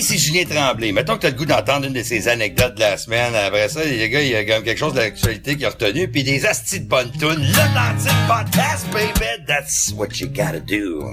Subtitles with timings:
[0.00, 0.90] C'est Julien Tremblay.
[0.90, 3.34] Mettons que t'as le goût d'entendre une de ces anecdotes de la semaine.
[3.34, 6.08] Après ça, les gars, il y a comme quelque chose de l'actualité qui a retenu,
[6.08, 7.52] puis des astis de bonnes tunes.
[7.54, 11.04] L'Atlantic Podcast, baby, that's what you gotta do.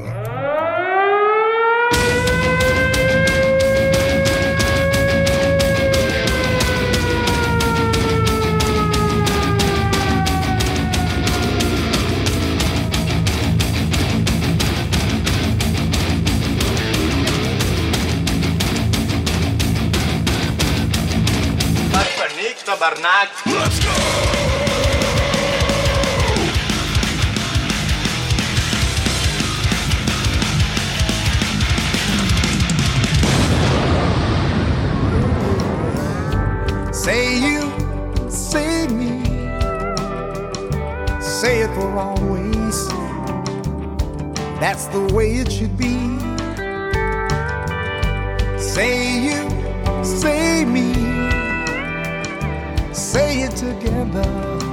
[22.79, 23.59] Panique, go!
[36.93, 37.61] Say you,
[38.29, 39.23] say me,
[41.19, 42.87] say it for always.
[44.59, 45.95] That's the way it should be.
[48.59, 49.49] Say you,
[50.03, 50.88] say me,
[53.11, 54.68] say it together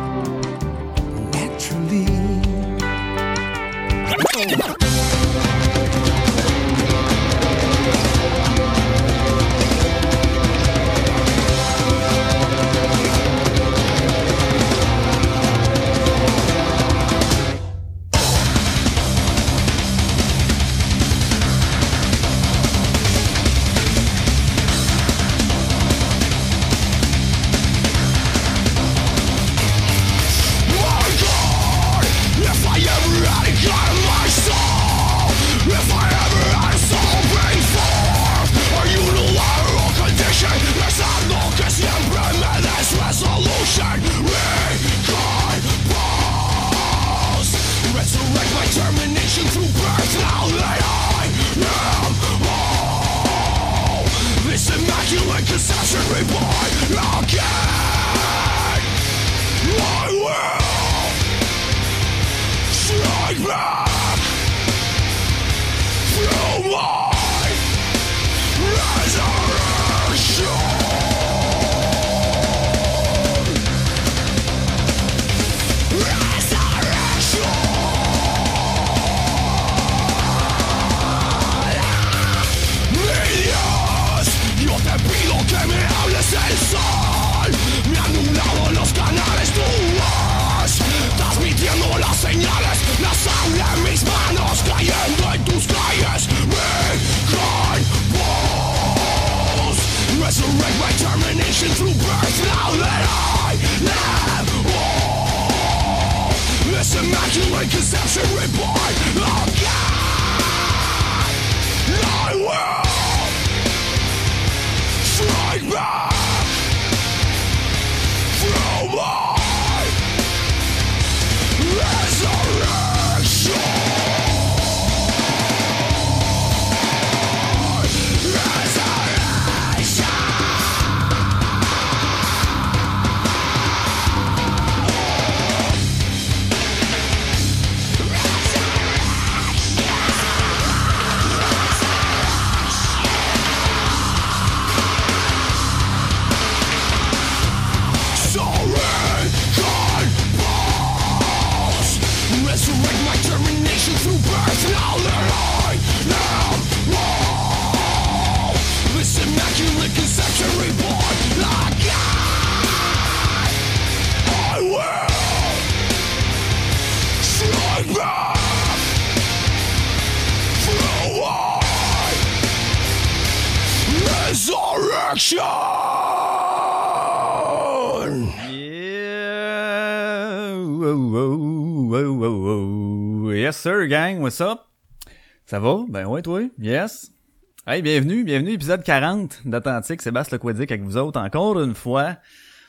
[187.76, 190.01] Hey, bienvenue, bienvenue, épisode 40 d'Atlantique.
[190.01, 192.16] Sébastien Lequadic avec vous autres encore une fois,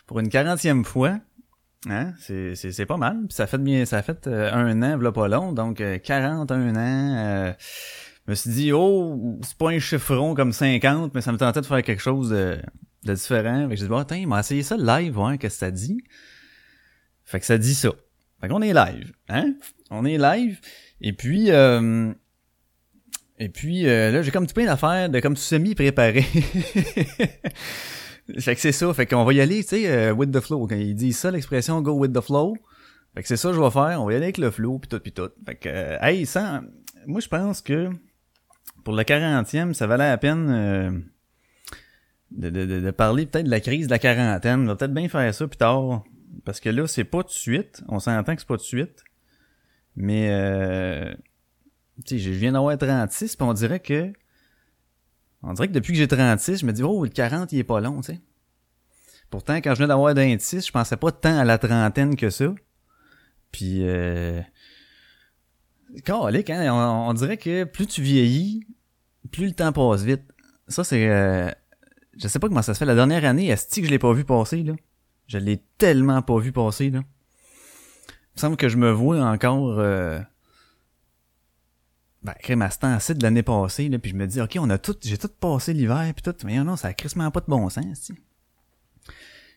[0.05, 1.17] pour une quarantième fois.
[1.89, 2.11] Hein?
[2.19, 3.15] C'est, pas mal.
[3.19, 6.75] Puis ça fait bien, ça fait euh, un an, v'là pas long, donc euh, 41
[6.75, 7.15] ans.
[7.15, 7.53] Euh,
[8.25, 11.61] je me suis dit, oh, c'est pas un chiffron comme 50, mais ça me tentait
[11.61, 12.59] de faire quelque chose de,
[13.05, 13.61] différent.
[13.69, 15.71] Fait que j'ai dit, bon, attends, il m'a essayé ça live, ouais, qu'est-ce que ça
[15.71, 16.03] dit?
[17.23, 17.91] Fait que ça dit ça.
[18.41, 19.53] Fait qu'on est live, hein?
[19.89, 20.59] On est live.
[20.99, 22.11] Et puis, euh,
[23.39, 26.21] et puis euh, là, j'ai comme plein d'affaires de comme semi-préparé.
[28.39, 28.93] fait que c'est ça.
[28.93, 30.67] Fait qu'on va y aller, tu sais, euh, with the flow.
[30.67, 32.55] Quand il dit ça, l'expression go with the flow.
[33.15, 34.01] Fait que c'est ça que je vais faire.
[34.01, 35.29] On va y aller avec le flow, puis tout, puis tout.
[35.45, 36.61] Fait que, euh, hey, ça,
[37.05, 37.89] moi, je pense que
[38.83, 40.49] pour le 40e, ça valait la peine...
[40.49, 40.91] euh,
[42.31, 44.61] de, de, de parler peut-être de la crise de la quarantaine.
[44.61, 46.03] On va peut-être bien faire ça plus tard.
[46.45, 47.83] Parce que là, c'est pas de suite.
[47.87, 49.03] On s'entend que c'est pas de suite.
[49.95, 51.13] Mais, euh,
[52.05, 54.13] tu sais, je viens d'avoir 36, puis on dirait que...
[55.43, 57.63] On dirait que depuis que j'ai 36, je me dis, oh, le 40, il est
[57.63, 58.21] pas long, tu sais.
[59.29, 62.53] Pourtant, quand je venais d'avoir 26, je pensais pas tant à la trentaine que ça.
[63.51, 64.41] Puis, euh...
[66.03, 66.73] Calique, hein?
[66.73, 68.65] On, on, dirait que plus tu vieillis,
[69.31, 70.23] plus le temps passe vite.
[70.67, 71.09] Ça, c'est...
[71.09, 71.49] Euh...
[72.17, 72.85] Je sais pas comment ça se fait.
[72.85, 74.73] La dernière année, est-ce que je l'ai pas vu passer, là?
[75.27, 76.99] Je l'ai tellement pas vu passer, là.
[76.99, 79.79] Il me semble que je me vois encore...
[79.79, 80.19] Euh...
[82.23, 84.77] Ben, crème à ce de l'année passée, là, puis je me dis, OK, on a
[84.77, 84.95] tout...
[85.01, 88.01] J'ai tout passé l'hiver, puis tout, mais non, ça a crissement pas de bon sens,
[88.01, 88.15] t'sais.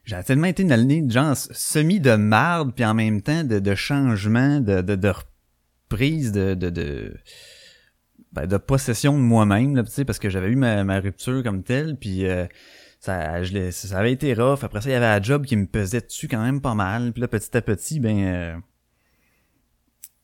[0.04, 3.58] J'ai tellement été une année de genre semi de marde puis en même temps de,
[3.58, 5.12] de changement, de, de, de
[5.90, 7.14] reprise, de, de, de,
[8.32, 11.96] ben, de possession de moi-même, là, parce que j'avais eu ma, ma, rupture comme telle,
[11.96, 12.46] puis euh,
[13.00, 14.62] ça, je ça avait été rough.
[14.62, 17.12] Après ça, il y avait un job qui me pesait dessus quand même pas mal.
[17.12, 18.56] Puis là, petit à petit, ben, euh,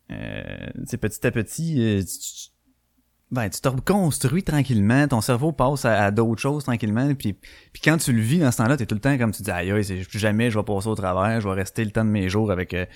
[0.08, 2.50] petit à petit, euh, tu,
[3.30, 7.96] ben, tu te reconstruis tranquillement, ton cerveau passe à, d'autres choses tranquillement, puis, puis quand
[7.96, 10.04] tu le vis dans ce temps-là, t'es tout le temps comme tu dis, aïe, aïe,
[10.04, 12.52] plus jamais je vais passer au travers, je vais rester le temps de mes jours
[12.52, 12.86] avec, euh,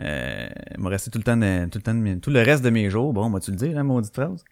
[0.00, 0.48] euh,
[0.78, 2.70] me rester tout le temps de, tout le temps de mes, tout le reste de
[2.70, 4.44] mes jours, bon, moi tu le dire, hein, maudite phrase.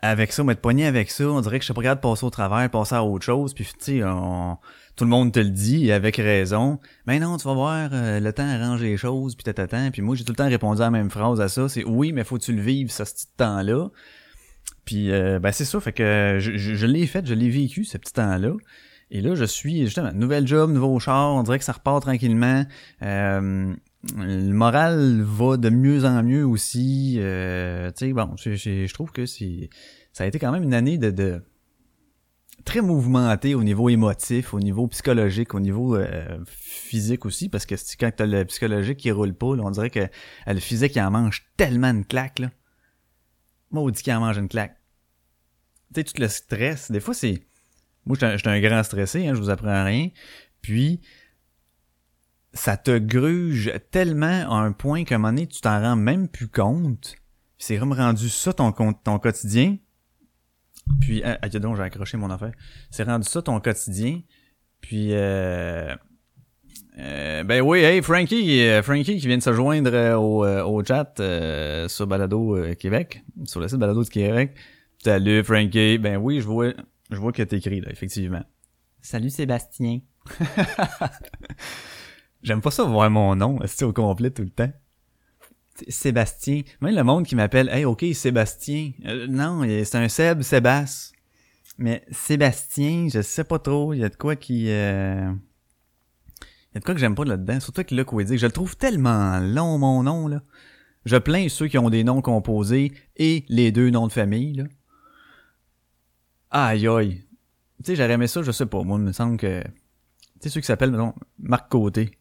[0.00, 2.24] Avec ça, m'être poigné avec ça, on dirait que je suis pas capable de passer
[2.24, 4.02] au travers, passer à autre chose, puis tu sais,
[4.96, 6.78] tout le monde te le dit, et avec raison.
[7.06, 9.90] Mais non, tu vas voir, euh, le temps arrange les choses, puis t'attends.
[9.90, 12.12] Puis moi, j'ai tout le temps répondu à la même phrase à ça, c'est oui,
[12.12, 13.88] mais faut tu le vivre, ce petit temps-là.
[14.84, 17.98] Puis, euh, ben c'est ça, fait que je, je, l'ai fait, je l'ai vécu, ce
[17.98, 18.52] petit temps-là.
[19.10, 22.64] Et là, je suis, justement, nouvel job, nouveau char, on dirait que ça repart tranquillement.
[23.02, 23.74] Euh,
[24.16, 27.16] le moral va de mieux en mieux aussi.
[27.18, 29.70] Euh, tu sais, bon, je, je, je trouve que c'est
[30.12, 31.42] ça a été quand même une année de, de
[32.64, 37.74] très mouvementée au niveau émotif, au niveau psychologique, au niveau euh, physique aussi, parce que
[37.98, 40.08] quand t'as le psychologique qui roule pas, là, on dirait que euh,
[40.52, 42.50] le physique il en mange tellement une claque là.
[43.70, 44.76] Maudit qu'il en mange une claque.
[45.94, 47.46] Tu sais, tout le stress, des fois c'est...
[48.06, 50.10] Moi, j'étais un grand stressé, hein, je vous apprends rien.
[50.60, 51.00] Puis,
[52.52, 56.28] ça te gruge tellement à un point qu'à un moment donné, tu t'en rends même
[56.28, 57.16] plus compte.
[57.56, 59.78] C'est vraiment rendu ça ton, ton quotidien.
[61.00, 62.52] Puis, ah, ah donc, j'ai accroché mon affaire.
[62.90, 64.20] C'est rendu ça ton quotidien.
[64.80, 65.94] Puis, euh,
[66.98, 70.84] euh, ben oui, hey Frankie, euh, Frankie qui vient de se joindre euh, au, au
[70.84, 74.54] chat euh, sur Balado Québec, sur le site Balado de Québec.
[75.02, 76.72] Salut Frankie, ben oui, je vois,
[77.10, 78.42] je vois que t'écris là, effectivement.
[79.02, 80.00] Salut Sébastien.
[82.42, 84.72] J'aime pas ça voir mon nom, c'est au complet tout le temps?
[85.88, 86.62] Sébastien.
[86.80, 88.92] Même le monde qui m'appelle, hey, ok, Sébastien.
[89.06, 91.14] Euh, non, c'est un Seb, Sébastien.
[91.78, 93.92] Mais Sébastien, je sais pas trop.
[93.94, 94.70] Il y a de quoi qui.
[94.70, 95.32] Euh...
[96.40, 97.60] Il y a de quoi que j'aime pas là-dedans.
[97.60, 98.38] Surtout avec le Quédic.
[98.38, 100.42] Je le trouve tellement long, mon nom, là.
[101.04, 104.64] Je plains ceux qui ont des noms composés et les deux noms de famille, là.
[106.50, 107.24] Aïe aïe.
[107.78, 108.82] Tu sais, j'aurais aimé ça, je sais pas.
[108.82, 109.62] Moi, il me semble que.
[109.62, 109.68] Tu
[110.40, 112.18] sais, ceux qui s'appellent, mettons, Marc Côté.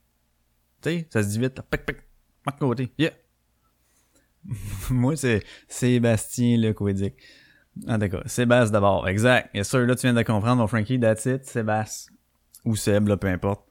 [0.81, 1.61] Tu sais, ça se dit vite.
[1.69, 1.97] Pic, pic.
[2.45, 2.91] Marc Côté.
[2.97, 3.13] Yeah.
[4.89, 7.15] Moi, c'est Sébastien Le Quédic.
[7.87, 8.23] Ah, d'accord.
[8.25, 9.07] Sébastien d'abord.
[9.07, 9.49] Exact.
[9.53, 10.99] Et sûr, là, tu viens de comprendre, mon Frankie.
[10.99, 11.45] That's it.
[11.45, 12.13] Sébastien.
[12.65, 13.63] Ou Seb, là, peu importe.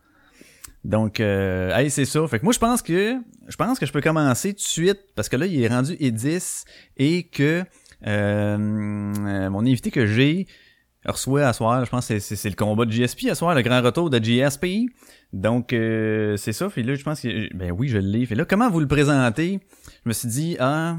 [0.84, 2.26] Donc, euh, hey, c'est ça.
[2.26, 3.16] Fait que moi, je pense que
[3.48, 5.92] je pense que je peux commencer tout de suite parce que là, il est rendu
[5.94, 6.64] E10
[6.96, 7.64] et que
[8.06, 10.46] euh, mon invité que j'ai
[11.04, 13.80] reçoit à soir, je pense que c'est le combat de GSP à soir, le grand
[13.80, 14.90] retour de GSP.
[15.32, 16.68] Donc, euh, c'est ça.
[16.68, 17.54] Puis là, je pense que...
[17.54, 18.26] Ben oui, je l'ai.
[18.26, 19.60] Fait là, comment vous le présentez?
[20.04, 20.98] Je me suis dit, ah,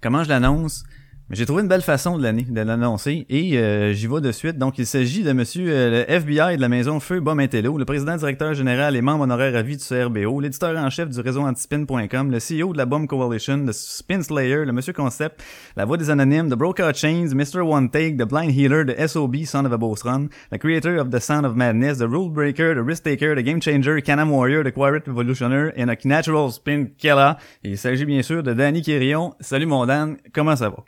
[0.00, 0.84] comment je l'annonce?
[1.30, 2.22] J'ai trouvé une belle façon de
[2.62, 4.56] l'annoncer et euh, j'y vais de suite.
[4.56, 8.16] Donc, il s'agit de monsieur euh, le FBI de la maison Feu Bomentello, le président
[8.16, 12.30] directeur général et membre honoraire à vie du CRBO, l'éditeur en chef du réseau antispin.com,
[12.30, 15.44] le CEO de la Bomb Coalition, le Spin Slayer, le monsieur Concept,
[15.76, 17.60] la voix des anonymes, The Broker Chains, Mr.
[17.60, 21.10] One Take, The Blind Healer, The SOB, Son of a Boss Run, the creator of
[21.10, 24.64] The Sound of Madness, The Rule Breaker, The Risk Taker, The Game Changer, Canam Warrior,
[24.64, 27.36] The Quiet Revolutioner and a Natural Spin Killer.
[27.62, 29.34] il s'agit bien sûr de Danny Quirion.
[29.40, 30.86] Salut mon Dan, comment ça va?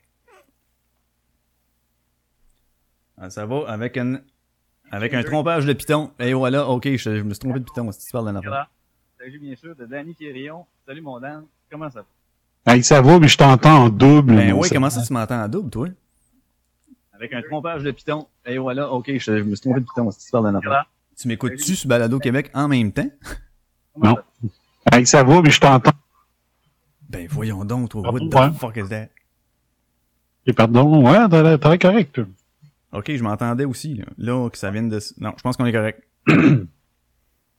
[3.09, 4.20] Ah, ça va avec un
[4.90, 6.10] avec un trompage de Python.
[6.18, 8.70] Et voilà, ok, je, je me suis trompé de Python si tu parles d'un affaire.
[9.18, 10.64] Salut bien sûr de Danny Quirion.
[10.86, 12.72] Salut mon Dan, comment ça va?
[12.72, 14.34] Hey, ça va, mais je t'entends en double.
[14.34, 15.88] Ben oui, comment ça tu m'entends en double, toi?
[17.12, 18.28] Avec un trompage de Python.
[18.46, 20.90] Et voilà, ok, je, je me suis trompé de Python si tu parles d'un affaire.
[21.18, 23.10] Tu m'écoutes-tu sur Balado Québec en même temps?
[23.96, 24.16] Non.
[24.90, 25.90] Hey, ça va, mais je t'entends.
[27.08, 28.50] Ben voyons donc, toi, what ouais.
[28.50, 29.08] the fuck is that?
[30.46, 32.20] Et pardon, ouais, t'as correct.
[32.92, 34.04] Ok, je m'entendais aussi, là.
[34.18, 34.98] Là, que ça vienne de...
[35.20, 36.02] Non, je pense qu'on est correct.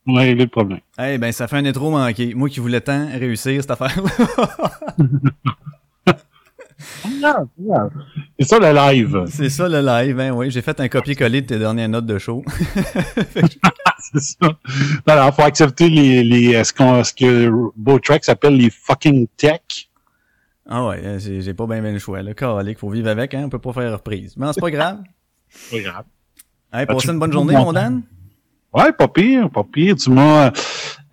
[0.07, 0.79] On a réglé le problème.
[0.99, 2.33] Eh ben, ça fait un intro manqué.
[2.33, 3.95] Moi qui voulais tant réussir cette affaire
[8.39, 9.25] C'est ça le live.
[9.27, 10.49] C'est ça le live, hein, oui.
[10.49, 12.43] J'ai fait un copier-coller de tes dernières notes de show.
[13.99, 14.57] C'est ça.
[15.05, 19.61] Alors, faut accepter les, les, euh, ce, qu'on, ce que Bowtrack s'appelle les fucking tech.
[20.67, 22.23] ah ouais, euh, j'ai pas bien bien le choix.
[22.23, 23.43] Le calique, faut vivre avec, hein.
[23.45, 24.35] On peut pas faire reprise.
[24.37, 24.97] Mais c'est pas grave.
[25.71, 26.05] Pas grave.
[26.73, 28.03] Hey, passez une bonne journée, mon Dan?
[28.73, 29.95] Ouais, pas pire, pas pire.
[29.97, 30.51] Tu m'as,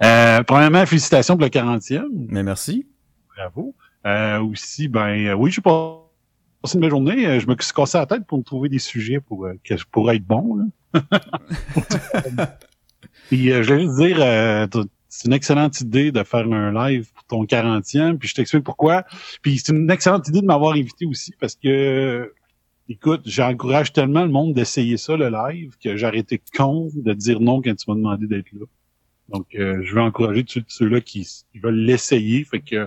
[0.05, 2.07] euh, premièrement, félicitations pour le 40e.
[2.29, 2.87] Mais merci.
[3.37, 3.75] Bravo.
[4.07, 7.27] Euh, aussi, ben, euh, oui, j'ai passé une belle journée.
[7.27, 9.77] Euh, Je me suis cassé la tête pour me trouver des sujets pour, euh, que
[9.77, 10.65] je pourrais être bon, là.
[13.29, 14.67] Puis, euh, je voulais juste dire, euh,
[15.09, 19.05] c'est une excellente idée de faire un live pour ton 40e, puis je t'explique pourquoi.
[19.43, 22.33] Puis c'est une excellente idée de m'avoir invité aussi, parce que,
[22.89, 27.41] écoute, j'encourage tellement le monde d'essayer ça, le live, que j'ai arrêté con de dire
[27.41, 28.67] non quand tu m'as demandé d'être là.
[29.29, 32.45] Donc, euh, je veux encourager tous ceux-là qui, qui veulent l'essayer.
[32.45, 32.87] Fait que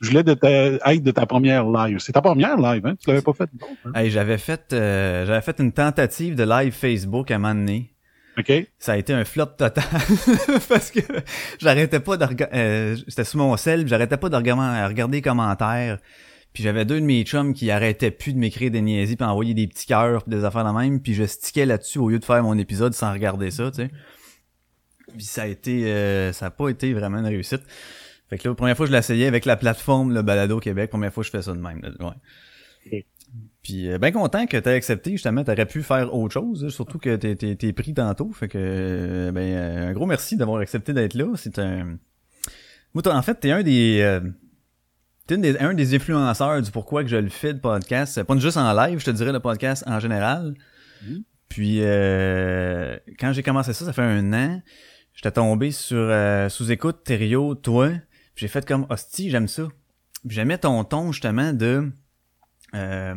[0.00, 1.98] je voulais de ta, être de ta première live.
[1.98, 2.94] C'est ta première live, hein?
[3.00, 3.48] Tu l'avais pas fait
[3.84, 3.92] hein?
[3.94, 7.94] Hey, j'avais fait, euh, j'avais fait une tentative de live Facebook à un moment donné.
[8.38, 8.52] OK?
[8.78, 9.82] Ça a été un flop total
[10.68, 11.00] parce que
[11.58, 15.98] j'arrêtais pas de regarder, c'était sur mon sel, j'arrêtais pas de regarder les commentaires.
[16.52, 19.54] Puis j'avais deux de mes chums qui arrêtaient plus de m'écrire des niaiseries puis envoyer
[19.54, 22.24] des petits cœurs puis des affaires de même, puis je stickais là-dessus au lieu de
[22.24, 23.90] faire mon épisode sans regarder ça, tu sais.
[25.16, 27.62] Puis ça a été euh, ça a pas été vraiment une réussite.
[28.28, 30.90] Fait que là, la première fois que je l'essayais avec la plateforme le Balado Québec,
[30.90, 31.80] première fois que je fais ça de même.
[31.80, 32.14] là, Ouais.
[33.62, 36.98] Puis euh, ben content que t'aies accepté, justement, t'aurais pu faire autre chose, là, surtout
[36.98, 38.30] que t'es, t'es, t'es pris tantôt.
[38.32, 41.34] Fait que euh, ben euh, un gros merci d'avoir accepté d'être là.
[41.36, 41.98] C'est un.
[42.94, 44.20] Moi, en fait, t'es un des.
[45.36, 48.14] Des- un des influenceurs du pourquoi que je le fais de podcast.
[48.14, 50.54] C'est Pas juste en live, je te dirais le podcast en général.
[51.48, 54.62] Puis euh, quand j'ai commencé ça, ça fait un an,
[55.14, 57.88] j'étais tombé sur euh, sous écoute Thériault, toi.
[57.88, 58.00] puis
[58.36, 59.68] J'ai fait comme hostie, j'aime ça.
[60.28, 61.90] J'aimais ton ton justement de
[62.74, 63.14] euh,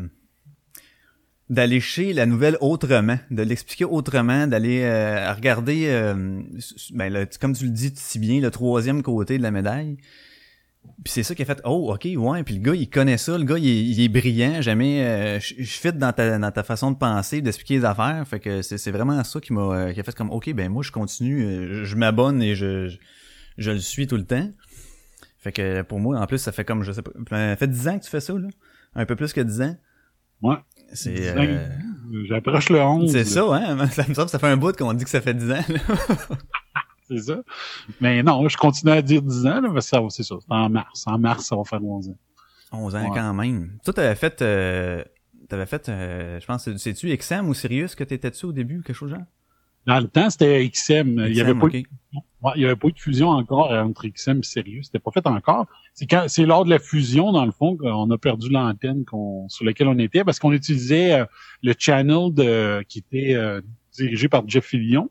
[1.49, 6.41] d'aller chez la nouvelle autrement, de l'expliquer autrement, d'aller euh, regarder, euh,
[6.93, 9.97] ben, le- comme tu le dis si bien, le troisième côté de la médaille.
[11.03, 13.35] Puis c'est ça qui a fait oh ok ouais puis le gars il connaît ça
[13.37, 16.63] le gars il est, il est brillant jamais euh, je fit dans ta dans ta
[16.63, 19.93] façon de penser d'expliquer les affaires fait que c'est c'est vraiment ça qui m'a euh,
[19.93, 22.97] qui a fait comme ok ben moi je continue euh, je, m'abonne et je, je
[23.57, 24.47] je le suis tout le temps
[25.39, 27.87] fait que pour moi en plus ça fait comme je sais pas ça fait 10
[27.87, 28.47] ans que tu fais ça là
[28.93, 29.75] un peu plus que 10 ans
[30.43, 30.55] Ouais.
[30.93, 31.35] c'est 10 ans.
[31.39, 31.69] euh,
[32.27, 33.11] J'approche le 11.
[33.11, 35.21] c'est ça hein ça me semble que ça fait un bout qu'on dit que ça
[35.21, 35.79] fait 10 ans là.
[37.11, 37.41] C'est ça.
[37.99, 40.35] Mais non, je continue à dire 10 ans, là, parce que ça va- c'est ça.
[40.39, 41.03] C'est en mars.
[41.07, 42.17] En mars, ça va faire 11 ans.
[42.71, 43.09] 11 ans Ouais.
[43.13, 43.77] quand même.
[43.83, 45.03] Toi, t'avais fait, euh,
[45.49, 48.81] t'avais fait, euh, je pense, c'est- c'est-tu XM ou Sirius que t'étais dessus au début,
[48.81, 49.19] quelque chose genre?
[49.87, 51.25] Dans le temps, c'était XM.
[51.27, 51.83] Il y avait pas eu
[52.43, 54.85] Ouais, il y avait pas eu de fusion encore entre XM et Sirius.
[54.87, 55.67] C'était pas fait encore.
[55.93, 59.47] C'est quand, c'est lors de la fusion, dans le fond, qu'on a perdu l'antenne qu'on,
[59.49, 61.25] sur laquelle on était parce qu'on utilisait euh,
[61.63, 63.61] le channel de, qui était euh,
[63.93, 65.09] dirigé par Jeff Fillion.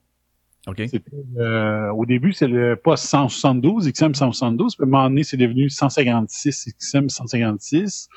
[0.67, 0.83] Ok.
[0.89, 4.77] C'était, euh, au début, c'est le poste 172, XM 172.
[4.77, 8.09] Puis à un moment donné, c'est devenu 156, XM 156.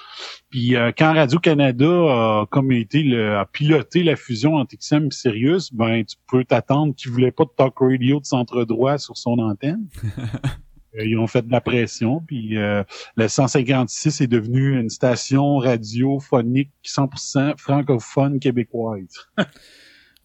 [0.49, 5.11] Puis euh, quand Radio-Canada a comme été le, a piloté la fusion entre XM et
[5.11, 9.17] Sirius, ben tu peux t'attendre qu'ils voulaient pas de talk radio de centre droit sur
[9.17, 9.87] son antenne.
[10.95, 12.83] Euh, Ils ont fait de la pression, puis euh,
[13.15, 19.27] le 156 est devenu une station radiophonique 100% francophone québécoise.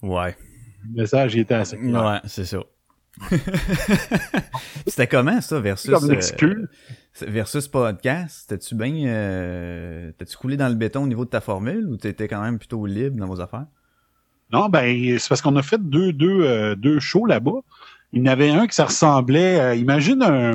[0.02, 0.36] Ouais.
[0.84, 2.04] Le message il était assez clair.
[2.04, 2.58] Ouais, c'est ça.
[4.86, 6.66] C'était comment ça versus Comme euh,
[7.22, 8.46] versus podcast?
[8.48, 12.28] T'as-tu bien euh, t'as-tu coulé dans le béton au niveau de ta formule ou t'étais
[12.28, 13.66] quand même plutôt libre dans vos affaires?
[14.52, 17.60] Non, ben c'est parce qu'on a fait deux deux euh, deux shows là-bas.
[18.12, 19.60] Il y en avait un qui ça ressemblait.
[19.60, 20.52] euh, imagine un.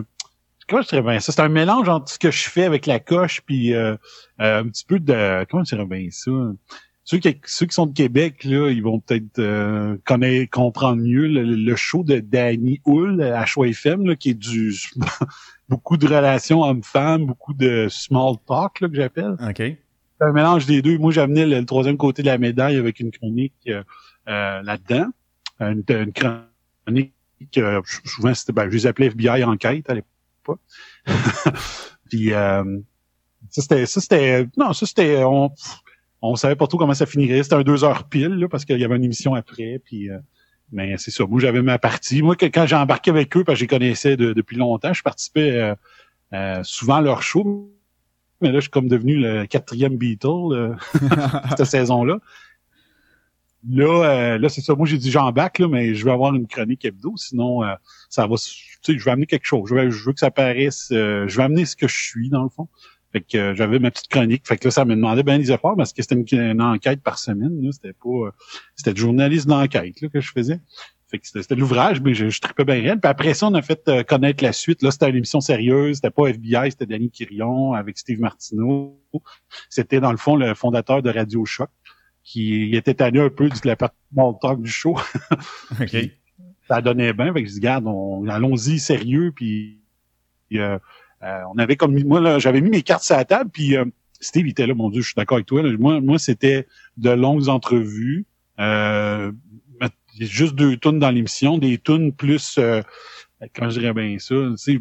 [0.67, 1.31] Comment je dirais bien ça?
[1.31, 3.97] C'est un mélange entre ce que je fais avec la coche puis un
[4.39, 5.45] petit peu de.
[5.49, 6.31] Comment je dirais bien ça?
[7.05, 11.27] Ceux qui, ceux qui sont de Québec, là, ils vont peut-être euh, connaître, comprendre mieux
[11.27, 14.73] le, le show de Danny Hull à Choix FM, là, qui est du
[15.69, 19.57] beaucoup de relations hommes-femmes, beaucoup de small talk là, que j'appelle Ok.
[19.57, 19.77] c'est
[20.21, 20.97] un mélange des deux.
[20.97, 23.83] Moi, j'amenais le, le troisième côté de la médaille avec une chronique euh,
[24.29, 25.07] euh, là-dedans.
[25.59, 27.13] Une, une chronique,
[27.57, 30.61] euh, souvent, c'était, ben, je les appelais FBI enquête à l'époque.
[32.09, 32.79] Puis, euh,
[33.49, 35.51] ça, c'était, ça, c'était, non, ça, c'était, on,
[36.23, 37.43] on savait pas trop comment ça finirait.
[37.43, 40.17] C'était un deux heures pile, là, parce qu'il y avait une émission après, puis, euh,
[40.97, 41.25] c'est ça.
[41.25, 42.21] Moi, j'avais ma partie.
[42.21, 45.03] Moi, quand j'ai embarqué avec eux, parce que je les connaissais de- depuis longtemps, je
[45.03, 45.75] participais euh,
[46.33, 47.69] euh, souvent à leur show.
[48.41, 50.73] Mais là, je suis comme devenu le quatrième Beatle euh,
[51.57, 52.17] cette saison-là.
[53.69, 54.75] là, euh, là c'est ça.
[54.75, 57.61] Moi, j'ai dit bac, là, mais je vais avoir une chronique hebdo, sinon
[58.09, 58.35] ça va.
[58.37, 59.69] Tu sais, je vais amener quelque chose.
[59.69, 60.87] Je, je veux que ça paraisse.
[60.89, 62.67] je vais amener ce que je suis dans le fond.
[63.13, 64.47] Fait que euh, j'avais ma petite chronique.
[64.47, 67.01] Fait que là, ça me demandait bien des efforts parce que c'était une, une enquête
[67.01, 67.61] par semaine.
[67.61, 68.09] Là, c'était pas.
[68.09, 68.31] euh,
[68.75, 70.59] c'était journaliste d'enquête là que je faisais.
[71.09, 72.99] Fait que c'était, c'était l'ouvrage, mais je, je tripais bien raide.
[72.99, 74.81] Puis après ça, on a fait euh, connaître la suite.
[74.81, 75.97] Là, c'était une émission sérieuse.
[75.97, 78.99] C'était pas FBI, c'était Danny Quirion avec Steve Martineau.
[79.69, 81.69] C'était dans le fond le fondateur de Radio Choc
[82.23, 83.97] qui était tanné un peu de la partie
[84.41, 84.97] talk du show.
[85.81, 85.95] OK.
[86.67, 87.31] ça donnait bien.
[87.31, 89.31] Fait que je dis, garde, on, allons-y sérieux.
[89.35, 89.81] Puis,
[90.47, 90.79] puis, euh,
[91.53, 93.49] on avait comme moi là, j'avais mis mes cartes sur la table.
[93.51, 93.85] Puis euh,
[94.19, 95.61] Steve il était là, mon Dieu, je suis d'accord avec toi.
[95.61, 95.71] là.
[95.77, 98.25] Moi, moi, c'était de longues entrevues.
[98.59, 99.31] Euh,
[100.19, 102.81] juste deux tunes dans l'émission, des tunes plus euh,
[103.55, 104.35] comment je dirais bien ça,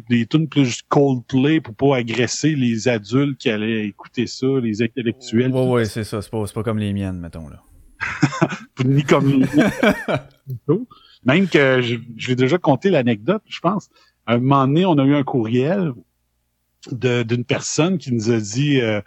[0.09, 5.51] des tunes plus Coldplay pour pas agresser les adultes qui allaient écouter ça, les intellectuels.
[5.51, 6.21] Ouais, ouais, c'est ça.
[6.21, 7.61] C'est pas, c'est pas comme les miennes, mettons, là.
[8.85, 9.45] ni comme
[11.25, 13.89] même que je, je vais déjà compter l'anecdote, je pense.
[14.25, 15.93] À un moment donné, on a eu un courriel
[16.91, 19.01] d'une personne qui nous a dit euh,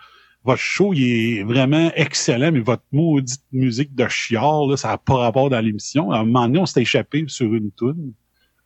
[0.45, 4.99] votre show il est vraiment excellent, mais votre maudite musique de chiard, là, ça n'a
[4.99, 6.11] pas rapport dans l'émission.
[6.13, 8.13] À un moment donné, on s'était échappé sur une tune.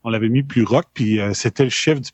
[0.05, 2.11] On l'avait mis plus rock, puis euh, c'était le chef du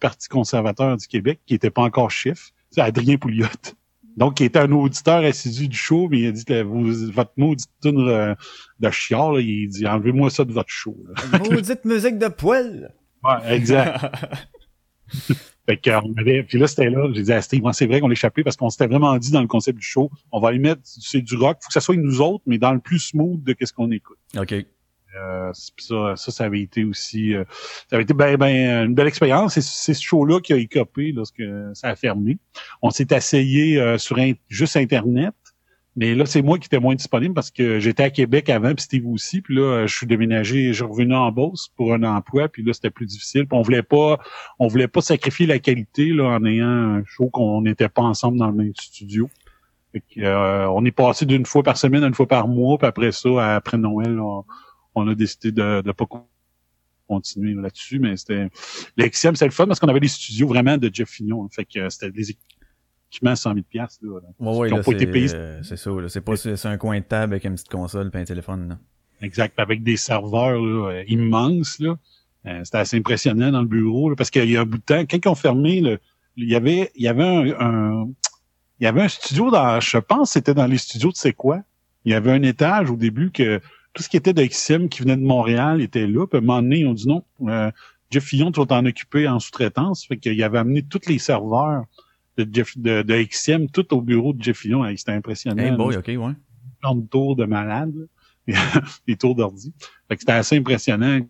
[0.00, 2.50] Parti conservateur du Québec, qui était pas encore chef.
[2.70, 3.46] C'est Adrien Pouliot.
[4.16, 7.70] Donc, qui était un auditeur assidu du show, mais il a dit vous- votre maudite
[7.80, 8.34] tune euh,
[8.80, 10.96] de chiard, là, il dit enlevez-moi ça de votre show.
[11.06, 11.38] là.
[11.38, 12.92] Maudite musique de poêle!
[13.22, 14.04] Ouais, exact.
[15.66, 18.08] Fait que, on avait, puis là, c'était là, j'ai dit à Steve, c'est vrai qu'on
[18.08, 20.80] l'échappait parce qu'on s'était vraiment dit dans le concept du show, on va y mettre,
[20.84, 23.52] c'est du rock, faut que ça soit nous autres, mais dans le plus smooth de
[23.52, 24.18] qu'est-ce qu'on écoute.
[24.36, 24.54] OK.
[25.14, 27.44] Euh, ça, ça, ça avait été aussi, euh,
[27.90, 29.52] ça avait été ben, ben, une belle expérience.
[29.54, 31.42] C'est, c'est ce show-là qui a écopé lorsque
[31.74, 32.38] ça a fermé.
[32.80, 35.34] On s'est essayé euh, sur in- juste Internet.
[35.94, 38.82] Mais là, c'est moi qui étais moins disponible parce que j'étais à Québec avant, puis
[38.84, 39.42] Steve aussi.
[39.42, 42.72] Puis là, je suis déménagé, je suis revenu en Beauce pour un emploi, puis là,
[42.72, 43.46] c'était plus difficile.
[43.46, 44.18] Puis on voulait pas,
[44.58, 48.38] on voulait pas sacrifier la qualité là, en ayant un show qu'on n'était pas ensemble
[48.38, 49.28] dans le même studio.
[49.92, 52.78] Fait que, euh, on est passé d'une fois par semaine à une fois par mois,
[52.78, 54.18] puis après ça, après Noël,
[54.94, 56.24] on, a décidé de ne pas con-
[57.06, 58.48] continuer là-dessus, mais c'était
[58.96, 61.44] l'XM, c'est le fun parce qu'on avait des studios vraiment de Jeff Fignon.
[61.44, 61.48] hein.
[61.50, 62.61] fait que euh, c'était des équipements
[63.24, 64.20] à 100 000 piastres, là.
[64.40, 65.34] Ouais, Qui pas été c'est, payés.
[65.34, 66.08] euh, c'est ça, là.
[66.08, 68.68] C'est pas, c'est c'est un coin de table avec une petite console puis un téléphone,
[68.70, 68.78] là.
[69.20, 69.54] Exact.
[69.58, 71.78] Avec des serveurs là, euh, immenses.
[71.78, 71.96] Là.
[72.46, 74.10] Euh, c'était assez impressionnant dans le bureau.
[74.10, 75.96] là, parce qu'il y a un bout de temps, quand ils ont fermé, là,
[76.36, 78.08] il y avait, il y avait un, un-
[78.80, 81.60] il y avait un studio dans, je pense, c'était dans les studios de C'est quoi.
[82.04, 83.60] Il y avait un étage au début que
[83.92, 86.26] tout ce qui était de XM qui venait de Montréal était là.
[86.26, 87.70] Puis à un moment donné, ils ont dit non, euh,
[88.10, 90.04] Jeff Fillon, tu vas t'en occuper en sous-traitance.
[90.06, 91.84] Fait qu'il avait amené tous les serveurs
[92.36, 94.84] de, Jeff, de, de XM, tout au bureau de Jeff Fillon.
[94.96, 95.62] C'était impressionnant.
[95.62, 96.34] Hey là boy, ok, ouais.
[96.80, 97.94] plan de tours de malade,
[99.06, 99.72] des tours d'ordi.
[100.08, 101.20] Fait que c'était assez impressionnant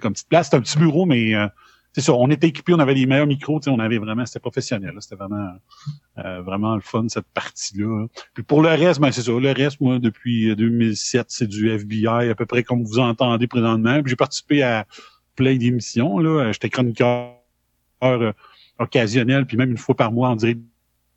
[0.00, 0.46] comme petite place.
[0.46, 1.46] C'était un petit bureau, mais euh,
[1.94, 4.26] c'est ça, on était équipés, on avait les meilleurs micros, tu sais, on avait vraiment,
[4.26, 5.52] c'était professionnel, c'était vraiment
[6.18, 8.08] euh, vraiment le fun, cette partie-là.
[8.34, 12.30] Puis pour le reste, ben c'est ça, le reste, moi, depuis 2007, c'est du FBI,
[12.30, 14.00] à peu près comme vous entendez présentement.
[14.04, 14.86] J'ai participé à
[15.36, 16.50] plein d'émissions, là.
[16.50, 17.36] J'étais chroniqueur
[18.02, 18.32] euh,
[18.78, 20.60] occasionnel, puis même une fois par mois en direct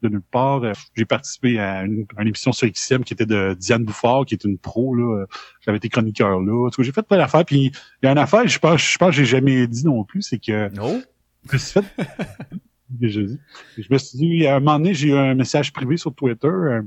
[0.04, 0.64] de nulle part.
[0.64, 4.26] Euh, J'ai participé à une, à une émission sur XM qui était de Diane Bouffard,
[4.26, 4.94] qui est une pro.
[4.94, 5.26] là.
[5.66, 6.70] J'avais été chroniqueur là.
[6.78, 7.46] J'ai fait plein d'affaires.
[7.46, 10.04] Puis il y a une affaire, je pense, je pense que j'ai jamais dit non
[10.04, 11.02] plus, c'est que Oh!
[11.50, 11.86] je me suis fait.
[12.90, 13.10] Dit.
[13.78, 16.48] Je me suis dit, à un moment donné, j'ai eu un message privé sur Twitter.
[16.48, 16.82] euh,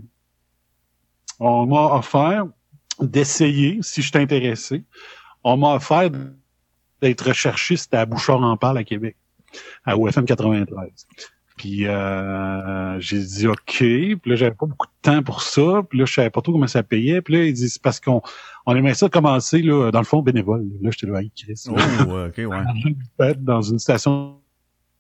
[1.39, 2.47] on m'a offert
[3.03, 4.83] d'essayer, si je t'intéressais.
[5.45, 6.11] On m'a offert
[7.03, 9.15] d'être recherchiste à Bouchard en parle à Québec,
[9.85, 10.89] à OFM 93.
[11.57, 13.59] Puis euh, j'ai dit OK.
[13.77, 15.83] Puis là, j'avais pas beaucoup de temps pour ça.
[15.89, 17.21] Puis là, je savais pas trop comment ça payait.
[17.21, 18.23] Puis là, ils disent c'est parce qu'on
[18.67, 20.67] on aimerait ça commencer là, dans le fond bénévole.
[20.81, 21.63] Là, j'étais là, hey, Chris.
[21.69, 21.75] Oh,
[22.29, 23.35] ok, ouais.
[23.39, 24.37] Dans une station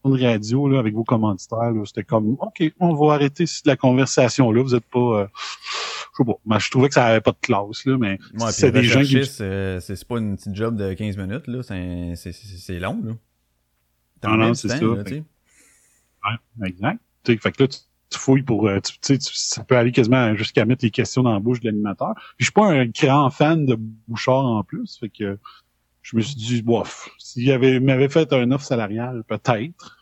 [0.04, 1.70] de radio là, avec vos commanditaires.
[1.72, 4.62] là, C'était comme OK, on va arrêter la conversation là.
[4.62, 4.98] Vous êtes pas.
[4.98, 6.38] euh, je sais pas.
[6.44, 9.02] Mais je trouvais que ça avait pas de classe, là, mais Ouais, c'est des gens
[9.02, 9.18] qui.
[9.40, 11.62] euh, c'est pas une petite job de 15 minutes, là.
[11.62, 13.12] C'est, c'est, c'est c'est long, là.
[14.24, 14.74] Non, non, du c'est ça.
[14.96, 15.02] là.
[16.24, 17.00] Ouais, exact.
[17.24, 17.78] Tu sais, fait que là, tu,
[18.10, 18.68] tu fouilles pour.
[18.68, 21.66] euh, Tu, tu ça peut aller quasiment jusqu'à mettre les questions dans la bouche de
[21.66, 22.14] l'animateur.
[22.14, 23.76] Puis je suis pas un grand fan de
[24.08, 24.98] Bouchard en plus.
[24.98, 25.38] Fait que
[26.02, 29.96] je me suis dit, bof, s'il avait m'avait fait un offre salariale, peut-être.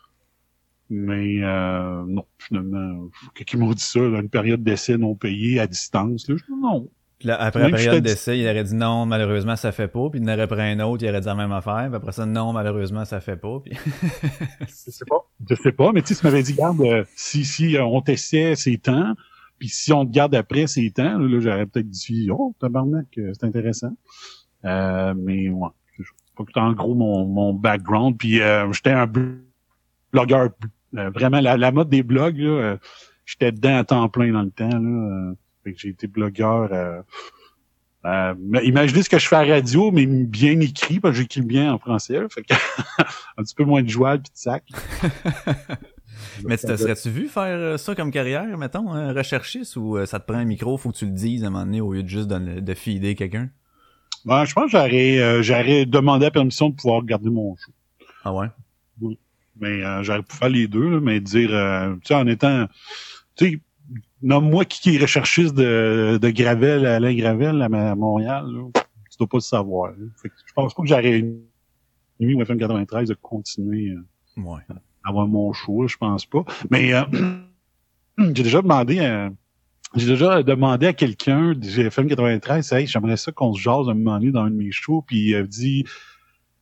[0.89, 5.67] Mais euh, non, finalement, quelqu'un m'a dit ça, là, une période d'essai non payée à
[5.67, 6.27] distance.
[6.27, 6.89] Là, je dis non.
[7.23, 10.09] Là, après Même la je période d'essai, il aurait dit non, malheureusement, ça fait pas.
[10.09, 11.87] Puis il en aurait pris un autre, il aurait dit la même affaire.
[11.87, 13.59] Puis après ça, non, malheureusement, ça fait pas.
[13.63, 13.73] Puis...
[14.61, 15.29] Je sais pas.
[15.49, 18.01] Je sais pas, mais tu sais, tu m'avais dit, regarde, euh, si, si euh, on
[18.01, 19.15] t'essaie ces temps,
[19.59, 23.07] Puis si on te garde après ces temps, là, là, j'aurais peut-être dit Oh, tabarnak,
[23.17, 23.91] euh, c'est intéressant.
[24.65, 26.03] Euh, mais ouais, c'est
[26.37, 28.17] pas que en gros mon, mon background.
[28.17, 29.39] Puis euh, j'étais un bl-
[30.13, 30.49] blogueur
[30.97, 32.77] euh, vraiment la, la mode des blogs, là, euh,
[33.25, 34.69] j'étais dedans à temps plein dans le temps.
[34.69, 34.79] Là,
[35.31, 36.69] euh, fait que j'ai été blogueur.
[36.71, 37.01] Euh,
[38.05, 41.41] euh, mais imaginez ce que je fais à radio, mais bien écrit, parce que j'écris
[41.41, 42.17] bien en français.
[42.29, 42.53] fait que
[43.37, 44.63] un petit peu moins de joual puis de sac.
[46.43, 50.05] Mais tu te serais-tu vu faire euh, ça comme carrière, mettons, un recherchiste, ou euh,
[50.05, 51.93] ça te prend un micro, faut que tu le dises à un moment donné au
[51.93, 53.49] lieu de juste de, de feeder quelqu'un?
[54.25, 57.71] Ben, je pense que j'aurais, euh, j'aurais demandé la permission de pouvoir garder mon show.
[58.23, 58.47] Ah ouais?
[59.59, 62.67] Mais euh, j'aurais pu faire les deux, là, mais dire, euh, tu sais, en étant,
[63.35, 63.59] tu sais,
[64.21, 69.27] nomme-moi qui qui est recherchiste de, de Gravel, Alain Gravel à, Montréal, là, tu dois
[69.27, 69.91] pas le savoir.
[69.91, 69.97] là.
[70.21, 71.21] Fait que je pense pas que j'aurais
[72.19, 74.61] nuit au FM 93 de continuer euh, Ouais.
[75.03, 76.43] à avoir mon show, je pense pas.
[76.69, 77.03] Mais euh,
[78.17, 79.29] j'ai déjà demandé à,
[79.95, 83.93] j'ai déjà demandé à quelqu'un du FM 93, hey, j'aimerais ça qu'on se jase un
[83.95, 85.83] moment donné dans un de mes shows, puis il a dit,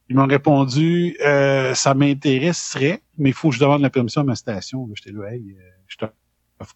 [0.10, 4.24] ils m'ont répondu, euh, ça m'intéresserait, mais il faut que je demande la permission à
[4.24, 4.90] ma station.
[4.96, 5.98] J'étais là, hey, euh, je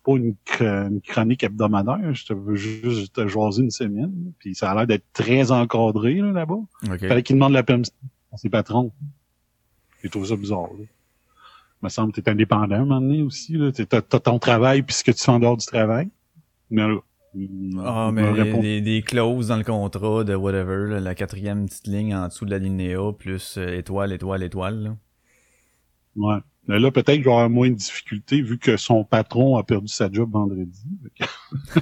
[0.03, 4.31] pas une, chr- une chronique hebdomadaire, je te veux juste te jaser une semaine.
[4.39, 6.59] Puis ça a l'air d'être très encadré là, là-bas.
[6.91, 6.99] OK.
[7.07, 7.95] Fallait qu'ils demandent la permission
[8.31, 8.91] à ses patrons.
[10.03, 10.69] J'ai trouvé ça bizarre.
[10.77, 10.85] Là.
[11.81, 13.53] Il me semble que tu es indépendant à un moment donné aussi.
[13.73, 16.09] Tu as, ton travail puis ce que tu fais en dehors du travail.
[16.69, 16.97] Mais là,
[17.83, 20.89] Ah, mais me il y a répond- des, des clauses dans le contrat de whatever,
[20.89, 24.83] là, la quatrième petite ligne en dessous de la linéa, plus euh, étoile, étoile, étoile.
[24.83, 24.95] Là.
[26.15, 26.39] Ouais.
[26.67, 29.87] Mais là, peut-être qu'il va avoir moins de difficultés vu que son patron a perdu
[29.87, 30.83] sa job vendredi.
[31.15, 31.25] Que-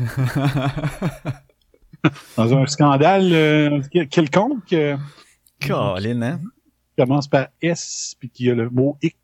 [2.38, 4.96] Dans un scandale euh, quel- quelconque euh,
[5.66, 6.40] Colin, hein?
[6.40, 9.16] qui commence par S puis qui a le mot X,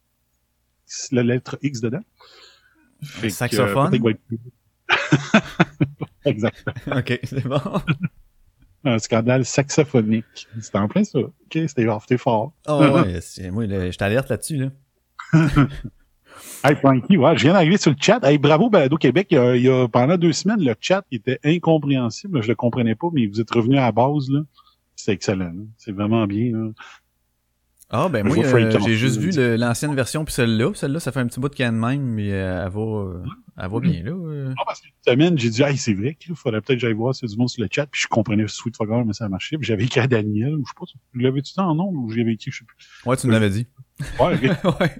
[1.12, 2.02] la lettre X dedans.
[3.02, 3.96] Fait que, saxophone?
[3.96, 4.39] euh, plus-
[6.26, 6.98] Exactement.
[6.98, 7.62] ok, c'est bon.
[8.88, 10.48] Un scandale saxophonique.
[10.62, 11.18] C'était en plein ça.
[11.20, 12.54] OK, c'était c'était fort.
[12.68, 14.70] Oh, ouais, c'est- moi, je t'alerte là-dessus, là.
[16.64, 18.20] Hey, Frankie, ouais, je viens d'arriver sur le chat.
[18.24, 19.28] Hey, bravo, Balado Québec.
[19.30, 22.42] Il y, a, il y a- pendant deux semaines, le chat était incompréhensible.
[22.42, 24.42] Je le comprenais pas, mais vous êtes revenu à la base, là.
[24.96, 25.46] C'est excellent.
[25.54, 25.62] là.
[25.78, 26.70] C'est vraiment bien, là.
[27.92, 28.36] Ah, ben moi,
[28.66, 30.72] euh, j'ai juste vu le- l'ancienne version puis celle-là.
[30.74, 33.24] Celle-là, ça fait un petit bout de can même, mais euh, elle va, euh,
[33.62, 34.54] elle va bien, là.
[34.58, 36.94] Ah, parce que cette semaine, j'ai dit, hey, c'est vrai qu'il faudrait peut-être que j'aille
[36.94, 37.86] voir s'il y a du monde sur le chat.
[37.86, 39.58] Puis je comprenais Sweet Fogger, mais ça marchait.
[39.60, 42.10] Puis j'avais écrit à Daniel, ou je sais pas, tu l'avais-tu dit en nom, ou
[42.10, 42.76] j'avais écrit, je sais plus.
[43.06, 43.68] Ouais, tu me l'avais dit.
[44.19, 44.41] Ouais, ok.
[44.79, 44.95] ouais.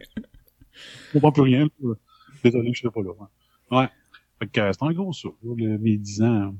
[0.74, 1.68] Je comprends plus rien.
[1.82, 1.94] là.
[2.44, 3.10] Désolé, je serais pas là.
[3.10, 3.78] Ouais.
[3.78, 3.90] ouais.
[4.40, 6.56] Fait que euh, c'est un gros ça, mes 10 ans.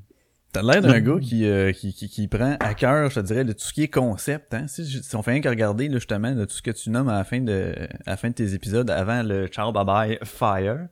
[0.52, 3.44] T'as l'air d'un gars qui, euh, qui, qui, qui prend à cœur, je te dirais,
[3.44, 4.54] de tout ce qui est concept.
[4.54, 4.66] Hein?
[4.68, 7.08] Si, si on fait rien qu'à regarder, là, justement, de tout ce que tu nommes
[7.08, 7.74] à la fin de,
[8.06, 10.88] à la fin de tes épisodes, avant le Ciao Bye Bye Fire,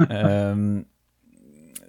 [0.10, 0.82] euh,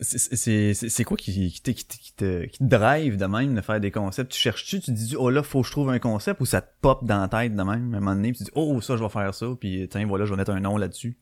[0.01, 3.79] c'est quoi qui, qui, te, qui, qui, te, qui te drive de même de faire
[3.79, 4.31] des concepts?
[4.31, 6.62] Tu cherches-tu, tu te dis, oh là, faut que je trouve un concept ou ça
[6.62, 8.79] te pop dans la tête de même à un moment donné, puis tu dis, oh,
[8.81, 11.17] ça, je vais faire ça, puis tiens, voilà, je vais mettre un nom là-dessus?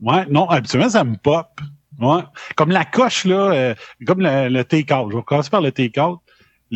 [0.00, 1.60] Ouais, non, habituellement, ça me pop.
[2.00, 2.22] Ouais.
[2.56, 3.74] Comme la coche, là, euh,
[4.06, 5.12] comme le, le take-out.
[5.12, 6.20] Je vais par le take-out.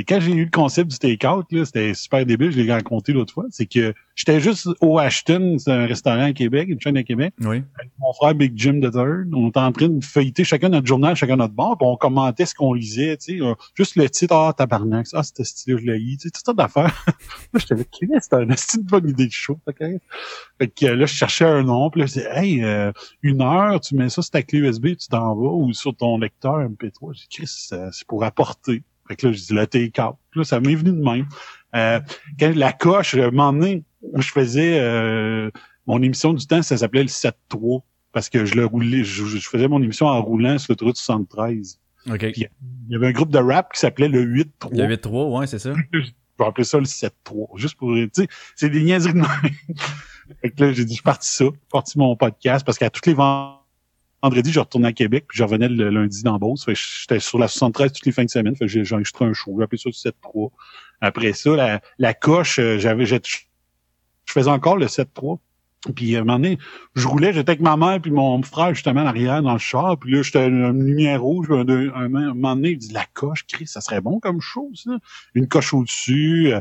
[0.04, 3.32] Quand j'ai eu le concept du take-out, là, c'était super débile, je l'ai raconté l'autre
[3.32, 3.46] fois.
[3.50, 7.32] C'est que j'étais juste au Ashton, c'est un restaurant à Québec, une chaîne à Québec.
[7.40, 7.62] Oui.
[7.78, 9.30] avec mon frère Big Jim the Third.
[9.32, 12.44] On était en train de feuilleter chacun notre journal, chacun notre bord, puis on commentait
[12.44, 13.42] ce qu'on lisait, tu sais.
[13.42, 16.56] euh, juste le titre, ah, tabarnak, ah, c'était style, je l'ai lu, tu sais, toutes
[16.56, 17.04] d'affaires.
[17.52, 19.82] là, j'étais avec qui c'était une une bonne idée de show, ok?
[20.58, 23.80] Fait que là, je cherchais un nom, puis là, je disais, hey, euh, une heure,
[23.80, 27.14] tu mets ça sur ta clé USB, tu t'en vas, ou sur ton lecteur MP3.
[27.14, 28.82] J'ai dit, Chris, c'est pour apporter.
[29.08, 30.16] Fait que là, je dis, le take-out.
[30.34, 31.26] Là, ça m'est venu de même.
[31.74, 32.00] Euh,
[32.38, 33.84] quand la coche, à un moment donné,
[34.16, 35.50] je faisais, euh,
[35.86, 39.48] mon émission du temps, ça s'appelait le 7-3 parce que je le roulais, je, je
[39.48, 41.80] faisais mon émission en roulant sur l'autoroute 73.
[42.10, 42.22] OK.
[42.22, 42.48] Il
[42.88, 44.68] y avait un groupe de rap qui s'appelait le 8-3.
[44.72, 45.72] Il y a 8-3, ouais, c'est ça.
[45.92, 45.98] Je
[46.38, 47.10] vais appeler ça le 7-3.
[47.56, 49.28] Juste pour, tu sais, c'est des niaiseries de même.
[50.40, 53.06] fait que là, j'ai dit, je suis parti ça, parti mon podcast parce qu'à tous
[53.06, 53.60] les vend-
[54.26, 56.66] vendredis, je retournais à Québec puis je revenais le lundi dans Beauce.
[56.68, 58.56] J'étais sur la 73 toutes les fins de semaine.
[58.56, 59.54] Fait j'ai enregistré un show.
[59.56, 60.50] J'ai appelé ça le 7-3.
[61.00, 63.18] Après ça, la, la coche, euh, j'avais, je
[64.26, 65.38] faisais encore le 7-3.
[65.94, 66.58] Puis à un moment donné,
[66.94, 69.98] je roulais, j'étais avec ma mère puis mon frère justement en arrière dans le char.
[69.98, 71.48] Puis là, j'étais une lumière rouge.
[71.50, 74.98] Un, un, moment donné, il dit la coche, Chris, ça serait bon comme chose, ça.
[75.34, 76.60] Une coche au-dessus, euh,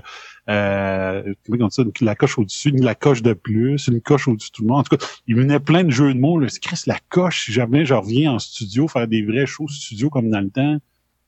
[0.49, 4.01] euh, comment on dit ça, une- la coche au-dessus, une la coche de plus, une
[4.01, 4.79] coche au-dessus de tout le monde.
[4.79, 6.39] En tout cas, il venait plein de jeux de mots.
[6.39, 6.47] Là.
[6.61, 10.29] Chris, la coche, si jamais je reviens en studio, faire des vrais shows studio comme
[10.29, 10.77] dans le temps,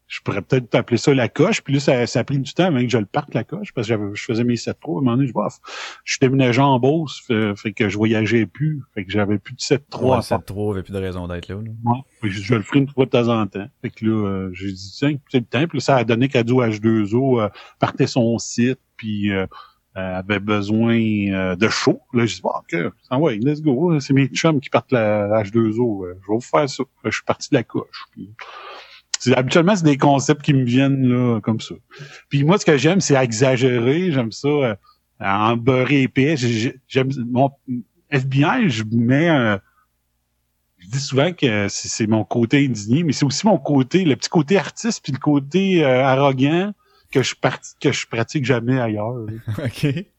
[0.08, 1.62] je pourrais peut-être appeler ça la coche.
[1.62, 3.74] Puis là, ça, ça a pris du temps avant que je le parte, la coche,
[3.74, 4.96] parce que j'avais, je faisais mes 7 Pro.
[4.98, 5.50] À un moment donné, je, vois,
[6.06, 8.82] je suis déménagé en Beauce, fait, fait, que je voyageais plus.
[8.93, 11.56] Fait que j'avais plus de 7 3 Ouais, 7-3, avait plus de raison d'être là.
[11.56, 11.72] là.
[11.91, 12.30] Ouais.
[12.30, 13.67] Je, je le ferai une fois de temps en temps.
[13.82, 15.67] Fait que là, euh, j'ai dit, tiens, c'est le temps.
[15.67, 19.46] Puis là, ça a donné qu'Ado H2O euh, partait son site, puis euh,
[19.98, 22.00] euh, avait besoin euh, de show.
[22.13, 24.00] Là, j'ai dit, bon, OK, ah ouais, let's go.
[24.00, 26.06] C'est mes chums qui partent la, la H2O.
[26.06, 26.84] euh, je vais vous faire ça.
[27.04, 28.06] Je suis parti de la coche.
[28.12, 28.30] Puis,
[29.36, 31.75] habituellement, c'est des concepts qui me viennent là comme ça.
[32.30, 34.12] Puis moi, ce que j'aime, c'est exagérer.
[34.12, 34.75] J'aime ça euh,
[35.19, 36.38] en beurrer épais.
[36.38, 37.49] J'ai- j'ai- J'aime mon
[38.10, 39.60] FBI, je mets un
[40.80, 44.30] je dis souvent que c'est mon côté indigné, mais c'est aussi mon côté, le petit
[44.30, 46.71] côté artiste, puis le côté euh, arrogant
[47.12, 47.36] que je
[47.82, 49.25] que je pratique jamais ailleurs.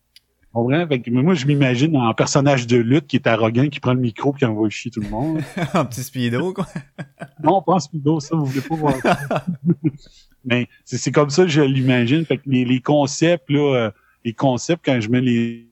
[0.58, 0.86] Comprends?
[0.88, 4.00] Fait que moi, je m'imagine en personnage de lutte qui est arrogant, qui prend le
[4.00, 5.40] micro puis qui envoie chier tout le monde.
[5.74, 6.66] Un petit speedo, quoi.
[7.42, 9.18] non, pas en speedo, ça, vous voulez pas voir ça.
[10.44, 12.24] mais c'est comme ça que je l'imagine.
[12.24, 13.90] Fait que les, les concepts, là, euh,
[14.24, 15.68] les concepts, quand je mets les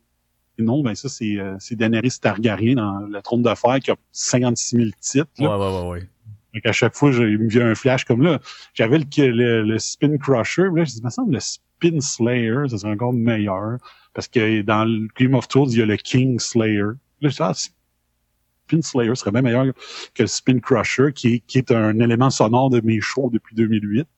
[0.58, 4.76] noms, ben ça, c'est euh, Daenerys Targaryen dans le trône de fer qui a 56
[4.76, 5.26] 000 titres.
[5.38, 5.58] Ouais, là.
[5.58, 6.08] ouais, ouais, ouais.
[6.54, 8.38] Fait qu'à chaque fois, j'ai- il me vient un flash comme là.
[8.72, 10.70] J'avais le, le, le Spin Crusher.
[10.72, 13.76] mais Là, je dis, il me semble le Spin Slayer, ça serait encore meilleur.
[14.16, 16.92] Parce que dans le Game of Thrones, il y a le King Slayer.
[17.20, 19.66] Je dis, ah, Spin Slayer serait bien meilleur
[20.14, 24.08] que le Spin Crusher, qui est, un élément sonore de mes shows depuis 2008.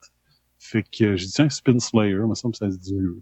[0.60, 3.20] Fait que j'ai dit, tiens, Spin Slayer, me semble ça se dit mieux.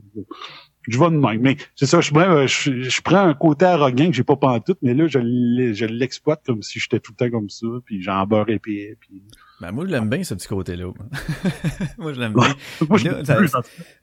[0.86, 1.40] Je vais de même.
[1.40, 4.78] Mais c'est ça, je, prends- je, je prends un côté arrogant que j'ai pas pantoute,
[4.82, 8.50] mais là, je l'exploite comme si j'étais tout le temps comme ça, puis j'en beurre
[8.50, 9.22] épais, puis...
[9.60, 10.84] Ben, moi, je l'aime bien, ce petit côté-là.
[11.98, 12.54] moi, je l'aime bien.
[12.88, 13.50] Moi, je Là, ça- plus.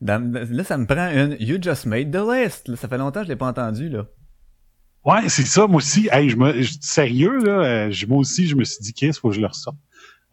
[0.01, 2.67] Dans- là, ça me prend une You just made the list.
[2.67, 4.07] Là, ça fait longtemps que je l'ai pas entendu, là.
[5.05, 6.07] Ouais, c'est ça, moi aussi.
[6.11, 7.51] Hey, je me, je- sérieux, là,
[7.87, 9.77] euh, je- moi aussi, je me suis dit, qu'est-ce faut que je le ressorte.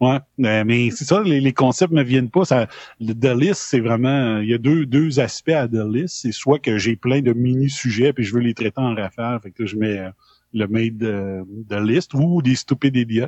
[0.01, 2.47] Ouais, euh, mais c'est ça, les, les concepts me viennent pas.
[2.47, 2.67] Ça,
[3.01, 6.21] le The List, c'est vraiment, il y a deux, deux aspects à The List.
[6.23, 9.51] C'est soit que j'ai plein de mini-sujets puis je veux les traiter en rafale, fait
[9.51, 10.09] que là, je mets euh,
[10.55, 13.27] le made de, de list ou des stupid idiots.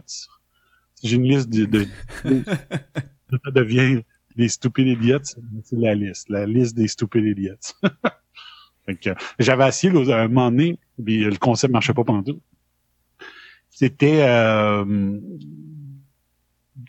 [1.03, 1.87] J'ai une liste de, de,
[2.25, 4.03] de- ça devient
[4.37, 5.19] des stupid idiots,
[5.65, 7.55] c'est la liste, la liste des stupid idiots.
[8.87, 12.23] Fait que, j'avais essayé là, à un moment donné, puis le concept marchait pas pendant
[12.23, 12.41] tout.
[13.71, 15.19] C'était euh,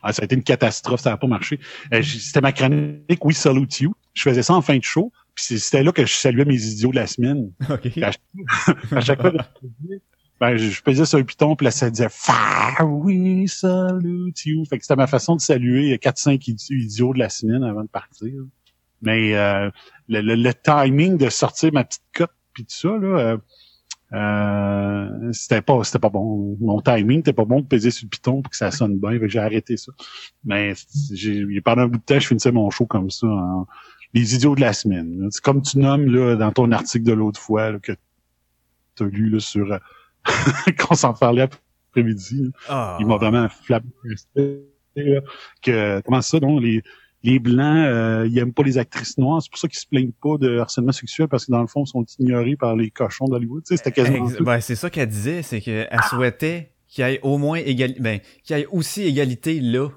[0.01, 1.59] ah, ça a été une catastrophe, ça n'a pas marché.
[1.93, 3.95] Euh, c'était ma chronique We Salute You.
[4.13, 6.91] Je faisais ça en fin de show, puis c'était là que je saluais mes idiots
[6.91, 7.51] de la semaine.
[7.69, 7.97] OK.
[7.99, 8.11] À
[9.01, 10.01] chaque fois que je faisais,
[10.45, 14.65] ben, je, je pesais sur un piton, puis là, ça disait Fire, we salute you.
[14.65, 18.29] Fait que c'était ma façon de saluer 4-5 idiots de la semaine avant de partir.
[19.01, 19.69] Mais euh,
[20.09, 23.37] le, le- le timing de sortir ma petite cote puis tout ça, là, euh,
[24.13, 26.57] euh, c'était pas c'était pas bon.
[26.59, 29.17] Mon timing était pas bon de peser sur le piton pour que ça sonne bien.
[29.27, 29.91] J'ai arrêté ça.
[30.43, 30.73] Mais
[31.13, 33.27] j'ai pendant un bout de temps, je finissais mon show comme ça.
[34.13, 35.27] les idiots de la semaine.
[35.31, 37.93] C'est comme tu nommes là, dans ton article de l'autre fois là, que
[38.95, 39.79] tu as lu là, sur euh,
[40.79, 42.43] qu'on s'en parlait après-midi.
[42.43, 42.49] là.
[42.69, 42.97] Ah.
[42.99, 43.47] Il m'a vraiment
[44.35, 45.21] là,
[45.61, 46.83] que comment ça donc les
[47.23, 50.11] les blancs euh, ils aiment pas les actrices noires, c'est pour ça qu'ils se plaignent
[50.21, 53.25] pas de harcèlement sexuel parce que dans le fond ils sont ignorés par les cochons
[53.25, 54.43] d'Hollywood, tu sais, c'était quasiment Ex- ça.
[54.43, 58.19] ben, c'est ça qu'elle disait, c'est qu'elle souhaitait qu'il y ait au moins égalité, ben,
[58.43, 59.87] qu'il y ait aussi égalité là.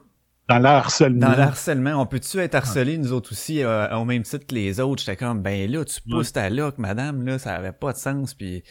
[0.48, 1.26] dans le harcèlement.
[1.28, 4.54] Dans le harcèlement, on peut-tu être harcelé, nous autres aussi, euh, au même titre que
[4.54, 5.02] les autres?
[5.02, 8.34] J'étais comme, ben là, tu pousses ta loque, madame, là, ça avait pas de sens,
[8.34, 8.62] puis...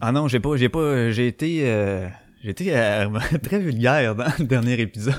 [0.00, 2.08] Ah non, j'ai pas, j'ai pas, j'ai été, euh,
[2.42, 3.08] j'ai été euh,
[3.42, 5.14] très vulgaire dans le dernier épisode.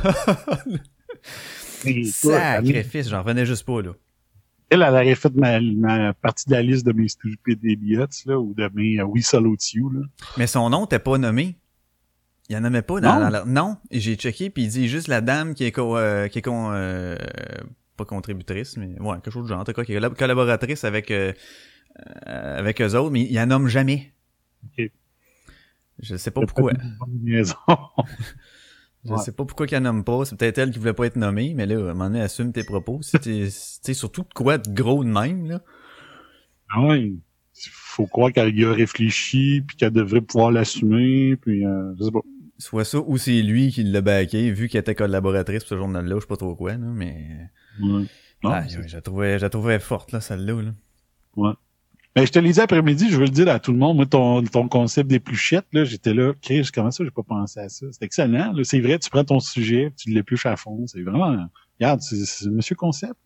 [2.05, 3.91] Sacrifice, j'en revenais juste pas, là.
[4.69, 8.39] Elle, elle aurait fait ma, ma partie de la liste de mes stupid idiots, là,
[8.39, 10.01] ou de mes euh, We Salute You, là.
[10.37, 11.55] Mais son nom t'es pas nommé.
[12.49, 13.19] Il en avait pas dans, Non?
[13.21, 13.45] dans la...
[13.45, 16.41] Non, j'ai checké puis il dit juste la dame qui est co- euh, qui est
[16.43, 17.15] con, euh,
[17.97, 20.83] pas contributrice mais ouais, quelque chose de genre en tout cas qui est collab- collaboratrice
[20.83, 21.31] avec euh,
[22.27, 24.13] euh, avec eux autres mais il en nomme jamais.
[24.65, 24.91] Ok.
[26.01, 26.71] Je sais pas pourquoi.
[29.05, 29.17] Je Ouais.
[29.17, 31.65] sais pas pourquoi qu'elle nomme pas, c'est peut-être elle qui voulait pas être nommée mais
[31.65, 33.17] là à un moment donné assume tes propos, sais
[33.93, 35.61] surtout de quoi de gros de même là.
[36.69, 37.13] Ah ouais.
[37.71, 42.11] Faut croire qu'elle y a réfléchi, puis qu'elle devrait pouvoir l'assumer, puis euh, je sais
[42.11, 42.19] pas.
[42.57, 46.15] Soit ça ou c'est lui qui l'a baqué vu qu'elle était collaboratrice pour ce journal-là,
[46.15, 47.49] je sais pas trop quoi là, mais
[47.81, 48.03] Ouais.
[48.43, 51.55] Non, ah, je la trouvais je la trouvais forte là celle-là là.
[52.19, 54.05] Mais je te l'ai dit après-midi, je veux le dire à tout le monde, moi,
[54.05, 57.69] ton, ton concept des pluchettes, là, j'étais là, Chris, comment ça, j'ai pas pensé à
[57.69, 57.85] ça?
[57.91, 58.53] C'est excellent.
[58.63, 60.83] C'est vrai, tu prends ton sujet, tu l'épluches à fond.
[60.87, 61.47] C'est vraiment,
[61.79, 63.15] regarde, c'est, Monsieur Concept.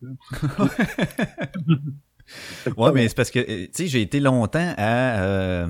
[2.78, 5.66] Ouais, mais c'est parce que, tu sais, j'ai été longtemps à, euh,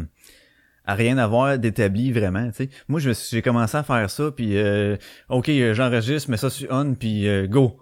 [0.85, 2.69] à rien avoir d'établi vraiment, tu sais.
[2.87, 4.97] Moi, j'ai commencé à faire ça, puis euh,
[5.31, 7.81] OK, j'enregistre, mets ça sur on, puis euh, go.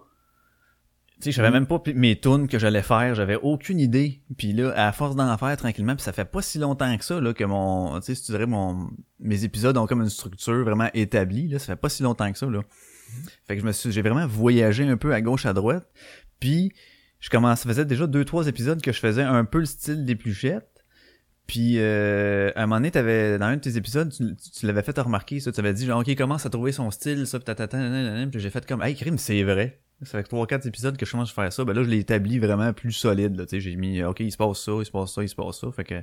[1.23, 4.21] Tu sais, je savais même pas mes tunes que j'allais faire, j'avais aucune idée.
[4.37, 7.21] Puis là, à force d'en faire tranquillement, puis ça fait pas si longtemps que ça
[7.21, 10.65] là que mon, tu sais, si tu dirais mon mes épisodes ont comme une structure
[10.65, 12.59] vraiment établie là, ça fait pas si longtemps que ça là.
[13.47, 15.87] Fait que je me suis j'ai vraiment voyagé un peu à gauche à droite.
[16.41, 16.73] Puis
[17.21, 20.03] je commençais ça faisait déjà deux trois épisodes que je faisais un peu le style
[20.05, 20.67] des pluchettes.
[21.47, 24.65] Puis euh, à un moment donné, t'avais dans un de tes épisodes, tu, tu- tu
[24.65, 27.39] l'avais fait remarquer ça, tu avais dit genre OK, commence à trouver son style ça,
[27.39, 27.53] puis
[28.31, 29.79] puis j'ai fait comme hey crime, c'est vrai.
[30.01, 31.99] Ça fait trois quatre épisodes que je commence à faire ça, ben là je l'ai
[31.99, 35.23] établi vraiment plus solide j'ai mis OK, il se passe ça, il se passe ça,
[35.23, 36.01] il se passe ça, fait que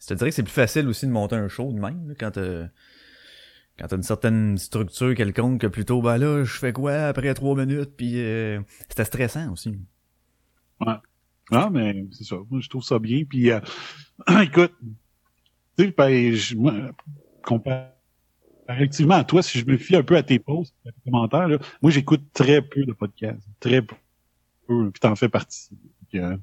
[0.00, 2.14] je te dirais que c'est plus facile aussi de monter un show de même là,
[2.18, 2.68] quand t'as
[3.78, 7.54] quand t'as une certaine structure quelconque que plutôt ben là je fais quoi après trois
[7.56, 9.76] minutes puis euh, c'était stressant aussi.
[11.52, 12.36] Ah, mais c'est ça.
[12.50, 13.24] Moi, je trouve ça bien.
[13.24, 13.60] Puis, euh,
[14.42, 14.72] écoute,
[15.76, 16.72] tu sais, ben, je, moi,
[19.10, 21.58] à toi, si je me fie un peu à tes posts, à tes commentaires, là,
[21.82, 23.46] moi, j'écoute très peu de podcasts.
[23.60, 23.96] Très peu.
[24.68, 25.70] Puis t'en fais partie.
[26.12, 26.36] Donc, euh,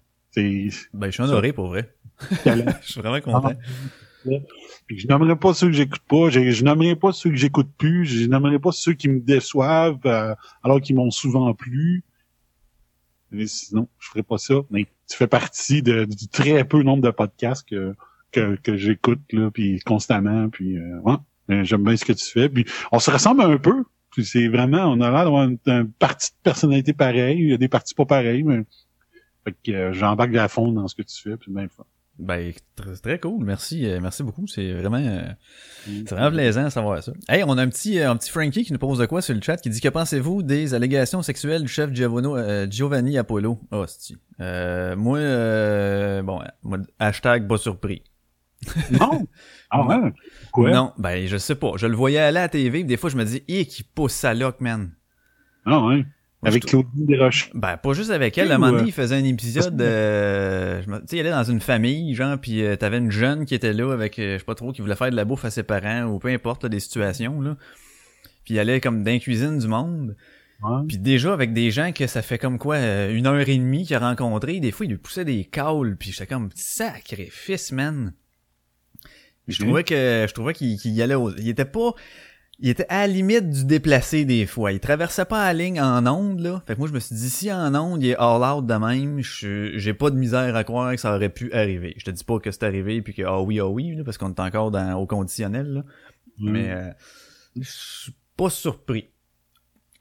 [0.93, 1.93] Ben je suis honoré pour vrai.
[2.45, 3.55] Je suis vraiment content.
[4.87, 7.69] Puis je nommerai pas ceux que j'écoute pas, je, je nommerai pas ceux que j'écoute
[7.77, 12.03] plus, je nommerai pas ceux qui me déçoivent euh, alors qu'ils m'ont souvent plu.
[13.31, 14.55] Mais sinon, je ferai pas ça.
[14.69, 17.95] Mais tu fais partie de, du très peu nombre de podcasts que
[18.31, 21.17] que, que j'écoute là, puis constamment, puis euh, ouais, Euh,
[21.49, 22.49] j'aime bien ce que tu fais.
[22.49, 23.83] Puis on se ressemble un peu.
[24.19, 27.57] C'est vraiment, on a l'air d'avoir une, une partie de personnalité pareille, il y a
[27.57, 28.63] des parties pas pareilles, mais
[29.45, 31.85] fait que euh, j'embarque à fond dans ce que tu fais, puis bien fun.
[32.19, 33.45] Ben, très, très cool.
[33.45, 34.47] Merci, euh, merci beaucoup.
[34.47, 35.21] C'est vraiment, euh,
[35.85, 37.13] c'est vraiment plaisant de savoir ça.
[37.29, 39.35] Hey, on a un petit, euh, un petit Frankie qui nous pose de quoi sur
[39.35, 43.59] le chat, qui dit que pensez-vous des allégations sexuelles du chef Giovanni, euh, Giovanni Apollo?
[43.71, 43.85] Oh,
[44.39, 46.41] euh, moi, euh, bon,
[46.97, 48.01] hashtag pas surpris.
[48.91, 49.27] Non!
[49.69, 50.13] Ah ouais?
[50.51, 50.71] Quoi?
[50.71, 51.73] Non, ben, je sais pas.
[51.75, 54.13] Je le voyais aller à la TV, des fois, je me dis, eh, qui pousse
[54.13, 54.91] sa loque, man?
[55.65, 56.05] Ah ouais.
[56.41, 57.49] Moi, Avec Claudine Desroches.
[57.55, 58.51] Ben, pas juste avec elle.
[58.51, 61.61] À un moment donné, il faisait un épisode, euh, tu sais, il allait dans une
[61.61, 64.53] famille, genre, puis euh, t'avais une jeune qui était là avec, euh, je sais pas
[64.53, 66.79] trop, qui voulait faire de la bouffe à ses parents, ou peu importe, là, des
[66.79, 67.57] situations, là.
[68.45, 70.15] Puis il allait comme dans la cuisine du monde.
[70.61, 70.81] Ouais.
[70.87, 73.83] Puis déjà, avec des gens que ça fait comme quoi, euh, une heure et demie
[73.85, 78.13] qu'il a rencontré, des fois, il lui poussait des caules, puis j'étais comme, sacrifice, man.
[79.47, 81.93] Je trouvais que, je trouvais qu'il qu'il y allait au, il était pas,
[82.59, 84.71] il était à la limite du déplacé des fois.
[84.71, 86.63] Il traversait pas la ligne en onde, là.
[86.65, 88.73] Fait que moi, je me suis dit, si en onde, il est all out de
[88.73, 91.93] même, je- j'ai pas de misère à croire que ça aurait pu arriver.
[91.97, 94.17] Je te dis pas que c'est arrivé puis que, ah oui, ah oui, là, parce
[94.17, 95.83] qu'on est encore dans, au conditionnel, là.
[96.39, 96.51] Mm.
[96.51, 96.89] Mais, euh,
[97.59, 99.09] je suis pas surpris.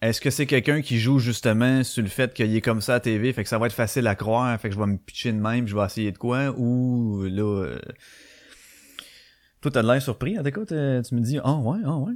[0.03, 3.01] Est-ce que c'est quelqu'un qui joue justement sur le fait qu'il est comme ça à
[3.01, 5.33] TV, fait que ça va être facile à croire, fait que je vais me pitcher
[5.33, 7.79] de même, je vais essayer de quoi, ou là, euh...
[9.71, 12.15] toi t'as de l'air surpris, t'es- tu me dis, ah ouais, ah ouais.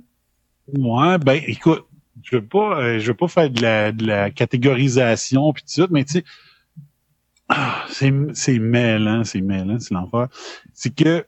[0.72, 1.84] Ouais, ben écoute,
[2.22, 6.04] je veux pas, euh, je veux pas faire de la, catégorisation puis tout ça, mais
[6.04, 6.24] tu sais,
[7.48, 10.28] ah, c'est c'est mêlant, c'est mêlant, c'est l'enfer.
[10.72, 11.26] C'est que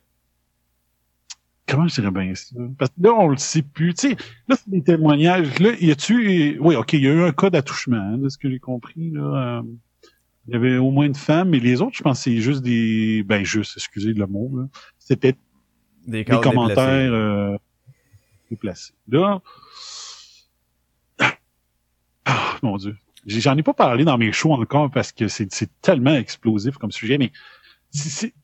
[1.67, 2.55] comment je dirais bien ça?
[2.79, 3.95] Parce que là on le sait plus.
[3.95, 5.59] Tu sais, là c'est des témoignages.
[5.59, 8.39] Là, y a-tu Oui, ok, il y a eu un cas d'attouchement, hein, de ce
[8.39, 9.59] que j'ai compris là.
[9.59, 9.63] euh,
[10.49, 13.23] il y avait au moins une femme, mais les autres, je pense, c'est juste des,
[13.25, 14.69] ben juste, excusez le mot, là.
[14.99, 15.37] C'était
[16.07, 17.57] Des, commentaires euh,
[18.51, 18.93] déplacés.
[19.09, 19.41] Là,
[22.25, 25.49] ah, mon Dieu, j'en ai pas parlé dans mes shows encore parce que c'est
[25.81, 27.31] tellement explosif comme sujet, mais
[27.91, 28.35] c'est-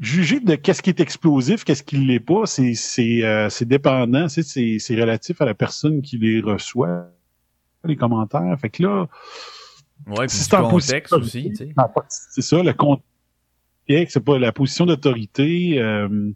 [0.00, 4.28] juger de qu'est-ce qui est explosif, qu'est-ce qui l'est pas, c'est c'est euh, c'est dépendant,
[4.28, 7.08] c'est c'est c'est relatif à la personne qui les reçoit
[7.84, 8.56] les commentaires.
[8.60, 9.08] Fait que là.
[10.06, 11.52] Ouais, puis c'est en contexte aussi,
[12.08, 13.04] C'est ça, le contexte,
[13.88, 15.80] c'est pas la position d'autorité.
[15.80, 16.30] Euh...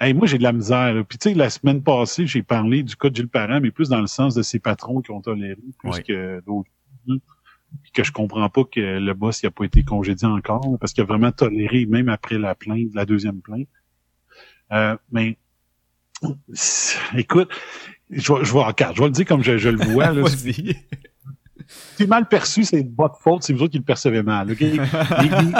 [0.00, 0.94] Hey, moi, j'ai de la misère.
[0.94, 1.02] là.
[1.04, 3.88] Puis tu sais, la semaine passée, j'ai parlé du cas de Gilles Parent, mais plus
[3.88, 6.70] dans le sens de ses patrons qui ont toléré, plus que d'autres.
[7.82, 10.78] Puis que je comprends pas que le boss il a pas été congédié encore, là,
[10.80, 13.68] parce qu'il a vraiment toléré, même après la plainte, la deuxième plainte.
[14.72, 15.36] Euh, mais
[17.16, 17.50] écoute,
[18.10, 20.12] je vais, je vais, regarde, je vais le dire comme je, je le vois.
[20.12, 20.22] Là,
[21.96, 24.50] c'est mal perçu, c'est de votre faute, c'est vous autres qui le percevez mal.
[24.50, 24.60] ok?
[24.60, 24.78] Il-
[25.22, 25.54] il-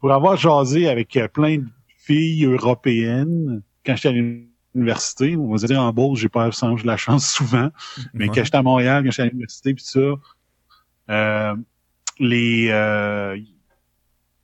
[0.00, 1.64] pour avoir jasé avec euh, plein de
[2.06, 4.12] filles européennes, quand j'étais à
[4.74, 7.70] l'université, on va dire en Beauce, j'ai pas sans la chance souvent,
[8.12, 8.34] mais Ouais.
[8.34, 10.00] quand j'étais à Montréal, quand j'étais à l'université, puis ça,
[11.10, 11.56] euh,
[12.18, 13.36] les euh,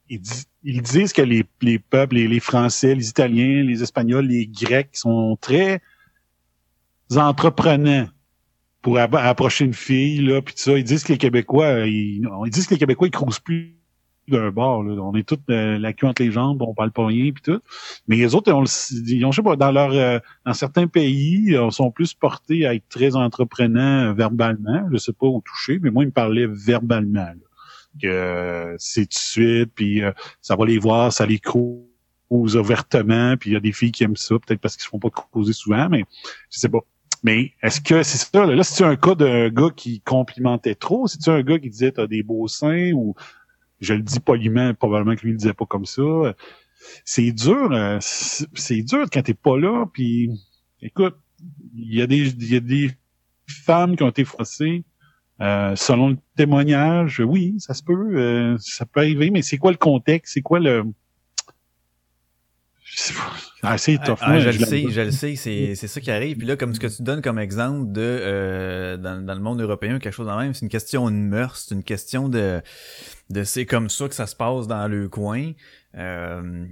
[0.09, 0.21] ils,
[0.65, 4.91] ils disent que les, les peuples, les, les Français, les Italiens, les Espagnols, les Grecs
[4.93, 5.81] sont très
[7.17, 8.09] entreprenants
[8.83, 10.77] pour approcher une fille là puis ça.
[10.79, 13.77] Ils disent que les Québécois ils, ils disent que les Québécois ils crousent plus
[14.29, 14.83] d'un bord.
[14.83, 15.01] Là.
[15.03, 17.61] On est tous euh, la queue entre les jambes, on parle pas rien puis tout.
[18.09, 18.65] Mais les autres, on,
[19.07, 22.67] ils ont, je sais pas, dans leur euh, dans certains pays, ils sont plus portés
[22.67, 24.87] à être très entreprenants verbalement.
[24.93, 27.21] Je sais pas où toucher, mais moi, ils me parlaient verbalement.
[27.21, 27.35] Là.
[28.01, 30.01] Que c'est tout de suite, puis
[30.41, 31.81] ça va les voir, ça les cause
[32.31, 35.01] ouvertement, puis il y a des filles qui aiment ça, peut-être parce qu'ils se font
[35.01, 36.05] pas causer souvent, mais
[36.51, 36.81] je sais pas.
[37.23, 38.47] Mais est-ce que c'est ça?
[38.47, 41.07] Là, là c'est un cas d'un gars qui complimentait trop?
[41.07, 43.15] C'est-tu un gars qui disait t'as des beaux seins ou
[43.81, 46.03] je le dis poliment, probablement que lui le disait pas comme ça.
[47.05, 50.31] C'est dur, euh, c'est dur quand t'es pas là, puis
[50.81, 51.17] écoute,
[51.75, 52.91] il y a des il y a des
[53.47, 54.85] femmes qui ont été froissées.
[55.41, 59.71] Euh, selon le témoignage, oui, ça se peut, euh, ça peut arriver, mais c'est quoi
[59.71, 60.35] le contexte?
[60.35, 60.85] C'est quoi le
[63.63, 66.39] ah, c'est ah, ah, je, le sais, je le sais, c'est, c'est ça qui arrive.
[66.39, 69.61] Puis là, comme ce que tu donnes comme exemple de euh, dans, dans, le monde
[69.61, 72.63] européen, quelque chose de même, c'est une question de mœurs, c'est une question de,
[73.29, 75.53] de c'est comme ça que ça se passe dans le coin.
[75.97, 76.65] Euh,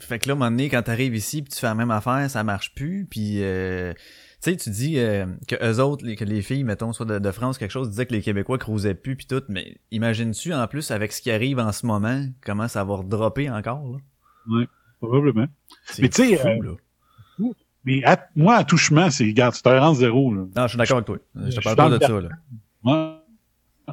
[0.00, 1.90] fait que là, à un moment donné, quand t'arrives ici, puis tu fais la même
[1.90, 3.06] affaire, ça marche plus.
[3.08, 7.06] Puis euh, tu sais, tu dis euh, que eux autres, que les filles, mettons, soit
[7.06, 10.66] de, France, quelque chose, disaient que les Québécois cruisaient plus puis tout, mais imagines-tu en
[10.68, 13.98] plus avec ce qui arrive en ce moment, comment ça va redropper encore là?
[14.50, 14.66] Oui
[15.00, 15.46] probablement.
[15.98, 16.62] Mais tu sais, euh,
[17.84, 18.02] mais
[18.36, 20.42] moi, à touchement, c'est, regarde, c'est rang zéro, là.
[20.54, 21.18] Non, je suis d'accord avec toi.
[21.34, 22.28] Je te parle pas de ça, là.
[22.82, 23.24] Moi,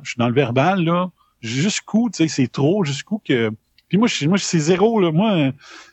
[0.03, 1.11] je suis dans le verbal, là.
[1.41, 3.51] Jusqu'où, tu sais, c'est trop, jusqu'où que,
[3.87, 5.11] puis moi, je, moi, c'est zéro, là.
[5.11, 5.51] Moi,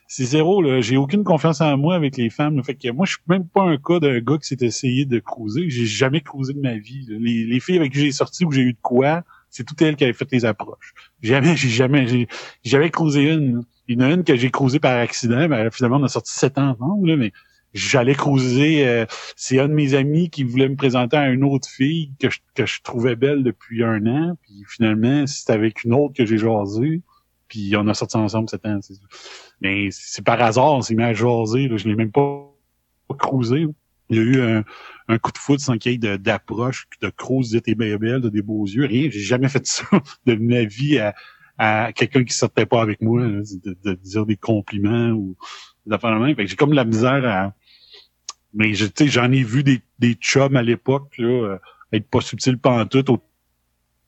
[0.09, 0.81] c'est zéro, là.
[0.81, 2.63] J'ai aucune confiance en moi avec les femmes.
[2.65, 5.19] Fait que moi, je suis même pas un cas d'un gars qui s'est essayé de
[5.19, 5.69] cruiser.
[5.69, 7.07] J'ai jamais cruisé de ma vie.
[7.09, 9.97] Les, les filles avec qui j'ai sorti ou j'ai eu de quoi, c'est tout elles
[9.97, 10.95] qui avaient fait les approches.
[11.23, 12.29] Jamais, j'ai jamais, j'ai
[12.65, 13.63] jamais cruisé une.
[13.93, 16.33] Il y en a une que j'ai cruisé par accident, ben, finalement on a sorti
[16.33, 17.33] sept ans ensemble, là, mais
[17.75, 18.87] j'allais cruiser.
[18.87, 22.31] Euh, c'est un de mes amis qui voulait me présenter à une autre fille que
[22.31, 24.37] je, que je trouvais belle depuis un an.
[24.43, 27.03] Puis finalement, c'était avec une autre que j'ai jasé.
[27.49, 28.81] Puis on a sorti ensemble sept ans.
[29.61, 31.69] Mais c'est par hasard, on s'est mis à jaser.
[31.69, 31.77] Là.
[31.77, 32.51] Je l'ai même pas,
[33.09, 33.17] pas.
[34.11, 34.63] Il y a eu
[35.09, 38.21] un, coup de foot sans qu'il y ait d'approche, de, de crouse, de tes belles,
[38.21, 39.09] de des beaux yeux, rien.
[39.11, 39.85] J'ai jamais fait ça
[40.27, 41.15] de ma vie à,
[41.59, 45.37] à quelqu'un qui sortait pas avec moi, de, dire des compliments ou
[45.87, 46.35] d'affaires de même.
[46.37, 47.55] Fait que j'ai comme la misère à.
[48.55, 51.59] Mais je, j'en ai vu des, des chums à l'époque, là, euh,
[51.93, 52.59] être pas subtil
[52.91, 53.23] tout Au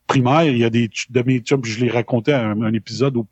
[0.05, 3.27] primaire, il y a des de mes chums, je l'ai raconté à un, épisode où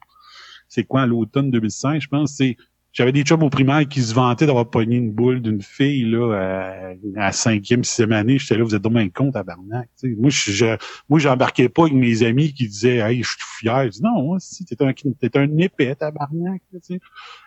[0.68, 2.58] c'est quoi, à l'automne 2005, je pense, c'est
[2.94, 6.94] j'avais des chums au primaire qui se vantaient d'avoir pogné une boule d'une fille là
[7.18, 8.38] à, cinquième, sixième année.
[8.38, 9.90] J'étais là, vous êtes dommage con, tabarnak.
[9.96, 10.16] T'sais.
[10.16, 10.78] Moi, je,
[11.10, 13.92] moi, j'embarquais pas avec mes amis qui disaient Hey, je suis fier.
[13.92, 16.62] Je non, si t'es un t'es un épais, tabarnak.
[16.84, 17.00] T'sais.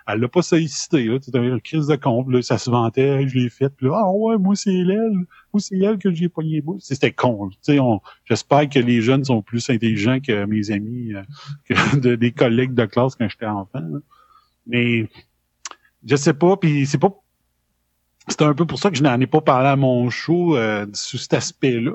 [0.09, 1.19] Elle l'a pas sollicité, là.
[1.23, 2.43] C'était une crise de compte, là.
[2.43, 3.69] Ça se vantait, je l'ai fait.
[3.69, 5.13] Puis là, ah ouais, moi c'est elle.
[5.53, 6.79] Moi, c'est elle que j'ai pogné boule.
[6.81, 7.51] C'était con.
[7.69, 11.23] On, j'espère que les jeunes sont plus intelligents que mes amis, euh,
[11.67, 13.81] que de, des collègues de classe quand j'étais enfant.
[14.67, 15.09] Mais
[16.05, 17.15] je sais pas, puis c'est pas
[18.29, 20.85] c'est un peu pour ça que je n'en ai pas parlé à mon show euh,
[20.95, 21.93] sous cet aspect-là.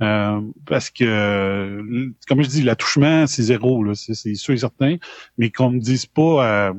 [0.00, 4.96] Euh, parce que, comme je dis, l'attouchement, c'est zéro, là, c'est, sûr et certain.
[5.36, 6.72] Mais qu'on me dise pas euh,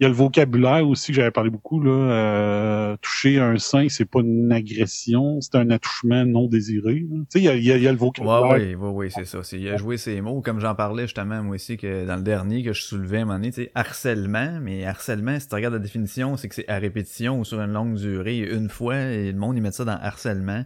[0.00, 1.90] il y a le vocabulaire aussi que j'avais parlé beaucoup là.
[1.90, 6.94] Euh, toucher un sein, c'est pas une agression, c'est un attouchement non désiré.
[6.94, 8.42] Tu sais, il y a, y, a, le vocabulaire.
[8.42, 9.40] Ouais, ouais, ouais, c'est ça.
[9.52, 12.62] Il a joué ses mots, comme j'en parlais justement moi aussi que dans le dernier
[12.62, 14.58] que je soulevais à un moment donné, tu sais, harcèlement.
[14.60, 17.72] Mais harcèlement, si tu regardes la définition, c'est que c'est à répétition ou sur une
[17.72, 20.64] longue durée, une fois, et le monde ils met ça dans harcèlement.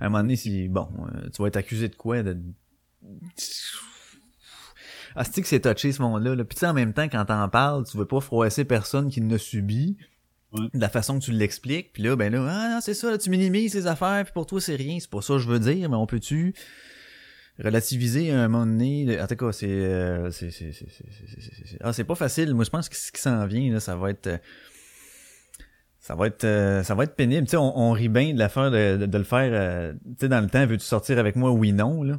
[0.00, 2.36] À un moment donné, si bon, euh, tu vas être accusé de quoi de
[5.16, 6.34] ah, c'est que c'est touché ce monde-là.
[6.34, 6.44] Là?
[6.44, 9.20] Puis tu sais, en même temps, quand t'en parles, tu veux pas froisser personne qui
[9.20, 9.96] ne subit.
[10.52, 13.30] De la façon que tu l'expliques, puis là, ben là, ah c'est ça, là, tu
[13.30, 15.88] minimises ces affaires, puis pour toi c'est rien, c'est pas ça que je veux dire,
[15.88, 16.54] mais on peut-tu
[17.62, 22.04] relativiser à un moment donné, en tout cas, c'est, euh, c'est, c'est, c'est, ah, c'est
[22.04, 22.54] pas facile.
[22.54, 24.38] Moi, je pense que ce qui s'en vient, là, ça va être, euh,
[25.98, 27.46] ça va être, euh, ça va être pénible.
[27.46, 30.40] Tu sais, on, on rit bien de l'affaire de, de, le faire, tu sais, dans
[30.40, 31.50] le temps, veux-tu sortir avec moi?
[31.50, 32.18] Oui, non, là.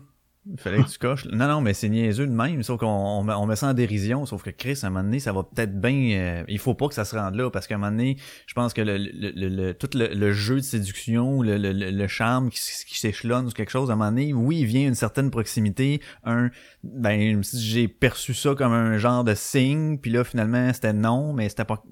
[0.58, 1.26] Fallait que tu coches.
[1.26, 4.42] Non, non, mais c'est niaiseux de même, sauf qu'on on, met ça en dérision, sauf
[4.42, 6.20] que Chris, à un moment donné, ça va peut-être bien...
[6.20, 8.18] Euh, il faut pas que ça se rende là, parce qu'à un moment donné,
[8.48, 12.60] je pense que le, le, le, tout le, jeu de séduction, le, le, charme qui,
[12.88, 16.02] qui s'échelonne ou quelque chose, à un moment donné, oui, il vient une certaine proximité,
[16.24, 16.50] un...
[16.84, 21.50] Ben, j'ai perçu ça comme un genre de signe, puis là, finalement, c'était non, mais
[21.50, 21.84] c'était pas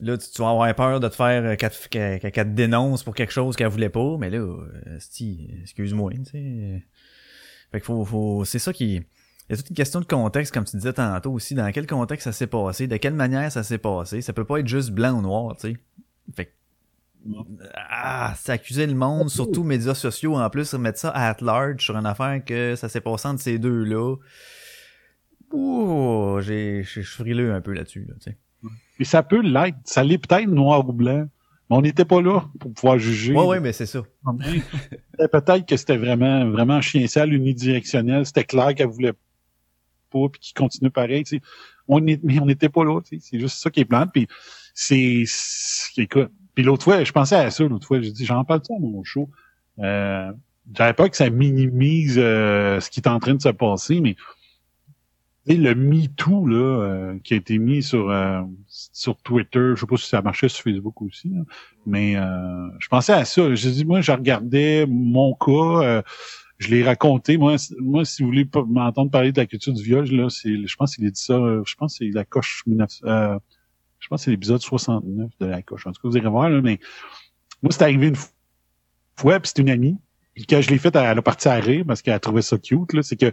[0.00, 3.68] là, tu, vas avoir peur de te faire qu'elle te dénonce pour quelque chose qu'elle
[3.68, 4.98] voulait pas, mais là, euh,
[5.62, 6.84] excuse-moi, tu sais.
[7.70, 9.02] Fait que faut, faut, c'est ça qui,
[9.48, 11.86] il y a toute une question de contexte, comme tu disais tantôt aussi, dans quel
[11.86, 14.20] contexte ça s'est passé, de quelle manière ça s'est passé.
[14.20, 15.76] Ça peut pas être juste blanc ou noir, tu sais.
[16.34, 16.54] Fait
[17.74, 21.96] ah, c'est accuser le monde, surtout médias sociaux en plus, remettre ça à large sur
[21.96, 24.16] une affaire que ça s'est passé entre ces deux-là.
[25.52, 28.38] Ouh, j'ai, je suis frileux un peu là-dessus, là, tu sais.
[28.98, 29.76] Et ça peut l'être.
[29.84, 31.26] Ça l'est peut-être noir ou blanc.
[31.70, 33.34] Mais on n'était pas là pour pouvoir juger.
[33.34, 34.02] Ouais, ouais, mais c'est ça.
[35.18, 38.24] peut-être que c'était vraiment, vraiment chien sale, unidirectionnel.
[38.24, 39.12] C'était clair qu'elle voulait
[40.10, 41.24] pas, puis qu'il continue pareil.
[41.86, 43.00] On est, mais on n'était pas là.
[43.04, 44.10] C'est juste ça qui est plante.
[44.12, 44.26] Puis
[44.74, 45.24] c'est,
[45.98, 46.30] écoute.
[46.54, 48.00] Puis l'autre fois, je pensais à ça l'autre fois.
[48.00, 49.28] J'ai dit, j'en parle ça à mon show.
[49.78, 50.32] Euh,
[50.74, 54.16] j'avais pas que ça minimise euh, ce qui est en train de se passer, mais
[55.56, 59.96] le MeToo là, euh, qui a été mis sur euh, sur Twitter, je sais pas
[59.96, 61.32] si ça marchait sur Facebook aussi,
[61.86, 63.54] mais euh, je pensais à ça.
[63.54, 66.02] J'ai dit, moi, je regardais mon cas,
[66.58, 67.38] je l'ai raconté.
[67.38, 70.76] Moi, moi, si vous voulez m'entendre parler de la culture du viol, là, c'est, je
[70.76, 72.90] pense qu'il a dit ça, je pense que c'est la coche 19,
[74.00, 75.86] je pense c'est l'épisode 69 de la coche.
[75.86, 76.78] En tout cas, vous irez voir, là, mais
[77.62, 78.16] moi, c'est arrivé une
[79.16, 79.96] fois, puis c'est une amie.
[80.34, 82.58] Puis quand je l'ai fait, elle a parti à rire parce qu'elle a trouvé ça
[82.58, 83.32] cute, là, c'est que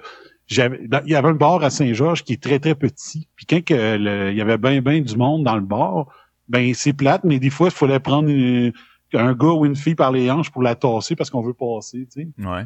[0.49, 3.27] il y avait un bar à Saint-Georges qui est très, très petit.
[3.35, 6.07] Puis quand que il y avait bien, bien du monde dans le bar,
[6.47, 10.11] ben c'est plate, mais des fois, il fallait prendre un gars ou une fille par
[10.11, 12.45] les hanches pour la tasser parce qu'on veut passer, tu sais.
[12.45, 12.63] Ouais.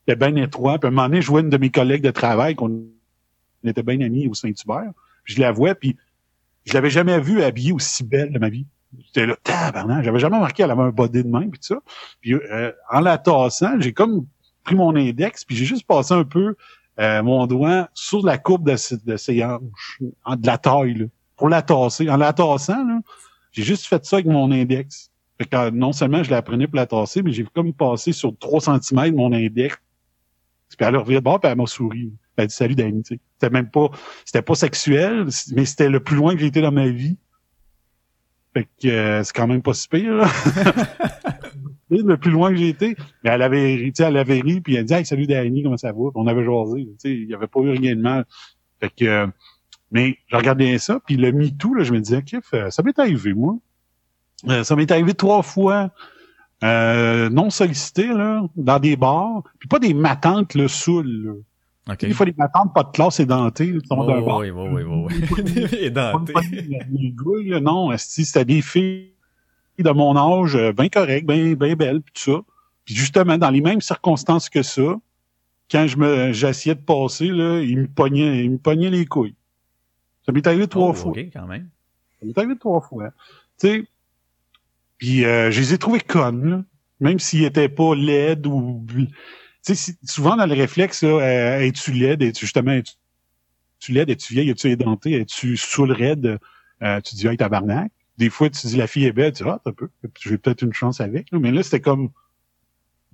[0.00, 0.78] C'était bien étroit.
[0.78, 2.82] Puis à un moment donné, je vois une de mes collègues de travail, qu'on
[3.64, 4.90] était bien amis au Saint-Hubert.
[5.24, 5.96] Je la vois, puis
[6.64, 8.66] je l'avais jamais vue habillée aussi belle de ma vie.
[9.06, 11.80] J'étais là, tabarnak, j'avais jamais remarqué qu'elle avait un body de main, puis tout ça.
[12.20, 14.26] Puis euh, en la tassant, j'ai comme
[14.64, 16.56] pris mon index, puis j'ai juste passé un peu
[17.00, 21.62] euh, mon doigt sur la courbe de, de ses hanches, de la taille, pour la
[21.62, 22.08] tasser.
[22.10, 23.00] En la tassant,
[23.52, 25.10] j'ai juste fait ça avec mon index.
[25.38, 28.36] Fait que, non seulement je la prenais pour la tasser, mais j'ai comme passé sur
[28.38, 29.76] 3 cm mon index.
[30.76, 32.12] Puis elle a de bord, puis elle m'a souri.
[32.36, 33.90] Elle a dit salut Danny, C'était même pas,
[34.24, 37.18] c'était pas sexuel, mais c'était le plus loin que j'ai été dans ma vie.
[38.54, 40.24] Fait que euh, c'est quand même pas si pire.
[41.98, 42.96] le plus loin que j'ai été.
[43.22, 45.92] Mais elle avait ri, elle avait ri, puis elle dit Hey, salut Danny, comment ça
[45.92, 46.10] va?
[46.14, 46.88] on avait jasé.
[47.04, 48.24] Il n'y avait pas eu rien de mal.
[48.80, 49.26] Fait que euh,
[49.90, 52.98] mais je regardais ça, puis le MeToo, là, je me disais, Kif, euh, ça m'est
[52.98, 53.56] arrivé, moi.
[54.48, 55.90] Euh, ça m'est arrivé trois fois.
[56.62, 61.06] non sollicité, là, dans des bars, puis pas des matantes le saoul.
[61.06, 61.32] Là.
[61.94, 62.08] Okay.
[62.08, 64.38] Des fois, les matantes pas de classe édentées, sont d'un bar.
[64.38, 65.66] Oui, oui, oui, oui, oui.
[65.80, 66.32] édentées.
[66.90, 69.12] Les non, c'était des filles
[69.78, 72.40] de mon âge, euh, bien correct, bien ben belle, puis tout ça.
[72.84, 74.96] Puis justement, dans les mêmes circonstances que ça,
[75.70, 79.34] quand je me j'essayais de passer, là, il me pognait, il me pognait les couilles.
[80.26, 81.12] Ça m'est arrivé trois oh, fois.
[81.32, 81.68] quand même.
[82.20, 83.10] Ça m'est arrivé trois fois.
[83.58, 83.84] Tu sais,
[84.98, 86.64] puis euh, je les ai trouvés connes,
[87.00, 88.86] même s'ils étaient pas laides ou...
[89.64, 94.34] Tu sais, souvent dans le réflexe, là, euh, es-tu laide, es-tu justement, es-tu laide, es-tu
[94.34, 96.38] vieille, es-tu édentée, es-tu sous le raid,
[96.82, 97.92] euh, tu dis, hey, tabarnak
[98.22, 99.88] des fois, tu dis la fille est belle, tu dis, ah, un peu,
[100.20, 101.32] j'ai peut-être une chance avec.
[101.32, 102.10] Mais là, c'était comme,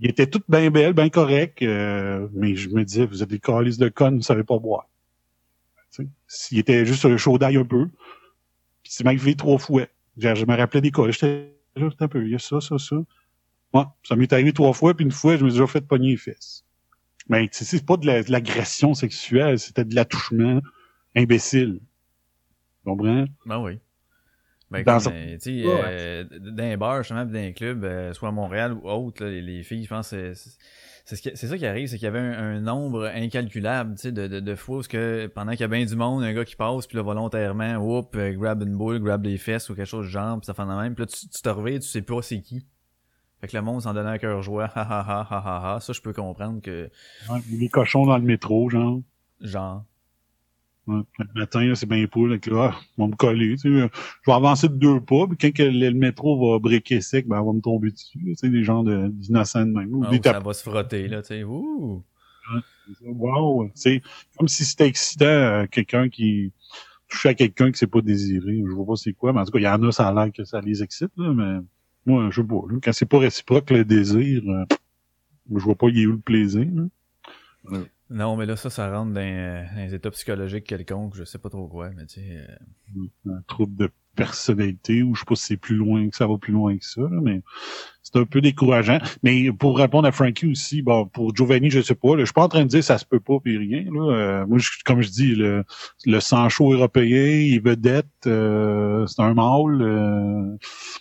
[0.00, 3.38] il était toutes bien belle, bien correct, euh, mais je me disais, vous êtes des
[3.38, 4.86] calices de connes, vous savez pas boire.
[6.26, 7.86] S'il était juste chaud d'ail un peu,
[8.82, 9.86] puis c'est m'arrivé trois fois.
[10.18, 12.96] Je, me rappelais des cas, j'étais juste un peu, il y a ça, ça, ça.
[13.72, 16.11] Moi, ça m'est arrivé trois fois, puis une fois, je me suis déjà fait pogner
[16.11, 16.66] les fesses.
[17.30, 20.61] Mais c'est pas de l'agression sexuelle, c'était de l'attouchement
[21.16, 21.80] imbécile.
[21.80, 23.24] Tu comprends?
[23.46, 23.78] Ben oui.
[24.71, 28.12] Ben, dans comme, euh, tu sais, euh, dans les bars, justement, dans les clubs, euh,
[28.12, 30.35] soit à Montréal ou autre, là, les, filles, je pense, c'est
[31.16, 34.41] c'est ça qui arrive, c'est qu'il y avait un, nombre incalculable, tu sais, de, de,
[34.41, 36.87] de fois où que pendant qu'il y a bien du monde, un gars qui passe,
[36.87, 40.11] puis là, volontairement, whoop, euh, grab une boule, grab des fesses ou quelque chose de
[40.11, 42.21] genre, puis ça fait de même, puis là, tu, tu te reviens, tu sais pas
[42.21, 42.66] c'est qui.
[43.41, 45.81] Fait que le monde s'en donnait un cœur joie, ha ha ha ha ha ha,
[45.81, 46.91] ça je peux comprendre que...
[47.31, 49.01] Ouais, les cochons dans le métro, genre.
[49.41, 49.85] Genre
[50.89, 53.57] le matin, c'est bien pour là, là, on va me coller.
[53.57, 57.01] Tu sais, je vais avancer de deux pas, puis quand que le, métro va briquer
[57.01, 58.18] sec, ben, on va me tomber dessus.
[58.18, 60.03] Tu sais, des gens d'innocents de, même.
[60.05, 61.45] Ah, ça va se frotter, là, tu sais.
[61.45, 62.03] Ouh!
[63.03, 63.70] Wow!
[63.74, 64.03] C'est
[64.39, 66.53] comme si c'était excitant euh, quelqu'un qui
[67.09, 68.62] touche à quelqu'un qui s'est pas désiré.
[68.66, 70.14] Je vois pas c'est quoi, mais en tout cas, il y en a, ça a
[70.14, 71.61] l'air que ça les excite, là, mais
[72.07, 72.62] moi, je sais pas.
[72.70, 74.64] Là, quand c'est pas réciproque le désir, euh,
[75.55, 76.66] je vois pas il y a eu le plaisir.
[76.72, 77.80] Là?
[78.11, 81.68] Non, mais là, ça, ça rentre dans, un état psychologique quelconque, je sais pas trop
[81.68, 82.46] quoi, mais tu sais...
[82.48, 82.56] Euh,
[83.26, 86.38] un trouble de personnalité, ou je sais pas si c'est plus loin que ça va
[86.38, 87.40] plus loin que ça, mais
[88.02, 88.98] c'est un peu décourageant.
[89.22, 92.32] Mais pour répondre à Frankie aussi, bon, pour Giovanni, je sais pas, là, je suis
[92.32, 93.84] pas en train de dire ça se peut pas puis rien.
[93.84, 94.12] Là.
[94.12, 95.62] Euh, moi, comme je dis, le,
[96.04, 99.82] le sang chaud européen, il vedette, euh, c'est un mâle.
[99.82, 100.56] Euh,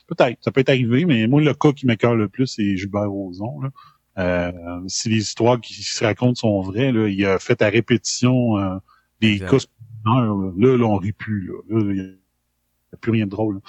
[0.07, 3.09] peut-être, ça peut être arrivé, mais moi, le cas qui m'écœure le plus, c'est Gilbert
[3.09, 3.61] Rozon.
[3.61, 3.69] Là.
[4.17, 4.51] Euh,
[4.87, 8.77] si les histoires qui se racontent sont vraies, là, il a fait à répétition euh,
[9.21, 9.57] des cas
[10.05, 11.51] là, là, on rit plus.
[11.69, 13.59] Là, il n'y a, plus rien de drôle.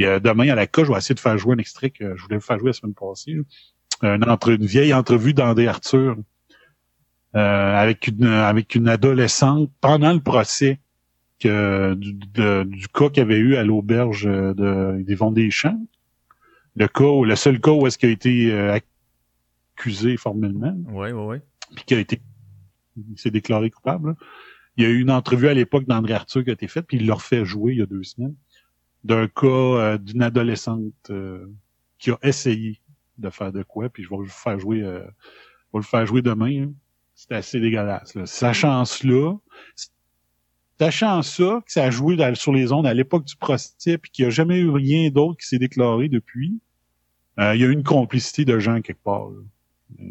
[0.00, 2.22] Euh, demain, à la cas, je vais essayer de faire jouer un extrait que je
[2.22, 3.36] voulais vous faire jouer la semaine passée.
[4.02, 6.16] Une, entre, une vieille entrevue d'André Arthur
[7.34, 10.80] euh, avec une avec une adolescente pendant le procès
[11.40, 15.80] que du, de- du cas qu'il avait eu à l'auberge de des des Champs.
[16.74, 18.78] Le cas, où- le seul cas où est-ce qu'il a été euh,
[19.76, 21.42] accusé formellement Ouais, ouais, ouais.
[21.74, 22.20] puis qui a été
[22.96, 24.10] il s'est déclaré coupable.
[24.10, 24.14] là.
[24.78, 26.96] Il y a eu une entrevue à l'époque d'André Arthur qui a été faite, puis
[26.96, 28.34] il l'a refait jouer il y a deux semaines,
[29.04, 31.46] d'un cas euh, d'une adolescente euh,
[31.98, 32.80] qui a essayé
[33.18, 36.06] de faire de quoi, puis je vais le faire jouer euh, je vais le faire
[36.06, 36.64] jouer demain.
[36.64, 36.72] hein.
[37.14, 38.14] C'est assez dégueulasse.
[38.14, 38.24] Là.
[38.26, 39.34] Sachant cela,
[40.78, 44.10] sachant ça, que ça a joué dans- sur les ondes à l'époque du procès, puis
[44.10, 46.60] qu'il n'y a jamais eu rien d'autre qui s'est déclaré depuis,
[47.38, 49.28] euh, il y a eu une complicité de gens quelque part.
[49.30, 49.40] là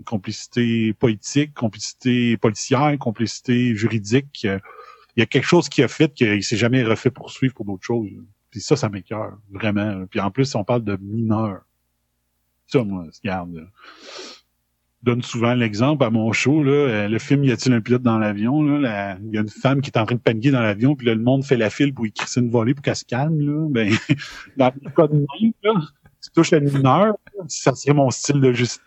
[0.06, 4.44] complicité politique, complicité policière, complicité juridique.
[4.44, 7.84] Il y a quelque chose qui a fait qu'il s'est jamais refait poursuivre pour d'autres
[7.84, 8.10] choses.
[8.52, 10.06] Puis ça, ça m'écœure, vraiment.
[10.08, 11.62] Puis en plus, on parle de mineurs.
[12.68, 13.68] Ça, moi, regarde.
[15.02, 18.18] Je donne souvent l'exemple à mon show, euh, le film Y a-t-il un pilote dans
[18.18, 18.66] l'avion?
[18.66, 21.14] Il y a une femme qui est en train de paniquer dans l'avion, puis là,
[21.14, 23.40] le monde fait la file pour y une volée pour qu'elle se calme.
[23.40, 23.68] Là.
[23.70, 23.94] Ben,
[24.58, 25.74] dans le cas de même, là,
[26.24, 26.60] tu touches à
[27.48, 28.82] ça serait mon style de justice.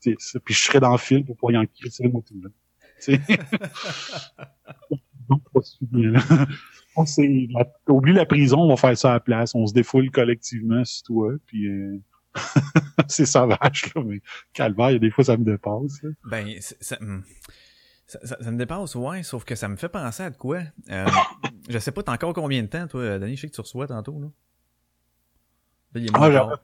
[0.00, 1.64] Puis je serais dans le fil pour pouvoir y en
[2.42, 2.48] là.
[3.02, 3.20] Tu sais.
[5.28, 5.60] Non, pas
[7.04, 9.54] s'est- la- Oublie la prison, on va faire ça à la place.
[9.56, 11.98] On se défoule collectivement sur toi, puis euh,
[13.08, 14.20] c'est sauvage, là, mais
[14.52, 16.00] calvaire, il y a des fois, ça me dépasse.
[16.04, 16.10] là.
[16.30, 16.96] Ben, c'est- ça,
[18.06, 20.60] ça, ça- ça me dépasse, ouais, sauf que ça me fait penser à de quoi?
[20.90, 21.06] Euh,
[21.68, 23.34] je sais pas, t'as encore combien de temps, toi, Denis?
[23.34, 24.28] Je sais que tu reçois tantôt, là.
[25.94, 26.60] Là, il est Ah.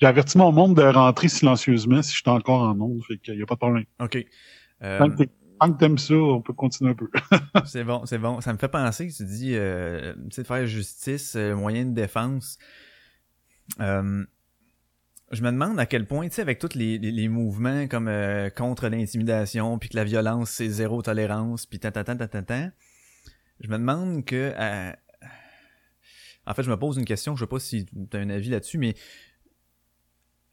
[0.00, 3.42] J'ai averti mon monde de rentrer silencieusement si j'étais encore en onde, fait qu'il n'y
[3.42, 3.84] a pas de problème.
[4.00, 4.18] OK.
[4.82, 5.24] Euh, Tant que
[5.60, 7.10] tant que t'aimes ça, on peut continuer un peu.
[7.66, 8.40] c'est bon, c'est bon.
[8.40, 11.92] Ça me fait penser, tu dis, euh, tu sais, de faire justice, euh, moyen de
[11.94, 12.56] défense.
[13.78, 14.24] Euh,
[15.32, 18.08] je me demande à quel point, tu sais, avec tous les, les, les mouvements comme
[18.08, 22.26] euh, contre l'intimidation, puis que la violence, c'est zéro tolérance, puis tant, tant, tant, tant,
[22.26, 22.70] tant, tant,
[23.60, 24.52] je me demande que...
[24.56, 24.92] euh,
[26.46, 28.48] en fait, je me pose une question, je sais pas si tu as un avis
[28.48, 28.94] là-dessus, mais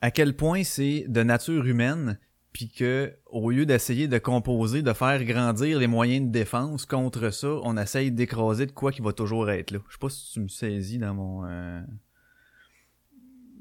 [0.01, 2.19] à quel point c'est de nature humaine
[2.53, 7.29] puis que au lieu d'essayer de composer, de faire grandir les moyens de défense contre
[7.29, 9.79] ça, on essaye d'écraser de quoi qui va toujours être là.
[9.87, 11.81] Je sais pas si tu me saisis dans mon euh,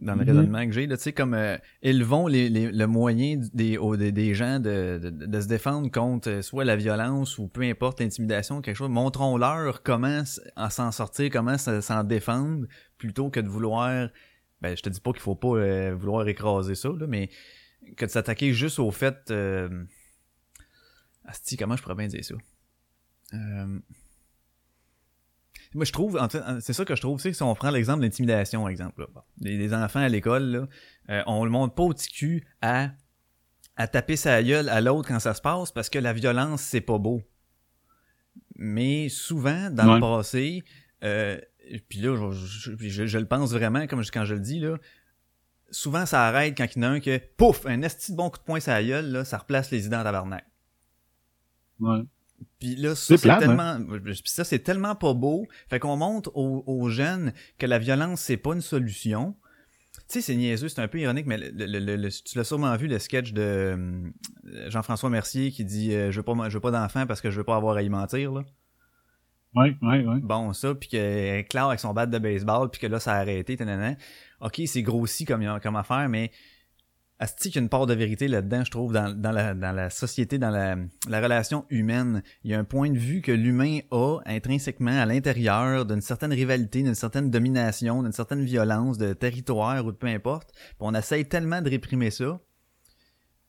[0.00, 0.26] dans le Mhm.
[0.28, 4.12] raisonnement que j'ai là, tu sais comme euh, élevons les, les, le moyen des, des,
[4.12, 8.00] des gens de, de, de se défendre contre euh, soit la violence ou peu importe
[8.00, 12.66] l'intimidation quelque chose, montrons-leur comment s- en s'en sortir, comment s'en défendre
[12.98, 14.10] plutôt que de vouloir
[14.60, 17.30] ben je te dis pas qu'il faut pas euh, vouloir écraser ça là, mais
[17.96, 19.30] que de s'attaquer juste au fait.
[19.30, 19.84] Euh...
[21.24, 22.34] Asti, comment je pourrais bien dire ça?
[23.34, 23.78] Euh...
[25.74, 26.18] Moi, je trouve,
[26.60, 29.24] c'est ça que je trouve, c'est que si on prend l'exemple d'intimidation, par exemple, là,
[29.38, 30.68] des, des enfants à l'école, là,
[31.10, 32.92] euh, on le montre pas au petit cul à,
[33.76, 36.80] à taper sa gueule à l'autre quand ça se passe parce que la violence, c'est
[36.80, 37.22] pas beau.
[38.54, 39.94] Mais souvent, dans Ouais.
[39.96, 40.64] le passé,
[41.04, 41.38] euh,
[41.88, 42.32] puis là, je,
[42.76, 44.78] je- je- je le pense vraiment, comme je- quand je le dis, là,
[45.70, 48.30] souvent ça arrête quand il y en a un que, pouf, un esti de bon
[48.30, 50.46] coup de poing sur la gueule, là, ça replace les idées en tabarnak.
[51.80, 52.00] Ouais.
[52.58, 55.46] Puis là, ça, C'est plate, tellement, puis ça, c'est tellement pas beau.
[55.68, 59.34] Fait qu'on montre aux, aux jeunes que la violence, c'est pas une solution.
[59.94, 62.44] Tu sais, c'est niaiseux, c'est un peu ironique, mais le, le- le- le- tu l'as
[62.44, 64.10] sûrement vu, le sketch de euh,
[64.68, 67.38] Jean-François Mercier qui dit euh, je veux pas, je veux pas d'enfant parce que je
[67.38, 68.44] veux pas avoir à y mentir, là.
[69.56, 70.20] Ouais, ouais, ouais.
[70.22, 73.20] Bon, ça, puis que Claire avec son bat de baseball, puis que là, ça a
[73.20, 73.96] arrêté, tanana.
[74.40, 76.30] Ok, c'est grossi comme, comme affaire, mais
[77.18, 79.72] Asti, qu'il y a une part de vérité là-dedans, je trouve, dans, dans, la, dans
[79.72, 80.76] la société, dans la,
[81.08, 82.22] la relation humaine.
[82.44, 86.32] Il y a un point de vue que l'humain a intrinsèquement à l'intérieur d'une certaine
[86.32, 90.52] rivalité, d'une certaine domination, d'une certaine violence de territoire ou de peu importe.
[90.52, 92.38] Puis on essaye tellement de réprimer ça.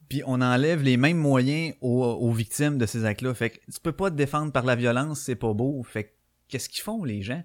[0.09, 3.33] Puis on enlève les mêmes moyens aux, aux victimes de ces actes-là.
[3.33, 5.83] Fait que tu peux pas te défendre par la violence, c'est pas beau.
[5.83, 6.09] Fait que
[6.47, 7.43] qu'est-ce qu'ils font, les gens?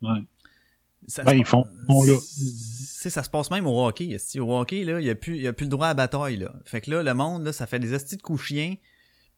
[0.00, 0.20] Ouais.
[1.08, 2.14] Ça Ben, ils font- font là.
[2.20, 4.10] ça se passe même au hockey.
[4.10, 4.38] esti.
[4.40, 6.54] Au hockey, là, il y a plus, y a plus le droit à bataille, là.
[6.64, 8.76] Fait que là, le monde, là, ça fait des estis de coups chiens.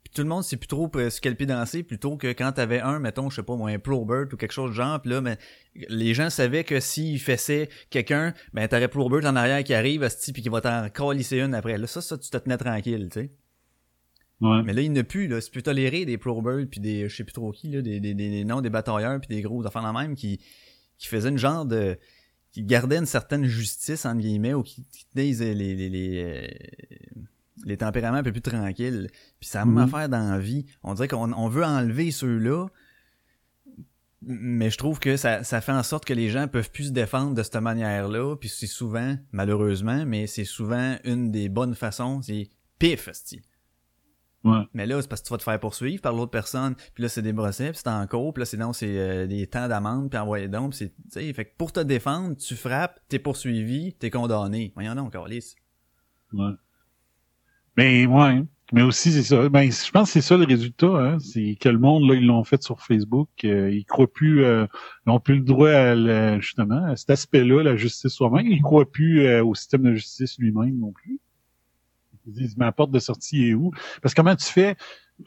[0.05, 2.53] Puis tout le monde sait plus trop euh, sur quel pied danser, plutôt que quand
[2.53, 5.09] t'avais un, mettons, je sais pas, moi, un Probert ou quelque chose de genre, pis
[5.09, 5.39] là, mais
[5.89, 10.33] les gens savaient que s'ils fessaient quelqu'un, ben t'aurais Probert en arrière qui arrive, esti,
[10.33, 11.79] puis qui va t'en calisser une après.
[11.79, 13.31] Là, ça, ça, tu te tenais tranquille, tu sais.
[14.41, 14.63] Ouais.
[14.63, 15.41] Mais là, il n'y a plus, là.
[15.41, 18.13] C'est plus toléré des Probert puis des, je sais plus trop qui, là, des, des,
[18.15, 20.39] des, des noms des batailleurs puis des gros enfants la même qui,
[20.99, 21.99] qui faisaient une genre de,
[22.53, 26.23] qui gardaient une certaine justice, entre guillemets, ou qui, qui tenaient les, les, les, les,
[26.23, 27.21] euh,
[27.65, 29.09] les tempéraments un peu plus tranquilles.
[29.41, 29.95] Puis c'est la même Mhm.
[29.95, 30.67] affaire dans la vie.
[30.83, 32.67] On dirait qu'on on veut enlever ceux-là
[34.27, 36.93] Mais je trouve que ça, ça fait en sorte que les gens peuvent plus se
[36.93, 42.23] défendre de cette manière-là, puis c'est souvent, malheureusement, mais c'est souvent une des bonnes façons,
[42.23, 42.49] c'est
[42.79, 43.07] pif.
[44.45, 44.61] Ouais.
[44.73, 47.11] Mais là, c'est parce que tu vas te faire poursuivre par l'autre personne, puis là,
[47.11, 49.69] c'est des procès, puis c'est en cours, puis là, c'est non, c'est euh, des temps
[49.69, 52.99] d'amende, puis envoyer donc, puis c'est, tu sais, fait que pour te défendre, tu frappes,
[53.09, 54.73] t'es poursuivi, t'es condamné.
[54.75, 55.55] Voyons donc, Carlis.
[56.33, 56.53] Ouais.
[57.77, 58.43] Mais ouais.
[58.73, 59.49] Mais aussi, c'est ça.
[59.49, 60.87] Ben, je pense que c'est ça le résultat.
[60.87, 61.19] Hein?
[61.21, 63.29] C'est que le monde, là, ils l'ont fait sur Facebook.
[63.45, 64.67] euh, ils croient plus, euh,
[65.07, 68.47] ils n'ont plus le droit à justement à cet aspect-là, la justice soi-même.
[68.47, 71.21] Ils croient plus euh, au système de justice lui-même non plus.
[72.27, 73.71] Ils disent, ma porte de sortie est où?
[74.03, 74.77] Parce que comment tu fais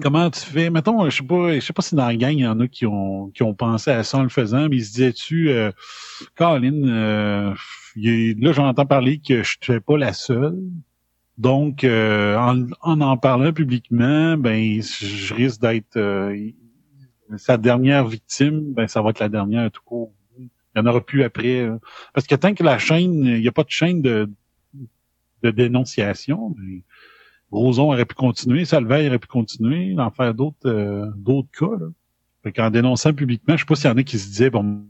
[0.00, 0.70] Comment tu fais?
[0.70, 2.68] Mettons, je sais pas, je sais pas si dans la gang, il y en a
[2.68, 5.72] qui ont qui ont pensé à ça en le faisant, mais ils se disaient-tu euh,
[6.36, 7.54] Colin, euh,
[7.96, 10.58] là j'entends parler que je ne suis pas la seule.
[11.36, 16.50] Donc, euh, en, en en parlant publiquement, ben, je risque d'être euh,
[17.36, 18.72] sa dernière victime.
[18.72, 20.12] Ben, ça va être la dernière tout court.
[20.38, 21.60] Il y en aura plus après.
[21.60, 21.78] euh.
[22.12, 24.30] Parce que tant que la chaîne, il n'y a pas de chaîne de,
[25.42, 26.80] dénonciation, ben,
[27.50, 31.78] Roson aurait pu continuer, Salveille aurait pu continuer, d'en faire d'autres euh, d'autres cas.
[31.78, 31.88] Là.
[32.42, 34.84] Fait qu'en dénonçant publiquement, je sais pas s'il y en a qui se disaient, bon,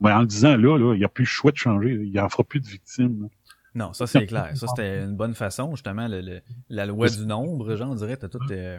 [0.00, 1.92] ben, en le disant là, il n'y a plus le choix de changer.
[1.92, 3.28] Il n'y en fera plus de victimes.
[3.74, 4.50] Non, ça c'est clair.
[4.56, 8.16] Ça c'était une bonne façon, justement, le, le- la loi du nombre, genre, on dirait,
[8.16, 8.78] t'as tout, euh,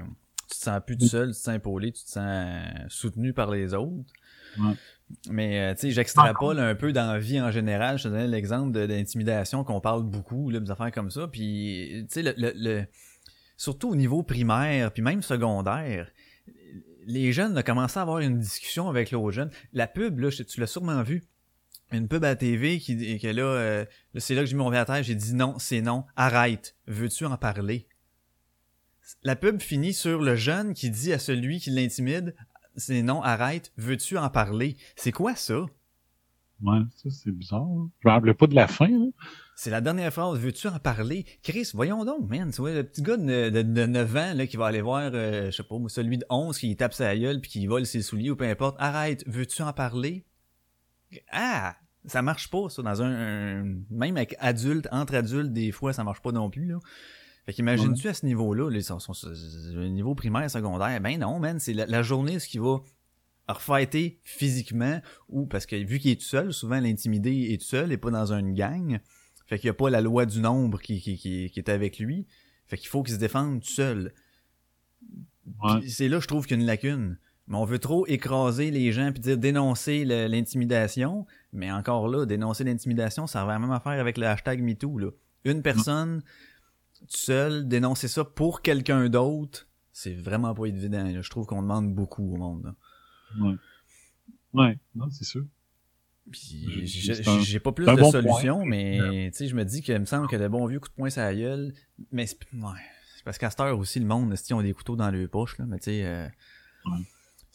[0.50, 3.34] tu te sens plus tout seul, tu te sens épaulé, tu te sens euh, soutenu
[3.34, 4.12] par les autres.
[4.58, 4.74] Ouais.
[5.30, 7.98] Mais, euh, tu sais, j'extrapole un peu dans la vie en général.
[8.00, 11.28] Je te donnais l'exemple de- d'intimidation qu'on parle beaucoup, là, des affaires comme ça.
[11.28, 12.86] Puis, tu sais, le, le, le-
[13.58, 16.10] surtout au niveau primaire, puis même secondaire,
[17.06, 19.50] les jeunes ont commencé à avoir une discussion avec l'autre jeune.
[19.74, 21.24] La pub, là, tu l'as sûrement vu.
[21.92, 24.56] Une pub à la TV qui, dit- que là, euh, Là, c'est là que j'ai
[24.56, 27.88] mis mon verre à terre, j'ai dit non, c'est non, arrête, veux-tu en parler?
[29.24, 32.36] La pub finit sur le jeune qui dit à celui qui l'intimide,
[32.76, 34.78] c'est non, arrête, veux-tu en parler?
[34.96, 35.66] C'est quoi ça?
[36.62, 37.66] Ouais, ça c'est bizarre.
[37.68, 37.86] là.
[38.02, 38.88] Je me rappelais pas de la fin.
[38.88, 39.06] Là.
[39.56, 41.26] C'est la dernière phrase, veux-tu en parler?
[41.44, 44.48] Chris, voyons donc, man, tu vois, le petit gars de, de, de 9 ans, là,
[44.48, 47.42] qui va aller voir, euh, je sais pas, celui de 11 qui tape sa gueule
[47.42, 50.24] puis qui vole ses souliers ou peu importe, arrête, veux-tu en parler?
[51.32, 51.76] Ah!
[52.08, 53.12] Ça marche pas, ça, dans un,
[53.64, 56.78] un- même avec adultes, entre adultes, des fois, ça marche pas non plus, là.
[57.48, 61.40] Fait qu'imagines-tu à ce niveau-là, les, son, son- son- le niveau primaire, secondaire, ben non,
[61.40, 62.82] man, c'est la, la journée ce qui va
[63.48, 65.00] refighter physiquement
[65.30, 68.10] ou parce que vu qu'il est tout seul, souvent l'intimidé est tout seul et pas
[68.12, 69.00] dans une gang.
[69.48, 72.00] Fait qu'il y a pas la loi du nombre qui, qui, qui, qui est avec
[72.00, 72.26] lui.
[72.68, 74.12] Fait qu'il faut qu'il se défende tout seul.
[75.64, 75.88] Ouais.
[75.88, 77.20] C'est là que je trouve qu'il y a une lacune.
[77.48, 81.26] Mais on veut trop écraser les gens puis dire dénoncer l'intimidation.
[81.54, 84.98] Mais encore là, dénoncer l'intimidation, ça revient à la même affaire avec le hashtag MeToo.
[84.98, 85.10] Là.
[85.44, 86.22] Une personne
[87.00, 91.04] tout seul, dénoncer ça pour quelqu'un d'autre, c'est vraiment pas évident.
[91.04, 91.22] là.
[91.22, 92.64] Je trouve qu'on demande beaucoup au monde.
[92.66, 92.76] là.
[93.40, 93.56] Ouais.
[94.54, 95.46] Ouais, non, c'est sûr.
[96.32, 98.66] J'ai pas plus de bon solutions, point.
[98.70, 100.94] mais tu sais, je me dis qu'il me semble que le bon vieux coup de
[100.94, 101.74] poing la gueule,
[102.12, 102.72] mais c'est ouais,
[103.16, 105.58] c'est parce qu'à cette heure aussi, le monde, si ont des couteaux dans leurs poches,
[105.60, 106.28] là, mais tu sais, euh,
[106.86, 107.00] Ouais.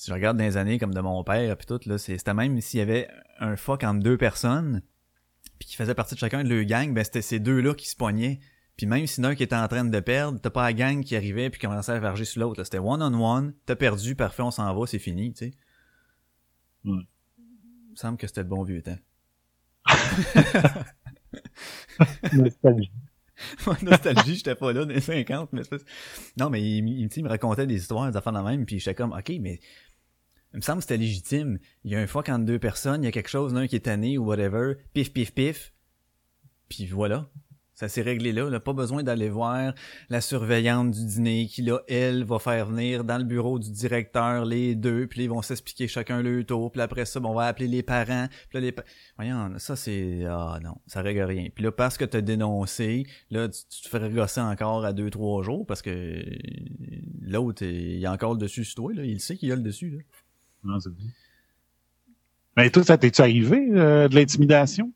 [0.01, 2.32] Si je regarde dans les années comme de mon père, puis tout, là, c'est- c'était
[2.32, 3.07] même s'il y avait
[3.38, 4.80] un fuck entre deux personnes,
[5.59, 7.96] puis qui faisait partie de chacun de leur gang, ben c'était ces deux-là qui se
[7.96, 8.40] pognaient.
[8.78, 11.16] Puis même si l'un qui était en train de perdre, t'as pas la gang qui
[11.16, 12.59] arrivait puis qui commençait à verger sur l'autre.
[12.61, 12.64] là.
[12.64, 15.55] C'était one-on-one, t'as perdu, parfait, on s'en va, c'est fini, tu sais.
[16.84, 17.03] Il me
[17.94, 18.96] semble que c'était le bon vieux temps.
[22.32, 22.90] Nostalgie.
[23.82, 25.84] nostalgie, j'étais pas là dans les 50, mais c'est pas-
[26.38, 28.94] Non, mais il, il, il me racontait des histoires, des affaires de même, puis j'étais
[28.94, 29.61] comme, ok, mais
[30.53, 31.59] il me semble que c'était légitime.
[31.84, 33.76] Il y a un fuck entre deux personnes, il y a quelque chose, l'un qui
[33.76, 35.72] est tanné ou whatever, pif, pif, pif,
[36.68, 37.30] puis voilà.
[37.80, 38.61] Ça s'est réglé là, là.
[38.61, 39.72] Pas besoin d'aller voir
[40.11, 44.44] la surveillante du dîner qui, là, elle, va faire venir dans le bureau du directeur
[44.44, 47.46] les deux, puis ils vont s'expliquer chacun leur tour, puis après ça, bon, on va
[47.46, 48.84] appeler les parents, puis là, les pa-
[49.16, 50.26] Voyons, ça, c'est...
[50.28, 51.48] Ah non, ça règle rien.
[51.55, 55.42] Puis là, parce que t'as dénoncé, là, tu, te fais regosser encore à deux, trois
[55.42, 56.22] jours, parce que euh,
[57.22, 59.07] l'autre, il y a encore le dessus sur toi, là.
[59.07, 59.98] Il sait qu'il y a le dessus, là.
[62.56, 64.92] Mais toi, ça t'es-tu arrivé, euh, de l'intimidation?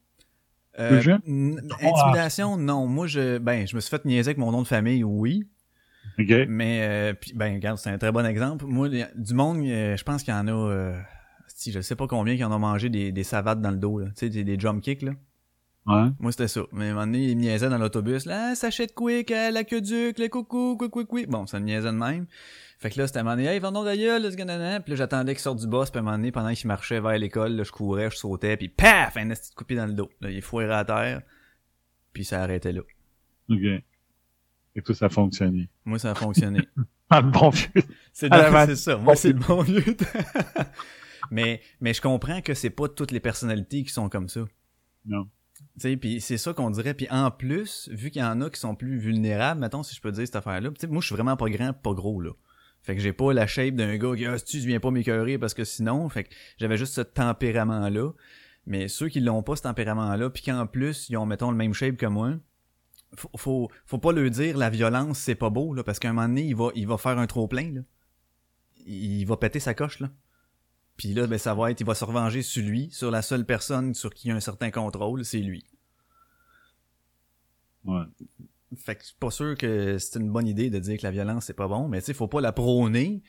[0.78, 2.86] Euh, n- intimidation, non.
[2.86, 3.38] Moi, je...
[3.38, 5.46] Ben, je me suis fait niaiser avec mon nom de famille, oui.
[6.18, 6.32] OK.
[6.48, 8.64] Mais, euh, puis, ben, regarde, c'est un très bon exemple.
[8.66, 11.00] Moi, du monde, je pense qu'il y en a, euh,
[11.46, 14.00] si, je sais pas combien qui en ont mangé des, des savates dans le dos,
[14.00, 14.06] là.
[14.06, 15.12] Tu sais, des, des jump kicks, là.
[15.86, 16.10] Ouais.
[16.18, 16.62] Moi, c'était ça.
[16.72, 18.24] Mais à un moment donné, il me niaisait dans l'autobus.
[18.26, 21.28] Là, ah, sachet de quick, euh, l'aqueduc, le coucou, quick, quick, quick.
[21.28, 22.26] Bon, ça me niaisait de même.
[22.78, 24.90] Fait que là, c'était à un moment donné, hey, vendons d'ailleurs, là, ce gars Puis
[24.90, 25.90] là, j'attendais qu'il sorte du boss.
[25.90, 28.56] Puis à un moment donné, pendant qu'il marchait vers l'école, là, je courais, je sautais.
[28.56, 29.16] Puis paf!
[29.16, 30.10] Un petit coup de pied dans le dos.
[30.20, 31.22] Là, il foirait à terre.
[32.12, 32.82] Puis ça arrêtait là.
[33.50, 33.82] OK.
[34.76, 35.68] Et tout ça a fonctionné.
[35.84, 36.60] Moi, ça a fonctionné.
[37.10, 37.68] Ah, le bon vieux.
[38.14, 38.96] C'est c'est ça.
[38.96, 39.84] Moi, c'est le bon vieux.
[41.30, 44.40] mais, mais je comprends que c'est pas toutes les personnalités qui sont comme ça.
[45.04, 45.28] Non.
[45.54, 46.94] Tu sais, puis c'est ça qu'on dirait.
[46.94, 50.00] Puis en plus, vu qu'il y en a qui sont plus vulnérables, mettons, si je
[50.00, 50.70] peux dire cette affaire-là.
[50.88, 52.30] Moi, je suis vraiment pas grand, pas gros, là.
[52.84, 55.38] Fait que j'ai pas la shape d'un gars qui, ah, si tu viens pas m'écœurer
[55.38, 58.12] parce que sinon, fait que j'avais juste ce tempérament-là.
[58.66, 61.72] Mais ceux qui l'ont pas, ce tempérament-là, puis qu'en plus, ils ont, mettons, le même
[61.72, 62.34] shape que moi,
[63.14, 66.12] faut, faut, faut pas leur dire la violence, c'est pas beau, là, parce qu'à un
[66.12, 67.80] moment donné, il va, il va faire un trop-plein, là.
[68.86, 70.10] Il va péter sa coche, là.
[70.98, 73.46] Puis là, ben, ça va être, il va se revenger sur lui, sur la seule
[73.46, 75.64] personne sur qui il a un certain contrôle, c'est lui.
[77.84, 78.04] Ouais.
[78.76, 81.10] Fait que je suis pas sûr que c'est une bonne idée de dire que la
[81.12, 83.22] violence c'est pas bon, mais tu sais, faut pas la prôner.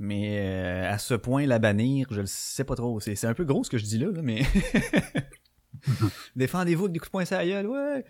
[0.00, 3.00] Mais euh, à ce point, la bannir, je le sais pas trop.
[3.00, 4.42] C'est c'est un peu gros ce que je dis là, là, mais
[6.36, 8.04] défendez-vous avec des coups de poing sur la gueule, ouais.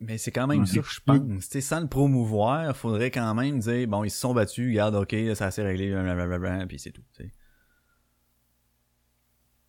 [0.00, 0.66] Mais c'est quand même Ouais.
[0.66, 1.18] ça que je pense.
[1.18, 4.94] Tu sais, sans le promouvoir, faudrait quand même dire bon, ils se sont battus, regarde,
[4.94, 7.02] ok, là, ça s'est réglé, blablabla, puis c'est tout.
[7.16, 7.32] tu sais.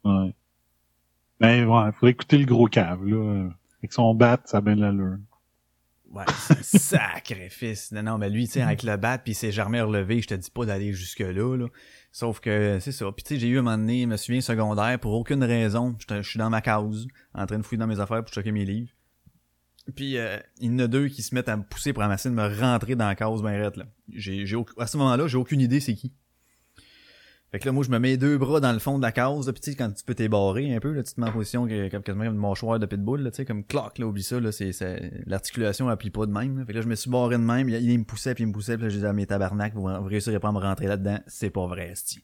[0.04, 0.34] Ouais.
[1.40, 3.50] Ben, ouais, faut écouter le gros cave, là.
[3.80, 5.18] Avec son bat, ça a bien l'allure.
[6.12, 6.26] Ouais,
[6.62, 7.92] sacrifice.
[7.92, 10.28] Non, non, mais lui, tu sais, avec le bat, puis il s'est jamais relevé, je
[10.28, 11.68] te dis pas d'aller jusque-là, là.
[12.12, 13.10] Sauf que, c'est ça.
[13.14, 15.96] Puis tu sais, j'ai eu un moment donné, je me souviens, secondaire, pour aucune raison,
[16.10, 18.66] je suis dans ma cause, en train de fouiller dans mes affaires pour checker mes
[18.66, 18.92] livres.
[19.96, 22.30] Puis euh, il y en a deux qui se mettent à me pousser pour ramasser
[22.30, 23.86] de me rentrer dans la cause ben raide, là.
[24.14, 24.46] J'ai,
[24.78, 26.14] à ce moment-là, j'ai aucune idée c'est qui.
[27.52, 29.46] Fait que là, moi, je me mets deux bras dans le fond de la case,
[29.46, 31.34] là, pis tu sais, quand tu peux t'ébarrer un peu, là, tu te mets en
[31.34, 31.68] position
[32.06, 34.72] comme une mâchoire de pitbull, là, tu sais, comme clock, là, oublie ça, là, c'est,
[35.26, 36.66] l'articulation appuie pas de même, là.
[36.66, 38.54] Fait que là, je me suis barré de même, il, me poussait, puis il me
[38.54, 41.20] poussait, puis là, j'ai dit à mes tabarnak, vous, réussirez pas à me rentrer là-dedans,
[41.28, 42.24] c'est pas vrai, esti.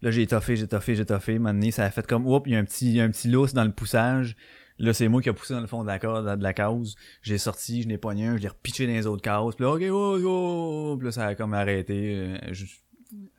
[0.00, 2.56] Là, j'ai toffé, j'ai toffé, j'ai toffé, maintenant, ça a fait comme, oups, il y
[2.56, 4.36] a un petit, il y a un petit lousse dans le poussage.
[4.78, 6.96] Là, c'est moi qui a poussé dans le fond de la case, de la case.
[7.22, 9.54] J'ai sorti, je n'ai pogné un, je l'ai repitché dans les autres cases.
[9.54, 12.16] Puis là, ok, oh, oh, puis là, ça a comme arrêté.
[12.16, 12.52] Euh,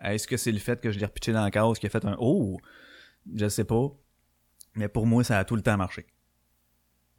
[0.01, 2.05] Est-ce que c'est le fait que je l'ai repitché dans la case qui a fait
[2.05, 2.57] un oh?
[3.33, 3.91] Je sais pas.
[4.75, 6.05] Mais pour moi, ça a tout le temps marché.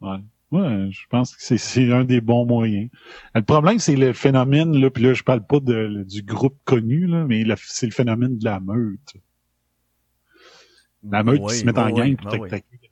[0.01, 0.19] Ouais.
[0.49, 2.89] Ouais, je pense que c'est, un des bons moyens.
[3.35, 7.05] Le problème, c'est le phénomène, là, puis là, je parle pas de, du groupe connu,
[7.05, 9.17] là, mais c'est le phénomène de la meute.
[11.03, 12.91] La meute qui se met en gang pour t'attaquer.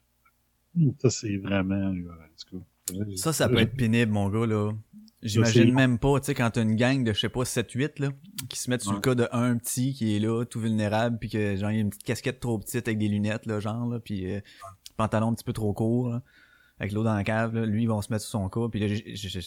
[1.00, 3.06] Ça, c'est vraiment, là, en tout cas.
[3.16, 4.74] Ça, ça peut être pénible, mon gars, là.
[5.28, 8.10] J'imagine même pas, tu sais, quand t'as une gang de, je sais pas, 7-8, là,
[8.48, 11.30] qui se mettent sur le cas de un petit qui est là, tout vulnérable, puis
[11.30, 14.00] que, genre, il a une petite casquette trop petite avec des lunettes, là, genre, là,
[14.00, 14.40] puis euh,
[14.98, 16.22] pantalon un petit peu trop court, là,
[16.80, 18.80] avec l'eau dans la cave, là, lui, ils vont se mettre sur son cas, puis
[18.80, 19.40] là, j'ai-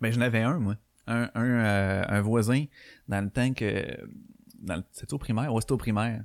[0.00, 0.76] ben, j'en avais un, moi.
[1.08, 2.64] Un, un, euh, un voisin,
[3.08, 3.84] dans le temps que,
[4.60, 5.52] dans le, c'était au primaire?
[5.52, 6.22] Ouais, c'était au primaire.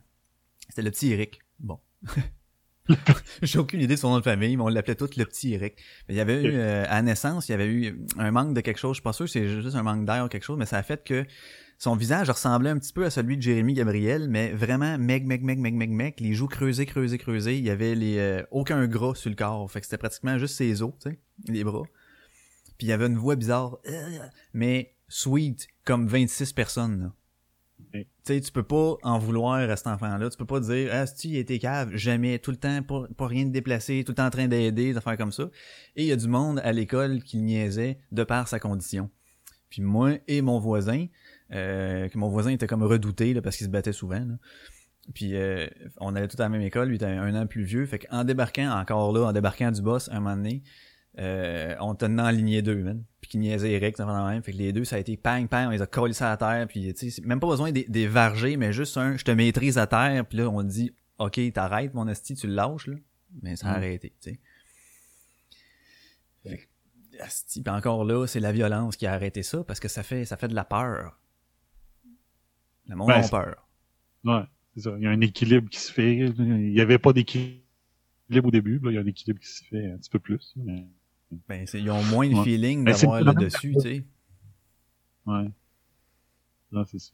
[0.70, 1.40] C'était le petit Eric.
[1.60, 1.80] Bon.
[3.42, 5.76] J'ai aucune idée de son nom de famille, mais on l'appelait tout le petit Eric.
[6.08, 8.62] Mais il y avait eu, euh, à naissance, il y avait eu un manque de
[8.62, 8.92] quelque chose.
[8.92, 10.78] Je suis pas sûr que c'est juste un manque d'air ou quelque chose, mais ça
[10.78, 11.26] a fait que
[11.78, 15.44] son visage ressemblait un petit peu à celui de Jérémy Gabriel, mais vraiment meg, meg,
[15.44, 17.58] meg, meg, meg, meg, les joues creusées, creusées, creusées.
[17.58, 19.70] Il y avait les, euh, aucun gras sur le corps.
[19.72, 21.84] Fait que c'était pratiquement juste ses os, tu sais, les bras.
[22.78, 24.20] Puis il y avait une voix bizarre, euh,
[24.54, 27.14] mais sweet, comme 26 personnes, là.
[27.94, 30.30] Tu sais, tu peux pas en vouloir à cet enfant-là.
[30.30, 33.46] Tu peux pas dire, ah, si il était cave, jamais, tout le temps, pas, rien
[33.46, 35.50] de déplacé, tout le temps en train d'aider, des affaires comme ça.
[35.96, 39.12] Et il y a du monde à l'école qui niaisait de par sa condition.
[39.70, 41.06] Puis moi et mon voisin,
[41.52, 44.26] euh, que mon voisin était comme redouté, là, parce qu'il se battait souvent.
[45.14, 45.68] Puis euh,
[45.98, 47.86] on allait tous à la même école, lui était un an plus vieux.
[47.86, 50.64] Fait qu'en débarquant, encore là, en débarquant du boss, un moment donné,
[51.20, 53.04] euh, on tenait en lignée deux, man.
[53.22, 54.44] Puis qui niaisait Eric, la même.
[54.44, 56.38] Fait que les deux, ça a été pang, pang, on les a collés à la
[56.38, 56.68] terre.
[56.68, 59.32] Puis, tu sais, c'est même pas besoin des, des varger, mais juste un, je te
[59.32, 60.26] maîtrise à terre.
[60.26, 62.96] Puis là, on dit, OK, t'arrêtes, mon esti, tu le lâches, là.
[63.42, 63.76] Mais ça a Mm.
[63.76, 64.40] arrêté, tu sais.
[66.44, 69.88] Fait que, asti, puis encore là, c'est la violence qui a arrêté ça, parce que
[69.88, 71.18] ça fait, ça fait de la peur.
[72.88, 73.68] Le monde Ben, a peur.
[74.26, 74.44] Ouais,
[74.76, 74.94] c'est ça.
[74.98, 76.16] Il y a un équilibre qui se fait.
[76.18, 77.62] Il y avait pas d'équilibre
[78.44, 78.80] au début.
[78.80, 80.54] Là, il y a un équilibre qui se fait un petit peu plus.
[80.58, 80.86] Mais...
[81.48, 82.44] Ben, ils ont moins le Ouais.
[82.44, 84.06] feeling Ben, d'avoir le dessus, tu sais.
[85.26, 85.50] Ouais.
[86.72, 87.14] Non, c'est ça.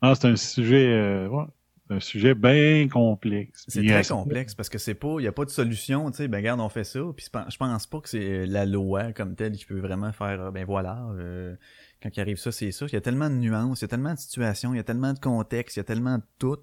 [0.00, 1.44] Ah, c'est un sujet, euh, ouais,
[1.90, 3.64] un sujet bien complexe.
[3.68, 6.16] C'est très euh, complexe parce que c'est pas, il y a pas de solution, tu
[6.18, 9.36] sais, ben regarde, on fait ça, puis je pense pas que c'est la loi comme
[9.36, 11.54] telle qui peut vraiment faire, euh, ben voilà, euh,
[12.02, 12.86] quand il arrive ça, c'est ça.
[12.86, 14.84] Il y a tellement de nuances, il y a tellement de situations, il y a
[14.84, 16.58] tellement de contexte, il y a tellement de tout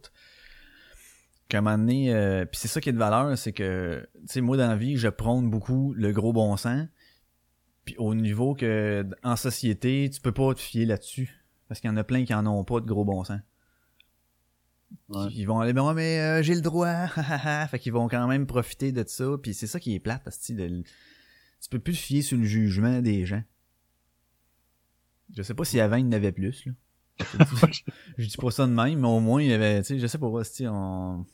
[1.50, 4.28] qu'à un moment donné, euh, puis c'est ça qui est de valeur, c'est que, tu
[4.28, 6.88] sais, moi dans la vie, je prône beaucoup le gros bon sens,
[7.86, 11.36] puis au niveau que en société, tu peux pas te fier là-dessus
[11.68, 13.40] parce qu'il y en a plein qui en ont pas de gros bon sens.
[15.10, 15.28] Ouais.
[15.32, 17.08] Ils vont aller, bon, mais euh, j'ai le droit,
[17.70, 20.38] fait qu'ils vont quand même profiter de ça, puis c'est ça qui est plate, parce
[20.38, 20.84] que de,
[21.62, 23.44] tu peux plus te fier sur le jugement des gens.
[25.36, 26.74] Je sais pas si avant, il y en avait plus, là.
[27.20, 27.84] Je dis-
[28.18, 30.08] je dis pas ça de même, mais au moins, il y avait, tu sais, je
[30.08, 31.26] sais pas, si on...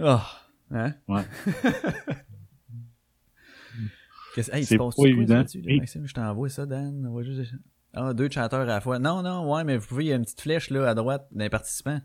[0.00, 0.26] Ah,
[0.70, 0.94] hein?
[1.08, 1.22] Ouais.
[4.34, 5.36] Qu'est-ce, hey, C'est pas évident.
[5.36, 5.76] là?
[5.76, 7.06] Maxime, je t'envoie ça, Dan.
[7.06, 7.52] On va juste...
[7.92, 8.98] Ah, deux chatteurs à la fois.
[8.98, 11.28] Non, non, ouais, mais vous pouvez, il y a une petite flèche, là, à droite,
[11.30, 12.00] d'un participant.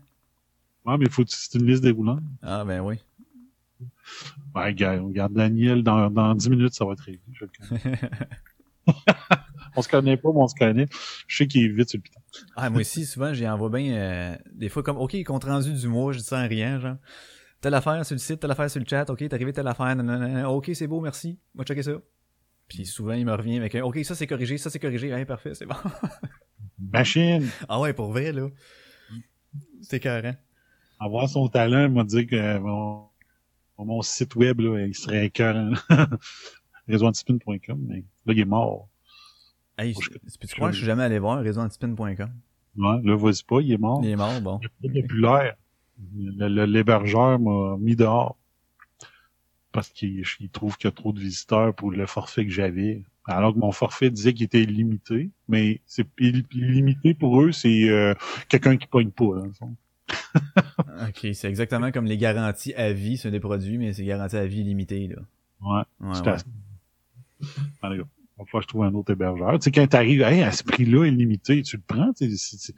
[0.84, 2.22] Ouais, mais faut c'est une liste déroulante.
[2.42, 3.00] Ah, ben oui.
[4.54, 7.20] Ouais, gars, on regarde Daniel dans, dans 10 minutes, ça va être réglé.
[7.32, 8.00] Je le connais.
[9.76, 10.86] on se connaît pas, mais on se connaît.
[11.26, 12.20] Je sais qu'il est vite sur le piton.
[12.54, 15.88] Ah, moi aussi, souvent, j'y envoie bien, euh, des fois comme, OK, compte rendu du
[15.88, 16.96] mois, je dis ça en rien, genre.
[17.60, 19.94] Telle affaire sur le site, telle affaire sur le chat, OK, t'es arrivé telle affaire,
[19.94, 21.38] nanana, OK, c'est beau, merci.
[21.54, 21.92] Moi, checker ça.
[22.68, 25.24] Puis souvent, il me revient avec un, OK, ça c'est corrigé, ça c'est corrigé, hein,
[25.24, 25.74] parfait, c'est bon.
[26.92, 28.48] Machine, ah ouais, pour vrai, là.
[29.82, 30.34] C'est carré.
[30.98, 33.08] avoir son talent, il m'a dit que mon,
[33.78, 35.72] mon site web, là, il serait écœurant.
[36.88, 38.88] réseauantispin.com, mais là, il est mort.
[39.78, 42.30] Hey, je- peux-tu croire que je suis jamais allé voir réseauantispin.com?
[42.76, 44.00] Ouais, là, vas-y pas, il est mort.
[44.02, 44.60] Il est mort, bon.
[44.82, 45.56] Il est populaire.
[46.38, 48.36] L'hébergeur m'a mis dehors
[49.72, 53.02] parce qu'il il trouve qu'il y a trop de visiteurs pour le forfait que j'avais.
[53.26, 57.88] Alors que mon forfait disait qu'il était illimité, mais c'est il- illimité pour eux, c'est
[57.88, 58.14] euh,
[58.48, 59.24] quelqu'un qui pogne pas.
[59.36, 59.76] Dans le fond.
[61.08, 64.46] OK, c'est exactement comme les garanties à vie sur des produits, mais c'est garantie à
[64.46, 65.16] vie limitée, là.
[65.60, 66.28] Ouais, Ouais, c'est ouais.
[66.30, 66.44] assez.
[67.82, 68.04] Allez, gars,
[68.40, 69.58] va falloir que je trouve un autre hébergeur.
[69.58, 72.12] Tu sais, quand t'arrives, hey, à ce prix-là, illimité, tu le prends.
[72.12, 72.74] tu sais,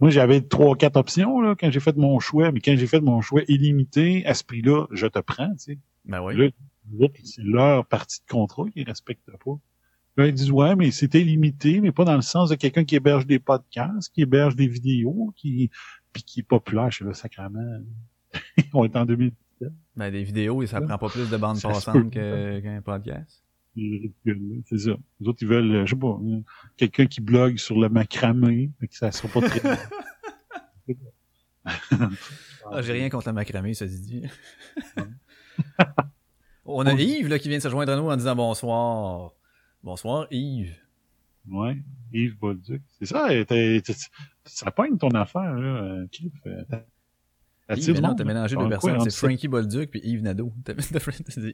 [0.00, 3.00] Moi, j'avais trois, quatre options là, quand j'ai fait mon choix, mais quand j'ai fait
[3.00, 5.50] mon choix illimité, à ce prix-là, je te prends.
[5.52, 5.78] Tu sais.
[6.04, 6.52] Ben oui.
[6.98, 9.58] Là, c'est leur partie de contrat qu'ils respectent pas.
[10.16, 12.96] Là, ils disent, ouais, mais c'était limité, mais pas dans le sens de quelqu'un qui
[12.96, 15.70] héberge des podcasts, qui héberge des vidéos, qui,
[16.12, 17.84] puis qui est populaire chez le sacrament.
[18.72, 19.32] On est en 2000.
[19.96, 23.45] Ben, des vidéos, ça prend pas plus de bandes passantes qu'un podcast.
[23.76, 24.62] C'est ridicule, là.
[24.68, 24.96] C'est ça.
[25.20, 26.40] Les autres, ils veulent, euh, je sais pas, euh,
[26.78, 29.60] quelqu'un qui blogue sur le macramé, mais que ça sera pas très...
[32.70, 34.22] Ah, j'ai rien contre la macramé, ça se dit.
[36.64, 39.32] On a Yves, là, qui vient de se joindre à nous en disant bonsoir.
[39.82, 40.76] Bonsoir, Yves.
[41.48, 41.76] Ouais,
[42.12, 42.82] Yves Bolduc.
[42.98, 43.28] C'est ça,
[44.44, 46.32] ça pogne ton affaire, là, euh, Cliff.
[46.68, 49.10] t'as- mélangé Ah, deux quoi, personnes.
[49.10, 50.52] C'est Frankie Bolduc puis Yves Nadeau.
[50.64, 50.74] T'as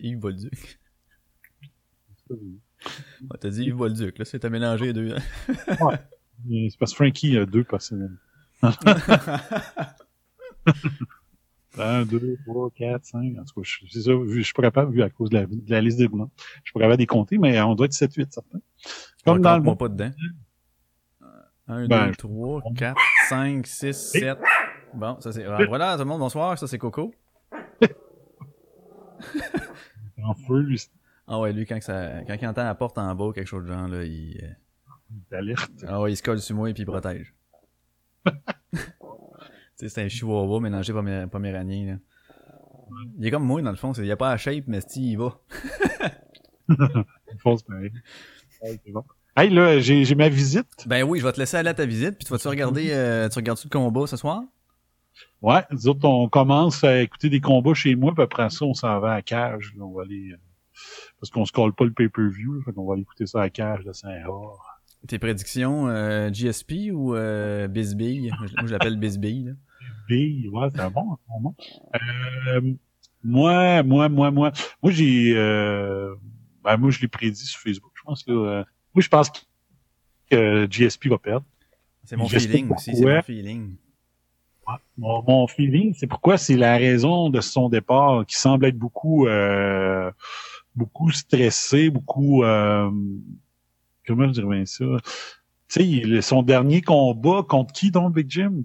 [0.00, 0.78] Yves Bolduc.
[2.34, 5.14] Ouais, T'as dit Yves Bolduc, là, c'est t'as mélangé les deux.
[6.44, 8.16] Mais C'est parce que Frankie a deux personnels.
[11.78, 13.34] Un, deux, trois, quatre, cinq.
[13.38, 15.46] En tout cas, je- c'est ça, je suis pas capable, vu à cause de la,
[15.46, 16.30] de la liste des blancs.
[16.36, 18.58] Je suis pas capable de les compter, mais on doit être 7, 8, certains.
[19.24, 20.10] Comme dans le moi pas dedans.
[21.68, 24.38] 1, Ben, 2, je- 3, 4, 5, 6, 7.
[24.92, 25.46] Bon, ça c'est.
[25.46, 27.14] ah, voilà, tout le monde, bonsoir, ça c'est Coco.
[30.24, 30.80] En feu, lui,
[31.34, 33.46] Ah ouais, lui, quand, que ça, quand il entend la porte en bas ou quelque
[33.46, 34.38] chose de genre, là, il.
[34.42, 34.48] euh,
[35.30, 35.70] d'alerte.
[35.86, 37.34] Ah ouais, il se colle sur moi et puis il protège.
[38.26, 38.30] tu
[39.76, 41.96] sais, c'est un chihuahua mélangé pomé- poméranien, là.
[43.18, 43.92] Il est comme moi, dans le fond.
[43.94, 45.38] Il a pas la shape, mais si, il va.
[46.68, 47.90] Une fausse pareil.
[48.62, 49.04] Ouais, c'est bon.
[49.34, 50.86] Hey, là, j'ai j'ai ma visite.
[50.86, 53.30] Ben oui, je vais te laisser aller à ta visite, puis tu vas-tu regarder, euh,
[53.30, 54.42] tu regardes-tu le combat ce soir?
[55.40, 58.74] Ouais, nous autres, on commence à écouter des combats chez moi, puis après ça, on
[58.74, 59.72] s'en va à la cage.
[59.76, 59.84] là.
[59.84, 60.34] on va aller...
[61.20, 63.50] Parce qu'on se colle pas le pay-per-view, là, fait qu'on va écouter ça à la
[63.50, 64.58] cage de Saint-Roch.
[65.08, 68.30] Tes prédictions, euh, GSP ou euh, Bisbee?
[68.30, 69.52] Moi, je l'appelle Bisbee, là.
[70.08, 71.54] Bille, ouais, c'est un bon, un bon.
[71.94, 72.60] Euh,
[73.24, 74.52] moi, moi, moi, moi,
[74.82, 76.14] moi, j'ai, euh,
[76.64, 77.92] ben, moi, je l'ai prédit sur Facebook.
[77.94, 78.64] Je pense que, euh,
[78.94, 79.30] moi, je pense
[80.30, 81.46] que, GSP va perdre.
[82.04, 83.76] C'est mon feeling aussi, c'est mon feeling.
[84.96, 89.26] Mon, mon feeling, c'est pourquoi c'est la raison de son départ qui semble être beaucoup,
[89.26, 90.10] euh,
[90.74, 92.90] beaucoup stressé, beaucoup, euh,
[94.06, 94.84] comment je dirais bien ça?
[95.68, 98.62] Tu sais, son dernier combat contre qui donc Big Jim?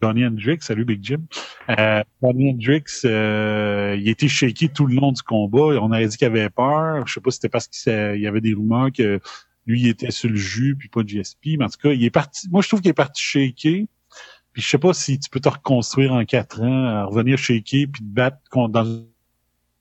[0.00, 1.22] Donnie Hendrix, salut Big Jim.
[1.70, 5.80] Euh, Donnie Hendrix, euh, il était shaky tout le long du combat.
[5.80, 7.06] On aurait dit qu'il avait peur.
[7.06, 9.20] Je sais pas si c'était parce qu'il y avait des rumeurs que
[9.66, 11.58] lui il était sur le jus puis pas de GSP.
[11.58, 12.48] Mais en tout cas, il est parti.
[12.50, 13.88] Moi, je trouve qu'il est parti shaky.
[14.52, 17.86] Puis je sais pas si tu peux te reconstruire en quatre ans, à revenir shaky
[17.88, 18.38] puis te battre
[18.68, 19.06] dans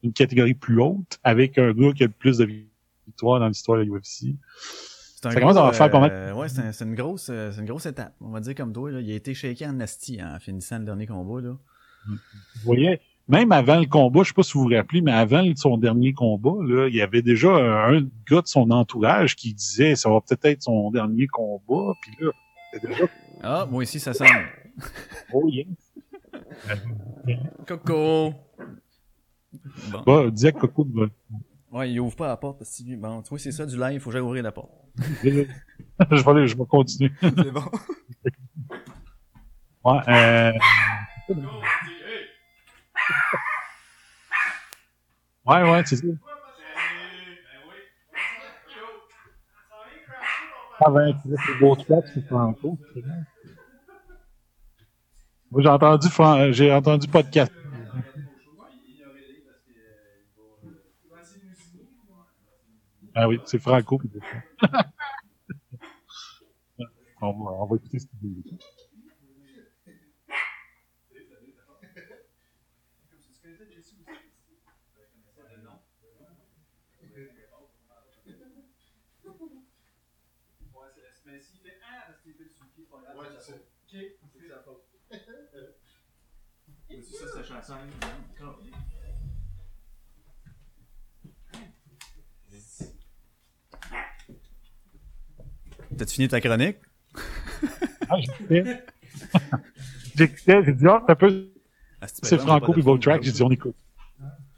[0.04, 2.48] une catégorie plus haute avec un gars qui a le plus de
[3.08, 4.36] victoires dans l'histoire de la UFC.
[5.18, 6.12] C'est un Ça commence à faire pas mal.
[6.12, 8.14] euh, ouais, c'est un- c'est une grosse, euh, c'est une grosse étape.
[8.22, 9.00] On va dire comme toi, là.
[9.02, 11.58] Il a été shaké en asti en finissant le dernier combat, là.
[12.08, 12.18] Vous
[12.64, 15.78] voyez, même avant le combat, je sais pas si vous vous rappelez, mais avant son
[15.80, 20.10] dernier combat, là, il y avait déjà un, gars de son entourage qui disait ça
[20.12, 21.94] va peut-être être son dernier combat.
[22.02, 22.32] Puis là,
[22.74, 23.06] c'est déjà
[23.42, 24.28] Ah, moi ici, ça sonne.
[25.34, 25.66] oh yes.
[27.66, 28.34] Coco!
[29.92, 30.04] Bon.
[30.06, 31.08] Bah, disait Coco de Ouais,
[31.72, 33.78] Ouais, il ouvre pas la porte parce que lui- bon, tu vois, c'est ça du
[33.78, 34.72] live, faut que j'aille ouvrir la porte.
[35.24, 35.48] je vais
[36.30, 37.12] aller, je vais continuer.
[37.22, 37.64] C'est bon.
[39.84, 40.52] Ouais, euh...
[45.46, 46.08] ouais, ouais, c'est ça.
[50.80, 52.78] Ah ben, tu laisses les beaux tracks, c'est Franco.
[55.52, 57.52] Moi, j'ai entendu, Fran- j'ai entendu podcast.
[63.18, 63.98] Ah oui, c'est Franco.
[64.20, 64.20] ça.
[67.22, 68.58] on, va, on va écouter ce qu'il dit.
[95.98, 96.78] T'as-tu fini ta chronique?
[98.08, 98.84] Ah, j'écoutais.
[100.16, 101.50] J'écoutais, j'ai dit, ah, c'est un peu,
[102.02, 103.24] Ah, c'est Franco puis fond, Track.
[103.24, 103.76] J'ai dit, on écoute.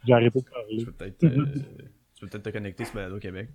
[0.06, 0.78] J'ai arrêté de parler.
[0.80, 1.46] Tu peux peut-être, euh,
[2.20, 3.50] peut-être te connecter sur Balado Québec.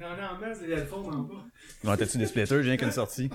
[0.00, 1.44] J'en ai en main, c'est le fond en bas.
[1.84, 2.62] Ouais, t'as-tu des splitters?
[2.62, 3.30] J'ai rien qu'une sortie.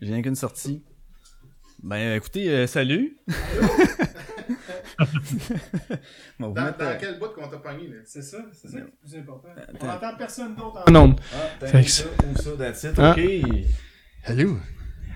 [0.00, 0.82] J'ai rien qu'une sortie.
[1.82, 3.18] Ben, écoutez, euh, salut.
[6.38, 7.96] Dans, dans euh, quel bout qu'on t'a pogné, là?
[8.04, 9.48] C'est ça, c'est ça qui est le plus important.
[9.80, 11.20] On n'entend personne d'autre en onde.
[11.32, 13.12] Ah, Fait t'as que ça, ou ça, that's it, Ah.
[13.12, 13.20] ok.
[14.24, 14.58] Hello.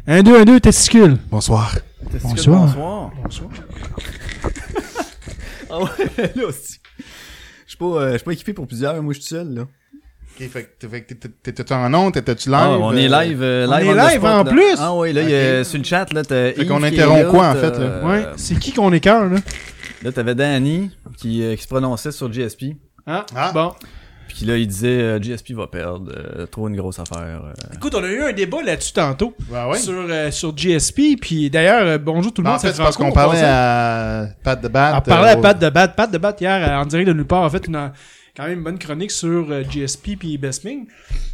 [0.07, 1.17] Un, deux, un, deux, testicule.
[1.31, 1.75] Bonsoir.
[2.11, 2.67] Testicule, Bonsoir.
[2.67, 3.13] Bonsoir.
[3.23, 3.51] Bonsoir.
[5.71, 6.79] Ah ouais, là aussi.
[7.65, 9.55] Je suis pas, euh, je suis pas équipé pour plusieurs, moi je suis tout seul,
[9.55, 9.67] là.
[10.41, 12.13] Ok, fait que t'étais-tu en onde?
[12.15, 12.59] T'étais-tu live?
[12.61, 14.51] Ah, on est euh, live, euh, on live est on live spot, en là.
[14.51, 14.75] plus?
[14.79, 17.49] Ah oui, là, il y a, sur le chat, là, t'as Fait qu'on interrompt quoi,
[17.51, 17.85] en fait, là?
[17.85, 19.37] euh, Ouais, c'est qui qu'on écœure, là?
[20.03, 22.75] Là, t'avais Danny qui, euh, qui se prononçait sur GSP.
[23.07, 23.53] Ah, Ah.
[23.55, 23.73] bon.
[24.27, 27.43] Puis là, il disait euh, GSP va perdre, euh, trop une grosse affaire.
[27.45, 27.53] euh.
[27.75, 29.35] Écoute, on a eu un débat là-dessus tantôt.
[29.49, 29.79] Ben ouais.
[29.79, 32.83] Sur, euh, sur GSP, puis d'ailleurs, euh, bonjour tout le Ben, monde, en fait, c'est
[32.83, 34.95] parce qu'on parlait à Pat de Bat.
[34.97, 35.89] On parlait à Pat de Bat.
[35.89, 37.93] Pat de Bat hier, en direct de nulle part, a fait une,
[38.37, 40.87] quand même une bonne chronique sur euh, GSP puis Bestming.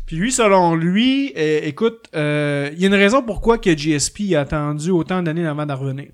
[0.07, 4.35] Puis lui, selon lui, euh, écoute, euh, il y a une raison pourquoi que GSP
[4.35, 6.09] a attendu autant d'années avant d'en revenir.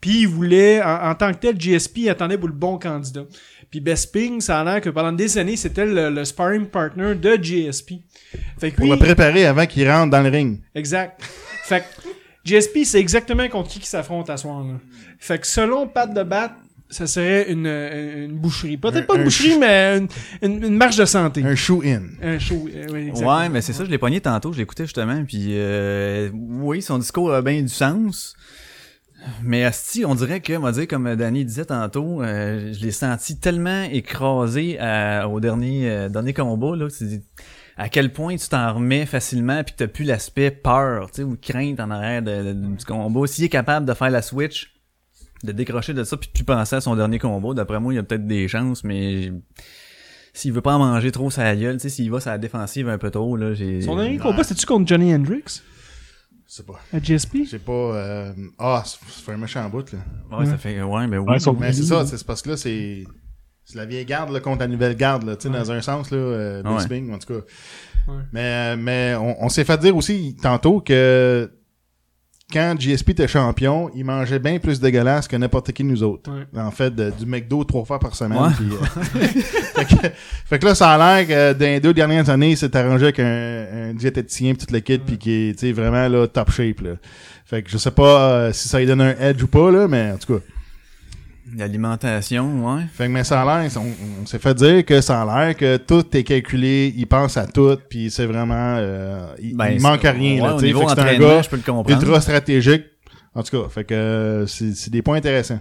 [0.00, 3.24] Puis il voulait, en, en tant que tel, GSP attendait pour le bon candidat.
[3.70, 7.36] Puis Besping, ça a l'air que pendant des années, c'était le, le sparring partner de
[7.36, 7.94] GSP.
[8.58, 10.60] Fait que Pour lui, le préparer avant qu'il rentre dans le ring.
[10.74, 11.20] Exact.
[11.64, 12.08] Fait que
[12.44, 14.64] GSP, c'est exactement contre qui qui s'affronte à soir.
[14.64, 14.74] Là.
[15.18, 16.56] Fait que selon Pat de Bat,
[16.90, 18.76] ça serait une, une, une boucherie.
[18.76, 20.08] Peut-être Un- pas une un boucherie, mais une,
[20.42, 21.42] une, une marche de santé.
[21.44, 22.02] Un show-in.
[22.22, 22.66] Un show.
[22.74, 23.10] euh, oui.
[23.22, 26.98] Ouais, mais c'est ça, je l'ai pogné tantôt, je l'écoutais justement, puis euh, oui, son
[26.98, 28.34] discours a bien du sens.
[29.42, 32.92] Mais Asti, on dirait que, on va dire, comme Danny disait tantôt, euh, je l'ai
[32.92, 37.04] senti tellement écrasé à- au dernier, euh, dernier combat, là, que
[37.76, 41.22] à quel point tu t'en remets facilement puis que t'as plus l'aspect peur, tu sais,
[41.24, 43.26] ou crainte en arrière de- de- du combat.
[43.26, 44.72] S'il est capable de faire la switch,
[45.44, 47.96] de décrocher de ça puis de plus penser à son dernier combat, d'après moi, il
[47.96, 49.32] y a peut-être des chances, mais
[50.32, 52.88] s'il veut pas en manger trop sa gueule, tu sais, s'il va sur la défensive
[52.88, 53.80] un peu trop, là, j'ai...
[53.82, 55.42] Son dernier combat, c'était-tu contre Johnny Hendrix
[56.46, 56.78] Je sais pas.
[56.92, 57.38] à GSP?
[57.50, 57.72] J'ai pas.
[57.72, 59.98] euh, Ah, ça fait un méchant bout, là.
[60.38, 61.36] Ouais, ça fait, ouais, ben oui.
[61.44, 63.04] Ouais, Mais c'est ça, c'est parce que là, c'est.
[63.64, 66.10] C'est la vieille garde là, contre la nouvelle garde, là, tu sais, dans un sens,
[66.10, 66.76] là, euh, Ouais.
[66.76, 67.40] Bisping, en tout cas.
[68.10, 68.22] Ouais.
[68.32, 71.50] Mais, mais on, on s'est fait dire aussi tantôt que
[72.52, 76.30] quand GSP était champion, il mangeait bien plus dégueulasse que n'importe qui de nous autres.
[76.30, 76.60] Ouais.
[76.60, 78.38] En fait, de- du McDo trois fois par semaine.
[78.38, 78.48] Ouais.
[78.60, 80.08] euh, fait, que,
[80.46, 83.04] fait que là, ça a l'air que dans les deux dernières années, il s'est arrangé
[83.04, 86.26] avec un, un diététicien pis toute le kit, puis qui est tu sais, vraiment là,
[86.26, 86.80] top shape.
[86.80, 86.90] Là.
[87.44, 89.86] Fait que je sais pas euh, si ça lui donne un edge ou pas, là,
[89.88, 90.44] mais en tout cas.
[91.56, 92.82] L'alimentation, ouais.
[92.92, 95.56] Fait que mais ça a l'air, on, on s'est fait dire que ça a l'air
[95.56, 99.80] que tout est calculé, il pense à tout, puis c'est vraiment, euh, il, Ben, il
[99.80, 100.42] manque c'est- rien.
[100.42, 100.74] ouais, là, tu sais.
[100.94, 101.90] c'est un gars je peux le comprendre.
[102.02, 102.84] ultra stratégique.
[103.34, 105.60] En tout cas, fait que euh, c'est des points intéressants.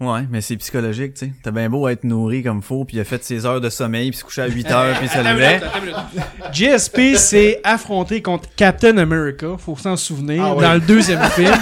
[0.00, 1.32] Ouais, mais c'est psychologique, tu sais.
[1.42, 4.10] T'as bien beau être nourri comme faut, puis il a fait ses heures de sommeil,
[4.10, 5.60] puis se coucher à 8 heures, puis se levait.
[6.52, 10.62] GSP s'est affronté contre Captain America, faut s'en souvenir, Ah ouais.
[10.62, 11.52] dans le deuxième film.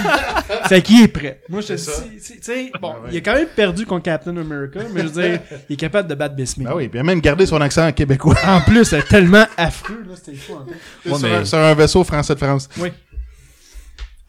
[0.69, 1.41] fait qu'il est prêt?
[1.49, 2.03] Moi, je te dis, ça.
[2.03, 3.09] tu sais, bon, Ah ouais.
[3.13, 6.07] il a quand même perdu contre Captain America, mais je veux dire, il est capable
[6.07, 6.67] de battre Bismuth.
[6.67, 8.35] Ben oui, puis il a même gardé son accent québécois.
[8.45, 10.53] En plus, c'est tellement affreux, là, c'était fou.
[10.53, 11.09] en fait.
[11.09, 12.69] Ouais, sur, mais- un, sur un vaisseau français de France.
[12.77, 12.89] Oui.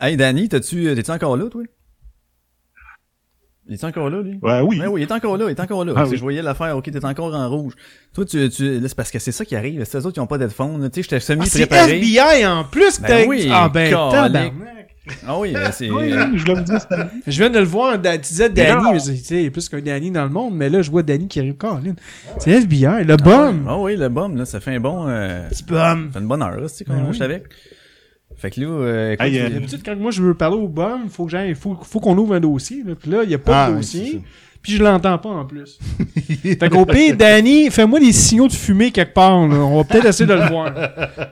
[0.00, 1.62] Hey, Danny, t'as-tu, t'es-tu encore là, toi?
[3.68, 4.38] Il est encore là, lui?
[4.42, 4.80] Ouais, oui.
[4.80, 5.92] Ouais, oui, il est encore là, il est encore là.
[5.96, 6.16] Ah Si oui.
[6.16, 7.74] Je voyais l'affaire, ok, t'es encore en rouge.
[8.14, 9.84] Toi, tu, tu, là, c'est parce que c'est ça qui arrive.
[9.84, 10.80] C'est eux autres qui ont pas d'headphone.
[10.82, 10.88] là.
[10.88, 11.96] Tu sais, j'étais Ah, c'est semi-préparé.
[11.98, 13.94] FBI en plus, Ben t'as- oui, Ah ben.
[15.26, 15.90] Ah oui, euh, c'est...
[15.90, 17.08] Oui, je voulais vous dire ça.
[17.26, 19.80] Je viens de le voir, tu disais Danny, tu sais, il y a plus qu'un
[19.80, 21.54] Danny dans le monde, mais là, je vois Danny qui arrive.
[21.54, 21.94] Colin.
[22.38, 23.64] C'est FBI, le bum.
[23.68, 25.06] Ah oui, le bum, là, ça fait un bon...
[25.08, 26.08] Euh, Petit bum.
[26.08, 27.14] ça fait une bonne heure, là, tu sais, Ben oui.
[27.14, 27.44] suis avec.
[28.38, 31.08] Fait que là, euh, écoute, Hey, euh, D'habitude, quand moi je veux parler au bum,
[31.10, 32.82] faut que j'aille, faut, faut qu'on ouvre un dossier.
[32.86, 32.94] Là.
[32.94, 34.22] Puis là, il n'y a pas Ah, de oui, c'est dossier.
[34.62, 35.78] Puis je l'entends pas en plus.
[36.42, 39.46] fait qu'au pire, Danny, fais-moi des signaux de fumée quelque part.
[39.48, 39.56] là.
[39.56, 40.72] On va peut-être essayer de le voir.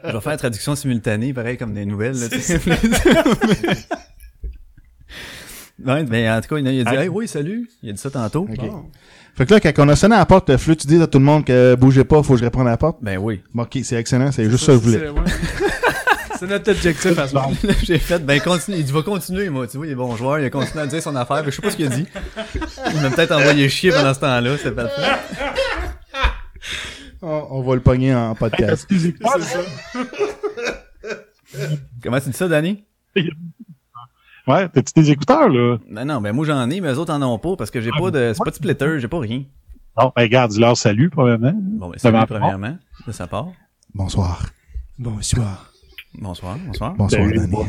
[0.05, 2.19] je vais faire la traduction simultanée, pareil comme des nouvelles.
[2.19, 2.59] Là, tu sais.
[5.85, 7.03] ouais, mais en tout cas, il a, il a dit Ah.
[7.05, 7.69] hey, oui, salut.
[7.83, 8.47] Il a dit ça tantôt.
[8.57, 8.85] Bon.
[9.35, 11.19] Fait que là, quand on a sonné à la porte, Fleu, tu dis à tout
[11.19, 12.99] le monde que bougez pas, faut que je réponde à la porte?
[13.03, 13.43] Ben oui.
[13.53, 14.99] Bon, ok, c'est excellent, c'est juste ça que je voulais.
[14.99, 15.20] C'est ouais.
[16.47, 17.52] C'est notre objectif à ce moment.
[17.82, 18.77] J'ai fait, ben continue.
[18.78, 19.66] Il dit, va continuer, moi.
[19.66, 21.56] Tu vois, il est bon joueur, il a continué à dire son affaire, mais je
[21.56, 22.06] sais pas ce qu'il a dit.
[22.94, 25.02] Il m'a peut-être envoyé chier pendant ce temps-là, c'est parfait.
[27.20, 28.86] On, on va le pogner en podcast.
[28.89, 29.35] Excusez-moi.
[32.02, 32.85] Comment tu dis ça, Danny?
[34.47, 35.78] Ouais, t'as-tu des écouteurs, là?
[35.90, 37.90] Ben non, ben moi j'en ai, mais eux autres en ont pas parce que j'ai
[37.90, 38.32] pas de.
[38.32, 39.43] C'est pas de splitter, j'ai pas rien.
[39.98, 41.55] Non, ben, regarde, dis-leur salut, probablement.
[41.56, 42.78] Bon, ben Ça salut premièrement.
[43.06, 43.48] De sa part.
[43.94, 44.51] Bonsoir.
[44.98, 45.73] Bonsoir.
[46.19, 46.95] Bonsoir, bonsoir.
[46.95, 47.51] Bonsoir, Salut, Danny.
[47.51, 47.67] moi.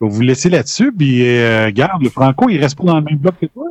[0.00, 3.04] Je vais vous laisser là-dessus, puis euh, garde, le Franco, il reste pas dans le
[3.04, 3.66] même bloc que toi.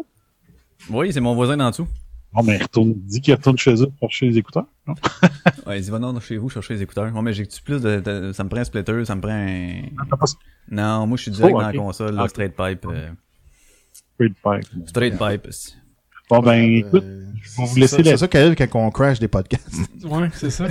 [0.89, 1.87] Oui, c'est mon voisin d'en dessous.
[2.33, 4.65] Bon, ben, il retourne, dis qu'il retourne chez eux pour chercher les écouteurs.
[4.87, 4.93] Non?
[5.67, 7.11] Ouais, il dit, va non, chez vous chercher les écouteurs.
[7.11, 9.81] Bon, mais j'ai plus de, de- Ça me prend un splitter, ça me prend un.
[10.09, 10.25] Pas
[10.69, 12.29] Non, moi je suis direct Oh, dans la console, là, Ok.
[12.29, 12.85] straight pipe.
[12.85, 13.09] euh,
[14.19, 14.59] de faire.
[14.87, 15.47] straight pipe.
[16.29, 18.03] Bon, ben, écoute, Euh, je vais vous c'est laisser.
[18.03, 19.65] C'est ça qui arrive quand on crash des podcasts.
[20.03, 20.65] Ouais, c'est ça.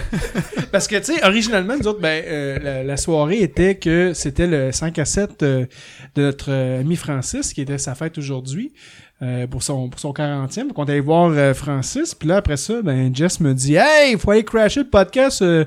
[0.73, 4.47] Parce que, tu sais, originalement, nous autres, ben, euh, la, la soirée était que c'était
[4.47, 5.67] le 5 à 7 euh,
[6.15, 8.73] de notre euh, ami Francis, qui était sa fête aujourd'hui,
[9.21, 10.69] euh, pour son pour son 40e.
[10.69, 13.75] Donc, on est allé voir euh, Francis, puis là, après ça, ben, Jess me dit
[13.77, 15.67] «Hey, il faut aller crasher le podcast, euh,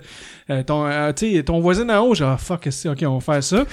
[0.50, 2.90] euh, ton, euh, tu sais, ton voisin en haut.» J'ai dit «Ah, fuck, c'est?
[2.90, 3.66] Ok, on va faire ça.»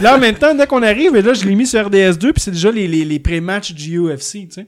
[0.00, 2.42] Là, en même temps, dès qu'on arrive, et là, je l'ai mis sur RDS2, puis
[2.42, 4.66] c'est déjà les, les, les pré-matchs du UFC, tu sais.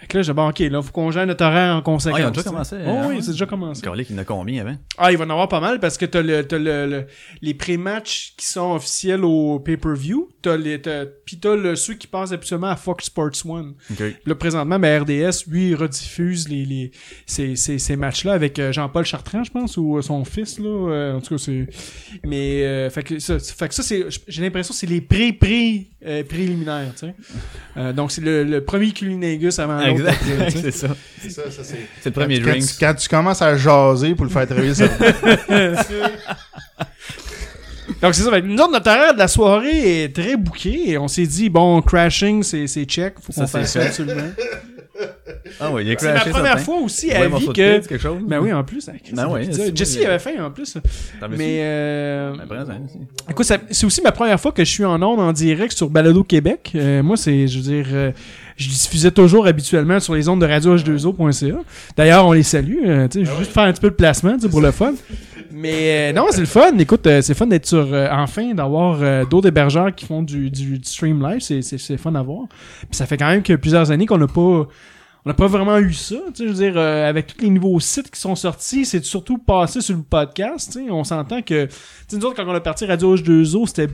[0.00, 2.20] Fait que là, j'ai dit, bon, ok, là, faut qu'on gère notre horaire en conséquence.
[2.20, 3.82] Ah, ils ont déjà commencé, Oh, hein, oui, c'est déjà commencé.
[3.82, 4.76] Corlic, il en a combien avant?
[4.96, 7.06] Ah, il va en avoir pas mal parce que t'as le, t'as le, le-
[7.42, 10.28] les pré-matchs qui sont officiels au pay-per-view.
[10.40, 13.74] T'as les, t'as, pis t'as le, ceux qui passent absolument à Fox Sports One.
[13.90, 13.96] Ok.
[13.96, 16.92] Puis Là, présentement, ben, RDS, lui, il rediffuse les, les,
[17.26, 20.68] ces, ces, ces matchs-là avec euh, Jean-Paul Chartrand, je pense, ou euh, son fils, là.
[20.68, 21.66] Euh, en tout cas, c'est,
[22.24, 25.88] mais, euh, fait que ça, fait que ça, c'est, j'ai l'impression que c'est les pré-pré,
[26.06, 27.14] euh, préliminaires, tu sais.
[27.76, 29.87] Euh, donc, c'est le, le premier Culinagus avant.
[29.90, 30.60] Exact, tu sais.
[30.62, 30.88] c'est ça.
[31.20, 31.76] C'est ça, ça, c'est.
[32.00, 32.64] C'est le premier quand, drink.
[32.66, 34.84] tu, quand tu commences à jaser pour le faire travailler ça.
[38.02, 40.98] Donc c'est ça, fait nous autres, notre horaire de la soirée est très bouqué et
[40.98, 44.30] on s'est dit, bon, crashing, c'est, c'est check, faut qu'on Ça, c'est fasse ça absolument.
[45.60, 46.58] Ah oui, il a C'est ma première certain.
[46.58, 47.52] fois aussi à vie que...
[47.52, 48.18] quelque chose.
[48.26, 48.88] Ben oui, en plus.
[48.88, 50.74] hein, Ben oui, Jesse avait faim en plus.
[50.76, 51.36] Veux-tu?
[51.36, 52.66] Mais euh, Ben,
[53.42, 56.22] ça- c'est aussi ma première fois que je suis en ondes en direct sur Balado
[56.24, 56.72] Québec.
[56.74, 58.10] Euh, moi, c'est, je veux dire, euh,
[58.58, 61.60] je diffusais toujours habituellement sur les ondes de radio H2O.ca.
[61.96, 62.78] D'ailleurs, on les salue.
[62.84, 64.94] euh, je veux juste faire un petit peu de placement tu sais, pour le fun.
[65.52, 66.76] Mais euh, non, c'est le fun.
[66.76, 71.22] Écoute, euh, c'est fun d'être sur, enfin, d'avoir d'autres hébergeurs qui font du, du, stream
[71.22, 71.40] live.
[71.40, 72.48] C'est, fun à voir.
[72.48, 74.66] Puis ça fait quand même que plusieurs années qu'on n'a pas
[75.24, 77.78] on n'a pas vraiment eu ça, tu sais, je veux dire, avec tous les nouveaux
[77.80, 81.66] sites qui sont sortis, c'est surtout passé sur le podcast, tu sais, on s'entend que,
[81.66, 81.72] tu
[82.06, 83.88] sais, nous autres, quand on a parti Radio H2O, c'était,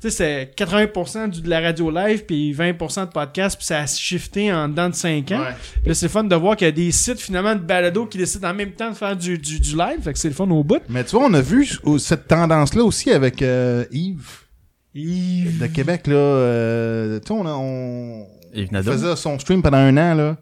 [0.00, 0.16] tu sais,
[0.56, 4.52] c'est 80% du, de la radio live, puis 20% de podcast, puis ça a shifté
[4.52, 5.40] en dedans de 5 ans.
[5.40, 5.54] Ouais.
[5.86, 8.50] Là, c'est fun de voir qu'il y a des sites, finalement, de balado qui décident
[8.50, 10.62] en même temps de faire du, du, du live, fait que c'est le fun au
[10.62, 10.82] bout.
[10.90, 11.66] Mais tu vois, on a vu
[11.98, 14.42] cette tendance-là aussi avec euh, Yves
[14.94, 15.58] Yves.
[15.60, 16.14] de Québec, là.
[16.14, 18.92] euh, tu sais, on, a- on Yves Nadeau.
[18.92, 20.36] faisait son stream pendant un an, là.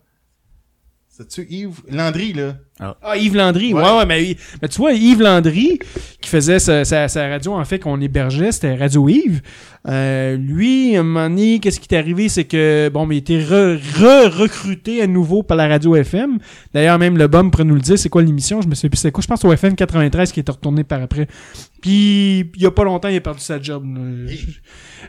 [1.09, 1.81] C'est-tu Yves?
[1.91, 2.57] Landry, là?
[2.81, 3.97] Ah, Yves Landry, ouais, Ouais.
[3.99, 5.79] ouais, mais, mais tu vois, Yves Landry,
[6.21, 9.41] qui faisait sa, sa, sa radio, en fait, qu'on hébergeait, c'était Radio Yves.
[9.87, 13.19] Euh, lui, à un moment donné, qu'est-ce qui est arrivé, c'est que, bon, mais il
[13.19, 16.39] était re- re-recruté à nouveau par la radio FM.
[16.73, 18.97] D'ailleurs, même le bum pourrait nous le dire, c'est quoi l'émission, je me souviens plus
[18.99, 21.29] c'est quoi, je pense au FM 93 qui est retourné par après.
[21.81, 23.85] Puis, il y a pas longtemps, il a perdu sa job.
[23.95, 24.33] là.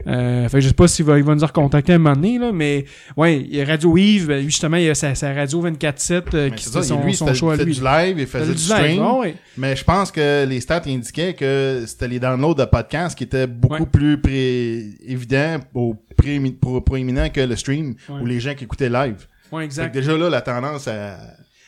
[0.08, 2.38] Euh, fait je sais pas s'il va, il va nous recontacter à un moment donné,
[2.38, 2.84] là, mais,
[3.16, 6.84] ouais, Radio Yves, ben, justement, il y a sa, sa radio 24-7 euh, qui fait
[6.84, 7.74] son, lui, son c'était- à fait lui.
[7.76, 9.06] du live, il faisait du, stream.
[9.18, 9.36] ouais.
[9.58, 13.48] Mais je pense que les stats indiquaient que c'était les downloads de podcasts qui étaient
[13.48, 13.90] beaucoup Ouais.
[13.92, 18.22] plus pré- évidents ou pré- pro- proéminents que le stream Ouais.
[18.22, 19.26] ou les gens qui écoutaient live.
[19.52, 19.94] Ouais, exact.
[19.94, 21.16] déjà là, la tendance à,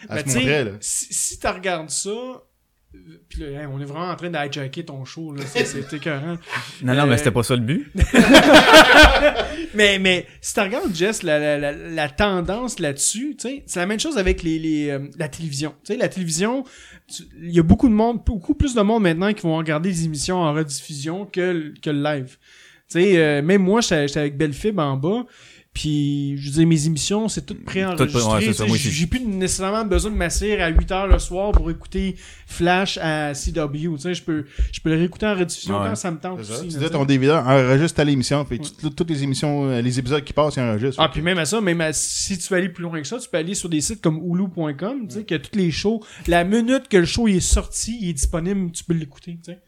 [0.09, 0.63] à Ben, se montrer.
[0.65, 0.71] Là.
[0.79, 2.09] Si, si tu regardes ça,
[3.29, 5.43] Puis là, hey, on est vraiment en train d'hijacker ton show, là.
[5.45, 6.37] C'est- écœurant.
[6.81, 7.91] Non, non, Euh, mais c'était pas ça le but.
[9.73, 13.79] mais, mais, si tu regardes, Jess, la, la, la, la tendance là-dessus, tu sais, c'est
[13.79, 15.73] la même chose avec les, les, euh, la télévision.
[15.83, 16.63] Tu sais, la télévision,
[17.41, 20.05] il y a beaucoup de monde, beaucoup plus de monde maintenant qui vont regarder les
[20.05, 22.37] émissions en rediffusion que, le- que le live.
[22.89, 25.25] Tu sais, euh, même moi, j'étais j'étais avec Bellefib en bas,
[25.77, 28.07] puis je veux dire, mes émissions, c'est tout préenregistré.
[28.19, 32.15] pré- ouais, j'ai plus nécessairement besoin de m'asseoir à 8 heures le soir pour écouter
[32.47, 33.95] Flash à CW.
[33.95, 35.89] Tu sais, je peux, je peux le réécouter en rediffusion Ouais.
[35.89, 36.53] quand ça me tente C'est ça.
[36.53, 36.61] aussi.
[36.63, 36.89] Tu disais sais.
[36.91, 40.55] ton DVD enregistre à l'émission, puis tout- toutes les émissions, euh, les épisodes qui passent,
[40.55, 40.99] ils enregistrent.
[41.01, 43.19] Ah, puis même à ça, même à- si tu veux aller plus loin que ça,
[43.19, 46.43] tu peux aller sur des sites comme hulu.com, tu sais, que toutes les shows, la
[46.43, 49.59] minute que le show est sorti, il est disponible, tu peux l'écouter, tu sais.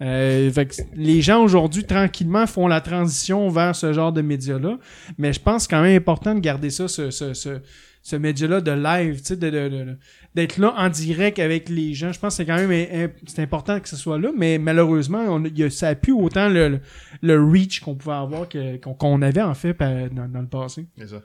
[0.00, 4.78] Euh, fait que les gens aujourd'hui, tranquillement, font la transition vers ce genre de médias-là,
[5.18, 7.58] mais je pense quand même important de garder ça, ce, ce, ce,
[8.02, 9.96] ce média-là de live, tu sais, de, de- de-
[10.36, 12.12] d'être là en direct avec les gens.
[12.12, 15.44] Je pense que c'est quand même c'est important que ce soit là, mais malheureusement, on,
[15.44, 16.80] il y a- ça a plus autant le, le,
[17.22, 20.86] le reach qu'on pouvait avoir qu'on, qu'on avait en fait dans, dans le passé.
[20.96, 21.22] C'est ça.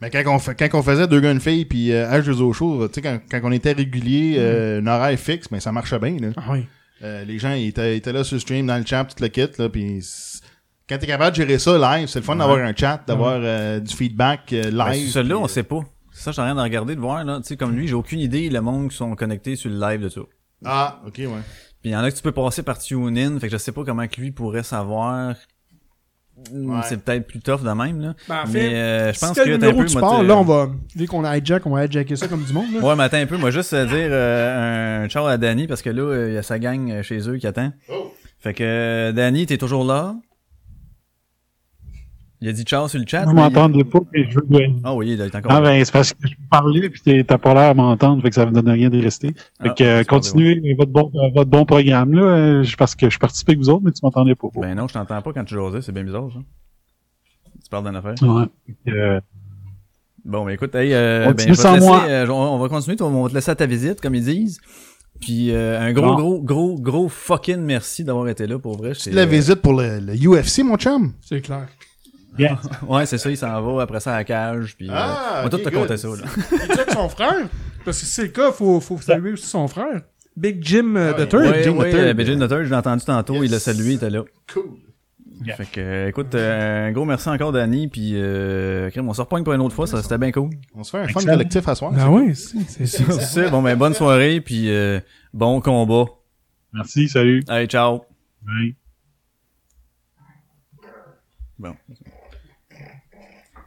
[0.00, 2.88] Mais quand on, fait- quand on faisait deux gars, une fille, puis euh, H2O show,
[2.88, 6.16] tu sais, quand, quand on était régulier, euh, un horaire fixe, mais ça marchait bien,
[6.20, 6.28] là.
[6.36, 6.66] Ah oui.
[7.02, 9.28] Euh, les gens, ils étaient, étaient là sur le stream, dans le chat, tout le
[9.28, 10.02] kit, là, puis
[10.88, 13.78] quand t'es capable de gérer ça live, c'est le fun d'avoir un chat, d'avoir euh,
[13.78, 15.10] du feedback euh, Ben, live.
[15.10, 15.80] Celui-là, puis, on euh, sait pas.
[16.12, 17.38] Ça, j'ai rien à regarder, de voir, là.
[17.38, 20.00] Tu sais, comme lui, j'ai aucune idée, le monde qui sont connectés sur le live
[20.00, 20.22] de ça.
[20.64, 21.28] Ah, ok, ouais.
[21.82, 23.70] Puis il y en a que tu peux passer par TuneIn, fait que je sais
[23.70, 25.36] pas comment que lui pourrait savoir.
[26.52, 26.80] Ouais.
[26.84, 28.14] C'est peut-être plus tough de même, là.
[28.28, 29.88] Ben, en mais euh, je pense t'as que un peu...
[29.88, 32.52] sport, t'es- là, on va, vu qu'on a hijack, on va hijacker ça comme du
[32.52, 32.80] monde, là.
[32.80, 35.82] Ouais, mais attends un peu, moi juste euh, dire euh, un ciao à Danny parce
[35.82, 37.72] que là, euh, il y a sa gang euh, chez eux qui attend.
[38.40, 40.14] Fait que Danny, t'es toujours là?
[42.40, 43.24] Il a dit ciao sur le chat.
[43.24, 44.76] Vous mais m'entendez pas, puis je veux bien.
[44.84, 47.52] Ah oui, il est encore Ah ben, c'est parce que je parlais, puis t'as pas
[47.54, 49.28] l'air à m'entendre, fait que ça me donne rien de rester.
[49.28, 53.10] Fait Ah, que euh, continuez votre bon, euh, votre bon programme, là, euh, parce que
[53.10, 54.46] je participais avec vous autres, mais tu m'entendais pas.
[54.54, 56.38] Ben non, je t'entends pas quand tu jasais, c'est bien bizarre ça.
[57.62, 58.14] Tu parles d'une affaire.
[58.22, 58.44] Ouais.
[58.84, 59.20] Fait euh,
[60.24, 62.04] Bon, ben écoute, hey, euh, ben, laisser, moi.
[62.08, 64.60] euh, on on va continuer, on va te laisser à ta visite, comme ils disent.
[65.20, 66.14] Puis euh, un gros, Bon.
[66.16, 68.92] gros, gros, gros fucking merci d'avoir été là pour vrai.
[68.94, 71.12] C'est la visite pour le, le UFC, mon chum.
[71.20, 71.66] C'est clair.
[72.36, 72.58] Bien.
[72.88, 74.76] Ouais, c'est ça, il s'en va après ça à la cage.
[74.76, 76.08] Puis, euh, Ah, on va tout te compter ça.
[76.08, 76.14] Là.
[76.52, 77.48] Il dit son frère.
[77.84, 80.02] Parce que si c'est le cas, faut, faut saluer aussi son frère.
[80.36, 81.42] Big Jim euh, the Third.
[81.42, 81.78] Ouais, Jim
[82.24, 83.44] Jim Nutter, je l'ai entendu tantôt, Yes.
[83.44, 84.22] il l'a salué, il était là.
[84.52, 84.64] Cool.
[85.44, 85.54] Yeah.
[85.56, 89.44] Fait que, euh, écoute, euh, un gros merci encore, Danny, puis euh, on se repogne
[89.44, 90.50] pour une autre fois, ça c'était bien cool.
[90.74, 91.92] On se fait un fun collectif à soir.
[91.96, 93.04] Ah oui, c'est c'est ça.
[93.12, 94.98] C'est ça, bon ben bonne soirée, puis euh,
[95.32, 96.06] bon combat.
[96.72, 97.44] Merci, salut.
[97.48, 98.02] Allez, ciao.
[98.42, 98.74] Bye.
[101.58, 101.74] Bon.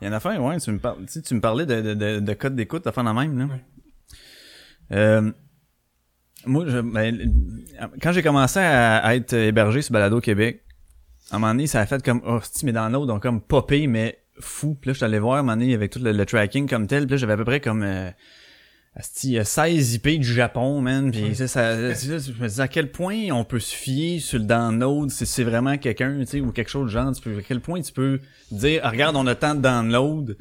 [0.01, 0.97] Il y a une affaire, ouais, tu me, par...
[0.97, 3.37] tu, sais, tu me parlais de, de, de, de code d'écoute, de faire la même,
[3.37, 3.47] là.
[4.93, 5.31] Euh,
[6.45, 7.31] moi, je, ben,
[8.01, 10.63] quand j'ai commencé à, à être hébergé sur Balado Québec,
[11.29, 13.85] à un moment donné, ça a fait comme, oh, c'ti, mes downloads ont comme popé,
[13.85, 14.75] mais fou.
[14.79, 16.67] Puis là, je suis allé voir, à un moment donné, avec tout le, le tracking
[16.67, 18.09] comme tel, puis là, j'avais à peu près comme, euh,
[18.95, 21.11] asti, euh, 16 IP du Japon, man.
[21.11, 22.11] Puis ça, ça, je
[22.41, 25.77] me disais à quel point on peut se fier sur le download, si c'est vraiment
[25.77, 28.19] quelqu'un, tu sais, ou quelque chose de genre, tu peux, à quel point tu peux
[28.51, 30.35] dire, ah, regarde, on a tant de downloads,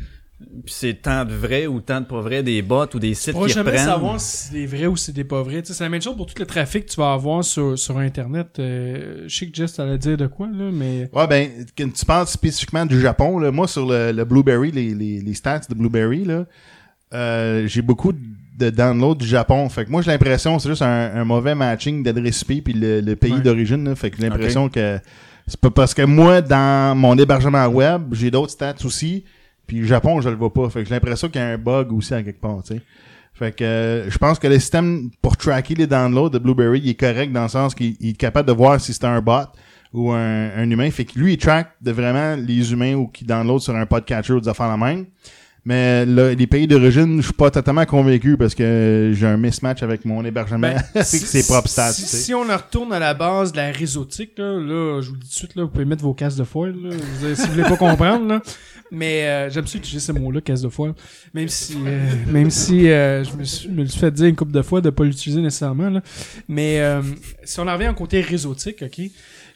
[0.64, 3.34] puis c'est tant de vrai ou tant de pas vrai, des bots ou des sites
[3.36, 3.86] On qui jamais reprennent.
[3.86, 5.60] savoir si c'est vrai ou si c'est pas vrai.
[5.64, 8.58] C'est la même chose pour tout le trafic que tu vas avoir sur, sur Internet.
[8.58, 11.08] Euh, je sais que Jess allait dire de quoi, là, mais...
[11.12, 14.94] Ouais, ben, quand tu parles spécifiquement du Japon, là, moi, sur le, le Blueberry, les,
[14.94, 16.46] les, les stats de Blueberry, là,
[17.12, 18.20] euh, j'ai beaucoup de
[18.68, 19.66] downloads du Japon.
[19.70, 22.74] Fait que moi, j'ai l'impression que c'est juste un, un mauvais matching d'adresse IP puis
[22.74, 23.40] le, le pays Ouais.
[23.40, 23.84] d'origine.
[23.88, 23.94] là.
[23.94, 24.98] Fait que j'ai l'impression que
[25.46, 29.24] c'est pas parce que moi, dans mon hébergement web, j'ai d'autres stats aussi.
[29.66, 30.68] Puis le Japon, je le vois pas.
[30.68, 32.82] Fait que j'ai l'impression qu'il y a un bug aussi à quelque part, tu sais.
[33.32, 36.90] Fait que euh, je pense que le système pour tracker les downloads de Blueberry, il
[36.90, 39.46] est correct dans le sens qu'il il est capable de voir si c'est un bot
[39.94, 40.90] ou un, un humain.
[40.90, 44.34] Fait que lui, il track de vraiment les humains ou qui download sur un podcatcher
[44.34, 45.06] ou des affaires la même.
[45.64, 49.82] Mais là, les pays d'origine, je suis pas totalement convaincu parce que j'ai un mismatch
[49.82, 51.92] avec mon hébergement Ben, avec si- ses propres stats.
[51.92, 55.20] Si, on en retourne à la base de la réseautique, là, là, je vous le
[55.20, 57.42] dis tout de suite, là, vous pouvez mettre vos casques de foil, là, vous si
[57.46, 58.40] vous voulez pas comprendre, là.
[58.92, 60.94] Mais euh, j'aime ça utiliser ce mot-là, casse de foil.
[61.32, 64.34] Même si, euh, même si euh, je me, suis, me le suis fait dire une
[64.34, 65.90] couple de fois de pas l'utiliser nécessairement.
[65.90, 66.02] Là.
[66.48, 67.00] Mais euh,
[67.44, 69.00] si on en revient au côté réseautique, ok,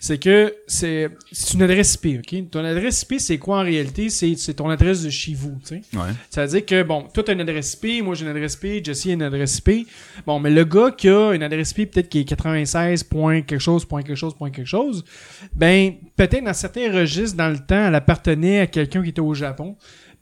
[0.05, 2.51] c'est que c'est c'est une adresse IP, ok?
[2.51, 4.11] Ton adresse IP, c'est quoi en réalité?
[4.11, 5.83] C'est c'est ton adresse de chez vous, tu sais?
[5.95, 6.13] Ouais.
[6.29, 8.85] Ça veut dire que, bon, toi, t'as une adresse IP, moi, j'ai une adresse IP,
[8.85, 9.89] Jesse a une adresse IP.
[10.27, 13.59] Bon, mais le gars qui a une adresse IP, peut-être qui est 96 point quelque
[13.59, 15.07] chose, point quelque chose, point quelque chose,
[15.55, 19.33] ben, peut-être dans certains registres, dans le temps, elle appartenait à quelqu'un qui était au
[19.33, 19.75] Japon.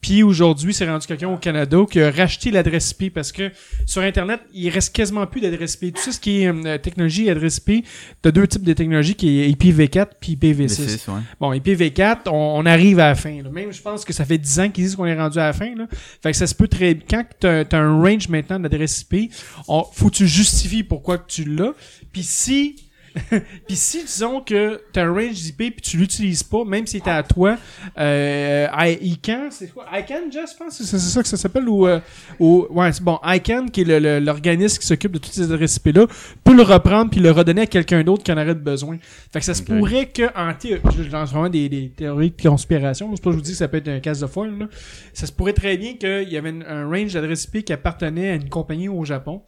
[0.03, 3.53] Puis aujourd'hui, c'est rendu quelqu'un au Canada qui a racheté l'adresse IP parce que
[3.87, 5.95] sur Internet, il reste quasiment plus d'adresse IP.
[5.95, 7.87] Tout ce qui est euh, technologie adresse IP,
[8.21, 10.67] t'as deux types de technologies qui est IPv4 puis IPv6.
[10.67, 11.21] V6, ouais.
[11.39, 13.43] Bon, IPv4, on, on arrive à la fin.
[13.43, 13.51] là.
[13.51, 15.53] Même, je pense que ça fait 10 ans qu'ils disent qu'on est rendu à la
[15.53, 15.73] fin.
[15.77, 15.87] Là.
[16.21, 16.97] Fait que ça se peut très...
[16.97, 19.33] Quand t'as as un range maintenant d'adresse IP,
[19.69, 21.75] on, faut que tu justifies pourquoi que tu l'as.
[22.13, 22.75] Puis si...
[23.67, 27.11] puis si disons que t'as un range d'IP puis tu l'utilises pas, même si t'es
[27.11, 27.57] à toi,
[27.99, 29.87] euh, I- ICANN, c'est quoi?
[29.93, 32.01] ICANN, Just, je pense, c'est c'est ça que ça s'appelle ou, euh,
[32.39, 35.95] ou ouais, c'est bon, ICANN qui est l'organisme qui s'occupe de toutes ces adresses IP
[35.97, 36.07] là,
[36.45, 38.99] peut le reprendre puis le redonner à quelqu'un d'autre qui en aurait besoin.
[39.33, 42.43] Fait que ça se pourrait que en thé- je lance vraiment des, des théories de
[42.43, 44.59] conspiration, c'est pas que je vous dis que ça peut être un casse de foil
[44.59, 44.67] là.
[45.13, 48.31] Ça se pourrait très bien qu'il y avait une- un range d'adresses IP qui appartenait
[48.31, 49.43] à une compagnie au Japon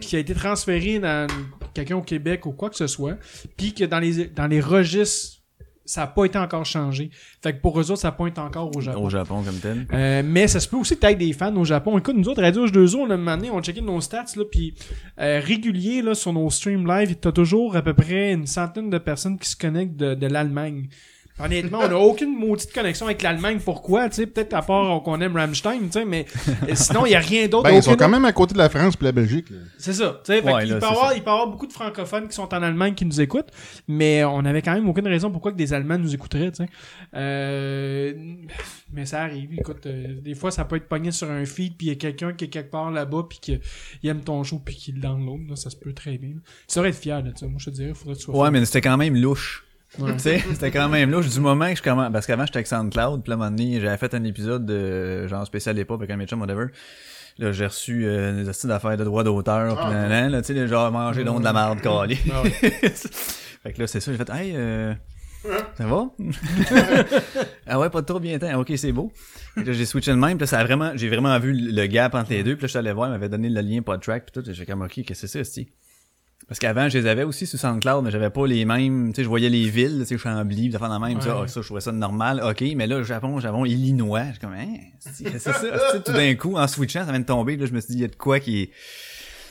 [0.00, 1.26] puis qui a été transféré dans
[1.74, 3.16] quelqu'un au Québec ou quoi que ce soit,
[3.56, 5.40] puis que dans les dans les registres
[5.90, 7.10] ça n'a pas été encore changé.
[7.42, 9.04] Fait que pour eux autres, ça pointe encore au Japon.
[9.04, 9.88] Au Japon, comme tel.
[9.92, 11.98] Euh, mais ça se peut aussi peut-être des fans au Japon.
[11.98, 14.74] Écoute, nous autres, Radio H2O, on a demandé, on a checké nos stats, là, puis
[15.18, 18.98] euh, régulier, là, sur nos streams live, t'as toujours à peu près une centaine de
[18.98, 20.88] personnes qui se connectent de, de l'Allemagne.
[21.44, 23.58] Honnêtement, on n'a aucune maudite connexion avec l'Allemagne.
[23.64, 24.08] Pourquoi?
[24.08, 26.26] Tu sais, peut-être à part qu'on aime Rammstein, tu sais, mais
[26.68, 27.64] euh, sinon, il n'y a rien d'autre.
[27.68, 29.46] Ben, ils sont quand même à côté de la France et la Belgique.
[29.78, 30.20] c'est ça.
[30.28, 30.50] Ouais, peut
[30.86, 33.50] avoir, il peut y avoir beaucoup de francophones qui sont en Allemagne qui nous écoutent,
[33.88, 36.68] mais on avait quand même aucune raison pourquoi que des Allemands nous écouteraient, tu sais.
[37.14, 38.12] Euh,
[38.92, 39.52] mais ça arrive.
[39.52, 41.96] Écoute, euh, des fois, ça peut être pogné sur un feed, puis il y a
[41.96, 43.58] quelqu'un qui est quelque part là-bas, puis qui
[44.02, 45.48] il aime ton show, puis qui le download.
[45.48, 46.34] Là, ça se peut très bien.
[46.68, 47.46] Tu devrais être fier de ça.
[47.46, 48.52] Moi, je te dirais, il faudrait que tu sois Ouais, fier.
[48.52, 49.64] mais c'était quand même louche.
[49.98, 50.12] Ouais.
[50.12, 52.12] Tu sais, c'était quand même louche du moment que je commence.
[52.12, 54.64] Parce qu'avant, j'étais avec SoundCloud, puis là, à un moment donné, j'avais fait un épisode
[54.64, 56.66] de genre spécial époque avec un médecin, whatever.
[57.38, 60.68] Là, j'ai reçu euh, des d'affaires de droits d'auteur, pis nan, nan, là, tu sais,
[60.68, 62.18] genre manger donc de la merde calée.
[62.30, 62.50] Ah ouais.
[62.52, 64.94] fait que là, c'est ça, j'ai fait, hey, euh,
[65.76, 66.10] ça va?
[67.66, 68.60] ah ouais, pas de trop bien temps.
[68.60, 69.10] Ok, c'est beau.
[69.56, 72.14] Là, j'ai switché de même, puis là, ça a vraiment, j'ai vraiment vu le gap
[72.14, 74.30] entre les deux, puis là, je suis allé voir, il m'avait donné le lien PodTrack,
[74.30, 75.62] puis tout, et j'ai comme, ok, qu'est-ce que c'est ça?
[76.50, 79.22] Parce qu'avant, je les avais aussi sur SoundCloud, mais j'avais pas les mêmes, tu sais,
[79.22, 81.42] je voyais les villes, tu sais, Chambly, pis de faire la même, ça, Ouais.
[81.44, 84.54] ah, ça, je trouvais ça normal, ok, mais là, Japon, Japon, Illinois, je suis comme,
[84.54, 84.66] hein,
[84.98, 85.52] c'est ça,
[86.04, 88.02] tout d'un coup, en switchant, ça vient de tomber, là, je me suis dit, il
[88.02, 88.70] y a de quoi qui est,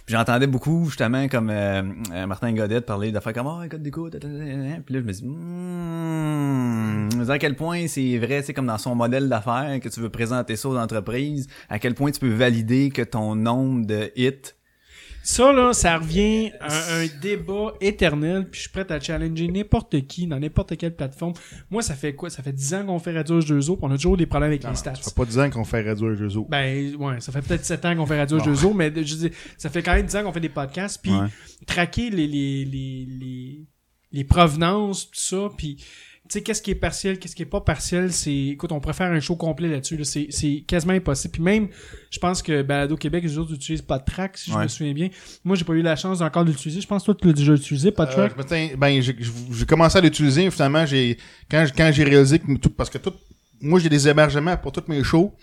[0.07, 4.27] j'entendais beaucoup, justement, comme euh, euh, Martin Godet parler d'affaires comme «Oh, écoute d'écoute, puis
[4.29, 5.21] là, je me dis
[7.25, 10.09] dis à quel point c'est vrai, c'est comme dans son modèle d'affaires, que tu veux
[10.09, 14.53] présenter ça aux entreprises, à quel point tu peux valider que ton nombre de hits
[15.31, 20.07] Ça, là, ça revient à un débat éternel, puis je suis prêt à challenger n'importe
[20.07, 21.33] qui, dans n'importe quelle plateforme.
[21.69, 22.31] Moi, ça fait quoi?
[22.31, 24.63] Ça fait 10 ans qu'on fait Radio H2O, puis on a toujours des problèmes avec
[24.63, 24.95] les stats.
[24.95, 26.49] Ça fait pas 10 ans qu'on fait Radio H2O.
[26.49, 29.69] Ben, ouais, ça fait peut-être 7 ans qu'on fait Radio H2O, mais je dis, ça
[29.69, 31.27] fait quand même 10 ans qu'on fait des podcasts, puis Ouais.
[31.67, 33.65] traquer les, les, les, les,
[34.11, 35.77] les provenances, tout ça, puis
[36.33, 39.19] sais, qu'est-ce qui est partiel, qu'est-ce qui est pas partiel, c'est, écoute, on faire un
[39.19, 40.03] show complet là-dessus, là.
[40.03, 41.31] c'est, c'est quasiment impossible.
[41.33, 41.67] Puis même,
[42.11, 44.93] je pense que Balado Québec, les autres utilisent pas de track, si je me souviens
[44.93, 45.09] bien.
[45.43, 46.81] Moi, j'ai pas eu la chance encore de l'utiliser.
[46.81, 48.45] Je pense que toi, tu l'as déjà utilisé, pas de Euh, track.
[48.47, 49.17] tiens- ben, j'ai-
[49.51, 50.49] j'ai commencé à l'utiliser.
[50.51, 51.17] Finalement, j'ai
[51.49, 53.13] quand, quand j'ai réalisé que tout, parce que tout,
[53.61, 55.33] moi j'ai des hébergements pour toutes mes shows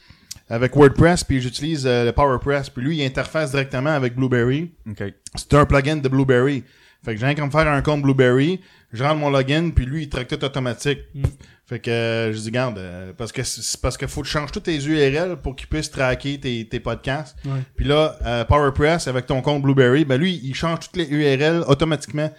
[0.48, 2.70] avec WordPress, puis j'utilise euh, le PowerPress.
[2.70, 4.70] Puis lui, il interface directement avec Blueberry.
[4.88, 5.02] OK.
[5.34, 6.62] C'est un plugin de Blueberry.
[7.04, 8.60] Fait que j'ai rien qu'à me faire un compte Blueberry,
[8.92, 11.00] je rentre mon login, puis lui, il traque tout automatique.
[11.14, 11.24] Mm.
[11.68, 14.32] Fait que euh, je dis, garde, euh, parce que c'est parce qu'il faut que tu
[14.32, 17.36] changes tous tes URL pour qu'il puisse traquer tes, tes podcasts.
[17.44, 17.58] Ouais.
[17.74, 21.64] Puis là, euh, PowerPress, avec ton compte Blueberry, ben lui, il change toutes les URL
[21.66, 22.30] automatiquement.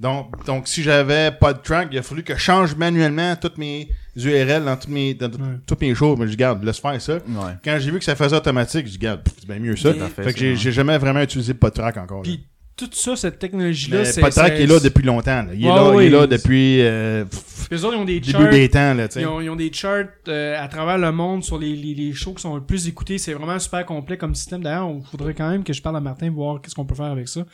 [0.00, 3.56] Donc, donc si j'avais pas de track, il a fallu que je change manuellement toutes
[3.56, 5.58] mes URL dans toutes mes, dans Ouais.
[5.66, 6.16] toutes mes shows.
[6.16, 7.14] Mais je dis, garde, laisse faire ça.
[7.14, 7.52] Ouais.
[7.64, 9.92] Quand j'ai vu que ça faisait automatique, je dis, garde, c'est bien mieux ça.
[9.94, 12.22] Mais- Fait que j'ai jamais vraiment utilisé PodTrack encore.
[12.76, 14.20] Tout ça, cette technologie-là, c'est...
[14.30, 15.42] C'est- est là depuis longtemps.
[15.42, 15.46] là.
[15.54, 16.04] Il, est là, oui.
[16.04, 17.42] il est là depuis euh, pff,
[17.74, 18.50] Les autres, ils ont des début charts.
[18.50, 18.94] des temps.
[18.94, 19.20] Là, tu sais.
[19.22, 22.12] Ils ont, ils ont des charts euh, à travers le monde sur les, les, les
[22.12, 23.18] shows qui sont le plus écoutés.
[23.18, 24.62] C'est vraiment super complet comme système.
[24.62, 26.94] D'ailleurs, il faudrait quand même que je parle à Martin pour voir qu'est-ce qu'on peut
[26.94, 27.44] faire avec ça.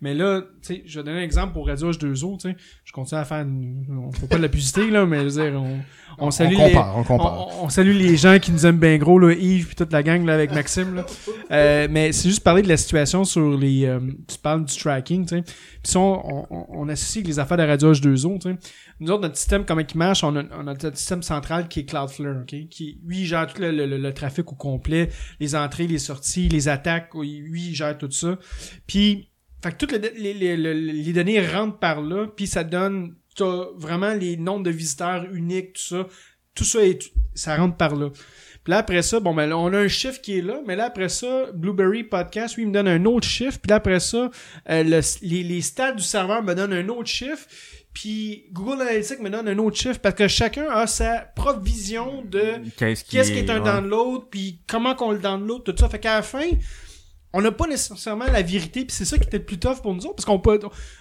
[0.00, 2.56] Mais là, tu sais, je vais donner un exemple pour Radio H2O, tu sais.
[2.84, 3.84] Je continue à faire une...
[3.90, 5.78] On peut pas de la publicité, là, mais je veux dire, on,
[6.26, 7.48] on salue on les- compare, on compare.
[7.62, 10.04] on, on salue les gens qui nous aiment bien gros, là, Yves puis toute la
[10.04, 10.94] gang là, avec Maxime.
[10.94, 11.06] Là.
[11.50, 13.86] Euh, mais c'est juste parler de la situation sur les...
[13.86, 13.98] euh,
[14.28, 15.42] tu parles du tracking, tu sais.
[15.42, 15.56] Puis
[15.92, 18.56] ça, on, on, on associe les affaires de Radio H2O, tu sais.
[19.00, 21.80] Nous autres, notre système, comment il marche, on a, on a notre système central qui
[21.80, 22.68] est Cloudflare, OK?
[22.68, 25.08] Qui, lui, il gère tout le, le- le- le trafic au complet,
[25.40, 28.38] les entrées, les sorties, les attaques, lui, il gère tout ça.
[28.86, 29.28] Puis,
[29.62, 33.66] fait que toutes les, les, les, les- données rentrent par là, puis ça donne t'as
[33.76, 36.06] vraiment les nombres de visiteurs uniques, tout ça.
[36.54, 38.10] Tout ça, est, ça rentre par là.
[38.64, 40.86] Puis là, après ça, bon, ben on a un chiffre qui est là, mais là,
[40.86, 43.60] après ça, Blueberry Podcast, lui, il me donne un autre chiffre.
[43.60, 44.28] Puis là, après ça,
[44.70, 47.46] euh, le- les, les stats du serveur me donnent un autre chiffre.
[47.98, 52.22] Puis Google Analytics me donne un autre chiffre parce que chacun a sa propre vision
[52.24, 53.64] de Qu'est-ce qui, est un ouais.
[53.64, 55.88] download, puis comment qu'on le download, tout ça.
[55.88, 56.48] Fait qu'à la fin,
[57.32, 59.94] on n'a pas nécessairement la vérité, puis c'est ça qui était le plus tough pour
[59.94, 60.60] nous autres, parce qu'on peut,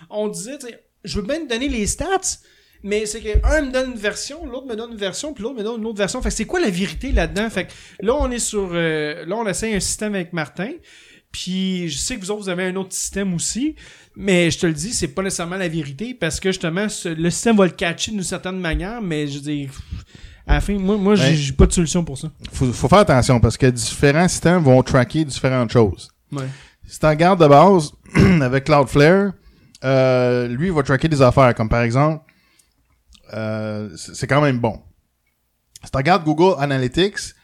[0.09, 0.57] on disait,
[1.03, 2.39] je veux bien te donner les stats,
[2.81, 5.57] mais c'est que un me donne une version, l'autre me donne une version, puis l'autre
[5.57, 6.19] me donne une autre version.
[6.23, 7.47] Fait que c'est quoi la vérité là-dedans?
[7.51, 10.71] Fait que là, on est sur, euh, là, on essaye un système avec Martin.
[11.39, 13.75] Puis je sais que vous autres, vous avez un autre système aussi,
[14.15, 17.29] mais je te le dis, c'est pas nécessairement la vérité parce que justement, ce- le
[17.29, 19.79] système va le catcher d'une certaine manière, mais je pff,
[20.47, 21.35] à la fin, moi, moi j'ai Ouais.
[21.35, 22.31] j'ai pas de solution pour ça.
[22.51, 26.09] Faut, faut faire attention parce que différents systèmes vont tracker différentes choses.
[26.31, 26.47] Ouais.
[26.87, 27.91] Si tu regardes de base
[28.41, 29.33] avec Cloudflare,
[29.83, 32.23] euh, lui, il va tracker des affaires, comme par exemple,
[33.35, 34.81] euh, c'est c'est quand même bon.
[35.83, 37.35] Si tu regardes Google Analytics,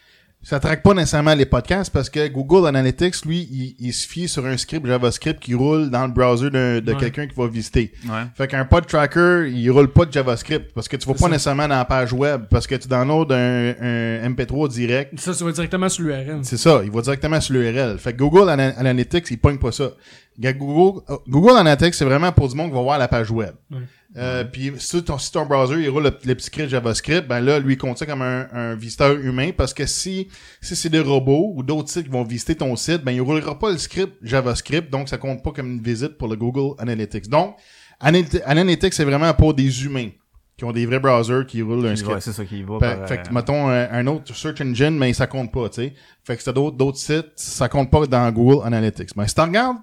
[0.43, 4.27] ça traque pas nécessairement les podcasts parce que Google Analytics, lui, il, il se fie
[4.27, 6.99] sur un script JavaScript qui roule dans le browser d'un- de Ouais.
[6.99, 7.93] quelqu'un qui va visiter.
[8.05, 8.23] Ouais.
[8.35, 11.29] Fait qu'un pod tracker, il roule pas de JavaScript parce que tu vas pas ça.
[11.29, 15.45] nécessairement dans la page web parce que tu downloads un, un MP3 direct Ça, ça
[15.45, 16.39] va directement sur l'URL.
[16.43, 17.97] c'est ça, il va directement sur l'URL.
[17.97, 19.91] Fait que Google Ana- Analytics, il pogne pas ça.
[20.39, 23.53] Google, euh, Google Analytics, c'est vraiment pour du monde qui va voir la page web.
[23.71, 23.77] Ouais.
[24.15, 27.39] Euh, Puis si ton, si ton browser, il roule le, le petit script JavaScript, ben
[27.39, 30.27] là, lui, il compte ça comme un, un visiteur humain parce que si,
[30.61, 33.57] si c'est des robots ou d'autres sites qui vont visiter ton site, ben il roulera
[33.57, 37.27] pas le script JavaScript, donc ça compte pas comme une visite pour le Google Analytics.
[37.27, 37.55] Donc,
[37.99, 40.09] Analytics, c'est vraiment pour des humains
[40.57, 42.19] qui ont des vrais browsers qui roulent un script.
[42.19, 42.77] C'est ça qui va.
[42.77, 45.69] Fait, par, fait euh, que, mettons, un, un autre search engine, mais ça compte pas,
[45.69, 45.93] tu sais.
[46.23, 49.15] Fait que si t'as d'autres, d'autres sites, ça compte pas dans Google Analytics.
[49.15, 49.77] Mais si tu regardes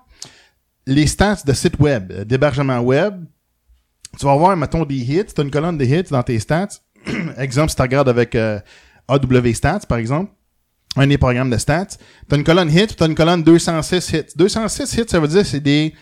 [0.86, 3.24] les stats de sites web, euh, d'hébergement web,
[4.19, 5.24] tu vas voir, mettons, des hits.
[5.35, 6.69] T'as une colonne de hits dans tes stats.
[7.39, 8.59] exemple, si tu regardes avec euh,
[9.09, 10.32] AW Stats, par exemple,
[10.97, 11.97] un des programmes de stats,
[12.28, 14.24] t'as une colonne hits, t'as une colonne 206 hits.
[14.37, 15.95] 206 hits, ça veut dire c'est des,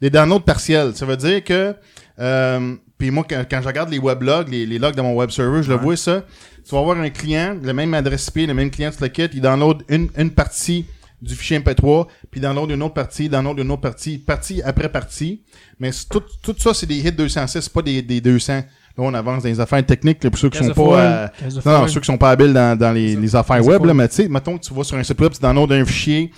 [0.00, 0.94] des downloads partiels.
[0.94, 1.74] Ça veut dire que,
[2.18, 5.30] euh, puis moi, quand, quand je regarde les weblogs, les, les logs de mon web
[5.30, 6.24] server, je le vois ça.
[6.64, 9.28] Tu vas avoir un client, le même adresse IP, le même client sur le kit,
[9.32, 10.86] il download une, une partie
[11.22, 14.88] du fichier MP3, puis download une autre partie, il download une autre partie, partie après
[14.88, 15.42] partie.
[15.80, 18.52] Mais tout, tout ça, c'est des hits 206, c'est pas des, des 200.
[18.54, 18.62] Là,
[18.98, 21.00] on avance dans les affaires techniques, là, pour ceux qui sont pas...
[21.00, 21.28] euh,
[21.66, 24.08] non, non, ceux qui sont pas habiles dans, dans les, les affaires web, là, mais
[24.08, 26.30] tu sais, mettons que tu vas sur un site web, tu downloads un fichier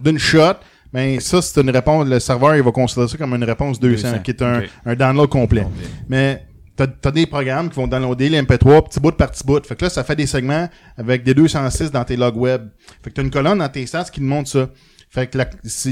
[0.00, 0.54] d'une shot,
[0.92, 4.08] ben ça, c'est une réponse, le serveur, il va considérer ça comme une réponse 200,
[4.10, 5.66] 200, qui est un, un download complet.
[6.08, 9.64] Mais t'as as des programmes qui vont downloader les MP3 petit bout par petit bout.
[9.66, 12.68] Fait que là, ça fait des segments avec des 206 dans tes logs web.
[13.02, 14.68] Fait que t'as une colonne dans tes stats qui te montre ça.
[15.10, 15.38] Fait que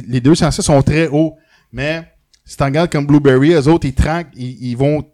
[0.08, 1.36] les 206 sont très hauts.
[1.72, 2.12] Mais
[2.44, 5.04] si tu regardes comme Blueberry, eux autres, ils traquent, ils, ils vont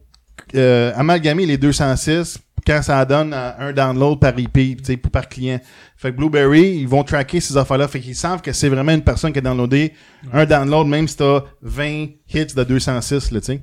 [0.54, 5.58] euh, amalgamer les 206 quand ça donne un download par IP, tu par client.
[5.96, 7.88] Fait que Blueberry, ils vont tracker ces affaires-là.
[7.88, 9.92] Fait qu'ils savent que c'est vraiment une personne qui a downloadé
[10.32, 13.62] un download, même si t'as 20 hits de 206, là, tu sais.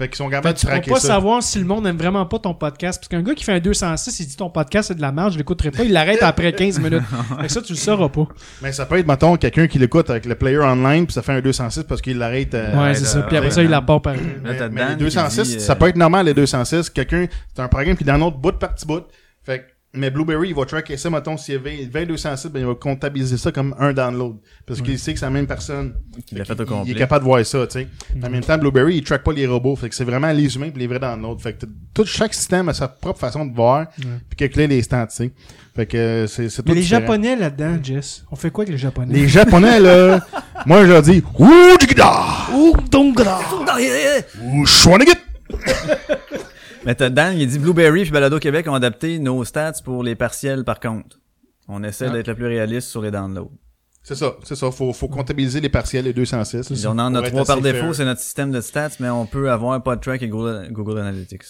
[0.00, 1.08] Fait qu'ils sont tu pourras pas ça.
[1.08, 2.98] savoir si le monde aime vraiment pas ton podcast.
[3.00, 5.32] Parce qu'un gars qui fait un 206, il dit ton podcast c'est de la merde,
[5.34, 7.02] je l'écouterai pas, il l'arrête après 15 minutes.
[7.38, 8.26] Fait que ça, tu le sauras pas.
[8.62, 11.32] Mais ça peut être, mettons, quelqu'un qui l'écoute avec le player online, puis ça fait
[11.32, 12.54] un 206 parce qu'il l'arrête.
[12.54, 13.18] euh, Ouais, c'est ça.
[13.18, 14.14] euh, Puis après ça, il la part par.
[14.14, 16.32] Là, Mais, t'as mais Dan les qui 206, dit, euh, ça peut être normal, les
[16.34, 16.88] 206.
[16.88, 19.04] Quelqu'un, c'est un programme qui download bout par petit bout.
[19.44, 22.48] Fait que, mais Blueberry, il va tracker ça, mettons, s'il y a 20, 20 206,
[22.50, 24.36] ben, il va comptabiliser ça comme un download.
[24.64, 25.94] Parce qu'il sait que c'est la même personne.
[26.24, 27.88] Qui l'a Fait au Il est capable de voir ça, tu sais.
[28.22, 29.74] En même temps, Blueberry, il track pas les robots.
[29.74, 31.38] Fait que c'est vraiment les humains et les vrais downloads.
[31.40, 35.08] Fait que tout, chaque système a sa propre façon de voir, puis calculer les stats,
[35.08, 35.32] tu sais.
[35.74, 37.00] Fait que euh, c'est, c'est tout Mais les différent.
[37.00, 39.14] Japonais là-dedans, Jess, on fait quoi avec les Japonais?
[39.14, 40.20] Les Japonais, là,
[40.66, 42.12] moi, je leur dis, Ouh, jigida!
[42.54, 43.40] Ouh, dongra!
[44.42, 45.12] Ouh, shwanagit!
[46.84, 50.14] Mais t'as Dan, il dit Blueberry puis Balado Québec ont adapté nos stats pour les
[50.14, 51.18] partiels par contre.
[51.68, 52.10] On essaie Ah.
[52.10, 53.52] d'être le plus réaliste sur les downloads.
[54.02, 54.70] C'est ça, c'est ça.
[54.70, 56.68] Faut, faut comptabiliser les partiels, les 206.
[56.68, 59.50] Puis on en a trois par défaut, c'est notre système de stats, mais on peut
[59.50, 61.42] avoir PodTrack et Google, Google Analytics.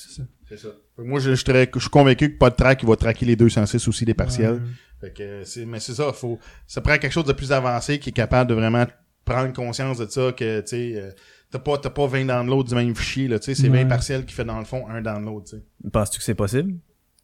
[0.48, 0.68] C'est ça.
[0.98, 3.36] Moi, je, je, serais- je suis convaincu que pas de track, il va tracker les
[3.36, 4.60] 206 aussi, les partiels.
[5.00, 8.00] Fait que, euh, c'est, mais c'est ça, faut, ça prend quelque chose de plus avancé
[8.00, 8.84] qui est capable de vraiment
[9.24, 11.10] prendre conscience de ça, que, tu sais, euh,
[11.50, 13.82] t'as pas, t'as pas 20 downloads du même fichier, là, tu sais, c'est Ouais.
[13.82, 15.62] 20 partiels qui fait dans le fond un download, tu sais.
[15.92, 16.74] Penses-tu que c'est possible?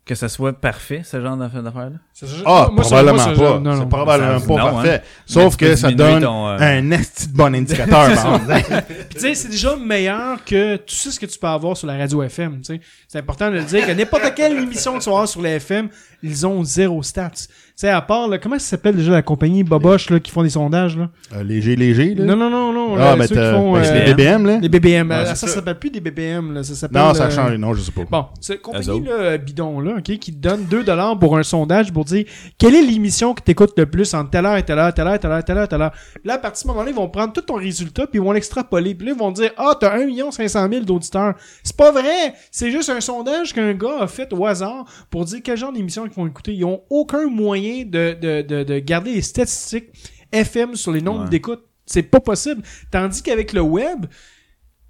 [0.04, 1.96] Que ça soit parfait, ce genre d'affaire- d'affaires-là?
[2.44, 3.76] Ah, Moi, probablement moi, pas.
[3.80, 4.94] c'est probablement Ça- pas non, parfait.
[5.04, 5.08] hein.
[5.26, 8.44] Sauf tu que ça donne ton, euh, un esti de bon indicateur, par exemple.
[9.08, 11.96] Puis tu sais, c'est déjà meilleur que tout ce que tu peux avoir sur la
[11.98, 12.58] radio FM.
[12.60, 12.80] tu sais.
[13.08, 15.54] C'est important de le dire que n'importe quelle émission que tu vas avoir sur la
[15.56, 15.88] FM,
[16.22, 17.32] ils ont zéro stats.
[17.76, 20.50] Sais, à part, là, comment ça s'appelle déjà la compagnie Boboche, là, qui font des
[20.50, 21.10] sondages, là?
[21.34, 22.24] Euh, léger, léger, là?
[22.24, 22.94] Non, non, non, non.
[22.96, 24.58] Ah, là, ben, ceux qui t'as- font, ben, c'est euh, les BBM, là?
[24.58, 25.12] les BBM.
[25.12, 25.46] Euh, ça ça.
[25.48, 26.62] s'appelle plus des BBM, là.
[26.62, 27.02] Ça s'appelle.
[27.02, 27.58] Non, ça a euh, changé.
[27.58, 28.04] Non, je sais pas.
[28.10, 31.92] Bon, cette compagnie là, bidon là, ok, qui te donne 2 dollars pour un sondage
[31.92, 32.24] pour dire
[32.58, 35.18] quelle est l'émission que t'écoutes le plus entre telle heure et telle heure, telle heure,
[35.18, 35.92] telle heure, telle heure, telle heure?
[36.24, 38.32] Là, à partir de ce moment-là, ils vont prendre tout ton résultat puis ils vont
[38.32, 38.94] l'extrapoler.
[38.94, 41.34] Puis là, ils vont dire ah t'as 1 million 500 000 d'auditeurs.
[41.62, 42.32] C'est pas vrai.
[42.50, 46.06] C'est juste un sondage qu'un gars a fait au hasard pour dire quel genre d'émission
[46.06, 46.54] ils vont écouter.
[46.54, 49.88] Ils ont aucun moyen de de de, de garder les statistiques
[50.32, 51.28] FM sur les nombres Ouais.
[51.30, 51.62] d'écoute.
[51.84, 52.62] C'est pas possible.
[52.90, 54.06] Tandis qu'avec le web,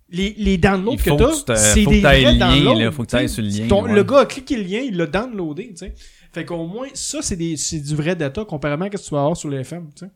[0.09, 2.79] les, les downloads que t'as, c'est des vrais le lien, downloads.
[2.81, 3.93] là, faut que t'ailles sur le lien, Ton- ouais.
[3.93, 5.95] Le gars a cliqué le lien, il l'a downloadé, tu sais.
[6.33, 9.11] Fait qu'au moins, ça, c'est des, c'est du vrai data comparément à ce que tu
[9.11, 10.11] vas avoir sur le FM, tu sais.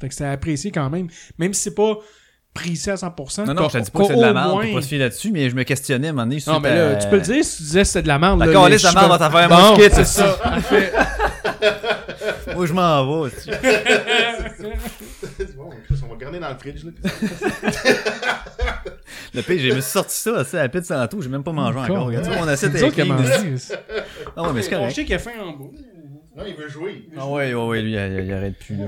[0.00, 1.08] Fait que c'est apprécié quand même.
[1.38, 1.98] Même si c'est pas
[2.54, 3.46] précis à 100%.
[3.46, 4.88] Non, non, je te dis pas que c'est de la merde, moins- faut pas se
[4.88, 6.40] fier là-dessus, mais je me questionnais à un moment donné.
[6.46, 8.38] Non, mais là, tu peux le dire si tu disais que c'était de la merde.
[8.40, 10.38] là, D'accord, laisse la merde dans ta affaire, c'est c'est ça.
[12.54, 13.30] Moi, je m'en vais.
[13.30, 13.50] tu-
[15.56, 15.70] Bon,
[16.02, 16.90] on va garder dans le fridge, là.
[19.34, 21.78] Le pire, j'ai me sorti ça, sais, à la pizza tantôt, j'ai même pas mangé
[21.78, 22.06] Encore.
[22.06, 23.14] Regarde, mon assiette est ça qui a clean.
[23.16, 23.32] mangé.
[24.36, 24.94] Ah ouais, mais c'est On correct.
[24.94, 25.64] sait qu'il a faim en bas.
[26.36, 27.08] Non, il veut jouer.
[27.16, 28.86] Ah ouais, ouais, ouais, lui, il, il arrête plus, là.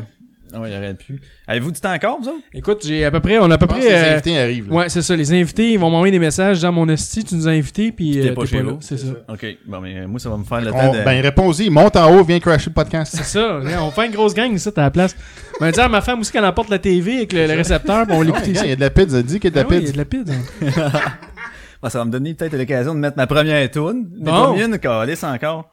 [0.58, 1.20] Ah ouais, il arrête plus.
[1.46, 2.38] Avez-vous du temps encore, vous autres?
[2.54, 3.80] Écoute, j'ai à peu près, on a à peu près.
[3.80, 4.74] que les euh, invités arrivent, là.
[4.74, 5.14] Ouais, c'est ça.
[5.14, 8.12] Les invités, ils vont m'envoyer des messages dans mon esti, tu nous as invités, puis
[8.22, 8.78] T'es euh, pas chez vous.
[8.80, 9.08] C'est ça.
[9.28, 11.04] Ok, bon, mais euh, moi, ça va me faire le On- temps de...
[11.04, 11.68] Ben, réponds-y.
[11.68, 13.14] Monte en haut, viens crasher le podcast.
[13.14, 13.60] C'est ça.
[13.82, 15.14] On fait une grosse gang ici à la place.
[15.60, 18.06] On va dire à ma femme aussi qu'elle emporte la TV avec le, le récepteur,
[18.06, 18.60] puis on l'écoute ici.
[18.64, 19.22] Il y a de la pizza.
[19.22, 20.24] Dis qu'il y a de la Ah oui, il y a pizza.
[20.24, 21.02] de la pizza.
[21.88, 24.08] Ça va me donner peut-être l'occasion de mettre ma première toune.
[24.18, 24.78] Mais Bon.
[24.78, 25.70] calice encore.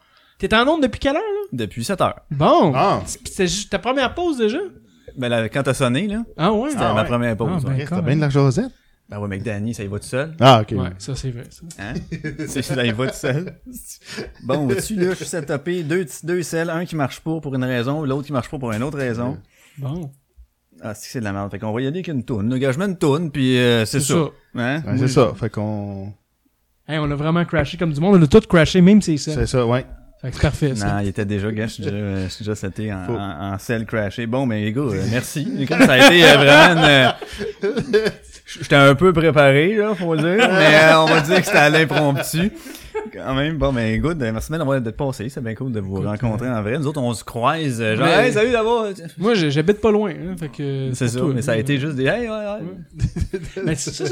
[0.49, 1.47] T'es en onde depuis quelle heure, là?
[1.53, 2.19] Depuis 7 heures.
[2.29, 2.73] Bon.
[2.75, 2.99] Ah.
[3.05, 4.57] Puis C'était juste ta première pause déjà?
[5.17, 6.71] Ben, là, quand t'as sonné, là, Ah ouais?
[6.71, 7.07] c'était Ah ma ouais.
[7.07, 7.49] première pause.
[7.65, 7.77] Ah, ben.
[7.77, 7.85] ouais.
[7.87, 8.71] T'as bien de la Josette?
[9.07, 10.33] Ben ouais, mais que Danny, ça y va tout seul.
[10.41, 10.77] Ah, ok.
[10.77, 11.43] Ouais, ça c'est vrai.
[11.49, 11.61] Ça.
[11.79, 11.93] Hein?
[12.47, 13.53] C'est ça y va tout seul.
[14.43, 15.83] Bon, au-dessus, là, je suis setupé.
[15.83, 18.71] Deux, deux selles, un qui marche pas pour une raison, l'autre qui marche pas pour
[18.73, 19.37] une autre raison.
[19.77, 20.11] Bon.
[20.81, 21.51] Ah, c'est que c'est de la merde.
[21.51, 22.49] Fait qu'on va y aller avec une toune.
[22.49, 24.13] Le gars, je mets une toune, puis euh, c'est C'est ça.
[24.13, 24.61] ça.
[24.61, 24.81] Hein?
[24.85, 25.31] Ouais, c'est ça.
[25.35, 26.11] Fait qu'on.
[26.87, 28.17] Hey, on a vraiment crashé comme du monde.
[28.19, 29.39] On a tout crashé, même si c'est ça.
[29.41, 29.85] C'est ça, ouais.
[30.23, 30.87] Fait que c'est parfait, ça.
[30.87, 33.85] Non, il était déjà, gars, je suis déjà, je suis déjà seté en, en, en
[33.85, 34.25] crashé.
[34.25, 35.65] Bon, mais les gars, euh, merci.
[35.67, 38.09] Comme ça a été euh, vraiment une, euh,
[38.45, 41.57] J'étais un peu préparé, là, faut le dire, mais euh, on va dire que c'était
[41.57, 42.51] à l'impromptu.
[43.11, 46.01] Quand même, bon, mais good, euh, merci d'avoir d'être passé, c'est bien cool de vous
[46.01, 46.77] rencontrer en vrai.
[46.77, 48.87] Nous autres, on se croise, euh, genre, Mais- hey, salut d'abord!
[49.17, 50.11] Moi, j'ai- j'habite pas loin.
[50.11, 51.61] Hein, fait que C'est ça, mais ça a là.
[51.61, 53.39] été juste des, hey, ouais, ouais.
[53.65, 54.05] Mais c'est ça,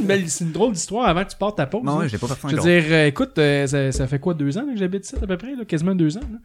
[0.43, 1.83] une, drôle d'histoire avant que tu partes ta pause.
[1.83, 1.99] Non, hein.
[1.99, 4.33] ouais, je l'ai pas fait Je veux dire, euh, écoute, euh, ça, ça fait quoi,
[4.33, 6.21] deux ans là, que j'habite ici, à peu près, là, quasiment deux ans.
[6.31, 6.37] Là.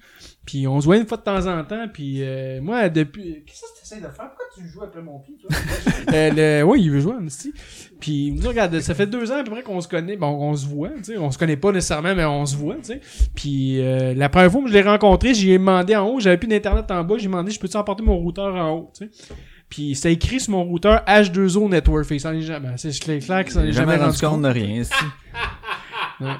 [0.46, 3.42] Puis on se voit une fois de temps en temps, puis euh, moi, depuis...
[3.44, 4.30] Qu'est-ce que tu essaies de faire?
[4.30, 5.50] Pourquoi tu joues après mon pied, toi?
[6.14, 6.64] euh, le...
[6.64, 7.52] Oui, il veut jouer, aussi.
[7.98, 10.16] Puis il me dit, regarde, ça fait deux ans à peu près qu'on se connaît,
[10.16, 12.76] bon, on se voit, tu sais, on se connaît pas nécessairement, mais on se voit,
[12.76, 13.00] tu sais.
[13.34, 16.48] Puis euh, la première fois que je l'ai rencontré, j'ai demandé en haut, j'avais plus
[16.48, 19.34] d'internet en bas, j'ai demandé, je peux-tu emporter mon routeur en haut, tu sais.
[19.68, 22.06] Puis c'était écrit sur mon routeur H2O Network.
[22.06, 22.68] Que ça en est jamais.
[22.76, 24.82] C'est clair que ça en J'ai est jamais jamais rendu compte de rien.
[26.20, 26.32] Ouais.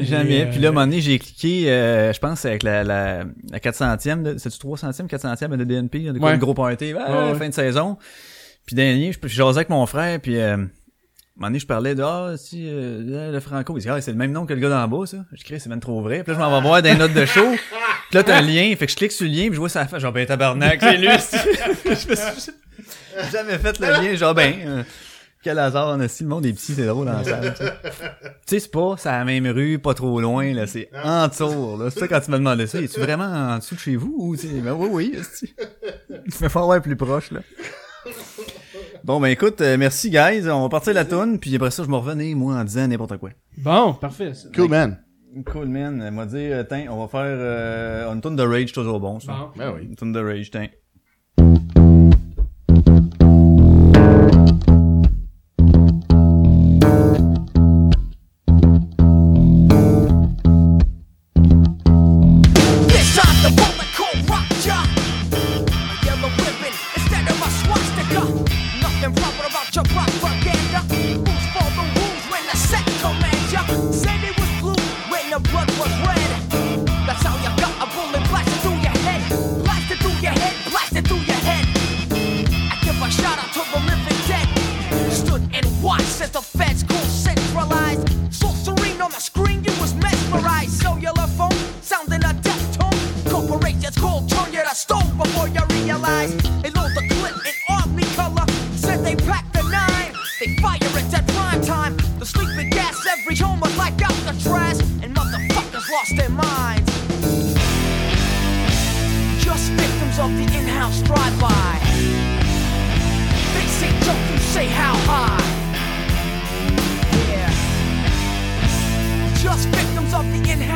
[0.00, 0.42] Jamais.
[0.42, 3.24] Euh, Puis là, à un moment donné, j'ai cliqué, euh, je pense, avec la, la,
[3.50, 7.32] la 400e, de- c'est-tu 300e, 400e de DNP, de quoi, le gros party, ah, Ouais,
[7.32, 7.38] ouais.
[7.38, 7.96] fin de saison.
[8.66, 10.68] Puis dernier, je, je jasais avec mon frère, puis euh, à un moment
[11.48, 14.32] donné, je parlais de, ah, si, euh, le Franco, il dit, ah, c'est le même
[14.32, 15.18] nom que le gars d'en bas, ça.
[15.32, 16.22] Je crie, c'est même trop vrai.
[16.22, 17.46] Puis là, je m'en vais voir des notes de show.
[18.10, 19.68] Puis là, t'as un lien, fait que je clique sur le lien, puis je vois
[19.68, 21.08] ça fait, genre, ben, tabarnak, c'est lui,
[21.84, 24.82] Je me suis jamais fait le lien, genre, ben, euh,
[25.42, 27.72] quel hasard, on a si le monde est petit, c'est drôle en salle, tu sais.
[28.46, 31.28] Tu sais, c'est pas, c'est à la même rue, pas trop loin, là, c'est en
[31.28, 31.90] dessous, là.
[31.90, 34.36] C'est ça, quand tu m'as demandé ça, es-tu vraiment en dessous de chez vous, ou,
[34.36, 35.12] tu sais, ben oui, oui.
[36.08, 37.40] Tu me fais plus proche, là.
[39.04, 40.48] Bon, ben écoute, euh, merci, guys.
[40.50, 43.16] On va partir la toune, puis après ça, je me revenais, moi, en disant n'importe
[43.18, 43.30] quoi.
[43.56, 44.34] Bon, parfait.
[44.34, 44.48] ça.
[44.54, 44.98] Cool, man.
[45.46, 46.02] Cool, man.
[46.04, 49.20] Elle m'a dit, euh, tiens, on va faire euh, une toune de Rage, toujours bon,
[49.20, 49.32] ça.
[49.32, 49.50] Bon.
[49.56, 49.86] Ben oui.
[49.88, 50.68] Une toune de Rage, tiens.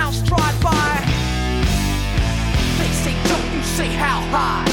[0.03, 0.95] house drive by.
[2.79, 4.72] They say, don't you say how high.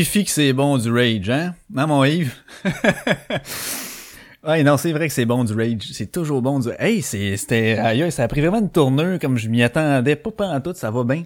[0.00, 1.54] Stiffy que c'est bon du rage, hein?
[1.68, 2.32] Non, mon Yves?
[4.44, 5.90] ouais, non, c'est vrai que c'est bon du rage.
[5.92, 6.70] C'est toujours bon du...
[6.78, 7.76] Hey, c'était...
[7.78, 10.90] Aïe, ça a pris vraiment une tournure comme je m'y attendais pas en tout, ça
[10.90, 11.24] va bien.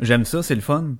[0.00, 0.94] J'aime ça, c'est le fun.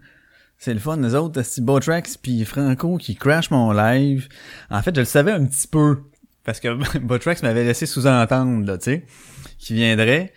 [0.58, 4.28] C'est le fun, les autres, c'est Botrax puis Franco qui crash mon live.
[4.68, 6.02] En fait, je le savais un petit peu.
[6.44, 9.06] Parce que Botrax m'avait laissé sous-entendre, là, tu sais,
[9.58, 10.34] qu'il viendrait.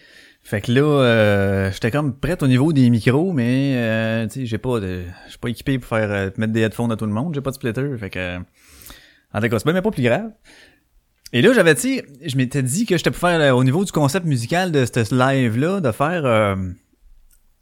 [0.50, 4.58] Fait que là, euh, j'étais comme prête au niveau des micros, mais euh, tu j'ai
[4.58, 5.04] pas de.
[5.26, 7.42] Je suis pas équipé pour faire euh, mettre des headphones à tout le monde, j'ai
[7.42, 7.86] pas de splitter.
[8.00, 8.38] Fait que.
[9.32, 10.32] En tout cas, c'est même pas plus grave.
[11.34, 13.92] Et là, j'avais dit, je m'étais dit que j'étais pour faire euh, au niveau du
[13.92, 16.56] concept musical de ce live-là, de faire euh,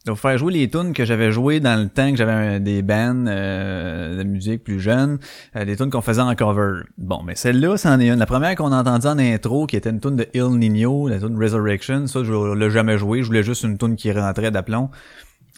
[0.07, 2.81] de vous faire jouer les tunes que j'avais jouées dans le temps que j'avais des
[2.81, 5.19] bands euh, de musique plus jeunes,
[5.55, 6.81] euh, des tunes qu'on faisait en cover.
[6.97, 8.19] Bon, mais celle-là, c'en est une.
[8.19, 11.19] La première qu'on a entendue en intro, qui était une tune de Il Nino, la
[11.19, 13.21] tune Resurrection, ça, je l'ai jamais joué.
[13.21, 14.89] Je voulais juste une tune qui rentrait d'aplomb.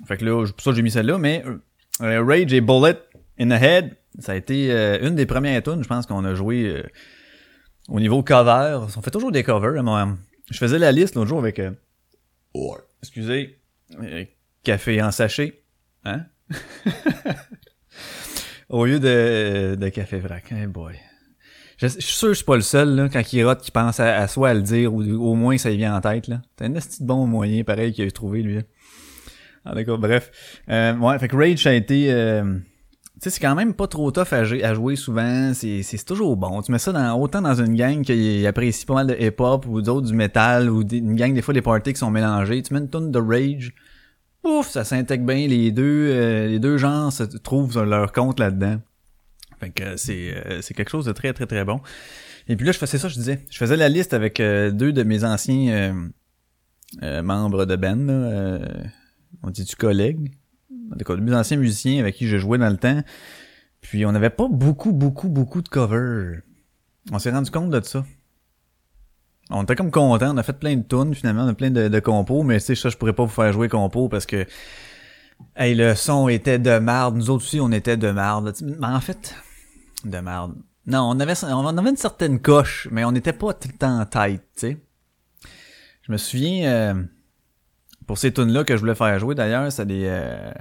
[0.07, 1.43] Fait que là, pour ça, j'ai mis celle-là, mais
[2.01, 2.97] euh, Rage et Bullet
[3.39, 6.33] in the Head, ça a été euh, une des premières tunes, je pense, qu'on a
[6.33, 6.83] joué euh,
[7.87, 8.79] au niveau cover.
[8.97, 9.79] On fait toujours des covers.
[9.79, 10.09] hein, moi.
[10.49, 11.59] Je faisais la liste l'autre jour avec...
[11.59, 11.71] euh,
[13.01, 13.59] excusez,
[14.01, 14.25] euh,
[14.69, 15.63] café en sachet.
[16.05, 16.25] Hein?
[18.69, 20.51] Au lieu de, de café vrac.
[20.51, 20.93] Hey boy.
[21.77, 23.99] Je, suis sûr que je suis pas le seul, là, quand il rote, qui pense
[23.99, 26.41] à, soi à le dire, ou au moins ça lui vient en tête, là.
[26.57, 28.55] C'est un petit bon moyen, pareil, qu'il a trouvé, lui.
[28.57, 28.61] là.
[29.65, 30.29] Ah, d'accord, bref.
[30.69, 32.11] Euh, ouais, fait que Rage, a été...
[32.11, 35.51] euh, tu sais, c'est quand même pas trop tough à, jouer- souvent.
[35.53, 36.61] C'est toujours bon.
[36.61, 39.81] Tu mets ça dans, autant dans une gang qui apprécie pas mal de hip-hop ou
[39.81, 42.61] d'autres du metal ou une gang, des fois, des parties qui sont mélangés.
[42.61, 43.73] Tu mets une tonne de Rage.
[44.43, 45.47] Ouf, ça s'intègre bien.
[45.47, 48.79] Les deux, euh, les deux genres se trouvent leur compte là-dedans.
[49.59, 51.81] Fait que euh, c'est euh, c'est quelque chose de très, très, très bon.
[52.47, 53.45] Et puis là, je faisais ça, je disais.
[53.49, 55.93] Je faisais la liste avec euh, deux de mes anciens euh,
[57.03, 57.95] euh, membres de band.
[57.95, 58.59] Là,
[59.43, 60.31] on dit-tu collègues?
[60.91, 63.01] En tout cas, de mes anciens musiciens avec qui je jouais dans le temps.
[63.81, 66.41] Puis on n'avait pas beaucoup, beaucoup, beaucoup de covers.
[67.11, 68.03] On s'est rendu compte de ça.
[69.49, 71.99] On était comme contents, on a fait plein de tunes finalement, on a plein de,
[71.99, 74.45] compos, mais tu sais, ça, je pourrais pas vous faire jouer compos parce que
[75.55, 77.15] hey, le son était de marde.
[77.15, 78.53] Nous autres aussi, on était de marde.
[78.61, 79.35] Mais en fait,
[80.05, 80.55] de marde.
[80.85, 83.99] Non, on avait, on avait une certaine coche, mais on n'était pas tout le temps
[83.99, 84.77] en tête, tu sais.
[86.01, 87.03] Je me souviens, euh,
[88.07, 90.05] pour ces tunes-là que je voulais faire jouer d'ailleurs, c'était des...
[90.07, 90.51] euh,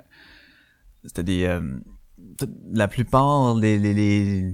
[1.05, 1.45] c'était des...
[1.45, 1.61] euh,
[2.73, 4.53] la plupart des, des, des,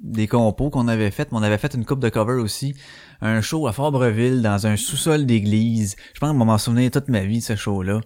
[0.00, 2.74] des compos qu'on avait fait, mais on avait fait une coupe de cover aussi.
[3.20, 5.96] Un show à Fabreville, dans un sous-sol d'église.
[6.14, 8.00] Je pense qu'on va m'en souvenir toute ma vie, ce show-là.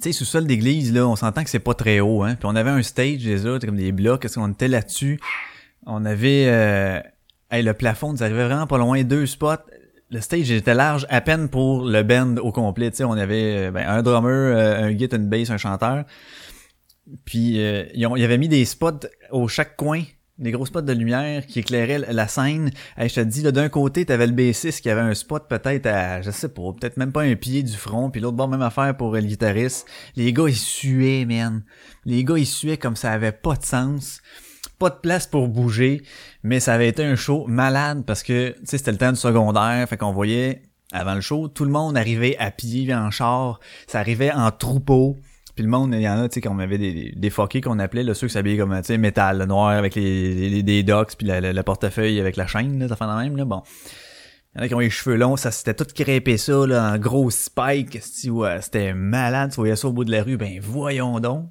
[0.00, 2.34] Tu sais, sous-sol d'église, là, on s'entend que c'est pas très haut, hein.
[2.34, 5.20] Puis on avait un stage, c'était comme des blocs, est-ce qu'on était là-dessus?
[5.86, 6.46] On avait...
[6.48, 7.00] Euh,
[7.52, 9.54] le plafond nous arrivait vraiment pas loin, deux spots.
[10.10, 12.90] Le stage était large à peine pour le band au complet.
[12.90, 16.04] Tu sais, on avait euh, ben, un drummer, euh, un git, une bass, un chanteur.
[17.24, 20.02] Puis euh, ils, ont, ils avaient mis des spots au chaque coin,
[20.38, 22.70] des gros spots de lumière qui éclairaient la- scène.
[22.96, 26.22] Hey, je te dis, d'un côté, t'avais le bassiste qui avait un spot peut-être à,
[26.22, 28.96] je sais pas, peut-être même pas un pied du front, puis l'autre bord, même affaire
[28.96, 29.86] pour le guitariste.
[30.16, 31.62] Les gars, ils suaient, man.
[32.04, 34.20] Les gars, ils suaient comme ça avait pas de sens.
[34.78, 36.02] Pas de place pour bouger,
[36.42, 39.18] mais ça avait été un show malade parce que, tu sais, c'était le temps du
[39.18, 43.60] secondaire, fait qu'on voyait, avant le show, tout le monde arrivait à pied, en char,
[43.86, 45.16] ça arrivait en troupeau.
[45.56, 47.78] Puis le monde, il y en a, tu sais, qu'on avait des, des fuckés qu'on
[47.78, 51.16] appelait, là, ceux qui s'habillaient comme, tu sais, métal, noir avec les, les, des docks,
[51.16, 53.62] puis la- la- le portefeuille avec la chaîne, là, ça fait la même, là, bon.
[54.54, 56.92] Il y en a qui ont les cheveux longs, ça s'était tout crêpé ça, là,
[56.92, 60.58] en gros spike, ouais, c'était malade, tu voyais ça au bout de la rue, ben
[60.60, 61.48] voyons donc.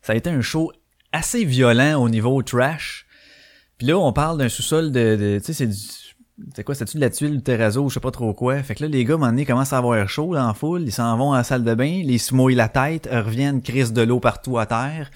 [0.00, 0.72] Ça a été un show
[1.12, 3.06] assez violent au niveau trash.
[3.78, 5.76] Puis là, on parle d'un sous-sol de, de tu sais, c'est du,
[6.54, 8.60] c'est quoi, c'est-tu de la tuile, du terrazzo, je sais pas trop quoi?
[8.62, 10.82] Fait que là, les gars, à un moment donné, commencent à avoir chaud, en foule.
[10.82, 13.62] Ils s'en vont à la salle de bain, les se mouillent la tête, euh, reviennent,
[13.62, 15.10] crissent de l'eau partout à terre.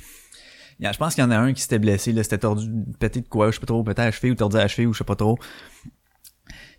[0.81, 2.71] Je pense qu'il y en a un qui s'était blessé, là, c'était tordu,
[3.01, 4.93] pété de quoi, je sais pas trop, peut-être à cheville ou tordu à cheville ou
[4.93, 5.37] je sais pas trop.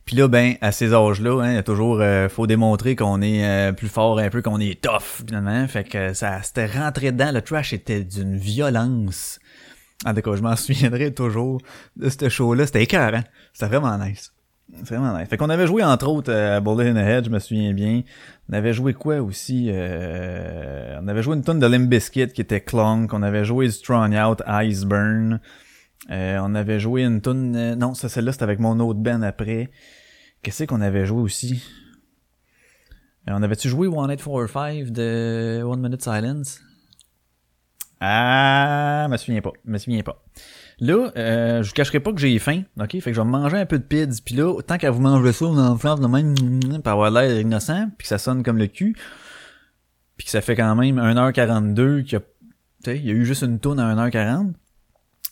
[0.06, 3.22] Puis là, ben, à ces âges-là, hein, il y a toujours, euh, faut démontrer qu'on
[3.22, 5.68] est euh, plus fort un peu, qu'on est tough, finalement.
[5.68, 7.32] Fait que ça, c'était rentré dedans.
[7.32, 9.39] Le trash était d'une violence.
[10.06, 11.62] En tout cas, je m'en souviendrai toujours
[11.96, 12.66] de ce show-là.
[12.66, 13.24] C'était écœurant.
[13.54, 14.34] C'était vraiment nice.
[14.84, 15.28] C'est vraiment nice.
[15.28, 17.74] Fait qu'on avait joué, entre autres, euh, à Bullet in the Head, je me souviens
[17.74, 18.04] bien.
[18.50, 19.70] On avait joué quoi aussi?
[19.70, 23.14] Euh, on avait joué une tonne de Limp Bizkit qui était Clunk.
[23.14, 25.40] On avait joué Strong Out, Iceburn.
[26.12, 27.56] Euh, on avait joué une tonne...
[27.56, 29.70] euh, non, ça, celle-là, c'était avec mon autre band après.
[30.42, 31.64] Qu'est-ce qu'on avait joué aussi?
[33.28, 36.62] Euh, on avait-tu joué 1845 de One Minute Silence?
[38.02, 39.52] Ah, je me souviens pas.
[39.66, 40.24] Je me souviens pas.
[40.80, 42.92] Là, euh, je vous cacherai pas que j'ai faim, ok?
[42.92, 45.34] Fait que je vais manger un peu de pids, puis là, tant qu'à vous manger
[45.34, 46.36] ça, vous en faire de même,
[46.82, 48.96] pour avoir l'air innocent, puis que ça sonne comme le cul,
[50.16, 52.22] puis que ça fait quand même 1h42, qu'il y a,
[52.86, 54.54] tu il y a eu juste une tourne à 1h40,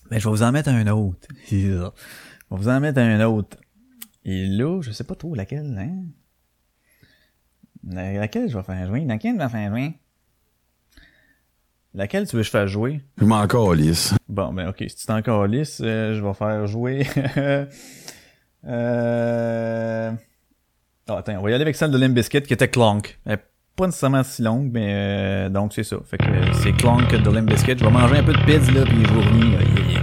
[0.10, 1.28] ben, je vais vous en mettre un autre.
[2.50, 3.58] Je vais vous en mettre un autre.
[4.24, 6.04] Et là, je sais pas trop laquelle, hein?
[7.90, 9.04] La- Laquelle je vais faire jouer?
[9.06, 9.94] Laquelle je vais faire jouer?
[11.94, 13.02] Laquelle tu veux que je fasse jouer?
[13.18, 14.14] Je m'en calisse.
[14.30, 17.08] Bon, ben ok, si tu es encore lisse, euh, je vais faire jouer...
[18.68, 20.12] euh...
[21.10, 23.18] Ah, attends, on va y aller avec celle de Limp Bizkit qui était Clonk.
[23.26, 23.44] Elle est
[23.78, 25.98] pas nécessairement si longue, mais euh, donc c'est ça.
[26.04, 27.78] Fait que euh, c'est Clonk de Limp Bizkit.
[27.78, 29.97] Je vais manger un peu de pizza là, puis je vous reviens.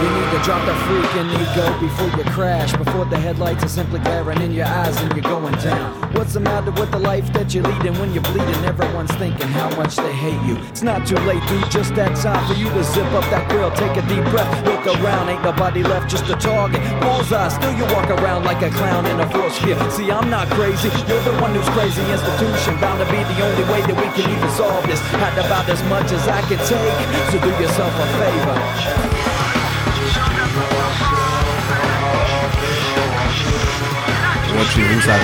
[0.00, 2.72] You need to drop the freaking ego before you crash.
[2.72, 5.92] Before the headlights are simply glaring in your eyes and you're going down.
[6.14, 8.64] What's the matter with the life that you're leading when you're bleeding?
[8.64, 10.56] Everyone's thinking how much they hate you.
[10.72, 11.70] It's not too late, dude.
[11.70, 14.86] Just that time for you to zip up that grill, take a deep breath, look
[14.88, 15.28] around.
[15.28, 16.80] Ain't nobody left, just a target.
[17.02, 17.48] Bullseye.
[17.48, 19.76] Still you walk around like a clown in a force gear.
[19.90, 20.88] See, I'm not crazy.
[21.12, 22.00] You're the one who's crazy.
[22.08, 25.00] Institution bound to be the only way that we can even solve this.
[25.20, 26.96] Had about as much as I can take.
[27.28, 29.19] So do yourself a favor.
[34.60, 35.14] Ouais, chez vous, ça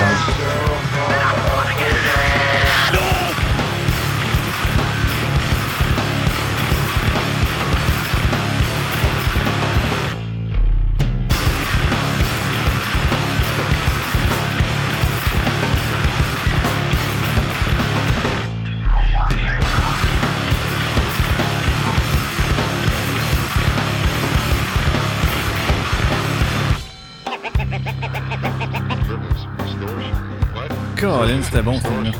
[30.99, 32.11] Colin, c'était bon ce film-là.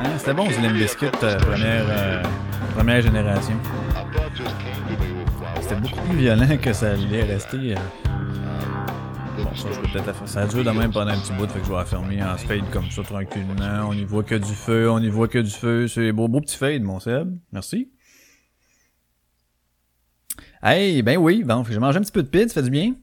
[0.00, 2.22] Hein, c'était bon Bizkit, euh, première, euh,
[2.74, 3.56] première génération.
[5.60, 7.74] C'était beaucoup plus violent que ça allait rester.
[7.74, 7.76] euh.
[9.42, 10.28] Bon, ça, je peux peut-être faire.
[10.28, 12.36] Ça dure de même pendant un petit bout, fait que je vais la fermer en
[12.36, 13.88] fade comme ça, tranquillement.
[13.88, 15.88] On y voit que du feu, on y voit que du feu.
[15.88, 17.36] C'est beau, beau petit fade, mon Seb.
[17.52, 17.90] Merci.
[20.62, 22.94] Hey, ben oui, bon, j'ai mangé un petit peu de pizza, ça fait du bien.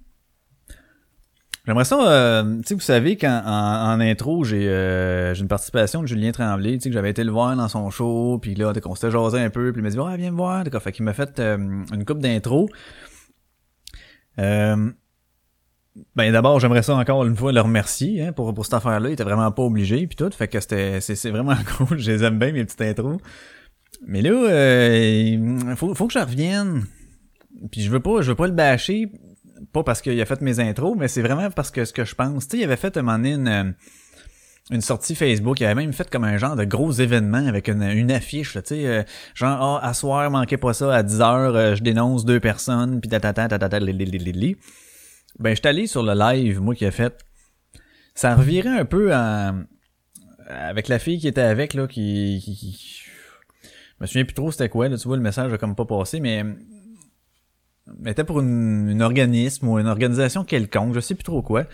[1.66, 6.02] J'aimerais ça, euh, tu sais, vous savez qu'en en, en intro, j'ai euh, une participation
[6.02, 8.74] de Julien Tremblay, tu sais, que j'avais été le voir dans son show, puis là,
[8.74, 10.92] qu'on s'était jasé un peu, puis il m'a dit, ouais, viens me voir, d'accord, fait
[10.92, 12.68] qu'il m'a fait euh, une coupe d'intro.
[14.40, 14.92] Euh,
[16.16, 19.14] ben d'abord, j'aimerais ça encore une fois le remercier hein, pour, pour cette affaire-là, il
[19.14, 22.24] était vraiment pas obligé, puis tout, fait que c'était c'est c'est vraiment cool, je les
[22.26, 23.22] aime bien, mes petites intros.
[24.06, 26.84] Mais là, euh, faut, faut que je revienne,
[27.72, 29.10] puis je veux pas, je veux pas le bâcher,
[29.72, 32.16] pas parce qu'il a fait mes intros, mais c'est vraiment parce que ce que je
[32.16, 32.48] pense.
[32.48, 33.76] Tu sais, il avait fait un moment donné une,
[34.72, 37.84] une sortie Facebook, il avait même fait comme un genre de gros événement avec une,
[37.84, 39.04] une affiche, tu sais, euh,
[39.36, 43.02] genre, ah, à soir, manquez pas ça, à 10 heures, euh, je dénonce deux personnes,
[43.02, 44.58] pis tatata, tatata, li, li, li, li, li.
[45.40, 47.14] Ben, j'étais allé sur le live, moi, qui a fait.
[48.16, 49.64] Ça revirait un peu en,
[50.48, 52.78] avec la fille qui était avec, là, qui, qui, qui-
[54.00, 55.86] je me souviens plus trop c'était quoi, là, tu vois, le message a comme pas
[55.86, 56.73] passé, mais mais
[58.06, 61.66] était pour une, une organisme ou une organisation quelconque, je sais plus trop quoi.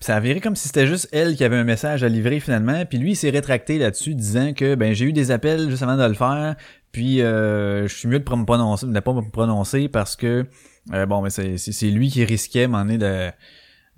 [0.00, 2.84] Ça a viré comme si c'était juste elle qui avait un message à livrer finalement,
[2.86, 5.96] puis lui il s'est rétracté là-dessus disant que ben j'ai eu des appels juste avant
[5.96, 6.54] de le faire,
[6.92, 10.46] puis euh, je suis mieux de me prononcer, de pas me prononcer parce que
[10.92, 13.30] euh, bon mais c'est c'est lui qui risquait moment donné de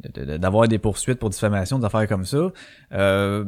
[0.08, 2.50] de- de- d'avoir des poursuites pour diffamation, des affaires comme ça.
[2.92, 3.44] Euh,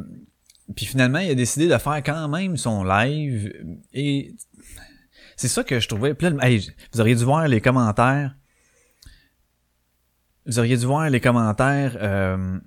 [0.76, 3.52] puis finalement, il a décidé de faire quand même son live
[3.94, 4.34] et
[5.42, 6.14] c'est ça que je trouvais.
[6.14, 6.28] Puis
[6.92, 8.36] vous auriez dû voir les commentaires.
[10.46, 12.58] Vous auriez dû voir les commentaires euh,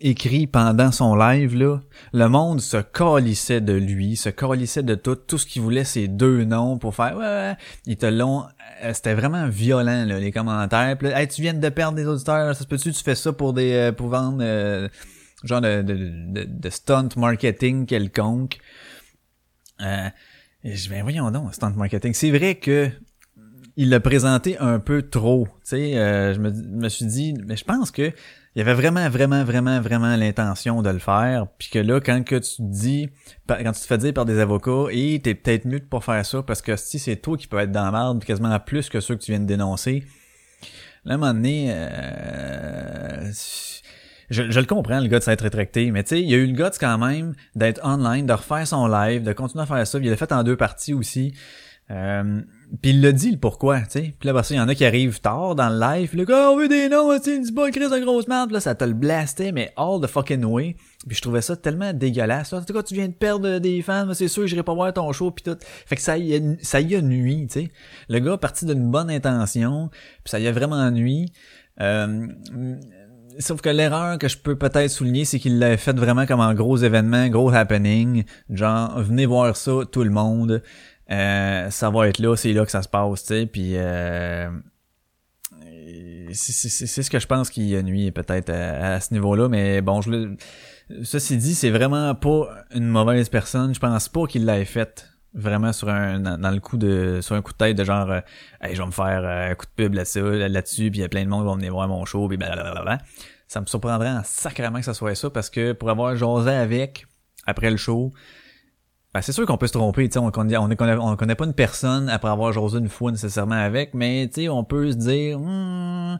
[0.00, 1.80] écrits pendant son live là.
[2.12, 5.14] Le monde se calissait de lui, se calissait de tout.
[5.14, 7.16] Tout ce qu'il voulait, c'est deux noms pour faire.
[7.16, 7.56] Ouais, ouais.
[7.86, 8.44] Ils te l'ont.
[8.82, 10.98] euh, C'était vraiment violent là, les commentaires.
[10.98, 12.56] Puis tu viens de perdre des auditeurs.
[12.56, 14.88] Ça se peut-tu tu fais ça pour des euh, pour vendre euh,
[15.44, 18.58] genre de, de, de, de stunt marketing quelconque.
[19.80, 20.08] Euh,
[20.68, 22.12] et je ben voyons donc, stunt marketing.
[22.12, 22.90] C'est vrai que
[23.76, 25.46] il l'a présenté un peu trop.
[25.46, 28.12] Tu sais, euh, je me, me suis dit, mais je pense que
[28.54, 31.46] il y avait vraiment, vraiment, vraiment, vraiment l'intention de le faire.
[31.58, 33.08] Puis que là, quand que tu te dis,
[33.46, 36.26] quand tu te fais dire par des avocats, et t'es peut-être mieux de pas faire
[36.26, 39.00] ça parce que si c'est toi qui peux être dans la merde, quasiment plus que
[39.00, 40.02] ceux que tu viens de dénoncer.
[41.04, 43.30] Là, à un moment donné, euh,
[44.30, 46.38] je, je le comprends, le gars de s'être rétracté, mais tu sais, il y a
[46.38, 49.86] eu le gars quand même d'être online, de refaire son live, de continuer à faire
[49.86, 49.98] ça.
[49.98, 51.34] Il l'a fait en deux parties aussi.
[51.90, 52.42] Euh,
[52.82, 54.14] puis il l'a dit le pourquoi, tu sais.
[54.18, 56.10] Puis là, parce il y en a qui arrivent tard dans le live.
[56.10, 58.50] Puis le gars, on veut des noms, tu sais, dis pas crise de grosse merde.
[58.50, 60.76] Là, ça te le blastait, mais all the fucking way.
[61.06, 62.52] Puis je trouvais ça tellement dégueulasse.
[62.52, 65.10] En tout cas, tu viens de perdre des fans, c'est sûr, j'irai pas voir ton
[65.12, 65.56] show, puis tout.
[65.86, 67.68] Fait que ça y a, ça y a nuit, tu sais.
[68.10, 71.32] Le gars parti d'une bonne intention, puis ça y a vraiment nuit.
[71.80, 72.26] Euh,
[73.38, 76.54] Sauf que l'erreur que je peux peut-être souligner, c'est qu'il l'a fait vraiment comme un
[76.54, 78.24] gros événement, gros happening.
[78.50, 80.62] Genre, venez voir ça, tout le monde.
[81.10, 83.46] Euh, ça va être là, c'est là que ça se passe, tu sais.
[83.46, 84.50] Puis, euh,
[86.32, 90.36] c'est ce que je pense qui nuit peut-être à, ce niveau-là, mais bon, je le...
[91.04, 93.74] Ceci dit, c'est vraiment pas une mauvaise personne.
[93.74, 97.42] Je pense pas qu'il l'ait fait vraiment sur un dans, le coup de sur un
[97.42, 98.20] coup de tête de genre euh,
[98.60, 101.04] hey, je vais me faire euh, un coup de pub là-dessus là-dessus puis il y
[101.04, 102.98] a plein de monde qui vont venir voir mon show puis blablabla.
[103.46, 107.06] Ça me surprendrait en sacrément que ça soit ça parce que pour avoir jasé avec
[107.46, 108.12] après le show,
[109.14, 111.46] ben, c'est sûr qu'on peut se tromper, tu sais, on on, connaît, on connaît pas
[111.46, 114.96] une personne après avoir jasé une fois nécessairement avec, mais tu sais, on peut se
[114.96, 116.18] dire, hmm,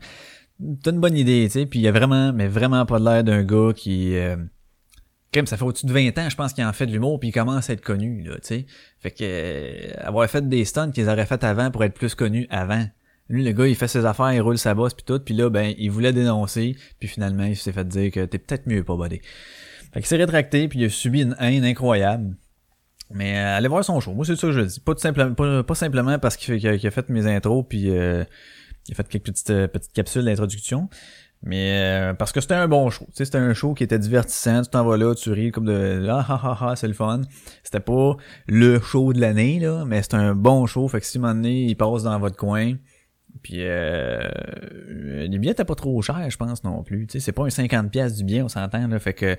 [0.83, 3.25] t'as une bonne idée, tu sais, puis il y a vraiment, mais vraiment pas l'air
[3.25, 4.37] d'un gars qui, euh,
[5.37, 7.29] même, ça fait au-dessus de 20 ans, je pense qu'il en fait de l'humour, puis
[7.29, 8.67] il commence à être connu, là, tu sais.
[9.01, 12.47] Fait que, euh, avoir fait des stunts qu'ils auraient fait avant pour être plus connu
[12.51, 12.87] avant.
[13.29, 15.51] Lui, le gars, il fait ses affaires, il roule sa bosse, puis tout, puis là,
[15.51, 18.97] ben, il voulait dénoncer, puis finalement, il s'est fait dire que t'es peut-être mieux pas
[18.97, 19.21] buddy.
[19.93, 22.35] Fait qu'il s'est rétracté, puis il a subi une haine incroyable.
[23.11, 24.13] Mais euh, allez voir son show.
[24.13, 24.81] Moi, c'est ça que je dis.
[24.81, 28.25] Pas, tout simplement, pas, simplement parce qu'il qu'il a, a fait mes intros, puis euh,
[28.89, 30.89] il a fait quelques petites, euh, petites capsules d'introduction.
[31.43, 33.07] Mais euh, parce que c'était un bon show.
[33.13, 34.63] C'était un show qui était divertissant.
[34.63, 37.23] Tu t'en vas là, tu ris comme de ah ah ah ah, c'est le fun.
[37.63, 38.17] C'était pas
[38.47, 40.89] le show de l'année, là, mais c'était un bon show.
[40.89, 42.75] Fait que si à un moment donné, il passe dans votre coin.
[43.43, 44.27] Puis euh,
[45.29, 47.07] les billets étaient pas trop chers, je pense non plus.
[47.09, 48.99] C'est pas un 50 pièces du billet, on s'entend là.
[48.99, 49.37] Fait que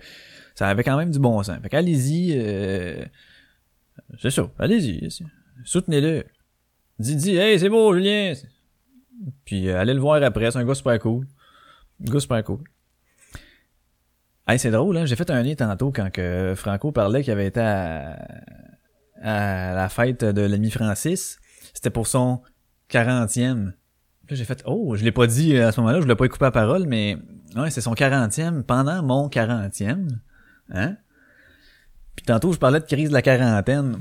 [0.56, 1.58] ça avait quand même du bon sens.
[1.62, 2.34] Fait qu'allez-y.
[2.38, 3.04] Euh,
[4.20, 5.10] c'est ça, allez-y.
[5.66, 6.24] Soutenez-le.
[7.00, 8.34] Dis, dis, hey, c'est beau, Julien.
[9.46, 11.26] Puis euh, allez le voir après, c'est un gars super cool.
[12.02, 12.60] Gars super cool.
[14.48, 15.06] Hey, c'est drôle, hein?
[15.06, 18.18] J'ai fait un lien tantôt quand que Franco parlait qu'il avait été à,
[19.22, 21.38] à la fête de l'ami Francis.
[21.74, 22.42] C'était pour son
[22.90, 23.66] 40e.
[23.66, 23.74] Là,
[24.36, 26.52] j'ai fait, oh, je l'ai pas dit à ce moment-là, je l'ai pas coupé à
[26.52, 27.18] parole, mais
[27.56, 30.08] ouais, c'est son 40e pendant mon 40e.
[30.72, 30.98] Hein?
[32.16, 33.98] Puis tantôt, je parlais de crise de la quarantaine.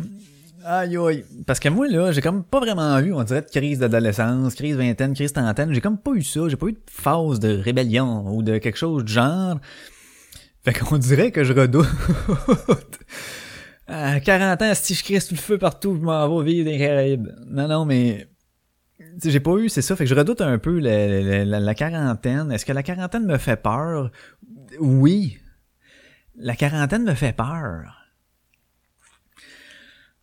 [0.65, 1.25] Aïe aïe.
[1.47, 4.77] Parce que moi, là, j'ai comme pas vraiment eu, on dirait, de crise d'adolescence, crise
[4.77, 5.73] vingtaine, crise trentaine.
[5.73, 6.49] J'ai comme pas eu ça.
[6.49, 9.59] J'ai pas eu de phase de rébellion ou de quelque chose du genre.
[10.65, 11.87] Fait qu'on dirait que je redoute.
[13.87, 16.79] à 40 ans, si je crie tout le feu partout, je m'en vais vivre des
[16.79, 17.29] Caraïbes.
[17.47, 18.29] Non, non, mais...
[19.23, 19.95] j'ai pas eu, c'est ça.
[19.95, 22.51] Fait que je redoute un peu la quarantaine.
[22.51, 24.11] Est-ce que la quarantaine me fait peur?
[24.81, 25.39] Oui.
[26.37, 27.98] La quarantaine me fait peur.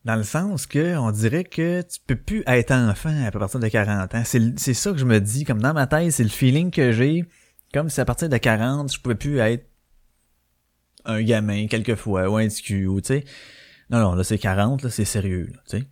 [0.05, 3.67] Dans le sens que on dirait que tu peux plus être enfant à partir de
[3.67, 4.23] 40 ans.
[4.23, 7.25] C'est, ça que je me dis, comme dans ma tête, c'est le feeling que j'ai,
[7.73, 9.67] comme si à partir de 40, je pouvais plus être
[11.05, 13.23] un gamin quelquefois, ou un TQ, ou tu sais.
[13.89, 15.87] Non, non, là c'est 40, là c'est sérieux, tu sais.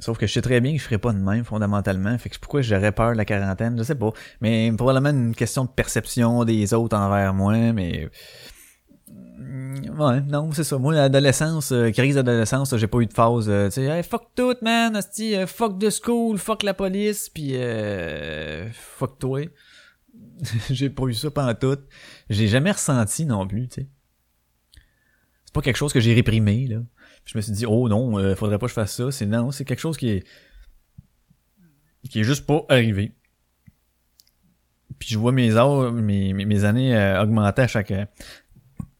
[0.00, 2.16] Sauf que je sais très bien que je ferais pas de même, fondamentalement.
[2.18, 4.10] Fait que pourquoi j'aurais peur de la quarantaine, je sais pas.
[4.40, 8.08] Mais probablement une question de perception des autres envers moi, mais...
[9.40, 10.78] Mm, Ouais, non, c'est ça.
[10.78, 14.54] Moi, l'adolescence, euh, crise d'adolescence, j'ai pas eu de phase, euh, tu sais, fuck tout,
[14.62, 19.40] man, hostie, euh, fuck the school, fuck la police, puis euh, fuck toi.
[20.70, 21.78] j'ai pas eu ça pendant tout.
[22.28, 23.88] J'ai jamais ressenti non plus, tu sais.
[25.46, 26.78] C'est pas quelque chose que j'ai réprimé, là.
[27.24, 29.10] Je me suis dit, oh non, faudrait pas que je fasse ça.
[29.10, 30.24] C'est non, c'est quelque chose qui est
[32.08, 33.12] qui est juste pas arrivé.
[34.98, 37.92] Puis je vois mes heures, mes, années augmenter à chaque.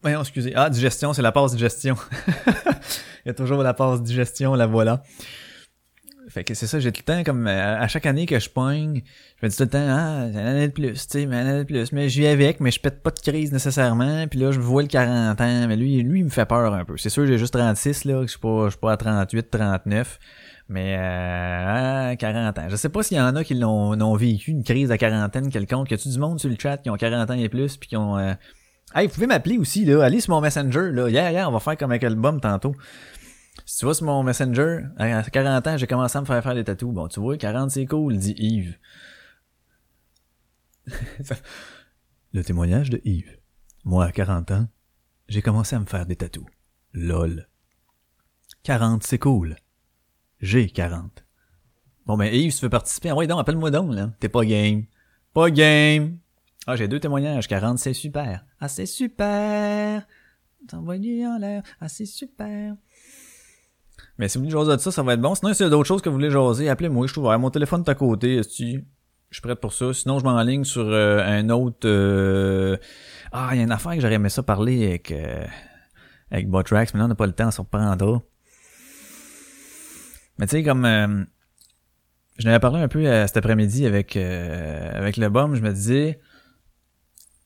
[0.01, 0.07] Euh...
[0.09, 0.53] Voyons, excusez.
[0.55, 1.95] Ah, digestion, c'est la passe digestion.
[3.25, 5.03] Il y a toujours la passe digestion, la voilà.
[6.29, 8.49] Fait que c'est ça, j'ai tout le temps comme euh, à chaque année que je
[8.49, 9.01] pogne,
[9.41, 11.41] je me dis tout le temps ah, j'ai une année de plus, tu sais, mais
[11.41, 14.27] une année de plus, mais j'y vais avec, mais je pète pas de crise nécessairement,
[14.27, 16.85] puis là je vois le 40 ans, mais lui lui il me fait peur un
[16.85, 16.95] peu.
[16.95, 20.19] C'est sûr, j'ai juste 36 là, je suis pas je pas à 38, 39.
[20.69, 22.69] Mais euh, ah, 40 ans.
[22.69, 25.91] Je sais pas s'il y en a qui l'ont vécu une crise de quarantaine quelconque.
[25.91, 27.97] Y a-tu du monde sur le chat qui ont 40 ans et plus puis qui
[27.97, 28.33] ont euh...
[28.93, 31.09] Hey, vous pouvez m'appeler aussi là, allez sur mon Messenger là.
[31.09, 32.75] Yeah, yeah, on va faire comme avec l'album tantôt.
[33.65, 36.55] Si tu vas sur mon Messenger, à 40 ans, j'ai commencé à me faire faire
[36.55, 36.93] des tatous.
[36.93, 38.77] Bon, tu vois, 40 c'est cool, dit Yves.
[42.33, 43.37] Le témoignage de Yves.
[43.83, 44.67] Moi, à 40 ans,
[45.27, 46.45] j'ai commencé à me faire des tatous.
[46.93, 47.47] LOL.
[48.63, 49.55] 40 c'est cool.
[50.39, 51.25] J'ai 40.
[52.05, 53.09] Bon ben Yves, tu veux participer?
[53.09, 54.11] Ah ouais donc, appelle-moi donc, là.
[54.19, 54.85] T'es pas game.
[55.33, 56.17] Pas game.
[56.67, 57.47] Ah, j'ai deux témoignages.
[57.47, 58.45] 40, c'est super.
[58.59, 60.05] Ah, c'est super.
[60.67, 61.63] T'envoyer en l'air.
[61.79, 62.75] Ah, c'est super.
[64.17, 65.33] Mais si vous voulez jaser de ça, ça va être bon.
[65.33, 67.39] Sinon, s'il y a d'autres choses que vous voulez jaser, appelez-moi, je ouvert.
[67.39, 68.79] Mon téléphone est à côté, esti.
[69.29, 69.93] Je suis prêt pour ça.
[69.93, 71.87] Sinon, je m'enligne sur euh, un autre...
[71.87, 72.77] euh,
[73.31, 75.11] Ah, il y a une affaire que j'aurais aimé ça parler avec...
[75.11, 75.45] Euh...
[76.29, 78.21] Avec Botrax, mais là, on n'a pas le temps, on s'en reprendra.
[80.37, 80.85] Mais tu sais, comme...
[80.85, 81.23] euh,
[82.37, 85.71] Je n'avais parlé un peu euh, cet après-midi avec, euh, avec le bum, je me
[85.73, 86.19] disais...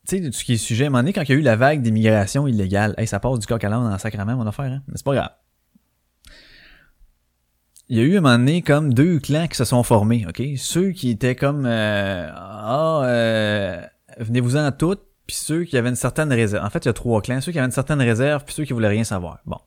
[0.08, 1.42] Tu sais, ce qui est sujet, à un moment donné, quand il y a eu
[1.42, 4.66] la vague d'immigration illégale, hey, ça passe du coq à l'âne en sacrament, mon affaire,
[4.66, 4.82] hein?
[4.86, 5.30] Mais c'est pas grave.
[7.88, 10.24] il y a eu à un moment donné comme deux clans qui se sont formés,
[10.28, 10.42] ok?
[10.58, 13.82] Ceux qui étaient comme euh, ah euh,
[14.18, 16.64] venez-vous-en toutes, puis ceux qui avaient une certaine réserve.
[16.64, 18.64] En fait, il y a trois clans, ceux qui avaient une certaine réserve, puis ceux
[18.64, 19.40] qui voulaient rien savoir.
[19.44, 19.58] Bon.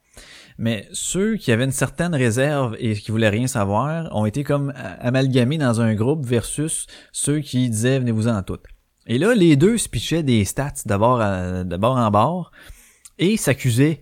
[0.58, 4.72] Mais ceux qui avaient une certaine réserve et qui voulaient rien savoir ont été comme
[4.72, 8.66] euh, amalgamés dans un groupe versus ceux qui disaient venez-vous-en toutes.
[9.10, 12.52] Et là, les deux se pitchaient des stats d'abord de bord en bord
[13.18, 14.00] et s'accusaient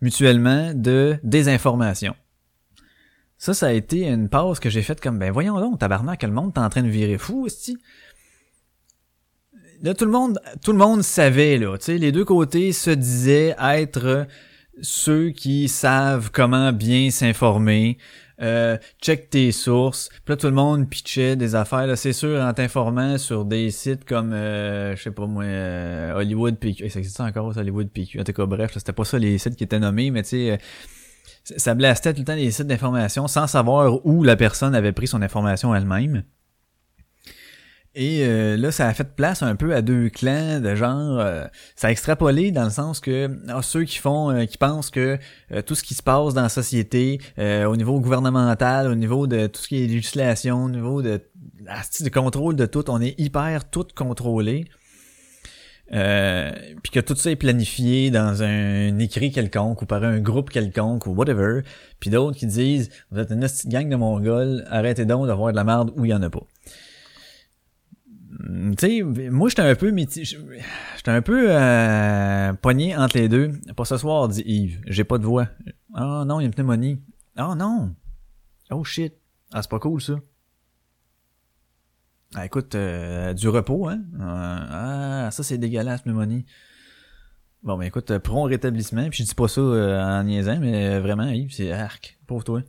[0.00, 2.16] mutuellement de désinformation.
[3.38, 6.30] Ça, ça a été une pause que j'ai faite comme, ben voyons donc, tabarnak, le
[6.30, 7.76] monde est en train de virer fou, aussi.
[9.82, 12.90] Là, tout le monde, tout le monde savait, là, tu sais, les deux côtés se
[12.90, 14.26] disaient être
[14.80, 17.98] ceux qui savent comment bien s'informer,
[18.40, 20.08] euh, check tes sources.
[20.24, 21.86] Puis là, tout le monde pitchait des affaires.
[21.86, 26.14] Là, c'est sûr, en t'informant sur des sites comme, euh, je sais pas moi, euh,
[26.14, 26.88] Hollywood PQ.
[26.90, 28.20] Ça existe encore, Hollywood PQ.
[28.20, 30.50] En tout cas, bref, c'était pas ça les sites qui étaient nommés, mais tu sais,
[30.52, 30.56] euh,
[31.56, 35.06] ça blastait tout le temps les sites d'information sans savoir où la personne avait pris
[35.06, 36.24] son information elle-même.
[37.98, 41.46] Et euh, là, ça a fait place un peu à deux clans de genre, euh,
[41.76, 45.18] ça a extrapolé dans le sens que ah, ceux qui font, euh, qui pensent que
[45.50, 49.26] euh, tout ce qui se passe dans la société, euh, au niveau gouvernemental, au niveau
[49.26, 51.22] de tout ce qui est législation, au niveau de,
[51.68, 54.66] asti, de contrôle de tout, on est hyper tout contrôlé.
[55.92, 56.52] Euh,
[56.82, 61.06] puis que tout ça est planifié dans un écrit quelconque ou par un groupe quelconque
[61.06, 61.62] ou whatever.
[61.98, 65.56] Puis d'autres qui disent vous êtes une petite gang de mongols, arrêtez donc d'avoir de
[65.56, 66.46] la merde où il y en a pas.
[68.40, 73.52] Hum, Tu sais, moi j'étais un peu j'étais un peu euh, pogné entre les deux.
[73.76, 74.80] Pas ce soir, dit Yves.
[74.86, 75.48] J'ai pas de voix.
[75.94, 77.00] Ah non, il y a une pneumonie.
[77.36, 77.94] Ah non.
[78.70, 79.14] Oh shit.
[79.52, 80.14] Ah c'est pas cool ça.
[82.34, 84.00] Ah, écoute, euh, du repos, hein?
[84.14, 86.44] Euh, ah, ça c'est dégueulasse, pneumonie.
[87.62, 89.08] Bon, ben écoute, prompt rétablissement.
[89.08, 92.18] Puis je dis pas ça euh, en niaisant, mais euh, vraiment, Yves, c'est arc.
[92.26, 92.62] Pauvre toi.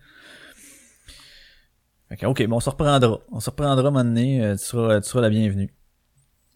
[2.09, 3.19] Fait que, ok, bon, on se reprendra.
[3.31, 4.43] On se reprendra un moment donné.
[4.43, 5.73] euh, tu, seras, tu seras la bienvenue.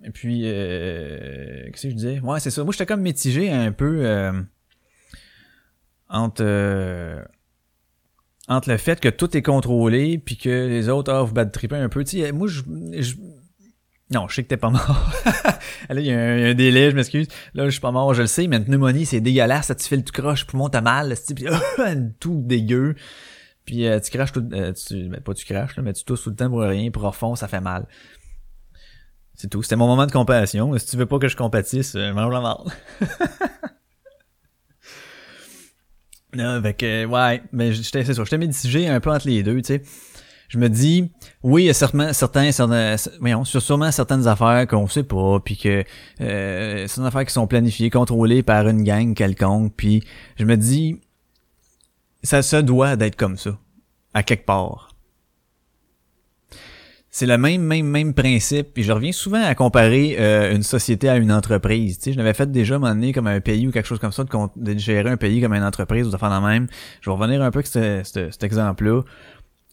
[0.03, 2.19] Et puis, euh, qu'est-ce que je disais?
[2.21, 2.63] Ouais, c'est ça.
[2.63, 4.31] Moi, j'étais comme mitigé un peu euh,
[6.09, 6.41] entre...
[6.43, 7.23] euh,
[8.47, 11.75] entre le fait que tout est contrôlé puis que les autres ah vous battent triper
[11.77, 12.61] un peu tu sais moi je,
[12.99, 13.15] je-
[14.09, 15.11] non je sais que t'es pas mort
[15.89, 18.23] là il y, y a un délai je m'excuse là je suis pas mort je
[18.23, 20.81] le sais mais une pneumonie c'est dégueulasse ça te fait le tout croche poumon t'as
[20.81, 21.45] mal c'est puis
[22.19, 22.95] tout dégueu
[23.65, 26.23] puis euh, tu craches tout euh, tu, ben, pas tu craches là, mais tu tousses
[26.23, 27.87] tout le temps pour rien profond ça fait mal.
[29.35, 29.63] C'est tout.
[29.63, 30.77] C'était mon moment de compassion.
[30.77, 32.71] Si tu veux pas que je compatisse euh, mange la marde
[36.33, 39.73] Là, avec ouais, mais j'étais c'est ça, j'étais mitigé un peu entre les deux, tu
[39.73, 39.83] sais.
[40.51, 41.09] Je me dis,
[41.43, 45.55] oui, il y a certainement, certains, certains, voyons, sûrement certaines affaires qu'on sait pas, puis
[45.55, 45.85] que
[46.19, 50.03] euh, certaines affaires qui sont planifiées, contrôlées par une gang quelconque, puis
[50.35, 50.99] je me dis,
[52.23, 53.57] ça se doit d'être comme ça,
[54.13, 54.89] à quelque part.
[57.13, 58.73] C'est le même, même, même principe.
[58.73, 61.99] Puis je reviens souvent à comparer euh, une société à une entreprise.
[61.99, 64.77] Tu je l'avais fait déjà à comme un pays ou quelque chose comme ça, de,
[64.77, 66.67] gérer un pays comme une entreprise ou de faire la même.
[67.01, 69.01] Je vais revenir un peu avec ce- ce- cet exemple-là.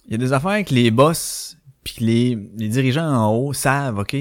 [0.06, 3.98] Il y a des affaires que les boss puis les, les dirigeants en haut savent,
[3.98, 4.16] OK,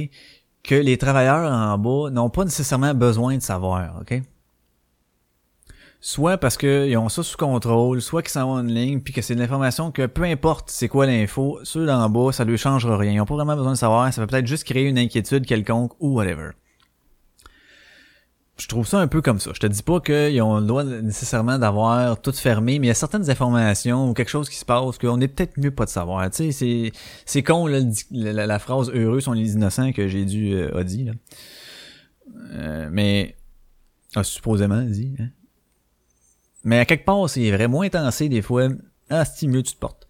[0.63, 4.21] que les travailleurs en bas n'ont pas nécessairement besoin de savoir, OK?
[6.09, 9.21] Soit parce qu'ils ont ça sous contrôle, soit qu'ils s'en vont en ligne, puis que
[9.21, 12.95] c'est de l'information que peu importe c'est quoi l'info, ceux d'en bas, ça lui changera
[12.95, 13.11] rien.
[13.11, 15.91] Ils ont pas vraiment besoin de savoir, ça va peut-être juste créer une inquiétude quelconque
[15.99, 16.51] ou whatever.
[18.57, 19.51] Je trouve ça un peu comme ça.
[19.53, 22.91] Je te dis pas qu'ils ont le droit nécessairement d'avoir tout fermé, mais il y
[22.91, 25.89] a certaines informations ou quelque chose qui se passe qu'on est peut-être mieux pas de
[25.89, 26.31] savoir.
[26.31, 26.91] Tu sais, c'est,
[27.25, 27.79] c'est con, là,
[28.11, 31.11] la- la phrase heureux sont les innocents que j'ai dû, euh, a dit, là.
[32.53, 33.35] Euh, mais,
[34.15, 35.27] ah, supposément dit, hein.
[36.63, 38.67] Mais à quelque part, c'est vrai, moins tensé des fois.
[39.09, 40.07] Ah, c'est mieux tu te portes.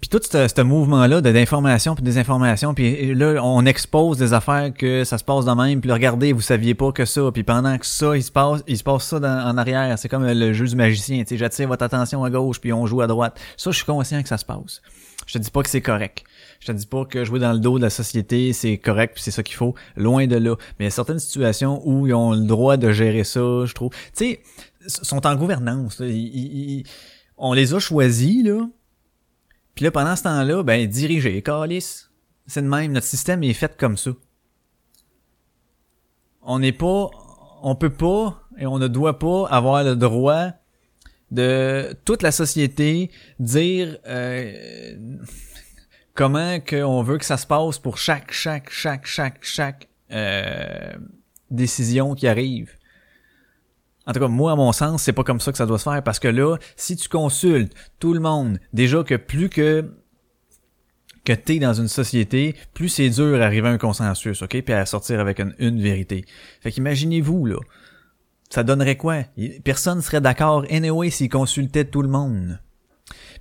[0.00, 5.04] Puis tout ce, mouvement-là d'information puis des informations, puis là, on expose des affaires que
[5.04, 7.86] ça se passe de même, puis regardez, vous saviez pas que ça, puis pendant que
[7.86, 9.96] ça, il se passe, il se passe ça en arrière.
[9.98, 12.86] C'est comme le jeu du magicien, tu sais, j'attire votre attention à gauche, puis on
[12.86, 13.38] joue à droite.
[13.56, 14.80] Ça, je suis conscient que ça se passe.
[15.26, 16.24] Je te dis pas que c'est correct.
[16.60, 19.22] Je te dis pas que jouer dans le dos de la société, c'est correct, puis
[19.22, 19.74] c'est ça qu'il faut.
[19.96, 20.56] Loin de là.
[20.78, 23.72] Mais il y a certaines situations où ils ont le droit de gérer ça, je
[23.72, 23.90] trouve.
[23.90, 24.40] Tu sais,
[24.86, 26.00] sont en gouvernance.
[26.00, 26.06] là.
[27.36, 28.68] On les a choisis, là.
[29.74, 32.10] Puis là, pendant ce temps-là, ben, diriger, calice.
[32.46, 32.92] C'est de même.
[32.92, 34.10] Notre système est fait comme ça.
[36.42, 37.10] On n'est pas,
[37.62, 40.50] on peut pas et on ne doit pas avoir le droit
[41.30, 44.94] de toute la société dire euh,
[46.14, 50.92] comment qu'on veut que ça se passe pour chaque, chaque, chaque, chaque, chaque euh,
[51.50, 52.72] décision qui arrive.
[54.06, 55.84] En tout cas, moi, à mon sens, c'est pas comme ça que ça doit se
[55.84, 59.92] faire parce que là, si tu consultes tout le monde, déjà que plus que
[61.24, 64.84] que t'es dans une société, plus c'est dur d'arriver à un consensus, ok, puis à
[64.86, 66.24] sortir avec une, une vérité.
[66.60, 67.58] Fait qu'imaginez-vous là,
[68.50, 69.22] ça donnerait quoi?
[69.62, 72.58] Personne serait d'accord anyway s'il consultait tout le monde.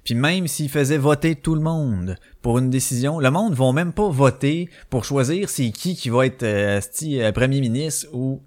[0.04, 3.94] Puis même s'il faisait voter tout le monde pour une décision, le monde vont même
[3.94, 8.42] pas voter pour choisir c'est qui qui va être euh, euh, premier ministre ou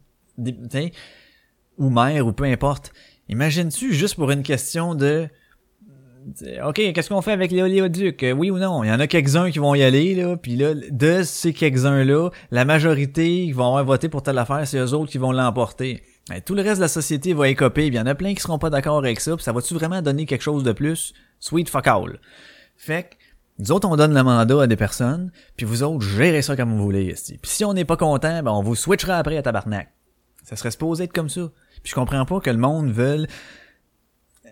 [0.69, 0.93] t'sais,
[1.79, 2.93] ou maire ou peu importe.
[3.29, 5.29] Imagines-tu juste pour une question de
[6.33, 8.23] t'sais, OK, qu'est-ce qu'on fait avec les oléoducs?
[8.23, 8.83] Euh, Oui ou non?
[8.85, 12.31] Il y en a quelques-uns qui vont y aller, là, puis là, de ces quelques-uns-là,
[12.51, 16.03] la majorité qui vont avoir voté pour telle affaire, c'est eux autres qui vont l'emporter.
[16.47, 18.59] Tout le reste de la société va écoper, il y en a plein qui seront
[18.59, 21.13] pas d'accord avec ça, puis ça va-tu vraiment donner quelque chose de plus?
[21.41, 22.19] Sweet fuck all.
[22.77, 23.15] Fait que,
[23.59, 26.73] nous autres, on donne le mandat à des personnes, puis vous autres, gérez ça comme
[26.75, 27.15] vous voulez.
[27.15, 29.93] Puis si on n'est pas content, ben on vous switchera après à tabarnak.
[30.43, 31.51] Ça serait supposé être comme ça.
[31.85, 33.27] Puis je comprends pas que le monde veuille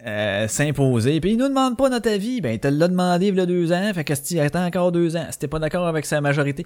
[0.07, 1.19] euh, s'imposer.
[1.21, 2.41] Puis il nous demande pas notre avis.
[2.41, 3.91] Ben, te l'a demandé il y a deux ans.
[3.95, 6.65] Fait que si attends encore deux ans, si t'es pas d'accord avec sa majorité.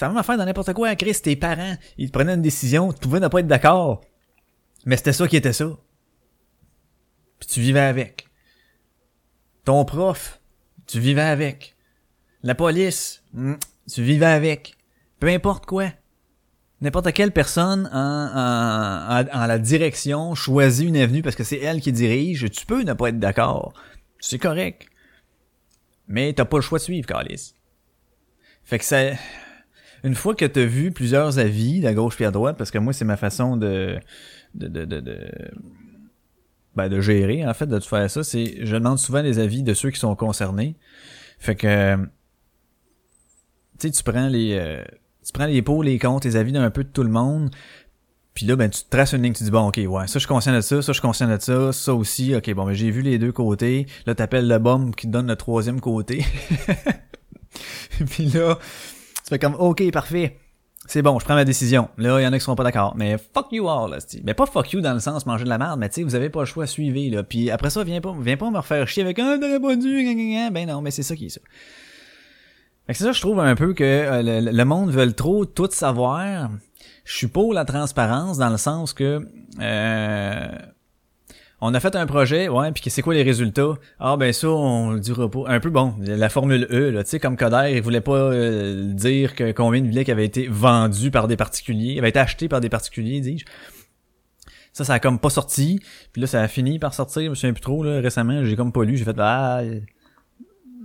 [0.00, 0.96] La même affaire dans n'importe quoi.
[0.96, 4.00] Chris, tes parents, ils te prenaient une décision, tu pouvais ne pas être d'accord.
[4.84, 5.68] Mais c'était ça qui était ça.
[7.38, 8.26] Puis tu vivais avec.
[9.64, 10.40] Ton prof,
[10.86, 11.76] tu vivais avec.
[12.42, 13.54] La police, hmm,
[13.92, 14.74] tu vivais avec.
[15.20, 15.92] Peu importe quoi.
[16.82, 21.60] N'importe quelle personne en, en, en- en la direction choisit une avenue parce que c'est
[21.60, 23.72] elle qui dirige, tu peux ne pas être d'accord.
[24.18, 24.88] C'est correct.
[26.08, 27.54] Mais t'as pas le choix de suivre, Calis.
[28.64, 29.12] Fait que ça...
[30.04, 32.92] Une fois que t'as vu plusieurs avis, de gauche puis à droite, parce que moi,
[32.92, 34.00] c'est ma façon de...
[34.54, 35.30] de, de, de, de
[36.74, 38.66] ben, de gérer, en fait, de faire ça, c'est...
[38.66, 40.76] Je demande souvent les avis de ceux qui sont concernés.
[41.38, 41.94] Fait que...
[43.78, 44.54] Tu sais, tu prends les...
[44.54, 44.82] euh,
[45.24, 47.50] tu prends les pour, les contre, les avis d'un peu de tout le monde,
[48.34, 50.28] puis là, ben, tu traces une ligne, tu dis, bon, ok, ouais, ça, je suis
[50.28, 52.90] conscient de ça, ça, je suis conscient de ça, ça aussi, ok, bon, ben, j'ai
[52.90, 56.24] vu les deux côtés, là, t'appelles le bombe qui te donne le troisième côté.
[58.10, 58.58] puis là,
[59.16, 60.38] tu fais comme, ok, parfait.
[60.86, 61.88] C'est bon, je prends ma décision.
[61.96, 62.94] Là, il y en a qui seront pas d'accord.
[62.96, 64.20] Mais fuck you all, là, c'ti.
[64.24, 66.16] Mais pas fuck you dans le sens manger de la merde, mais tu sais, vous
[66.16, 67.22] avez pas le choix, suivez, là.
[67.22, 70.50] Puis après ça, viens pas, viens pas me refaire chier avec un, t'aurais pas dû.
[70.50, 71.40] Ben non, mais c'est ça qui est ça.
[72.94, 76.50] C'est ça, je trouve un peu que euh, le, monde veut trop tout savoir.
[77.04, 79.26] Je suis pour la transparence dans le sens que
[79.60, 80.48] euh,
[81.60, 83.74] on a fait un projet, ouais, puis que c'est quoi les résultats?
[83.98, 85.44] Ah ben ça, on le dira pas.
[85.46, 88.92] Un peu bon, la formule E, là, tu sais, comme Coder, il voulait pas euh,
[88.92, 92.60] dire que combien de qui avaient été vendus par des particuliers, avaient été achetés par
[92.60, 93.44] des particuliers, dis-je.
[94.72, 95.80] Ça, ça a comme pas sorti.
[96.12, 97.24] Puis là, ça a fini par sortir.
[97.24, 98.42] Je me souviens plus trop, là, récemment.
[98.44, 98.96] J'ai comme pas lu.
[98.96, 99.60] J'ai fait, ah,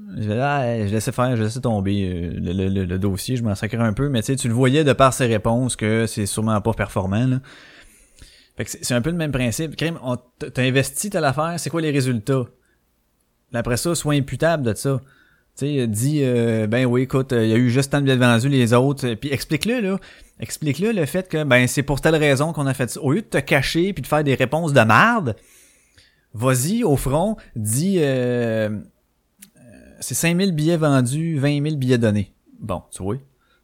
[0.09, 4.09] ah, je laissais faire, je laissais tomber euh, le, dossier, je m'en sacrais un peu,
[4.09, 7.27] mais tu tu le voyais de par ses réponses que c'est sûrement pas performant.
[7.27, 7.39] Là.
[8.55, 9.75] Fait que c'est un peu le même principe.
[9.75, 9.99] Crime,
[10.39, 12.45] t'as investi telle affaire, c'est quoi les résultats?
[13.53, 15.01] Après ça, sois imputable de ça.
[15.57, 18.17] Tu sais, dis, euh, ben oui, écoute, il y a eu juste tant de billets
[18.17, 19.97] vendus, les autres, euh, puis explique-le, là.
[20.39, 23.01] Explique-le le fait que, ben, c'est pour telle raison qu'on a fait ça.
[23.01, 25.35] Au lieu de te cacher puis de faire des réponses de merde,
[26.33, 28.69] vas-y au front, dis, euh,
[29.99, 32.33] c'est 5000 billets vendus, 20 000 billets donnés.
[32.59, 33.17] Bon, tu vois,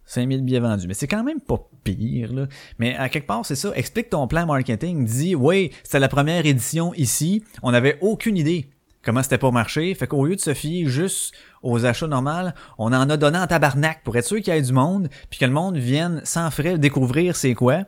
[0.05, 0.87] 5000 billets vendus.
[0.87, 2.47] Mais c'est quand même pas pire, là.
[2.79, 3.71] Mais à quelque part, c'est ça.
[3.75, 5.05] Explique ton plan marketing.
[5.05, 7.43] Dis, oui, c'était la première édition ici.
[7.61, 8.69] On n'avait aucune idée
[9.03, 9.93] comment c'était pas marché.
[9.95, 13.47] Fait qu'au lieu de se fier juste aux achats normaux, on en a donné en
[13.47, 16.49] tabarnak pour être sûr qu'il y ait du monde, puis que le monde vienne sans
[16.51, 17.85] frais découvrir c'est quoi.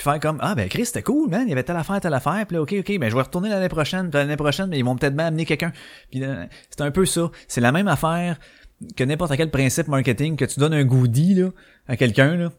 [0.00, 2.14] Puis faire comme ah ben Chris c'était cool man il y avait telle affaire telle
[2.14, 2.46] affaire.
[2.46, 4.96] Puis là ok ok ben je vais retourner l'année prochaine l'année prochaine mais ils vont
[4.96, 5.72] peut-être bien amener quelqu'un.
[6.10, 6.22] Puis
[6.70, 7.30] c'est un peu ça.
[7.48, 8.38] C'est la même affaire
[8.96, 11.50] que n'importe quel principe marketing que tu donnes un goodie là
[11.86, 12.50] à quelqu'un là.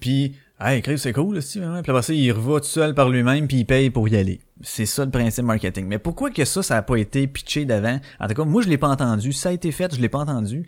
[0.00, 1.82] Puis hey Chris c'est cool aussi hein?
[1.84, 4.40] puis après ça il reva tout seul par lui-même puis il paye pour y aller.
[4.60, 5.86] C'est ça le principe marketing.
[5.86, 8.00] Mais pourquoi que ça ça a pas été pitché d'avant?
[8.18, 9.32] En tout cas moi je l'ai pas entendu.
[9.32, 10.66] Ça a été fait je l'ai pas entendu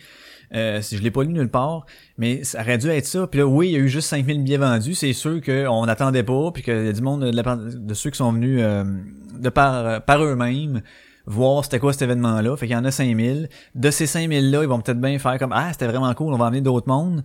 [0.55, 1.87] euh, je l'ai pas lu nulle part,
[2.19, 3.27] mais ça aurait dû être ça.
[3.27, 4.95] Puis là, oui, il y a eu juste 5000 billets vendus.
[4.95, 8.33] C'est sûr qu'on n'attendait pas, puis qu'il y a du monde de, ceux qui sont
[8.33, 8.85] venus euh,
[9.39, 10.83] de par, par eux-mêmes
[11.27, 12.57] voir c'était quoi cet événement-là.
[12.57, 13.49] Fait qu'il y en a 5000.
[13.75, 16.47] De ces 5000-là, ils vont peut-être bien faire comme «Ah, c'était vraiment cool, on va
[16.47, 17.25] emmener d'autres mondes.»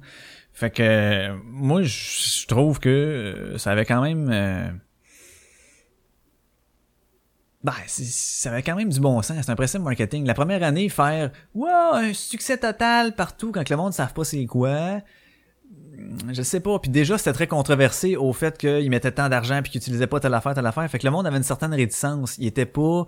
[0.54, 4.80] Fait que euh, moi, je je trouve que euh, ça avait quand même...
[7.88, 9.38] c'est- ça avait quand même du bon sens.
[9.46, 10.26] C'est un principe marketing.
[10.26, 14.24] La première année, faire wow, un succès total partout quand le monde ne savent pas
[14.24, 15.02] c'est quoi.
[15.98, 16.80] Hmm, Je sais pas.
[16.80, 20.20] Puis déjà, c'était très controversé au fait qu'ils mettaient tant d'argent puis qu'ils utilisaient pas
[20.20, 20.90] telle affaire, telle affaire.
[20.90, 22.38] Fait que le monde avait une certaine réticence.
[22.38, 23.06] Il était pas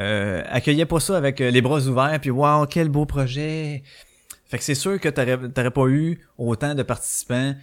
[0.00, 3.84] euh, accueillait pas ça avec euh, les bras ouverts puis wow, quel beau projet.
[4.46, 7.54] Fait que c'est sûr que t'aurais t'aurais pas eu autant de participants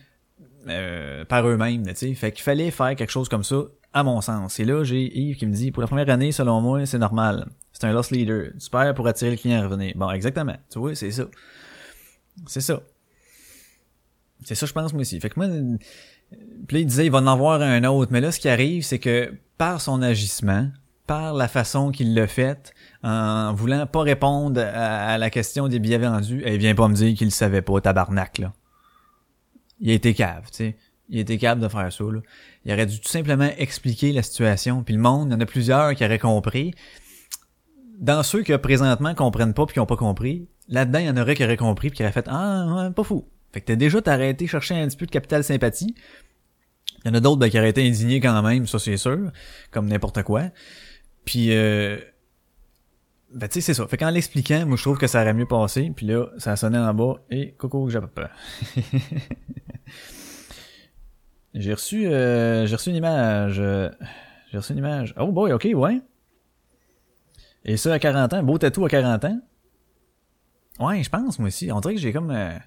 [0.69, 2.13] euh, par eux-mêmes, tu sais.
[2.13, 3.63] Fait qu'il fallait faire quelque chose comme ça,
[3.93, 4.59] à mon sens.
[4.59, 7.47] Et là, j'ai Yves qui me dit, pour la première année, selon moi, c'est normal.
[7.73, 8.51] C'est un loss leader.
[8.57, 9.93] Super pour attirer le client à revenir.
[9.95, 10.55] Bon, exactement.
[10.69, 11.23] Tu vois, c'est ça.
[12.47, 12.81] C'est ça.
[14.43, 15.19] C'est ça, je pense, moi aussi.
[15.19, 15.47] Fait que moi,
[16.67, 18.11] puis il disait, il va en avoir un autre.
[18.11, 20.69] Mais là, ce qui arrive, c'est que par son agissement,
[21.05, 22.73] par la façon qu'il l'a fait,
[23.03, 27.15] en voulant pas répondre à, la question des billets vendus, il vient pas me dire
[27.15, 28.53] qu'il le savait pas, tabarnak, là.
[29.79, 30.77] Il a été cave, tu sais.
[31.11, 32.21] Il été capable de faire ça, là.
[32.63, 34.81] Il aurait dû tout simplement expliquer la situation.
[34.81, 36.73] Puis le monde, il y en a plusieurs qui auraient compris.
[37.99, 41.17] Dans ceux qui présentement comprennent pas puis qui ont pas compris, là-dedans, il y en
[41.17, 43.27] aurait qui auraient compris puis qui auraient fait Ah, pas fou.
[43.51, 45.95] Fait que t'as déjà t'as arrêté chercher un petit peu de capital sympathie.
[47.03, 49.31] Il y en a d'autres ben, qui auraient été indignés quand même, ça c'est sûr,
[49.69, 50.43] comme n'importe quoi.
[51.25, 51.97] Puis euh,
[53.33, 53.85] ben tu sais c'est ça.
[53.87, 55.91] Fait qu'en l'expliquant, moi je trouve que ça aurait mieux passé.
[55.93, 58.29] Puis là, ça a sonné en bas et coco que j'ai pas peur.
[61.53, 63.59] j'ai reçu euh, j'ai reçu une image.
[63.59, 63.89] euh,
[64.51, 65.13] J'ai reçu une image.
[65.17, 66.01] Oh boy, ok, ouais.
[67.65, 69.39] Et ça à 40 ans, beau tatou à 40 ans.
[70.79, 71.71] Ouais, je pense moi aussi.
[71.71, 72.57] On dirait que j'ai comme euh,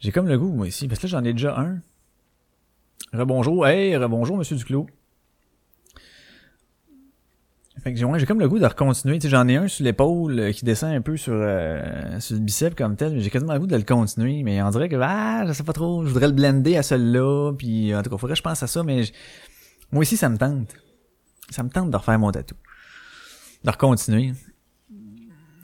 [0.00, 1.80] j'ai comme le goût moi aussi parce que là j'en ai déjà un.
[3.12, 4.86] Rebonjour, hey, rebonjour monsieur Duclos.
[7.82, 9.66] Fait que j'ai ouais, j'ai comme le goût de recontinuer, tu sais, j'en ai un
[9.66, 13.20] sur l'épaule euh, qui descend un peu sur euh, sur le bicep comme tel, mais
[13.20, 15.72] j'ai quasiment le goût de le continuer, mais on dirait que ah, je sais pas
[15.72, 18.62] trop, je voudrais le blender à celui-là, puis en tout cas, faudrait que je pense
[18.62, 19.02] à ça, mais
[19.90, 20.76] moi aussi ça me tente.
[21.50, 22.54] Ça me tente de refaire mon tatou.
[23.64, 24.32] De recontinuer.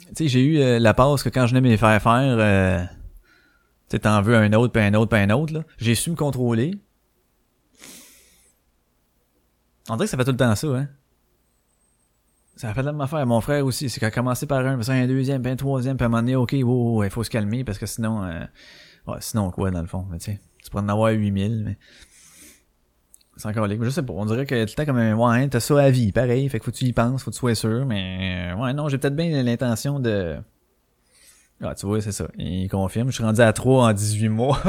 [0.09, 2.37] Tu sais, j'ai eu euh, la passe que quand je venais me les faire faire,
[2.39, 2.89] euh, tu
[3.91, 5.65] sais, t'en veux un autre, puis un autre, puis un autre, là.
[5.79, 6.73] J'ai su me contrôler.
[9.89, 10.89] On dirait que ça fait tout le temps ça, hein.
[12.59, 13.25] Ça a fait la même affaire.
[13.25, 15.97] Mon frère aussi, c'est qu'il a commencé par un, puis un deuxième, puis un troisième,
[15.97, 18.45] puis à un moment donné, ok, wow, il faut se calmer, parce que sinon, euh,
[19.07, 21.79] ouais, sinon quoi, dans le fond, tu sais, tu pourrais en avoir 8000, mais
[23.37, 23.85] c'est encore libre.
[23.85, 25.89] Je sais pas, on dirait que tout le temps comme ouais, hein, t'as ça à
[25.91, 28.51] vie, pareil, fait que faut que tu y penses, faut que tu sois sûr, mais,
[28.53, 30.39] euh, ouais, non, j'ai peut-être bien l'intention de,
[31.63, 34.61] ah, tu vois, c'est ça, il confirme, je suis rendu à 3 en 18 mois.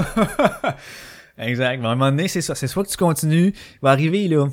[1.40, 3.90] exact, mais à un moment donné, c'est ça, c'est soit que tu continues, il va
[3.90, 4.48] arriver, là,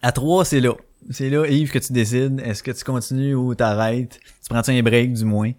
[0.00, 0.72] à 3, c'est là.
[1.10, 2.40] C'est là, Yves, que tu décides.
[2.40, 4.20] Est-ce que tu continues ou t'arrêtes?
[4.42, 5.52] Tu prends-tu un break, du moins?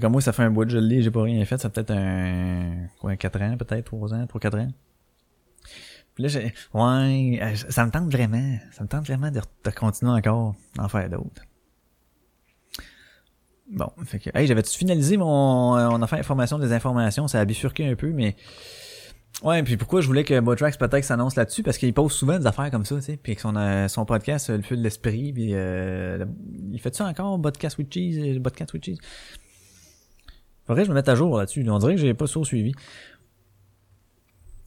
[0.00, 1.58] Comme moi, ça fait un bout de je l'ai, j'ai pas rien fait.
[1.58, 4.68] Ça peut-être un, quoi, 4 ans, peut-être, 3 ans, 3, 4 ans.
[6.14, 8.58] Puis là, j'ai, ouais, euh, ça me tente vraiment.
[8.72, 11.42] Ça me tente vraiment de, de continuer encore, d'en faire d'autres.
[13.70, 17.40] Bon, fait que, hey, j'avais-tu finalisé mon, euh, on a fait information des informations, ça
[17.40, 18.36] a bifurqué un peu, mais,
[19.42, 21.62] Ouais, puis pourquoi je voulais que Botrax peut-être s'annonce là-dessus?
[21.62, 24.06] Parce qu'il pose souvent des affaires comme ça, tu sais, puis que son euh, son
[24.06, 26.24] podcast euh, le feu de l'esprit, puis euh,
[26.72, 28.98] il fait ça encore podcast with cheese, euh, podcast with cheese?
[30.66, 31.66] Faudrait que je me mette à jour là-dessus.
[31.68, 32.72] On dirait que j'ai pas ça suivi.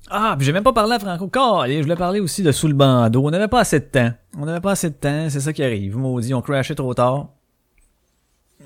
[0.10, 1.30] Ah, puis j'ai même pas parlé à Franco.
[1.60, 3.26] Allez, je voulais parler aussi de sous le bandeau.
[3.26, 4.12] On n'avait pas assez de temps.
[4.38, 5.98] On n'avait pas assez de temps, c'est ça qui arrive.
[5.98, 7.30] Maudit, on crashé trop tard.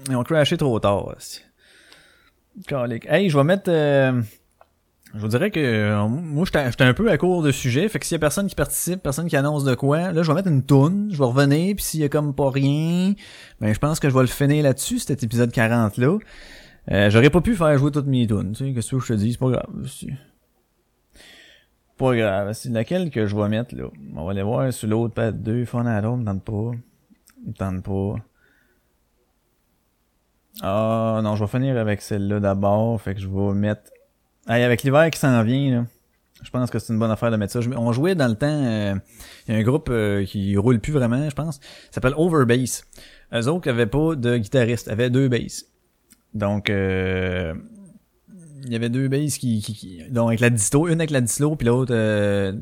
[0.09, 1.15] Et on crashé trop tard.
[2.67, 3.05] Calique.
[3.07, 3.69] Hey, je vais mettre.
[3.71, 4.21] euh,
[5.13, 8.05] je vous dirais que euh, moi j'étais un peu à court de sujet, fait que
[8.05, 10.47] s'il y a personne qui participe, personne qui annonce de quoi, là je vais mettre
[10.47, 13.13] une toune, je vais revenir, puis s'il y a comme pas rien,
[13.59, 16.17] ben je pense que je vais le finir là-dessus, cet épisode 40 là.
[16.91, 19.13] Euh, J'aurais pas pu faire jouer toutes mes tunes, tu sais, qu'est-ce que je te
[19.13, 19.87] dis, c'est pas grave.
[21.97, 23.89] Pas grave, c'est laquelle que je vais mettre là.
[24.15, 26.71] On va aller voir sur l'autre pad 2, Fun à me tente pas.
[27.45, 28.15] Me tente pas.
[30.61, 33.91] Ah non, je vais finir avec celle-là d'abord, fait que je vais mettre
[34.47, 35.85] Hey, avec l'hiver qui s'en vient, là,
[36.43, 37.59] je pense que c'est une bonne affaire de mettre ça.
[37.77, 38.95] On jouait dans le temps, euh,
[39.47, 41.59] il y a un groupe euh, qui roule plus vraiment, je pense,
[41.91, 42.85] s'appelle Overbass.
[43.33, 45.65] Eux autres avaient pas de guitariste, avaient deux basses.
[46.33, 47.53] Donc, euh,
[48.63, 51.21] il y avait deux basses qui, qui, qui- donc avec la disto, une avec la
[51.21, 52.53] disto, puis l'autre euh,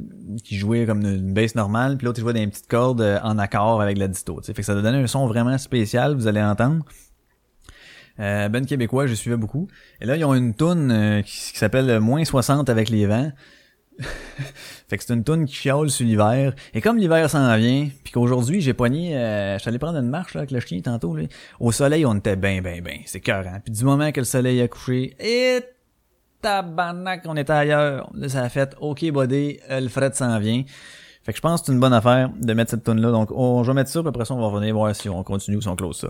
[0.44, 3.38] qui jouait comme une, basse normale, puis l'autre qui jouait des petites cordes euh, en
[3.38, 4.40] accord avec la disto.
[4.40, 4.54] tu sais.
[4.54, 6.84] Fait que ça donnait un son vraiment spécial, vous allez entendre.
[8.20, 9.68] Euh, ben québécois, je suivais beaucoup.
[10.02, 13.32] Et là, ils ont une toune euh, qui, s'appelle Moins 60 avec les vents.
[14.00, 16.54] fait que c'est une toune qui chiale sur l'hiver.
[16.74, 19.12] Et comme l'hiver s'en vient, puis qu'aujourd'hui, j'ai pogné...
[19.16, 21.16] Euh, allé prendre une marche là, avec le chien tantôt.
[21.16, 21.24] Là.
[21.60, 23.00] Au soleil, on était ben, ben, ben.
[23.06, 25.60] C'est cœur, Puis du moment que le soleil a couché, et
[26.42, 28.10] tabarnak, on était ailleurs.
[28.14, 30.64] Là, ça a fait «OK, buddy, euh, le fret s'en vient».
[31.24, 33.30] Fait que je pense que c'est une bonne affaire de mettre cette toune là Donc,
[33.32, 35.58] on, je vais mettre ça, puis après ça, on va revenir voir si on continue
[35.58, 36.08] ou si on close ça.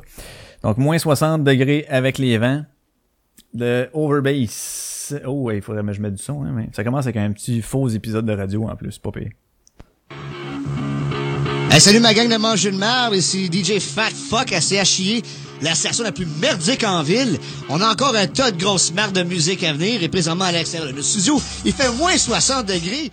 [0.63, 2.63] Donc, moins 60 degrés avec les vents.
[3.53, 5.15] De Overbass.
[5.25, 7.31] Oh, ouais, il faudrait que je mette du son, hein, mais ça commence avec un
[7.31, 9.31] petit faux épisode de radio en plus, pas pire.
[11.71, 15.23] Hey, salut ma gang de manger de marde, ici DJ Fat Fuck à CHIE.
[15.61, 17.39] la station la plus merdique en ville.
[17.69, 20.51] On a encore un tas de grosses marques de musique à venir et présentement à
[20.51, 23.11] l'extérieur de notre studio, il fait moins 60 degrés.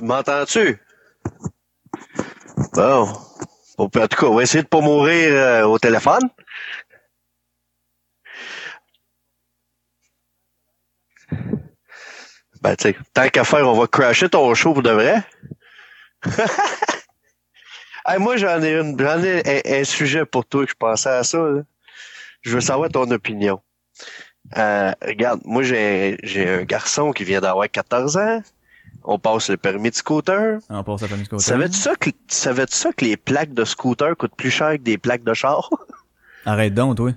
[0.00, 0.78] Tu m'entends-tu?
[2.72, 3.06] Bon.
[3.76, 6.22] En tout cas, on va essayer de pas mourir euh, au téléphone.
[12.62, 15.22] Ben, tu tant qu'à faire, on va crasher ton show pour de vrai.
[18.18, 21.46] Moi, j'en ai j'en ai un, sujet pour toi que je pensais à ça.
[22.40, 23.60] Je veux savoir ton opinion.
[24.56, 26.16] Euh, regarde, moi, j'ai
[26.48, 28.42] un garçon qui vient d'avoir 14 ans.
[29.04, 30.58] On passe le permis de scooter.
[30.68, 31.44] On passe à permis de scooter.
[31.44, 34.98] Savais-tu ça que, savais-tu ça que les plaques de scooter coûtent plus cher que des
[34.98, 35.70] plaques de char?
[36.44, 37.12] Arrête donc, toi.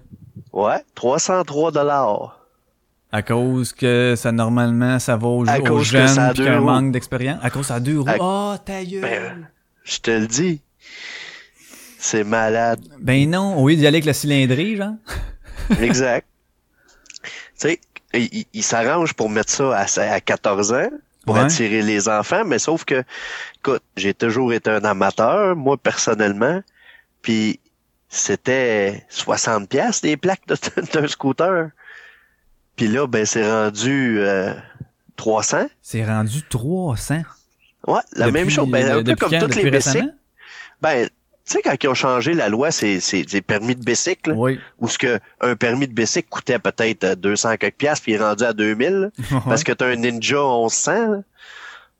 [0.53, 2.39] ouais, 303 dollars.
[3.11, 6.91] À cause que ça, normalement, ça va aux, À aux cause ça jeunes un manque
[6.91, 7.39] d'expérience.
[7.43, 8.05] À cause ça roues.
[8.07, 9.01] À- Oh, ta gueule.
[9.01, 9.47] Ben,
[9.83, 10.61] je te le dis.
[11.99, 12.79] C'est malade.
[12.99, 14.95] Ben non, au lieu d'y aller avec la cylindrée, genre.
[15.79, 16.27] Exact.
[17.23, 17.79] tu sais,
[18.13, 20.89] il, il- il s'arrange pour mettre ça à, à 14 ans
[21.25, 21.41] pour Ouais.
[21.41, 23.03] attirer les enfants, mais sauf que,
[23.59, 26.61] écoute, j'ai toujours été un amateur, moi personnellement,
[27.21, 27.59] puis
[28.09, 30.55] c'était 60 pièces des plaques de-
[30.93, 31.69] d'un scooter.
[32.75, 34.53] Puis là, ben c'est rendu euh,
[35.15, 35.67] 300.
[35.81, 37.21] C'est rendu 300.
[37.87, 38.69] Ouais, la Depuis- même chose.
[38.69, 40.13] Ben, un peu comme toutes les bicycles.
[40.81, 41.09] Ben,
[41.51, 44.59] sais, quand ils ont changé la loi, c'est, c'est des permis de bicycle, là, Oui.
[44.79, 48.15] où ce que un permis de bicycle coûtait peut-être euh, 200 quelques piastres, puis il
[48.15, 49.09] est rendu à 2000, là,
[49.45, 50.91] parce que t'as un Ninja 1100.
[51.11, 51.17] là.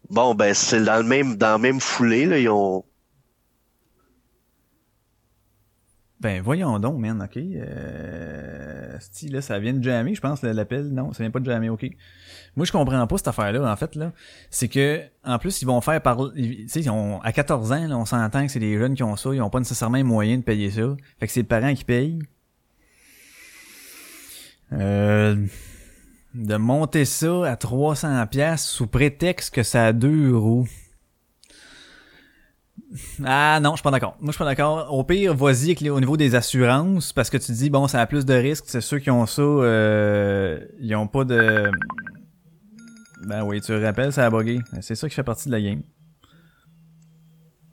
[0.10, 2.84] Bon, ben, c'est dans le même, dans la même foulée, là, ils ont,
[6.24, 7.36] Ben voyons donc, man, ok.
[7.38, 8.98] Euh...
[9.02, 10.88] sti, là, ça vient de jammer, je pense, l'appel.
[10.88, 11.86] Non, ça vient pas de jammer, ok.
[12.56, 14.14] Moi, je comprends pas cette affaire-là, en fait, là.
[14.50, 16.32] C'est que, en plus, ils vont faire par...
[16.34, 16.86] Tu sais,
[17.24, 19.50] à 14 ans, là, on s'entend que c'est des jeunes qui ont ça, ils ont
[19.50, 20.96] pas nécessairement les moyens de payer ça.
[21.20, 22.20] Fait que c'est les parents qui payent.
[24.72, 25.36] Euh...
[26.36, 30.70] De monter ça à 300 pièces sous prétexte que ça a deux roues.
[33.26, 34.16] Ah non, je suis pas d'accord.
[34.20, 34.94] Moi, je suis pas d'accord.
[34.94, 38.26] Au pire, vas-y au niveau des assurances, parce que tu dis, bon, ça a plus
[38.26, 38.66] de risques.
[38.68, 41.72] C'est ceux qui ont ça, euh, ils ont pas de...
[43.26, 44.60] Ben oui, tu le rappelles, ça a bugué.
[44.82, 45.82] C'est ça qui fait partie de la game.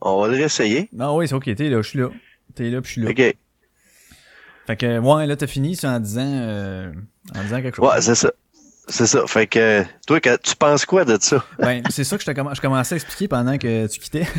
[0.01, 0.89] on va le réessayer.
[0.99, 2.09] Ah oui, c'est ok, t'es là, je suis là.
[2.55, 3.11] T'es là, puis je suis là.
[3.11, 3.37] OK.
[4.67, 6.93] Fait que, ouais, là, t'as fini ça en disant, euh,
[7.35, 7.89] en disant quelque chose.
[7.89, 8.31] Ouais, c'est ça.
[8.89, 9.27] C'est ça.
[9.27, 11.44] Fait que, toi, tu penses quoi de ça?
[11.59, 14.27] Ben, c'est ça que je, je commençais à expliquer pendant que tu quittais.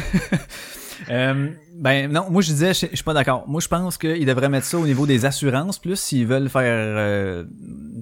[1.10, 3.46] Euh, ben non, moi je disais, je, suis pas d'accord.
[3.48, 6.62] Moi je pense qu'ils devraient mettre ça au niveau des assurances, plus s'ils veulent faire,
[6.64, 7.44] euh,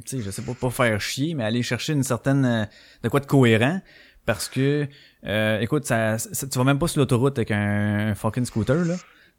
[0.05, 2.65] tu sais, je sais pas, pas faire chier, mais aller chercher une certaine, euh,
[3.03, 3.79] de quoi de cohérent,
[4.25, 4.87] parce que,
[5.25, 8.95] euh, écoute, ça, tu vas même pas sur l'autoroute avec un, un fucking scooter là.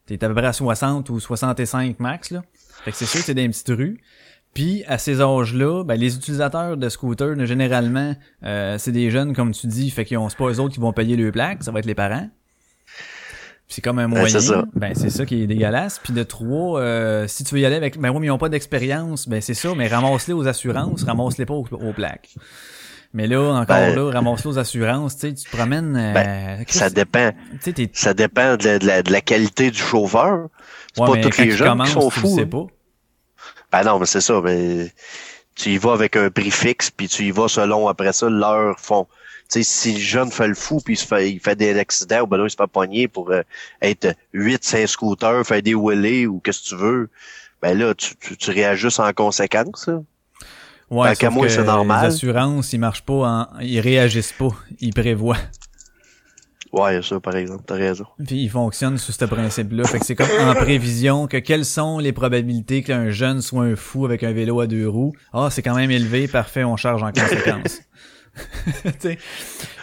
[0.07, 2.43] T'es à peu près à 60 ou 65 max là.
[2.83, 4.01] Fait que c'est sûr que c'est des petites rues.
[4.53, 8.13] Puis à ces âges-là, ben, les utilisateurs de scooters, généralement,
[8.43, 10.79] euh, c'est des jeunes, comme tu dis, fait qu'ils ont c'est pas eux autres qui
[10.81, 12.27] vont payer le plaque, ça va être les parents.
[13.69, 14.27] C'est comme un Ben, moyen.
[14.27, 14.65] c'est ça.
[14.75, 15.99] Ben c'est ça qui est dégueulasse.
[16.03, 18.37] Puis de trois, euh, si tu veux y aller avec, ben oui, mais ils ont
[18.37, 22.35] pas d'expérience, ben c'est ça, mais ramasse-les aux assurances, ramasse-les pas aux, aux plaques.
[23.13, 25.95] Mais là, encore Ben- là, ramasse-les aux assurances, tu sais, tu te promènes.
[25.95, 27.31] euh, Ben, ça dépend.
[27.63, 30.47] tu Ça dépend de la, de la- qualité du chauffeur.
[30.93, 32.35] C'est Ouais, pas tous les tu jeunes qui sont tu fous.
[32.35, 32.47] sais hein.
[32.47, 32.65] pas.
[33.71, 34.91] Ben non, mais c'est ça, mais
[35.55, 38.79] tu y vas avec un prix fixe, puis tu y vas selon après ça leur
[38.79, 39.07] fond.
[39.49, 41.77] Tu sais, si le jeune fait le fou, puis il, se fait, il fait des
[41.77, 43.41] accidents, ou ben là, il se fait pogner pour euh,
[43.81, 47.09] être 8, 5 scooters, faire des wheelies ou qu'est-ce que tu veux,
[47.61, 49.87] ben là, tu, tu, tu réajustes en conséquence.
[49.87, 50.01] là.
[50.89, 52.01] Ouais, sauf moi, que c'est normal.
[52.01, 53.47] Les assurances, ils marchent pas, en...
[53.61, 54.49] ils réagissent pas,
[54.81, 55.37] ils prévoient.
[56.73, 58.05] Ouais, ça, par exemple, t'as raison.
[58.25, 59.83] Puis ils fonctionnent sous ce principe-là.
[59.85, 63.75] Fait que c'est comme en prévision que quelles sont les probabilités qu'un jeune soit un
[63.75, 65.13] fou avec un vélo à deux roues?
[65.33, 67.81] Ah, c'est quand même élevé, parfait, on charge en conséquence.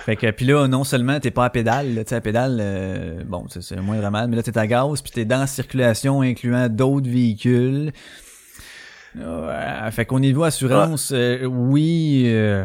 [0.06, 2.58] Fait que puis là non seulement t'es pas à pédale là, tu sais à pédale
[2.60, 5.46] euh, bon c'est c'est moins vraiment mais là t'es à gaz puis t'es dans la
[5.46, 7.92] circulation incluant d'autres véhicules
[9.14, 12.64] Ouais, fait qu'au niveau assurance euh, oui euh,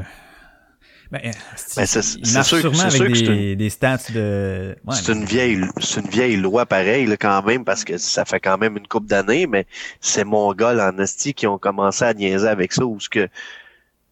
[1.21, 4.95] ben, c'est- Ben, c'est- sûrement c'est avec sûr que c'est des, des stats de ouais,
[4.95, 8.39] c'est une vieille c'est une vieille loi pareille là, quand même parce que ça fait
[8.39, 9.65] quand même une couple d'années mais
[10.01, 13.27] c'est Mongols en esti qui ont commencé à niaiser avec ça où ce que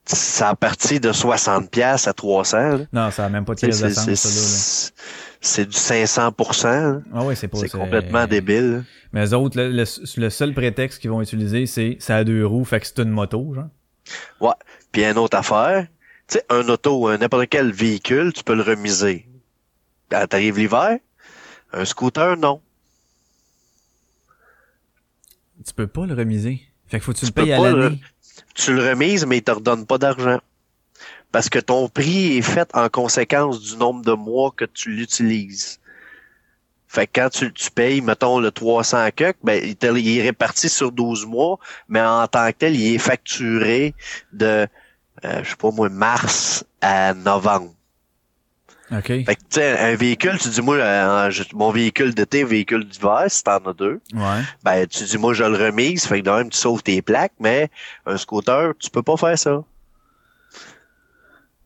[0.06, 2.78] ça a parti de 60 pièces à 300 là.
[2.92, 5.66] non ça a même pas de pièce de c'est- sens c'est- là, là.
[5.66, 6.68] du 500%.
[6.68, 7.02] hein.
[7.14, 8.84] Ah ouais, c'est pas C'est complètement débile.
[9.14, 9.84] Mais eux autres, le, le-
[10.18, 13.10] le seul prétexte qu'ils vont utiliser, c'est ça a deux roues, fait que c'est une
[13.10, 13.68] moto, genre.
[14.40, 14.54] Ouais.
[14.92, 15.88] Puis une autre affaire,
[16.32, 19.28] tu sais, un auto, un n'importe quel véhicule, tu peux le remiser.
[20.10, 20.98] Quand t'arrives l'hiver,
[21.74, 22.62] un scooter, non.
[25.66, 26.62] Tu peux pas le remiser.
[26.88, 28.02] Fait que faut que tu, Tu le payes à l'année.
[28.56, 30.40] Tu le remises, mais ils te redonnent pas d'argent.
[31.34, 35.82] Parce que ton prix est fait en conséquence du nombre de mois que tu l'utilises.
[36.88, 40.94] Fait que quand tu, tu payes, mettons, le 300 cuck, ben, il est réparti sur
[40.94, 41.60] 12 mois,
[41.90, 43.96] mais en tant que tel, il est facturé
[44.32, 44.68] de,
[45.26, 47.72] euh, je sais pas moi, mars à novembre.
[48.92, 49.06] OK.
[49.08, 53.24] Fait que, tu sais, un véhicule, tu dis, moi, euh, mon véhicule d'été, véhicule d'hiver,
[53.28, 54.42] si t'en as deux, Ouais.
[54.64, 57.32] ben, tu dis, moi, je le remise, fait que de même, tu sauves tes plaques,
[57.40, 57.70] mais
[58.06, 59.64] un scooter, tu peux pas faire ça.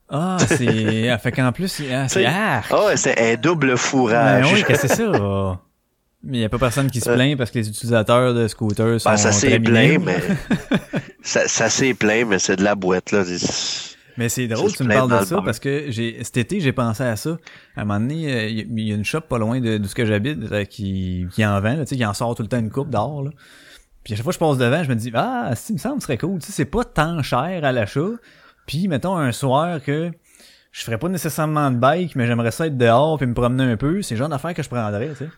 [0.08, 1.10] Ah, c'est.
[1.10, 2.26] ah, fait qu'en plus, ah, c'est.
[2.28, 2.62] Ah!
[2.96, 4.46] C'est un double fourrage.
[4.46, 5.12] Ben oui, que c'est ça?
[6.26, 9.00] Mais il y a pas personne qui se plaint parce que les utilisateurs de scooters
[9.00, 10.04] sont Ben, ça s'est mignons.
[10.06, 10.18] mais
[11.22, 13.24] ça, ça s'est plein, mais c'est de la boîte, là.
[14.18, 16.62] Mais c'est drôle, Ça tu me plaint parles de ça parce que j'ai cet été,
[16.62, 17.38] j'ai pensé à ça.
[17.76, 19.94] À un moment donné, euh, il y, a- une shop pas loin de, de ce
[19.94, 22.48] que j'habite euh, qui, qui en vend, là, tu sais, qui en sort tout le
[22.48, 23.24] temps une coupe d'or.
[23.24, 23.32] là.
[24.04, 26.00] Puis à chaque fois que je passe devant, je me dis ah, si me semble,
[26.02, 26.40] ce serait cool.
[26.40, 28.08] Tu sais, c'est pas tant cher à l'achat.
[28.66, 30.12] Puis mettons un soir que
[30.72, 33.78] je ferais pas nécessairement de bike, mais j'aimerais ça être dehors puis me promener un
[33.78, 34.02] peu.
[34.02, 35.30] C'est le genre d'affaire que je prendrais, tu sais.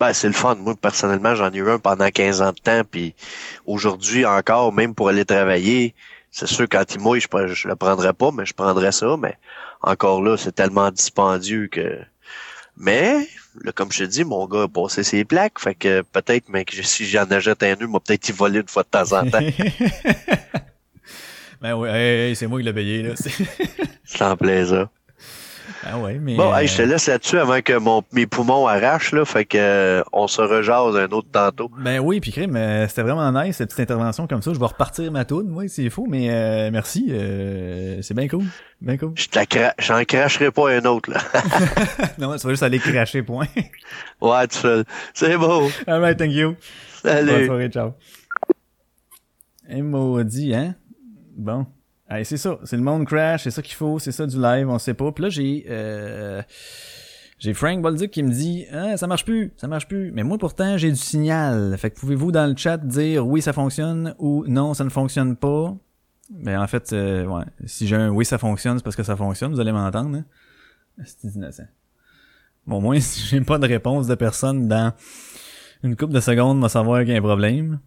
[0.00, 0.56] Ben, c'est le fun.
[0.56, 3.14] Moi, personnellement, j'en ai eu un pendant 15 ans de temps, puis
[3.66, 5.94] aujourd'hui encore, même pour aller travailler,
[6.30, 9.38] c'est sûr, quand il mouille, je, je le prendrais pas, mais je prendrais ça, mais
[9.82, 12.00] encore là, c'est tellement dispendieux que...
[12.76, 13.28] Mais,
[13.62, 16.64] là, comme je te dis, mon gars a passé ses plaques, fait que peut-être, mais
[16.64, 19.30] que si j'en achète un nœud, moi, peut-être y voler une fois de temps en
[19.30, 19.38] temps.
[21.60, 23.14] ben hey, hey, c'est moi qui l'ai payé, là.
[24.20, 24.88] En plaisir.
[25.86, 26.36] Ah ouais, mais.
[26.36, 29.44] Bon, euh, hey, je te laisse là-dessus avant que mon, mes poumons arrachent, là, fait
[29.44, 31.70] que euh, on se rejase un autre tantôt.
[31.78, 34.52] Ben oui, puis crime, euh, c'était vraiment nice cette petite intervention comme ça.
[34.54, 38.44] Je vais repartir ma toune, moi, s'il faut, mais euh, merci, euh, c'est bien cool,
[38.80, 39.12] bien cool.
[39.16, 39.26] Je
[39.78, 41.18] j'en cracherai pas un autre, là.
[42.18, 43.46] non, tu vas juste aller cracher, point.
[44.20, 44.84] ouais, tu fais...
[45.12, 45.68] C'est beau.
[45.86, 46.56] Alright, thank you.
[47.02, 47.30] Salut.
[47.30, 47.92] Bonne soirée, ciao.
[49.68, 50.74] Et maudit, hein?
[51.36, 51.66] Bon.
[52.14, 52.60] Allez, c'est ça.
[52.62, 55.10] C'est le monde crash, c'est ça qu'il faut, c'est ça du live, on sait pas.
[55.10, 56.42] Puis là, j'ai euh,
[57.40, 60.12] j'ai Frank Bolduc qui me dit ah, ça marche plus, ça marche plus.
[60.12, 61.76] Mais moi pourtant, j'ai du signal.
[61.76, 65.34] Fait que pouvez-vous dans le chat dire oui, ça fonctionne ou non, ça ne fonctionne
[65.34, 65.76] pas?
[66.30, 67.42] Ben en fait, euh, ouais.
[67.66, 70.24] Si j'ai un oui, ça fonctionne, c'est parce que ça fonctionne, vous allez m'entendre, hein?
[71.04, 71.66] C'est innocent.
[72.64, 74.92] Bon, moins, si j'ai pas de réponse de personne dans
[75.82, 77.80] une couple de secondes, va savoir qu'il y a un problème.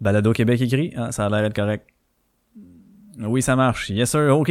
[0.00, 0.92] Balado Québec écrit.
[0.96, 1.86] Ah, ça a l'air d'être correct.
[3.18, 3.90] Oui, ça marche.
[3.90, 4.36] Yes, sir.
[4.36, 4.50] OK.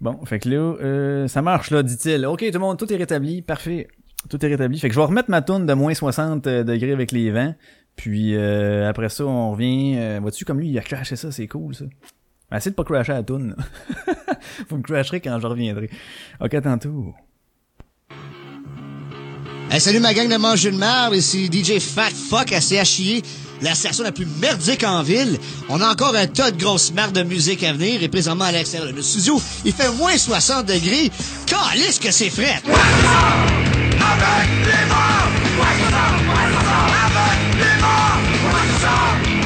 [0.00, 2.24] Bon, fait que là, euh, ça marche, là, dit-il.
[2.26, 3.42] OK, tout le monde, tout est rétabli.
[3.42, 3.88] Parfait.
[4.30, 4.78] Tout est rétabli.
[4.78, 7.54] Fait que je vais remettre ma tourne de moins 60 degrés avec les vents.
[7.96, 9.96] Puis euh, après ça, on revient.
[9.98, 11.84] Euh, Vois-tu, comme lui, il a crashé ça, c'est cool, ça.
[12.54, 13.56] Essaye de pas crasher la toune.
[14.68, 15.90] Vous me crasherez quand je reviendrai.
[16.40, 17.14] OK, tantôt.
[19.70, 23.22] Hey, salut ma gang de manger de marde, ici DJ Fat Fuck à CHI,
[23.62, 25.38] la station la plus merdique en ville.
[25.68, 28.52] On a encore un tas de grosses marques de musique à venir et présentement à
[28.52, 31.10] l'extérieur de notre studio, il fait moins 60 degrés.
[31.46, 32.60] Calisse que c'est frais!
[38.72, 39.41] Sacrement,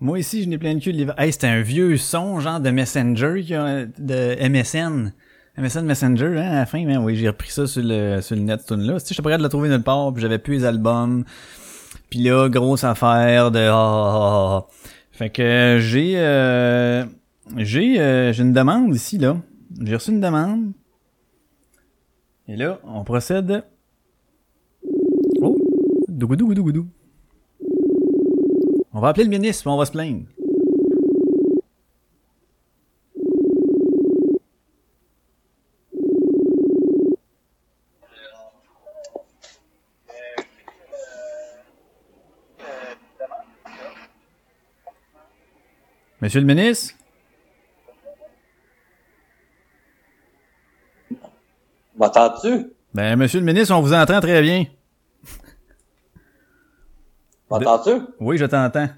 [0.01, 1.07] Moi aussi, je n'ai plein de cul de.
[1.17, 3.43] Hey, c'était un vieux son, genre de Messenger,
[3.99, 5.12] de MSN.
[5.59, 8.43] MSN Messenger, hein, à la fin, hein, oui, j'ai repris ça sur le, sur le
[8.43, 9.01] net, tune-là.
[9.01, 11.25] Tu sais, j'étais de la trouver nulle part, puis j'avais plus les albums.
[12.10, 13.60] Puis là, grosse affaire de...
[13.60, 14.67] ah, ah, ah.
[15.12, 16.15] Fait que j'ai...
[16.17, 17.05] Euh,
[17.57, 19.39] j'ai euh, une demande ici, là.
[19.81, 20.73] J'ai reçu une demande.
[22.49, 23.65] Et là, on procède...
[25.41, 25.57] Oh!
[26.09, 26.86] Dougoudou, goudou, goudou.
[28.97, 30.23] On va appeler le ministre, puis on va se plaindre.
[46.23, 46.94] Monsieur le ministre?
[51.99, 52.73] M'entends-tu?
[52.94, 54.65] Ben, monsieur le ministre, on vous entend très bien.
[57.50, 58.02] M'entends-tu?
[58.20, 58.89] Oui, je t'entends.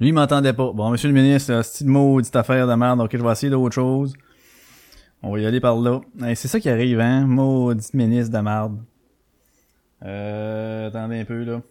[0.00, 0.72] Lui, il m'entendait pas.
[0.72, 3.00] Bon, monsieur le ministre, c'est une maudite affaire de merde.
[3.00, 4.14] Ok, je vais essayer d'autre chose.
[5.22, 6.00] On va y aller par là.
[6.20, 7.26] Hey, c'est ça qui arrive, hein?
[7.26, 8.82] Maudite ministre de merde.
[10.02, 11.62] Euh, attendez un peu, là.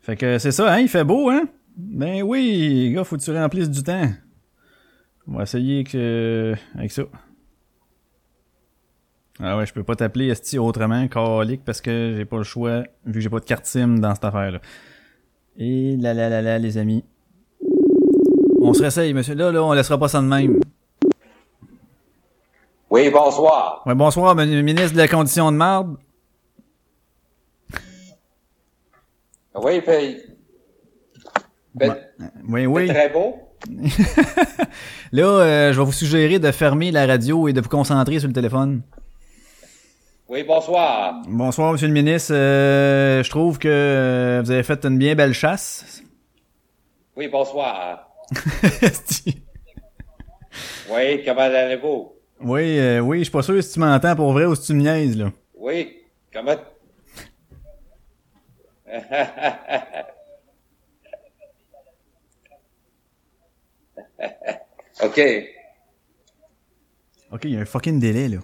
[0.00, 0.80] Fait que c'est ça, hein?
[0.80, 1.44] Il fait beau, hein?
[1.76, 4.10] Ben oui, gars, faut que tu remplisses du temps.
[5.26, 6.54] On va essayer que...
[6.74, 7.02] avec ça.
[9.44, 12.84] Ah ouais, je peux pas t'appeler Esti autrement, calique, parce que j'ai pas le choix,
[13.04, 14.60] vu que j'ai pas de carte SIM dans cette affaire-là.
[15.58, 17.04] Et là là là là, les amis.
[18.60, 19.34] On se réessaye, monsieur.
[19.34, 20.60] Là, là, on laissera pas ça de même.
[22.88, 23.82] Oui, bonsoir.
[23.84, 25.96] Ouais, bonsoir, ministre de la condition de marde.
[29.56, 30.18] Oui, puis...
[31.74, 31.96] Ben,
[32.48, 32.86] Oui, oui.
[32.86, 33.34] Très beau.
[35.12, 38.28] Là, euh, je vais vous suggérer de fermer la radio et de vous concentrer sur
[38.28, 38.82] le téléphone.
[40.32, 41.20] Oui, bonsoir.
[41.28, 42.32] Bonsoir, monsieur le ministre.
[42.32, 46.02] Euh, je trouve que euh, vous avez fait une bien belle chasse.
[47.14, 48.08] Oui, bonsoir.
[50.90, 52.12] Oui, comment allez-vous?
[52.40, 54.72] Oui, euh, oui, je suis pas sûr si tu m'entends pour vrai ou si tu
[54.74, 55.30] me niaises, là.
[55.54, 55.98] Oui,
[56.32, 56.56] comment...
[65.02, 65.20] OK.
[67.30, 68.38] Ok, il y a un fucking délai, là.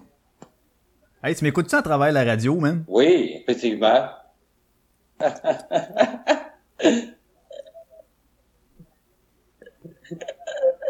[1.23, 2.85] Hey, tu m'écoutes-tu à travers la radio, man?
[2.89, 4.09] Oui, effectivement.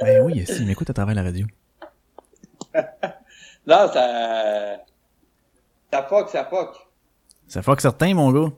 [0.00, 1.46] Ben oui, si, il m'écoute à travers la radio.
[2.74, 4.76] non, ça...
[5.92, 6.76] Ça fuck, ça fuck.
[7.48, 8.52] Ça fuck certain, mon gars.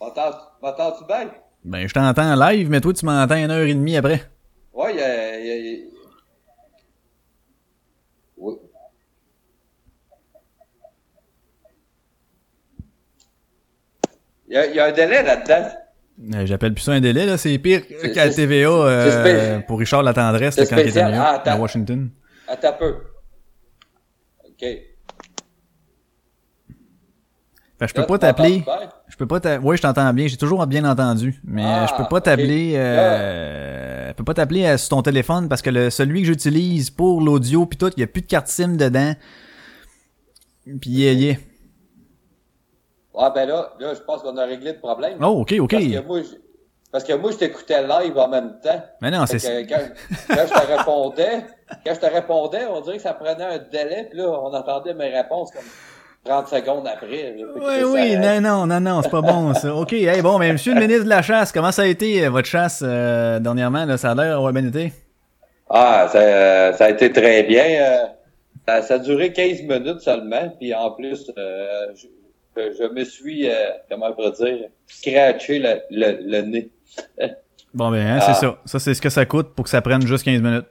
[0.00, 1.30] M'entends- M'entends-tu bien?
[1.64, 4.30] Ben, je t'entends live, mais toi, tu m'entends une heure et demie après.
[4.72, 5.38] Oui, il y a...
[5.40, 5.88] il y a- il y a-
[8.36, 8.54] Oui.
[14.48, 15.68] Il y a, il y a un délai là-dedans.
[16.34, 17.36] Euh, J'appelle plus ça un délai, là.
[17.36, 17.82] C'est pire
[18.14, 22.10] qu'à TVA euh, pour Richard La Tendresse, là, c'est quand il était Ah, à Washington.
[22.48, 22.94] Attends un peu.
[24.46, 24.66] OK.
[27.78, 28.64] Fait je peux Là, pas t'appeler.
[29.06, 30.26] Je peux pas t'a- Oui, je t'entends bien.
[30.26, 31.40] J'ai toujours bien entendu.
[31.44, 32.72] Mais Ah, euh, je peux pas t'appeler.
[32.74, 34.08] Euh...
[34.08, 37.66] Je peux pas t'appeler sur ton téléphone parce que le, celui que j'utilise pour l'audio
[37.66, 39.14] puis tout, il y a plus de carte SIM dedans.
[40.80, 41.36] Puis yeah, yeah.
[43.20, 45.18] Ah ben là, là, je pense qu'on a réglé le problème.
[45.20, 45.70] Oh, ok, ok.
[45.72, 46.36] Parce que moi, je,
[46.92, 48.80] parce que moi, je t'écoutais live en même temps.
[49.02, 49.80] Mais non, c'est que Quand,
[50.28, 51.44] quand je te répondais,
[51.84, 54.94] quand je te répondais, on dirait que ça prenait un délai, puis là, on entendait
[54.94, 55.64] mes réponses comme
[56.24, 57.34] 30 secondes après.
[57.36, 59.74] Oui, ça- oui, non, non, non, non, c'est pas bon, ça.
[59.74, 62.30] OK, hey, bon, mais monsieur le ministre de la Chasse, comment ça a été, euh,
[62.30, 63.96] votre chasse, euh, dernièrement, là?
[63.98, 64.92] Ça a l'air d'avoir bien été?
[65.70, 67.64] Ah, ça, euh, ça a été très bien.
[67.64, 68.04] euh,
[68.66, 71.86] ça, ça a duré 15 minutes seulement, puis en plus, euh,
[72.58, 73.54] je, je me suis, euh,
[73.90, 76.70] comment on dire, scratché le, le, le nez.
[77.74, 78.32] Bon, ben, hein, Ah.
[78.34, 78.58] c'est ça.
[78.64, 80.64] Ça, c'est ce que ça coûte pour que ça prenne juste 15 minutes.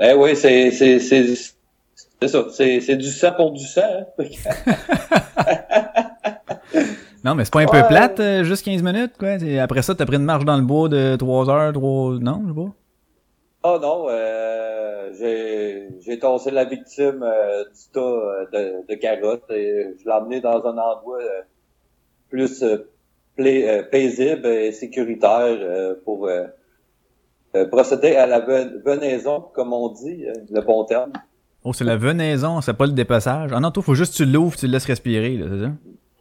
[0.00, 1.26] Eh oui, c'est, c'est, c'est,
[2.20, 3.82] c'est ça, c'est, c'est du sang pour du sang.
[3.82, 4.04] hein.
[7.24, 9.36] Non, mais c'est pas un peu plate, euh, juste 15 minutes, quoi?
[9.62, 12.18] Après ça, t'as pris une marche dans le bois de 3 heures, 3...
[12.20, 12.74] Non, je sais pas.
[13.66, 19.50] Oh non, euh, j'ai, j'ai tossé la victime euh, du tas euh, de, de carottes
[19.50, 21.40] et je l'ai emmené dans un endroit euh,
[22.28, 22.90] plus euh,
[23.36, 26.28] pla- euh, paisible et sécuritaire euh, pour
[27.70, 31.12] procéder à la ven- venaison, comme on dit, euh, le bon terme.
[31.64, 33.50] Oh, c'est la venaison, c'est pas le dépassage.
[33.54, 35.70] Ah non, toi, faut juste que tu l'ouvres, tu le laisses respirer, là, c'est ça?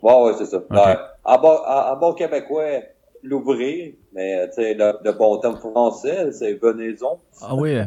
[0.02, 0.60] Ouais, ouais, c'est ça.
[0.70, 0.78] Bon,
[1.26, 2.80] en, en bon québécois,
[3.24, 7.20] l'ouvrir, mais euh, tu sais, le, le bon terme français, c'est venaison.
[7.42, 7.76] Ah oui.
[7.76, 7.86] euh,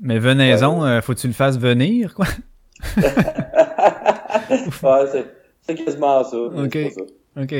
[0.00, 2.26] Mais venaison, euh, faut que tu le fasses venir, quoi?
[4.82, 5.06] ouais,
[5.62, 6.36] c'est, quasiment ça.
[6.36, 6.78] Ok.
[6.94, 7.02] ça.
[7.42, 7.52] OK.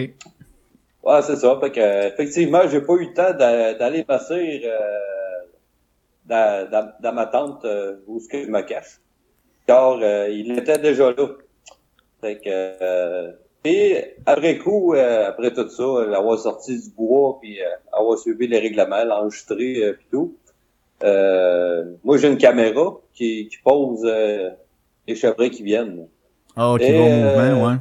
[1.02, 1.58] Ouais, c'est ça.
[1.60, 4.78] Fait que, effectivement, j'ai pas eu le temps d'a- d'aller passer euh,
[6.26, 9.00] dans, dans, dans ma tente euh, où ce que je me cache.
[9.66, 11.28] Car euh, il était déjà là.
[12.20, 13.32] Fait que, euh,
[13.64, 18.48] et après coup, euh, après tout ça, avoir sorti du bois, puis euh, avoir suivi
[18.48, 20.36] les règlements, l'enregistrer, euh, puis tout,
[21.04, 24.50] euh, moi j'ai une caméra qui, qui pose euh,
[25.06, 26.08] les chevreuils qui viennent.
[26.56, 27.76] Ah, qui va au euh, mouvement, ouais.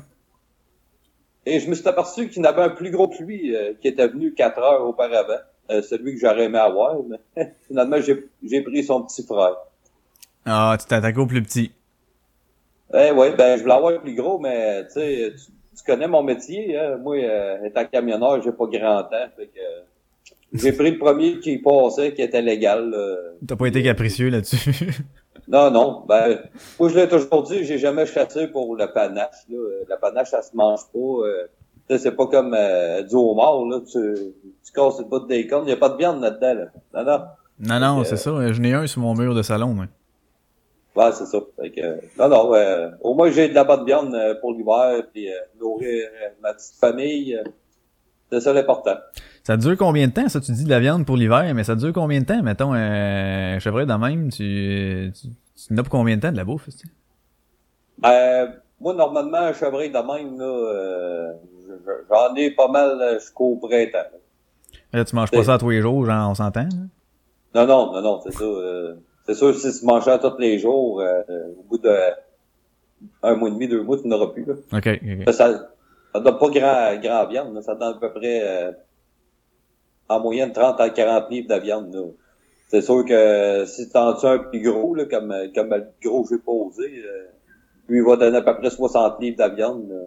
[1.48, 3.74] Et je me suis aperçu qu'il y en avait un plus gros que lui euh,
[3.82, 5.40] qui était venu quatre heures auparavant.
[5.72, 6.98] Euh, celui que j'aurais aimé avoir,
[7.36, 9.56] mais finalement j'ai pris son petit frère.
[10.46, 11.72] Ah, tu t'attaques au plus petit.
[12.94, 16.08] Eh ouais, ben je voulais avoir le plus gros, mais tu sais, tu, tu connais
[16.08, 16.98] mon métier, hein?
[16.98, 19.28] Moi, euh, étant camionneur, j'ai pas grand temps.
[19.38, 19.82] Fait que euh,
[20.54, 22.90] j'ai pris le premier qui passait, qui était légal.
[22.90, 23.16] là.
[23.48, 24.88] T'as pas été capricieux là-dessus?
[25.48, 26.06] Non, non.
[26.08, 26.40] Ben,
[26.80, 29.34] moi, je l'ai toujours dit, j'ai jamais chassé pour le panache.
[29.50, 29.58] Là.
[29.58, 31.00] Euh, Le panache, ça se mange pas.
[31.00, 31.48] Euh,
[31.90, 33.80] tu sais, c'est pas comme euh, du homard, là.
[33.82, 34.14] Tu,
[34.64, 35.66] tu casses le bout des cornes.
[35.68, 36.66] Il y a pas de viande là-dedans, là.
[36.94, 37.80] Non, non.
[37.80, 38.32] non, non, c'est ça.
[38.54, 39.88] Je n'ai un sur mon mur de salon, moi.
[40.96, 41.40] Ouais, c'est ça.
[41.60, 45.04] Fait que, non, non, euh, au moins, j'ai de la bonne viande euh, pour l'hiver,
[45.14, 47.36] puis euh, nourrir euh, ma petite famille.
[47.36, 47.44] euh,
[48.30, 48.96] c'est ça l'important.
[49.44, 50.40] Ça dure combien de temps, ça?
[50.42, 52.42] Tu dis de la viande pour l'hiver, mais ça dure combien de temps?
[52.44, 56.44] Mettons, euh, chevreuil de même, tu, tu, tu n'as pour combien de temps de la
[56.46, 56.70] bouffe?
[56.78, 56.88] tu?
[58.06, 58.48] Euh,
[58.80, 61.34] moi, normalement, un chevreuil de même, là, euh,
[61.68, 64.10] je- je- j'en ai pas mal jusqu'au printemps.
[64.94, 65.06] là.
[65.06, 66.64] Tu manges pas ça tous les jours, genre, on s'entend?
[67.54, 67.66] là?
[67.66, 68.44] Non, non, non, non, c'est ça.
[69.34, 71.22] C'est sûr, si tu manges ça tous les jours, euh,
[71.60, 71.96] au bout de
[73.24, 74.46] un mois et demi, deux mois, tu n'auras plus.
[74.46, 74.54] Là.
[74.74, 75.24] OK, OK.
[75.28, 75.70] Ça, ça,
[76.14, 77.62] ça donne pas grand, grand viande, là.
[77.62, 78.72] ça donne à peu près euh,
[80.10, 81.94] en moyenne 30 à 40 livres de viande.
[81.94, 82.02] là.
[82.68, 86.24] C'est sûr que si tu en tues un plus gros, là, comme, comme le gros
[86.24, 87.26] que j'ai posé, euh,
[87.90, 89.90] lui il va donner à peu près 60 livres de viande.
[89.90, 89.98] là.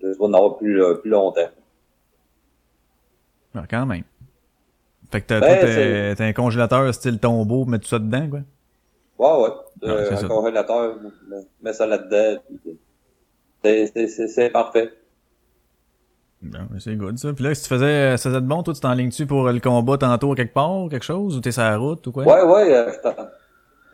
[0.00, 1.48] Tu vas en avoir plus, euh, plus longtemps.
[3.54, 4.04] Ah, quand même.
[5.10, 8.40] Fait que t'as, Ben, t'as- t'as un congélateur style tombeau mettre tout ça dedans, quoi?
[9.18, 9.48] Ouais, ouais.
[9.84, 10.96] Euh, un congélateur,
[11.62, 12.40] mets- ça là-dedans.
[13.64, 14.92] C'est, c'est, c'est, c'est parfait.
[16.78, 17.32] C'est good, ça.
[17.32, 19.98] Puis là, si tu faisais, ça faisait de bon, toi, tu t'enlignes-tu pour le combat
[19.98, 22.24] tantôt quelque part, quelque chose, ou t'es sur la route, ou quoi?
[22.24, 22.72] Ouais, ouais.
[22.76, 22.92] euh,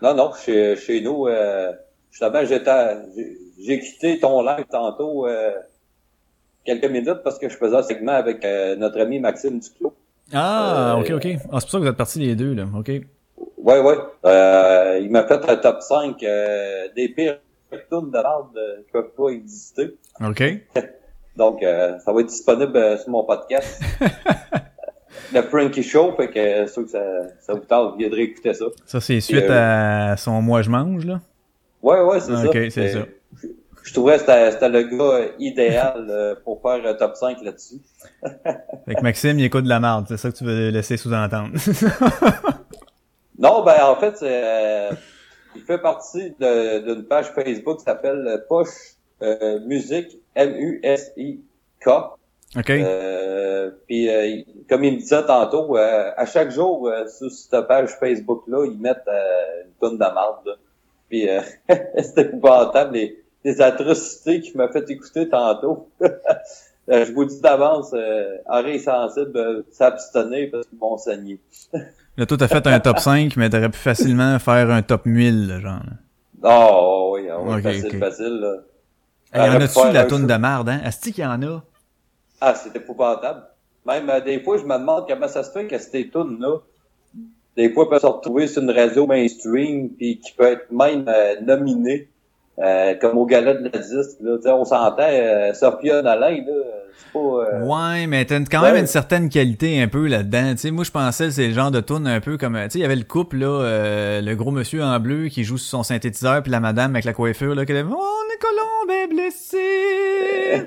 [0.03, 1.73] non, non, chez, chez nous, euh,
[2.11, 2.97] justement, j'étais,
[3.59, 5.53] j'ai quitté ton live tantôt euh,
[6.65, 9.95] quelques minutes parce que je faisais un segment avec euh, notre ami Maxime Duclos.
[10.33, 11.27] Ah, Euh, ok, ok.
[11.53, 12.67] Ah, c'est pour ça que vous êtes partis les deux, là.
[12.77, 12.91] Ok.
[13.65, 13.97] Ouais, ouais.
[14.27, 17.39] Euh, il m'a fait un top 5 euh, des pires
[17.71, 18.53] tunes de l'ordre
[18.85, 19.97] qui peuvent pas exister.
[20.21, 20.43] Ok.
[21.37, 23.81] Donc, euh, ça va être disponible euh, sur mon podcast.
[25.33, 27.01] le Frankie Show, fait que euh, sûr que ça,
[27.41, 28.67] ça vous tente, vous viendrez écouter ça.
[28.85, 31.21] Ça, c'est suite euh, à son Moi je mange, là?
[31.83, 32.47] Ouais, ouais, c'est ça.
[32.47, 33.07] Ok, c'est ça.
[33.43, 33.49] Je,
[33.83, 37.81] je trouvais que c'était le gars idéal pour faire un top 5 là-dessus.
[38.85, 40.05] Fait que Maxime, il écoute de la merde.
[40.09, 41.55] C'est ça que tu veux laisser sous-entendre.
[43.45, 44.91] Non, ben en fait, euh,
[45.55, 51.87] il fait partie d'une page Facebook qui s'appelle Poche euh, Musique M-U-S-I-K.
[51.87, 52.71] ok.
[52.71, 57.69] Euh, puis euh, comme il me disait tantôt, euh, à chaque jour euh, sur cette
[57.69, 60.47] page Facebook là, ils mettent une tonne de marde.
[60.47, 60.55] là.
[61.11, 61.43] Puis euh,
[61.99, 65.91] c'était épouvantable les, les atrocités qu'il m'a fait écouter tantôt.
[66.89, 71.39] Je vous dis d'avance, euh, oreilles sensibles, euh, s'abstenir parce qu'ils vont saigner.
[72.17, 75.49] Là, toi, t'as fait un top 5, mais t'aurais pu facilement faire un top 1000,
[75.49, 75.81] là, genre.
[75.81, 75.97] là.
[76.45, 78.39] Oh oui, ah oui, facile, facile.
[78.41, 78.55] Là.
[79.33, 80.81] Hey, y en a-tu de la un toune de marde, hein?
[80.85, 81.63] Asti qu'il y en a.
[82.41, 83.43] Ah, c'est épouvantable.
[83.87, 86.59] Même euh, des fois, je me demande comment ça se fait que ces tunes-là,
[87.57, 91.41] des fois, peuvent se retrouver sur une radio mainstream, puis qui peut être même euh,
[91.41, 92.09] nominé,
[92.63, 94.19] euh, comme au gala de la disque.
[94.21, 96.53] Là, Tu sais, on s'entend, euh, Sophia Nolin, là,
[97.13, 97.19] pas...
[97.19, 98.73] euh, Ouais, mais t'as quand Ouais.
[98.73, 100.53] même une certaine qualité un peu là-dedans.
[100.53, 102.55] Tu sais, moi, je pensais que c'est le genre de tune un peu comme...
[102.65, 105.45] Tu sais, il y avait le couple, là, euh, le gros monsieur en bleu qui
[105.45, 109.03] joue sur son synthétiseur, puis la madame avec la coiffure, là, qui dit «Oh, Nicolas
[109.03, 110.67] est blessé!»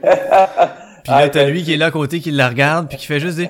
[1.08, 3.20] Puis là, t'as lui qui est là à côté, qui la regarde, puis qui fait
[3.20, 3.50] juste des...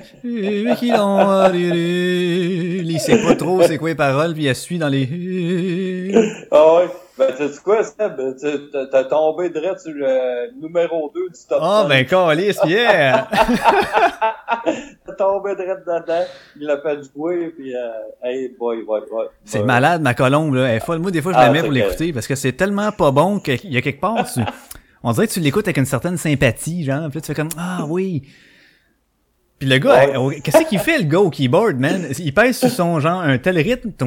[0.76, 6.12] Qui l'ont- Il sait pas trop c'est quoi les paroles, puis il suit dans les...
[6.50, 6.86] Ah ouais.
[7.18, 8.12] Ben, tu sais quoi, Seb?
[8.40, 11.88] Tu- T'as t'as tombé direct sur le numéro 2 du top Oh, 5.
[11.88, 13.26] ben, calice, yeah!
[15.04, 16.24] T'as tombé direct dedans.
[16.60, 17.88] Il l'a fait jouer, puis euh,
[18.22, 19.24] hey boy, ouais, ouais.
[19.44, 20.68] C'est malade, ma colombe, là.
[20.68, 21.00] Elle est folle.
[21.00, 23.10] Moi, des fois, je Ah, la mets c'est pour l'écouter parce que c'est tellement pas
[23.10, 24.40] bon qu'il y a quelque part, tu...
[25.02, 27.08] on dirait que tu l'écoutes avec une certaine sympathie, genre.
[27.08, 28.22] Puis là, tu fais comme Ah oui!
[29.58, 30.06] Puis le gars,
[30.44, 32.06] qu'est-ce qu'il fait, le gars, au keyboard, man?
[32.16, 33.90] Il pèse sur son, genre, un tel rythme.
[33.90, 34.06] Puis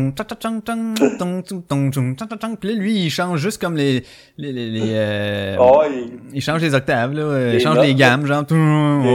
[2.69, 4.05] là, lui, il change juste comme les...
[4.37, 6.37] les, les, euh, oh, il...
[6.37, 6.41] il...
[6.41, 7.51] change les octaves, là.
[7.53, 8.45] Il change les gammes, genre...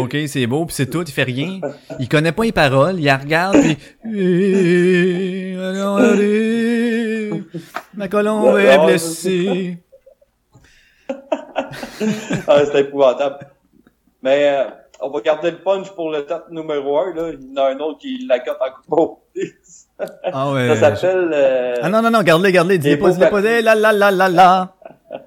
[0.03, 1.59] OK, c'est beau, puis c'est tout, il fait rien.
[1.99, 3.79] Il connaît pas les paroles, il regarde, puis...
[7.95, 9.79] Ma colombe est blessée
[12.49, 13.39] ah, c'est épouvantable.
[14.23, 14.65] Mais euh,
[15.01, 17.15] on va garder le punch pour le top numéro 1.
[17.15, 17.31] Là.
[17.33, 18.59] Il y en a un autre qui la cote
[18.91, 19.19] en.
[20.33, 20.69] Ah ouais.
[20.77, 21.31] Ça s'appelle...
[21.33, 23.75] Euh, Ah non non non, garde-le, garde-le, dis-le Les pas, dis-le beaux pas, eh, la
[23.75, 24.75] la la la la.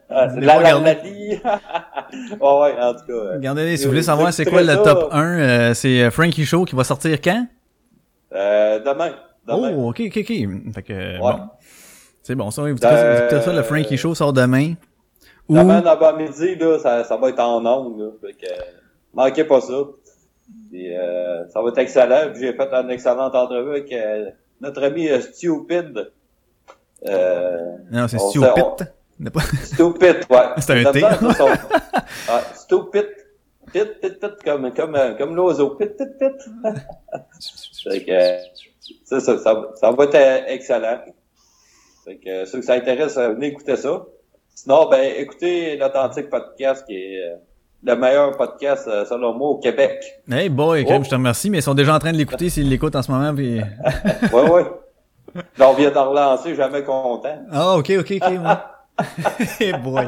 [0.09, 0.79] ah, la la la
[2.41, 3.13] ouais, en tout cas.
[3.13, 6.11] euh, Regardez, si vous voulez euh, savoir c'est quoi le top 1, euh, c'est euh,
[6.11, 7.45] Frankie Show qui va sortir quand?
[8.33, 9.11] Euh, demain.
[9.47, 9.71] demain.
[9.75, 10.73] Oh, ok, ok, ok.
[10.75, 11.31] Fait que, euh, Ouais.
[11.33, 11.39] bon.
[12.23, 14.73] C'est bon, ça, écoutez ça, le Frankie Show sort demain.
[15.49, 17.99] Demain, avant-midi, là, ça, ça va être en ondes.
[17.99, 18.53] Là, fait que,
[19.13, 19.73] manquez pas ça.
[20.73, 22.33] Euh, ça va être excellent.
[22.35, 24.29] J'ai fait une excellente entrevue avec euh,
[24.61, 26.11] notre ami euh, Stupid.
[27.07, 28.93] Euh, non, c'est stupid.
[29.63, 30.45] Stupid, ouais.
[30.59, 30.99] C'est un T.
[30.99, 33.07] son- ouais, stupid.
[33.71, 35.71] Pit, pit, pit, comme, comme, euh, comme l'oiseau.
[35.71, 36.35] Pit, pit, pit.
[37.83, 38.37] Fait que,
[39.05, 39.37] ça, ça,
[39.75, 40.99] ça, va être excellent.
[42.03, 44.05] Fait que, ceux que ça intéresse, venez écouter ça.
[44.61, 47.35] Sinon, ben, écoutez l'Authentique Podcast, qui est euh,
[47.81, 50.03] le meilleur podcast, euh, selon moi, au Québec.
[50.29, 50.99] Hey boy, Oh.
[51.01, 53.09] je te remercie, mais ils sont déjà en train de l'écouter s'ils l'écoutent en ce
[53.09, 53.33] moment.
[53.33, 53.61] Puis...
[54.33, 54.65] Ouais, ouais.
[55.57, 57.39] Là, on vient d'en relancer, jamais content.
[57.49, 58.31] Ah, ok, ok, ok.
[58.31, 59.05] ouais.
[59.61, 60.07] hey boy.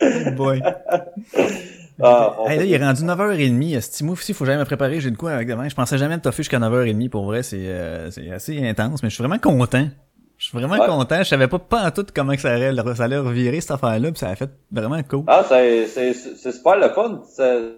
[0.00, 0.60] Hey boy.
[2.00, 3.76] Ah, Hey, là, il est rendu 9h30.
[3.76, 5.00] Esti, moi aussi, faut jamais me préparer.
[5.00, 5.68] J'ai de quoi avec demain.
[5.68, 7.08] Je pensais jamais me toffer jusqu'à 9h30.
[7.10, 9.88] Pour vrai, c'est euh, c'est assez intense, mais je suis vraiment content.
[10.50, 10.88] Je suis vraiment Ouais.
[10.88, 11.18] content.
[11.18, 14.10] Je savais pas pas en tout comment que ça allait, ça allait revirer cette affaire-là,
[14.12, 15.24] puis ça a fait vraiment cool.
[15.26, 17.20] Ah, c'est, c'est, c'est super le fun.
[17.28, 17.74] C'est,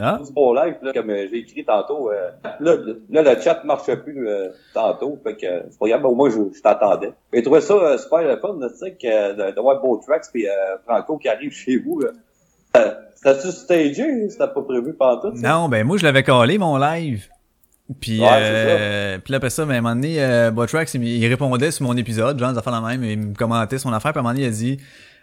[0.00, 2.10] Ah, du beau live, là, comme euh, j'ai écrit tantôt.
[2.10, 5.18] euh, là, le- là, le chat marche plus euh, tantôt.
[5.22, 7.12] Fait que c'est pas grave, mais au moins, je, je t'attendais.
[7.32, 10.24] J'ai trouvé ça euh, super le fun, tu sais, que, de, de voir Beau Tracks
[10.32, 10.46] puis
[10.86, 12.02] Franco qui arrive chez vous.
[13.14, 14.28] C'était-tu stagé?
[14.30, 15.36] C'était pas prévu pendant tout?
[15.36, 15.48] ça?
[15.48, 17.28] Non, ben moi je l'avais collé mon live.
[18.00, 21.04] Puis, Ouais, euh, puis là, après ça, ben, à un moment donné, euh, Botrax, il,
[21.04, 24.12] il répondait sur mon épisode, genre, des affaires la même, il me commentait son affaire,
[24.12, 24.78] puis à un moment donné, il a dit,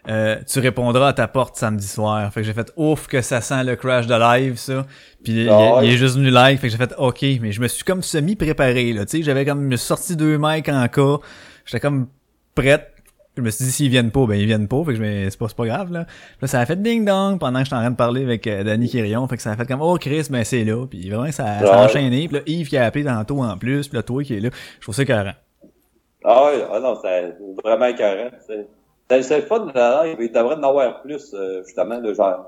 [0.07, 2.31] euh, tu répondras à ta porte samedi soir.
[2.31, 4.85] Fait que j'ai fait, ouf, que ça sent le crash de live, ça.
[5.23, 5.87] Puis il- Ah ouais.
[5.87, 8.03] il, est juste venu live, fait que j'ai fait, ok, mais je me suis comme
[8.03, 11.17] semi-préparé, là, tu sais, j'avais comme, je me suis sorti deux mics en cas,
[11.65, 12.07] j'étais comme
[12.53, 12.90] prête.
[13.37, 15.29] Je me suis dit, s'ils viennent pas, ben ils viennent pas, fait que je me,
[15.29, 16.05] c'est pas, c'est pas grave, là.
[16.41, 18.89] Là, ça a fait ding-dong pendant que j'étais en train de parler avec euh, Danny
[18.89, 21.59] Quirion, fait que ça a fait comme, oh Chris, ben c'est là, puis vraiment, ça,
[21.59, 21.85] ça a Ouais.
[21.85, 24.41] enchaîné, puis là, Yves qui a appelé tantôt en plus, puis là, toi qui est
[24.41, 25.31] là, je trouve ça carré.
[26.23, 28.29] Ah ouais, ah non, c'est vraiment écœurant.
[28.45, 30.17] C'est, c'est, fun de la live.
[30.19, 32.45] Il devrait en avoir plus, euh, justement, le genre.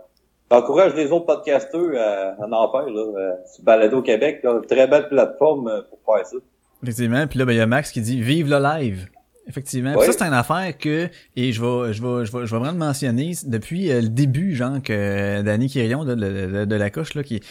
[0.51, 4.65] J'encourage les autres podcasteurs à, à en faire, là, euh, sur Balado Québec, là, une
[4.67, 6.37] très belle plateforme euh, pour faire ça.
[6.83, 9.07] Effectivement, puis là, ben, il y a Max qui dit, vive le live.
[9.47, 9.93] Effectivement.
[9.95, 10.05] Ouais.
[10.05, 12.71] Ça, c'est une affaire que, et je vais, je vais, je vais, je vais vraiment
[12.71, 16.89] le mentionner, depuis euh, le début, genre, que Danny Quirion, de, de, de- de la
[16.89, 17.41] couche, là, qui,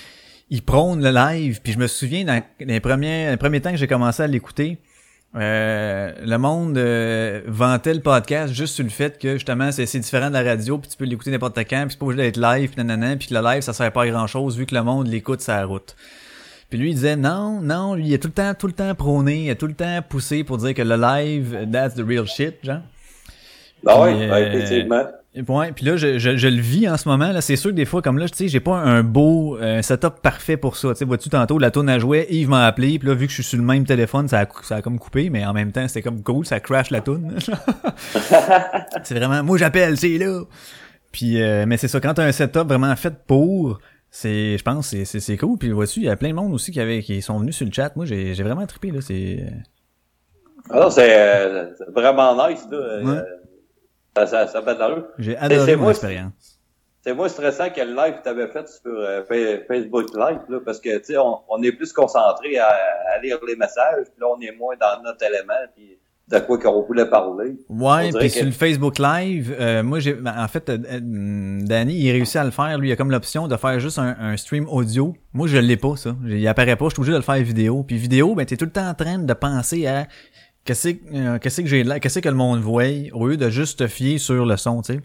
[0.51, 3.77] il prône le live, puis je me souviens, dans les premiers, les premiers temps que
[3.77, 4.79] j'ai commencé à l'écouter,
[5.35, 9.99] euh, le monde euh, vantait le podcast juste sur le fait que justement c'est c'est
[9.99, 12.37] différent de la radio puis tu peux l'écouter n'importe quand puis c'est pas obligé d'être
[12.37, 14.75] live puis nanana puis que le live ça sert pas à grand chose vu que
[14.75, 15.97] le monde l'écoute la route.
[16.73, 18.95] Puis lui il disait non non lui il a tout le temps tout le temps
[18.95, 22.27] prôné il a tout le temps poussé pour dire que le live that's the real
[22.27, 22.81] shit genre.
[23.87, 25.05] Ah ouais, euh, effectivement.
[25.35, 27.31] et Ouais, puis là, je, je, je le vis en ce moment.
[27.31, 29.83] là C'est sûr que des fois, comme là, tu sais, j'ai pas un beau euh,
[29.83, 30.91] setup parfait pour ça.
[30.91, 33.33] Tu sais, vois-tu, tantôt, la tourne à jouer, Yves m'a appelé, puis là, vu que
[33.33, 35.73] je suis sur le même téléphone, ça a, ça a comme coupé, mais en même
[35.73, 37.35] temps, c'était comme cool, ça crash la tourne.
[39.03, 40.43] c'est vraiment, moi j'appelle, c'est là.
[41.11, 43.81] Puis, euh, mais c'est ça, quand t'as un setup vraiment fait pour,
[44.15, 45.59] c'est, je pense, c'est, c'est, c'est cool.
[45.59, 47.67] Puis vois-tu, il y a plein de monde aussi qui avait, qui sont venus sur
[47.67, 47.97] le chat.
[47.97, 49.01] Moi, j'ai, j'ai vraiment trippé là.
[49.01, 49.47] C'est,
[50.71, 52.77] Ah c'est, euh, vraiment nice, là.
[52.77, 53.23] euh, Ouais.
[54.17, 55.07] ça, ça, ça fait de l'allure.
[55.19, 56.59] j'ai adoré mon expérience.
[57.05, 60.41] C'est moins stressant que le live que tu avais fait sur euh, Fa- Facebook Live,
[60.49, 64.05] là, parce que tu sais, on, on est plus concentré à, à lire les messages,
[64.05, 67.57] puis là on est moins dans notre élément, puis de quoi qu'on voulait parler.
[67.69, 71.95] Ouais, puis que- sur le Facebook Live, euh, moi j'ai en fait euh, euh, Danny,
[71.95, 74.37] il réussit à le faire, lui il a comme l'option de faire juste un, un
[74.37, 75.15] stream audio.
[75.35, 76.17] Moi je l'ai pas ça.
[76.27, 77.83] Il apparaît pas, je suis obligé de le faire vidéo.
[77.83, 80.07] Puis vidéo, ben t'es tout le temps en train de penser à
[80.65, 83.51] qu'est-ce que euh, qu'est-ce que j'ai là, qu'est-ce que le monde voit au lieu de
[83.51, 85.01] juste te fier sur le son, tu sais.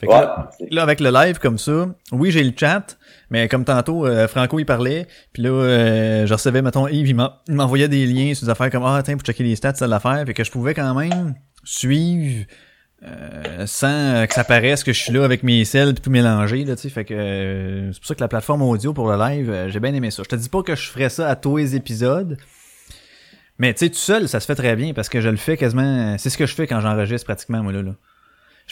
[0.00, 0.18] Fait que Ouais.
[0.20, 2.96] là, là, avec le live comme ça, oui, j'ai le chat,
[3.30, 7.14] mais comme tantôt, euh, Franco, il parlait, puis là, euh, je recevais, mettons, Yves, il
[7.16, 9.74] m'en- il m'envoyait des liens sur des affaires comme, ah, tiens, pour checker les stats,
[9.74, 12.46] c'est l'affaire, fait que je pouvais quand même suivre
[13.02, 16.64] euh, sans que ça paraisse que je suis là avec mes selles pis tout mélangé
[16.66, 19.16] là tu sais fait que euh, c'est pour ça que la plateforme audio pour le
[19.18, 21.34] live euh, j'ai bien aimé ça je te dis pas que je ferais ça à
[21.34, 22.36] tous les épisodes
[23.58, 25.56] mais tu sais tout seul ça se fait très bien parce que je le fais
[25.56, 27.92] quasiment c'est ce que je fais quand j'enregistre pratiquement moi là, là.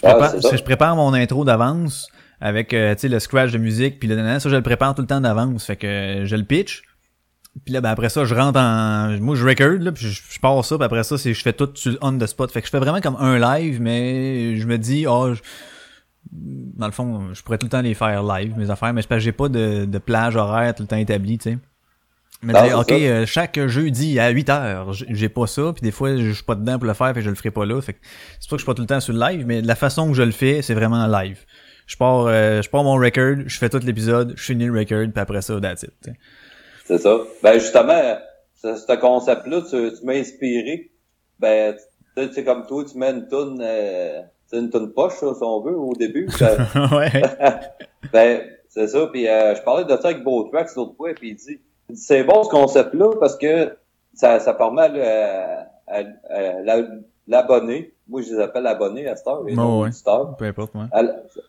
[0.03, 0.57] Je, Ah, prépare, ça.
[0.57, 2.09] je prépare mon intro d'avance
[2.41, 5.03] avec euh, tu sais le scratch de musique puis le ça je le prépare tout
[5.03, 6.83] le temps d'avance fait que je le pitch.
[7.65, 10.39] Puis là ben après ça je rentre en moi je record là puis je, je
[10.39, 12.51] pars ça puis après ça c'est je fais tout sur le on the spot.
[12.53, 15.41] Fait que je fais vraiment comme un live mais je me dis oh je-
[16.31, 19.19] dans le fond je pourrais tout le temps les faire live mes affaires mais que
[19.19, 21.59] j'ai pas de, de plage horaire tout le temps établi tu sais
[22.43, 25.83] mais Non, dire, c'est ok euh, chaque jeudi à 8 heures j'ai pas ça puis
[25.83, 27.81] des fois je suis pas dedans pour le faire que je le ferai pas là
[27.81, 27.99] fait que
[28.39, 30.09] c'est pas que je suis pas tout le temps sur le live mais la façon
[30.09, 31.45] que je le fais c'est vraiment live
[31.87, 35.07] je pars euh, je pars mon record je fais tout l'épisode je finis le record
[35.13, 36.11] puis après ça that's it.
[36.89, 37.19] C'est ça.
[37.43, 38.19] Ben justement,
[38.55, 40.91] ce, ce concept-là, tu, tu m'as inspiré.
[41.39, 41.77] Ben,
[42.17, 44.23] tu sais, comme toi, tu mets une toune, euh,
[44.55, 46.29] une toune poche, si on veut, au début.
[46.93, 47.23] Ouais
[48.13, 49.07] ben, c'est ça.
[49.13, 51.61] Puis euh, je parlais de ça avec Beau Tracks l'autre fois, puis il dit,
[51.95, 53.77] c'est bon ce concept-là parce que
[54.15, 56.87] ça, ça permet à, à- à la-
[57.27, 59.91] l'abonné, moi je les appelle abonnés à cette heure, non ouais.
[60.39, 60.87] peu importe ouais.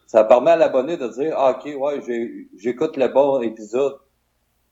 [0.07, 2.01] Ça permet à l'abonné de dire ah, ok ouais
[2.57, 3.93] j'écoute le bon épisode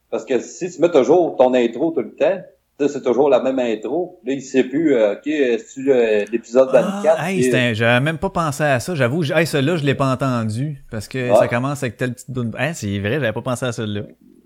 [0.09, 2.39] parce que si tu mets toujours ton intro tout le temps
[2.79, 7.31] c'est toujours la même intro là il sait plus euh, ok c'est l'épisode 24 Ah,
[7.31, 8.93] hey, j'avais même pas pensé à ça.
[8.93, 10.83] J'avoue, hey, celui-là, je l'ai pas entendu.
[10.91, 11.35] Parce que Ouais.
[11.37, 12.51] ça commence avec telle petite doune.
[12.59, 14.01] Hein, c'est vrai, j'avais pas pensé à celui-là.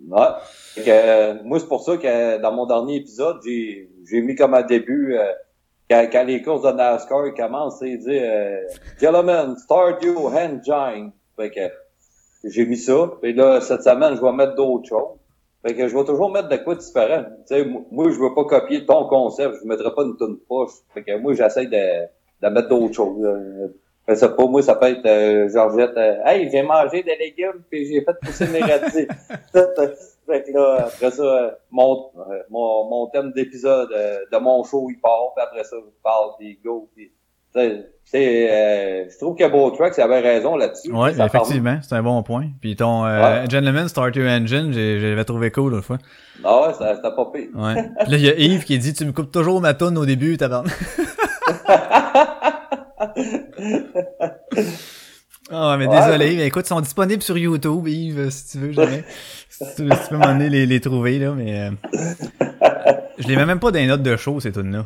[0.10, 0.28] Ouais.
[0.74, 4.36] Fait que, euh, moi, c'est pour ça que dans mon dernier épisode, j'ai, j'ai mis
[4.36, 5.32] comme un début, euh,
[5.90, 8.62] quand, quand les courses de NASCAR commencent, c'est dit euh,
[9.02, 11.12] Gentlemen, start your engine.
[11.36, 11.62] Fait que
[12.46, 13.12] j'ai mis ça.
[13.24, 15.18] Et là, cette semaine, je vais mettre d'autres choses.
[15.66, 17.24] Fait que je vais toujours mettre de quoi différent.
[17.48, 19.56] Tu sais, moi, je veux pas copier ton concept.
[19.62, 20.72] Je mettrai pas une tonne poche.
[20.94, 22.08] Fait que moi, j'essaie de,
[22.42, 23.22] de mettre d'autres choses.
[23.22, 23.36] là.
[24.08, 25.96] Je sais pas, moi, ça peut être euh, Georgette.
[25.98, 29.08] euh, hey, j'ai mangé des légumes puis j'ai fait pousser mes radis.
[30.28, 32.10] fait que là, après ça, mon,
[32.50, 35.34] mon, mon thème d'épisode euh, de mon show, il part.
[35.36, 36.90] Puis après ça, je parle des go.
[36.96, 37.12] Puis,
[38.06, 40.90] c'est, euh, je trouve que Beau Tracks avait raison là-dessus.
[40.94, 42.48] Ouais, Ça effectivement, c'est un bon point.
[42.62, 43.50] Puis ton euh, Ouais.
[43.50, 45.98] Gentleman Start Your Engine, j'ai- j'avais trouvé cool l'autre fois.
[46.46, 47.50] Ah ouais, ça- c'était pas pire.
[47.54, 47.90] Ouais.
[48.04, 50.06] Puis là, il y a Yves qui dit Tu me coupes toujours ma tonne au
[50.06, 50.64] début, t'as
[55.52, 55.96] Ah, mais Ouais.
[56.06, 59.04] désolé, mais écoute, ils sont disponibles sur YouTube, Yves, si tu veux jamais.
[59.50, 61.70] si, tu, si tu peux m'emmener les, les trouver, là, mais.
[61.70, 61.72] euh,
[63.18, 64.86] je les mets même pas dans les notes de show, ces tunes-là.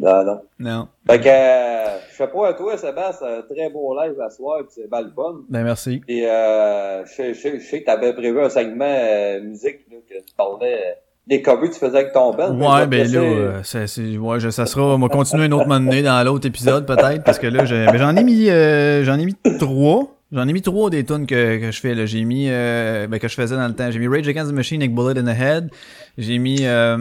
[0.00, 0.40] Non, non.
[0.58, 0.88] Non.
[1.06, 4.58] Fait que, euh, je sais pas à toi, Sébastien, un très beau live à soir,
[4.62, 5.42] pis c'est fun.
[5.48, 6.00] Ben, merci.
[6.08, 9.80] Et euh, je, sais- je, sais- je sais que t'avais prévu un segment euh, musique,
[9.90, 12.50] là, que tu parlais des covers que tu faisais avec ton band.
[12.54, 15.68] Ouais, ben là, euh, c'est, c'est- ouais, je- ça sera, on va continuer une autre
[15.68, 19.18] moment dans l'autre épisode peut-être, parce que là, j'ai- ben, j'en ai mis, euh, j'en
[19.18, 20.16] ai mis trois.
[20.34, 22.06] J'en ai mis trois des tunes que, que je fais là.
[22.06, 23.90] J'ai mis, euh, ben, que je faisais dans le temps.
[23.90, 25.68] J'ai mis Rage Against the Machine avec Bullet in the Head.
[26.16, 26.96] J'ai mis euh,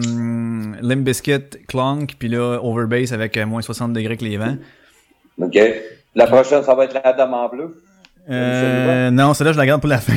[0.81, 4.57] Limp Bizkit, Clunk, puis là Overbass avec euh, moins 60 degrés avec les vents.
[5.41, 5.57] OK.
[6.13, 7.81] La prochaine, ça va être la dame en bleu.
[8.29, 10.13] Euh, non, celle-là je la garde pour la fin.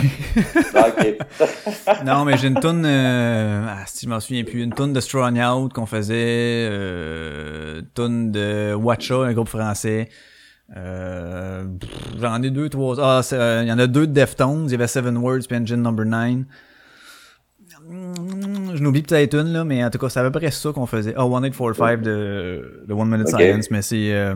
[1.87, 4.93] Ah, non, mais j'ai une tune, euh, ah, si je m'en souviens plus, une tune
[4.93, 10.09] de Strong Out qu'on faisait, euh, tune de Watcha, un groupe français.
[10.77, 11.65] Euh,
[12.21, 12.97] j'en ai deux, trois.
[13.01, 14.65] Ah, euh, il y en a deux de Deftones.
[14.67, 16.45] Il y avait Seven Words puis Engine Number 9.
[17.91, 20.87] Je n'oublie peut-être une, là, mais en tout cas, c'est à peu près ça qu'on
[20.87, 21.15] faisait.
[21.17, 23.41] Ah, 1845 de, de One Minute Ok.
[23.41, 24.35] Silence, mais c'est, euh,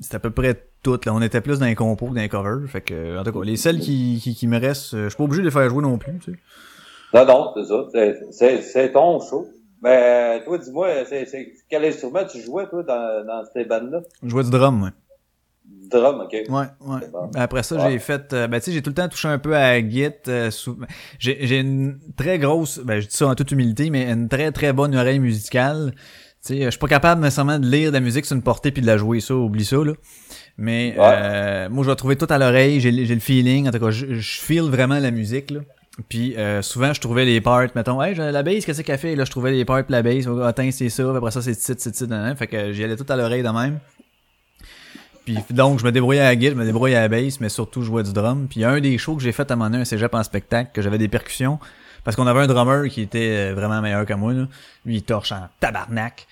[0.00, 1.14] c'est à peu près tout, là.
[1.14, 2.68] On était plus dans les compos que dans les covers.
[2.68, 5.16] Fait que, en tout cas, les celles qui, qui, qui me restent, euh, je suis
[5.16, 6.38] pas obligé de les faire jouer non plus, tu sais.
[7.14, 7.84] Non, non, c'est ça.
[7.92, 9.46] C'est- C'est c'est ton show.
[9.82, 14.00] Mais toi, dis-moi, c'est c'est- quel instrument tu jouais, toi, dans, dans ces bandes-là?
[14.22, 14.90] Je jouais du drum, ouais.
[15.66, 16.32] Du Drum, OK.
[16.32, 17.08] Ouais, ouais.
[17.10, 17.30] bon.
[17.34, 17.92] Après ça, Ouais.
[17.92, 20.10] j'ai fait, euh, ben tu sais, j'ai tout le temps touché un peu à Git.
[20.28, 20.78] euh, sou-
[21.18, 24.50] J'ai j'ai une très grosse, ben je dis ça en toute humilité, mais une très
[24.52, 25.94] très bonne oreille musicale.
[26.46, 28.70] Tu sais, je suis pas capable nécessairement de lire de la musique sur une portée
[28.70, 29.92] puis de la jouer ça, oublie ça là.
[30.58, 31.04] Mais Ouais.
[31.04, 34.14] euh, moi, je vais trouver tout à l'oreille, j'ai le feeling, en tout cas, je,
[34.14, 35.60] je feel vraiment la musique là.
[36.08, 39.14] Puis euh, souvent, je trouvais les parts, mettons, hey, j'ai la bass, qu'est-ce qu'elle fait?
[39.16, 41.76] Là, je trouvais les parts la bass, oh, attends, c'est ça, après ça, c'est titre,
[41.78, 43.78] c'est titre, fait que j'y allais tout à l'oreille de même.
[45.24, 47.48] Puis donc, je me débrouillais à la guitare, je me débrouillais à la bass, mais
[47.48, 48.46] surtout, je jouais du drum.
[48.50, 50.98] Puis un des shows que j'ai fait à donné, un cégep en spectacle, que j'avais
[50.98, 51.58] des percussions,
[52.04, 54.46] parce qu'on avait un drummer qui était euh, vraiment meilleur que moi, là.
[54.84, 56.26] Lui, il torche en tabarnak.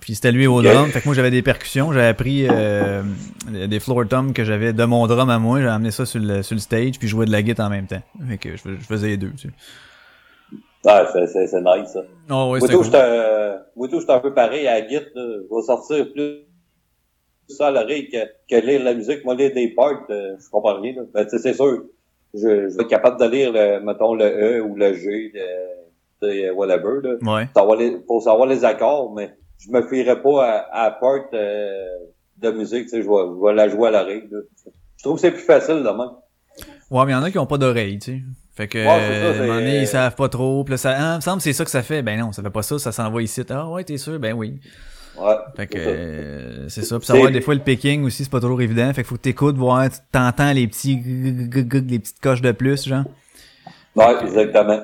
[0.00, 0.88] Puis c'était lui au drum.
[0.90, 1.92] Fait que moi, j'avais des percussions.
[1.92, 3.02] J'avais pris euh,
[3.66, 5.60] des floor toms que j'avais de mon drum à moi.
[5.60, 7.70] J'ai amené ça sur le, sur le stage, puis je jouais de la guitare en
[7.70, 8.00] même temps.
[8.28, 9.54] Fait que je, fais- je faisais les deux, tu sais.
[10.86, 12.00] Ouais, c'est- c'est nice, ça.
[12.30, 12.84] Oh, ouais, moi, c'était tout, cool.
[12.86, 15.02] j'étais un- moi, tout, j'étais un peu pareil à la Git, là.
[15.14, 16.38] Je vais sortir plus
[17.48, 18.16] ça à l'oreille que,
[18.48, 19.22] que lire la musique.
[19.24, 20.94] Moi, lire des parts, euh, je comprends rien.
[20.96, 21.02] Là.
[21.12, 21.84] Ben, c'est sûr,
[22.34, 26.26] je, je vais être capable de lire, le, mettons, le E ou le G, de,
[26.26, 27.48] de whatever, là, Ouais.
[27.54, 31.84] savoir les, pour savoir les accords, mais je me fierais pas à, à part euh,
[32.38, 32.84] de musique.
[32.84, 34.28] Tu sais, je vais, je vais la jouer à l'oreille.
[34.30, 34.40] là.
[34.96, 36.10] Je trouve que c'est plus facile, de même.
[36.90, 38.20] Ouais, mais il y en a qui ont pas d'oreille, tu sais.
[38.56, 40.62] Fait que, Ouais, c'est ça, euh, à un moment donné, ils savent pas trop.
[40.64, 42.02] Puis là, ça, ah, il me semble que c'est ça que ça fait.
[42.02, 43.42] Ben non, ça fait pas ça, ça s'envoie ici.
[43.50, 44.18] Ah ouais, t'es sûr?
[44.20, 44.60] Ben oui.
[45.16, 45.34] Ouais.
[45.56, 45.90] Fait que, c'est ça.
[45.90, 46.98] euh, c'est ça.
[46.98, 48.88] Puis savoir des fois le picking aussi, c'est pas toujours évident.
[48.88, 53.04] Fait qu'il faut que t'écoutes, voir, t'entends les petits, les petites coches de plus, genre.
[53.94, 54.80] Ouais, exactement.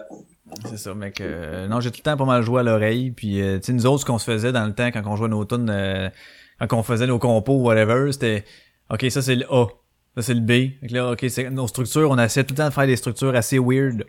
[0.69, 1.21] C'est ça, mec.
[1.21, 3.11] euh, non, j'ai tout le temps pas mal joué à l'oreille.
[3.13, 5.17] Puis, euh, tu sais, nous autres, ce qu'on se faisait dans le temps quand on
[5.17, 6.09] jouait nos tunes, euh,
[6.61, 8.45] quand on faisait nos compos, whatever, c'était,
[8.91, 9.67] ok, ça c'est le A,
[10.17, 10.51] ça c'est le B.
[10.81, 12.97] Fait que là, ok, c'est nos structures, on essayait tout le temps de faire des
[12.97, 14.05] structures assez weird.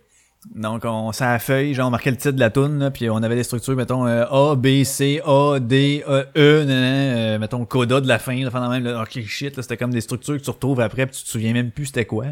[0.56, 3.18] Donc, on la feuille, genre, on marquait le titre de la tune, là, puis on
[3.18, 7.64] avait des structures, mettons, euh, A, B, C, A, D, E, E, nan, euh, mettons,
[7.66, 10.38] coda de la fin, là, pendant même, là, ok, shit, là, c'était comme des structures
[10.38, 12.26] que tu retrouves après, puis tu te souviens même plus c'était quoi.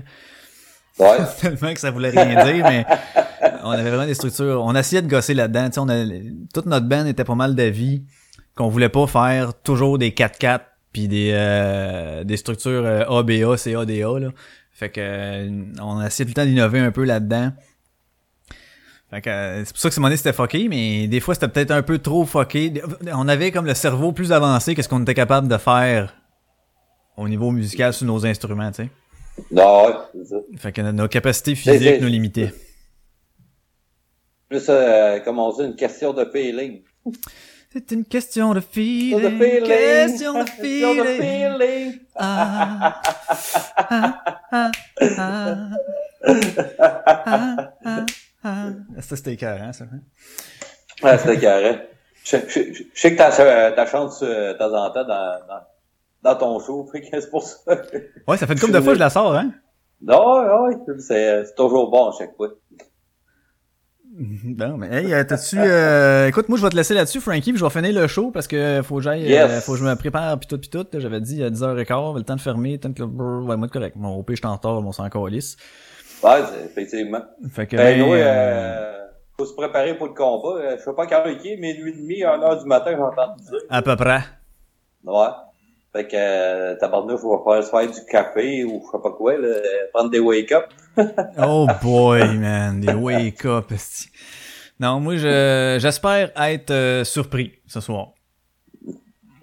[0.98, 1.18] Ouais.
[1.40, 2.86] Tellement que ça voulait rien dire, mais
[3.64, 4.62] on avait vraiment des structures.
[4.64, 5.68] On essayait de gosser là-dedans.
[5.68, 6.04] Tu sais, on a,
[6.54, 8.04] toute notre band était pas mal d'avis
[8.56, 14.20] qu'on voulait pas faire toujours des 4-4 puis des euh, des structures euh, ABA, CADA
[14.20, 14.30] là.
[14.74, 17.52] Fait que euh, on a essayé tout le temps d'innover un peu là-dedans.
[19.12, 21.48] Fait que euh, c'est pour ça que ce moment c'était fucké, mais des fois c'était
[21.48, 22.72] peut-être un peu trop fucké.
[23.14, 26.14] On avait comme le cerveau plus avancé que ce qu'on était capable de faire
[27.18, 28.90] au niveau musical sur nos instruments, tu sais.
[29.52, 30.36] Non, ouais, c'est ça.
[30.58, 32.54] Fait que nos capacités physiques c'est- nous limitaient.
[34.50, 36.82] Plus, euh, comme on dit, une question de feeling.
[37.72, 39.22] C'est une question de feeling.
[39.22, 39.68] Question de feeling.
[39.68, 41.22] Question de Question de feeling.
[41.22, 42.00] feeling.
[42.16, 43.02] Ah,
[43.78, 44.72] ah, ah,
[45.18, 45.70] ah,
[46.80, 48.06] ah, ah,
[48.44, 48.70] ah.
[49.02, 49.86] Ça, c'était écœurant, ça.
[49.86, 50.00] hein?
[51.04, 51.82] Ouais, c'était carré.
[52.24, 55.06] Je, je, je, je sais que t'as, euh, t'as chante euh, de temps en temps
[55.06, 55.62] dans, dans,
[56.24, 57.58] dans ton show, fait que c'est pour ça.
[58.28, 59.52] Ouais, ça fait une couple de fois que je la sors, hein?
[60.02, 62.50] Non, ouais, ouais, c'est, c'est toujours bon à chaque fois.
[64.22, 65.58] Non, mais hey, euh, t'as-tu...
[65.60, 68.32] euh, écoute, moi, je vais te laisser là-dessus, Frankie, puis je vais finir le show
[68.32, 69.24] parce que faut que j'aille...
[69.24, 69.50] Yes.
[69.50, 70.86] euh, faut que je me prépare, puis tout, puis tout.
[70.94, 73.02] J'avais dit à 10h15, le temps de fermer, le temps que...
[73.02, 73.96] le brrr, Ouais, moi, correct.
[73.96, 75.56] Mon pire, je suis en retard, mon sang lisse.
[76.24, 77.22] Ouais, effectivement.
[77.52, 77.76] Fait que...
[77.78, 79.08] Ben, ben, oui, euh,
[79.38, 80.60] faut se préparer pour le combat.
[80.60, 83.36] Euh, Je sais pas quand il est, minuit et demi, 1 heure du matin, j'entends
[83.38, 83.60] dire.
[83.70, 84.22] À peu près.
[85.04, 85.28] Ouais.
[85.92, 89.38] Fait que, euh, tabarnouche, faut faire se faire du café ou je sais pas quoi,
[89.38, 89.62] là, euh,
[89.94, 90.66] prendre des wake-up.
[91.42, 93.72] Oh boy, man, des wake up.
[93.72, 94.10] esti.
[94.80, 98.10] Non, moi je j'espère être euh, surpris ce soir.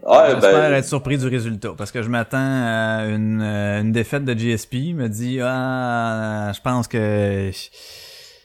[0.07, 3.91] Ouais, j'espère ben, être surpris du résultat parce que je m'attends à une, euh, une
[3.91, 4.75] défaite de GSP.
[4.75, 7.51] Il me dit ah, je pense que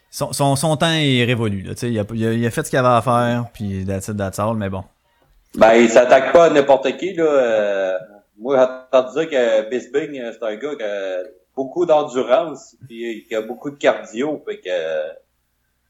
[0.10, 1.62] son, son, son temps est révolu.
[1.62, 3.46] Là, tu sais, il, a, il, a, il a fait ce qu'il avait à faire,
[3.54, 4.84] puis that's it, that's all, mais bon.
[5.56, 7.24] ben, il s'attaque pas à n'importe qui, là.
[7.24, 7.98] Euh,
[8.38, 11.18] moi, j'ai entendu dire que Bisbing, euh, c'est un gars qui a
[11.56, 15.14] beaucoup d'endurance, puis qui a beaucoup de cardio, fait que, euh,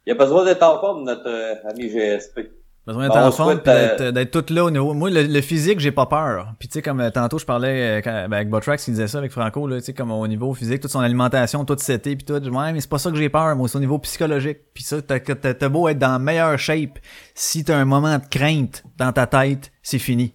[0.05, 2.39] il a besoin d'être en forme, notre ami GSP.
[2.87, 4.93] Besoin d'être On en forme euh, d'être, d'être tout là au niveau.
[4.95, 6.53] Moi, le, le physique, j'ai pas peur.
[6.57, 9.07] Puis tu sais, comme euh, tantôt je parlais euh, quand- ben, avec Botrax qui disait
[9.07, 12.15] ça avec Franco, là, tu sais, comme au niveau physique, toute son alimentation, tout seté
[12.15, 12.41] puis tout.
[12.43, 14.57] Je Ouais, mais c'est pas ça que j'ai peur, moi, c'est au niveau psychologique.
[14.73, 16.97] Puis ça, t'as, t'as, t'as beau être dans meilleure shape.
[17.35, 20.33] Si t'as un moment de crainte dans ta tête, c'est fini.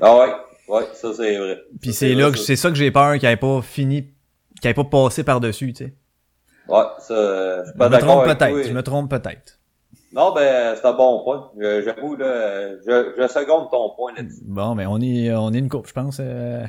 [0.00, 0.32] Ah ouais,
[0.68, 1.58] ouais, ça c'est vrai.
[1.82, 4.08] Puis c'est là c'est ça que j'ai peur qu'il ait pas fini,
[4.60, 5.94] qu'il ait pas passé par-dessus, tu sais.
[6.66, 9.53] Ouais, ça, je Je me trompe peut-être, je me trompe peut-être.
[10.14, 11.50] Non, ben, c'est un bon point.
[11.58, 14.42] Je- J'avoue, là, je, je seconde ton point là-dessus.
[14.44, 16.18] Bon, ben on est, on est une coupe, je pense.
[16.20, 16.64] euh.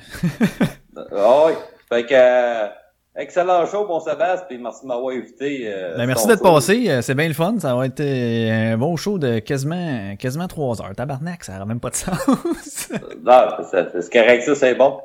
[1.11, 1.53] Ah oui.
[1.89, 2.67] Fait que, euh,
[3.15, 5.65] excellent show, bon Sébastien, puis merci de m'avoir invité.
[5.67, 8.95] euh, Ben, merci d'être passé, euh, c'est bien le fun, ça va être un bon
[8.95, 10.95] show de quasiment quasiment trois heures.
[10.95, 12.17] Tabarnak, ça n'a même pas de sens.
[13.23, 14.99] Non, c'est c'est correct, ça, c'est bon.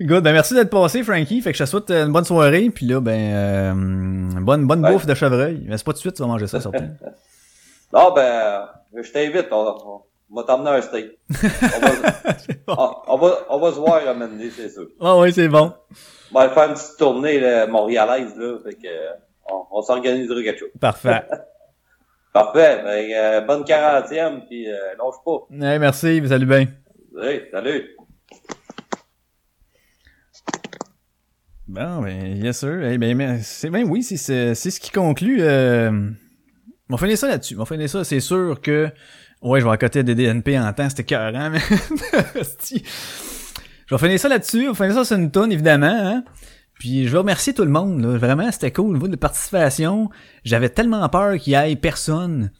[0.00, 1.40] Good, ben merci d'être passé, Frankie.
[1.42, 3.72] Fait que je te souhaite une bonne soirée, puis là, ben euh,
[4.40, 4.92] bonne bonne Ouais.
[4.92, 5.64] bouffe de chevreuil.
[5.68, 6.82] Mais c'est pas tout de suite, tu vas manger ça, surtout.
[7.92, 11.18] Non, ben, je t'invite, on, on, on va t'emmener un steak.
[12.66, 14.14] On va, on, on va, on va se voir à
[14.56, 14.88] c'est sûr.
[15.00, 15.74] Ah oui, c'est bon.
[16.32, 18.88] On va faire une petite tournée là, montréalaise, là, fait que,
[19.50, 20.70] on, on s'organisera quelque chose.
[20.80, 21.22] Parfait.
[22.32, 25.46] Parfait, ben, euh, bonne quarantième, puis euh, lâche pas.
[25.50, 26.66] Hey, merci, salut bien.
[27.20, 27.90] Hey, salut.
[31.68, 32.82] Bon, ben, yes sir.
[32.84, 35.42] Eh ben, mais c'est ben oui, c'est c'est c'est ce qui conclut.
[35.42, 36.10] Euh...
[36.92, 37.54] On va finir ça là-dessus.
[37.56, 38.04] On va finir ça.
[38.04, 38.90] C'est sûr que
[39.40, 41.58] ouais, je vais à côté des DNP en temps, c'était carré, mais
[43.86, 44.68] je vais finir ça là-dessus.
[44.68, 45.86] On va finir ça sur une tonne évidemment.
[45.86, 46.22] Hein?
[46.78, 48.02] Puis je vais remercier tout le monde.
[48.02, 48.18] Là.
[48.18, 50.10] Vraiment, c'était cool au niveau de participation.
[50.44, 52.50] J'avais tellement peur qu'il y ait personne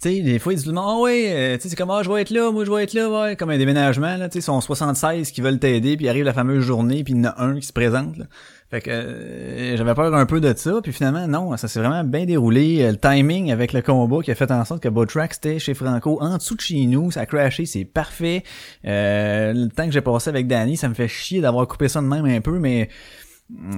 [0.00, 2.10] Tu sais, des fois, ils disent, ah ouais, euh, tu sais, c'est comme, ah, je
[2.12, 4.38] vais être là, moi, je vais être là, ouais, comme un déménagement, là, tu sais,
[4.38, 7.30] ils sont 76 qui veulent t'aider, puis arrive la fameuse journée, puis il y en
[7.30, 8.26] a un qui se présente, là.
[8.70, 12.04] Fait que euh, j'avais peur un peu de ça, puis finalement, non, ça s'est vraiment
[12.04, 12.82] bien déroulé.
[12.82, 15.72] Euh, Le timing avec le combat qui a fait en sorte que Botrax était chez
[15.72, 18.42] Franco, en dessous de chez nous, ça a crashé, c'est parfait.
[18.84, 22.02] Euh, le temps que j'ai passé avec Danny, ça me fait chier d'avoir coupé ça
[22.02, 22.90] de même un peu, mais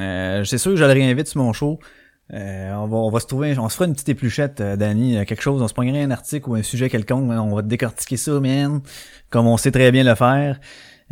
[0.01, 1.79] euh, c'est sûr que je le réinvite sur mon show.
[2.33, 5.19] Euh, on va on va se trouver on se fera une petite épluchette euh, Danny
[5.19, 8.17] euh, quelque chose on se prendrait un article ou un sujet quelconque on va décortiquer
[8.17, 8.83] ça man
[9.31, 10.61] comme on sait très bien le faire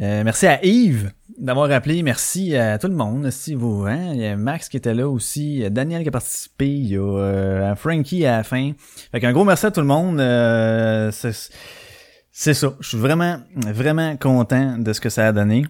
[0.00, 2.02] Euh, merci à Yves d'avoir appelé.
[2.02, 4.12] Merci à tout le monde si vous hein.
[4.12, 7.00] Il y a Max qui était là aussi Daniel qui a participé il y a
[7.00, 8.72] euh, Frankie à la fin.
[9.12, 12.74] Fait qu'un gros merci à tout le monde Euh, c'est ça.
[12.80, 15.64] Je suis vraiment vraiment content de ce que ça a donné.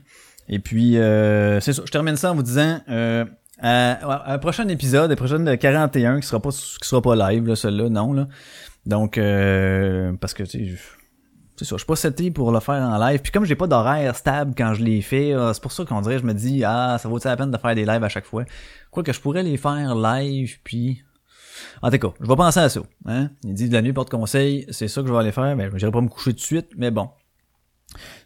[0.48, 1.82] Et puis euh, c'est ça.
[1.84, 3.24] Je termine ça en vous disant euh,
[3.60, 7.46] à, un prochain épisode, le prochain de 41, qui sera pas qui sera pas live,
[7.46, 8.28] là, celui-là, non, là.
[8.86, 10.82] Donc, euh, parce que, tu sais,
[11.58, 13.20] c'est ça, je suis pas seté pour le faire en live.
[13.20, 16.00] Puis comme j'ai pas d'horaire stable quand je les fais, euh, c'est pour ça qu'on
[16.00, 18.26] dirait, je me dis, ah, ça vaut la peine de faire des lives à chaque
[18.26, 18.44] fois?
[18.90, 21.02] Quoi que je pourrais les faire live, puis...
[21.82, 22.80] En tout cas, je vais penser à ça.
[23.06, 23.30] Hein?
[23.42, 25.56] Il dit de la nuit porte conseil, c'est ça que je vais aller faire.
[25.56, 27.10] Ben, j'irai pas me coucher tout de suite, mais bon.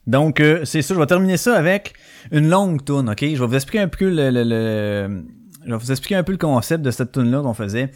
[0.06, 1.94] Donc, euh, c'est ça, je vais terminer ça avec
[2.30, 3.20] une longue tune, ok?
[3.20, 5.24] Je vais vous expliquer un peu le, le, le-
[5.64, 7.90] je vais vous expliquer un peu le concept de cette tune là qu'on faisait.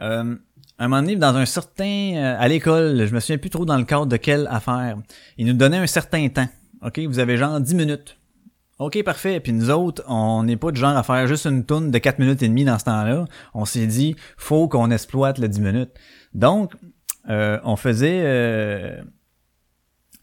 [0.00, 0.34] Euh,
[0.78, 3.76] un moment donné, dans un certain, euh, à l'école, je me souviens plus trop dans
[3.76, 4.96] le cadre de quelle affaire,
[5.38, 6.48] ils nous donnaient un certain temps,
[6.82, 6.98] ok?
[7.00, 8.16] Vous avez genre 10 minutes.
[8.80, 9.38] Ok, parfait.
[9.38, 12.18] Puis nous autres, on n'est pas de genre à faire juste une tune de 4
[12.18, 13.24] minutes et demie dans ce temps-là.
[13.54, 15.90] On s'est dit, faut qu'on exploite le 10 minutes.
[16.34, 16.72] Donc,
[17.28, 19.00] euh, on faisait euh,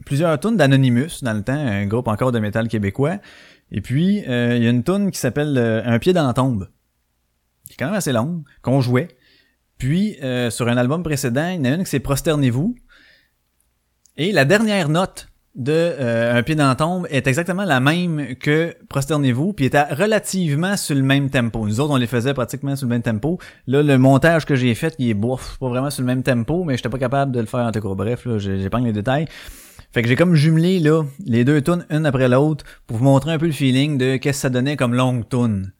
[0.05, 3.19] plusieurs tunes d'Anonymous dans le temps, un groupe encore de métal québécois.
[3.71, 6.33] Et puis, euh, il y a une tune qui s'appelle euh, Un pied dans la
[6.33, 6.67] tombe,
[7.67, 9.07] qui est quand même assez longue, qu'on jouait.
[9.81, 12.75] Puis, euh, sur un album précédent, il y en a une qui c'est Prosternez-vous.
[14.15, 18.35] Et la dernière note de euh, Un pied dans la tombe est exactement la même
[18.35, 21.65] que Prosternez-vous, puis était relativement sur le même tempo.
[21.65, 23.39] Nous autres, on les faisait pratiquement sur le même tempo.
[23.65, 26.63] Là, le montage que j'ai fait, il est bof, pas vraiment sur le même tempo,
[26.63, 27.95] mais j'étais pas capable de le faire en tout cas.
[27.95, 28.37] Bref, là,
[28.69, 29.25] pas les détails.
[29.91, 33.31] Fait que j'ai comme jumelé là les deux tunes une après l'autre pour vous montrer
[33.31, 35.71] un peu le feeling de qu'est-ce que ça donnait comme longue tune.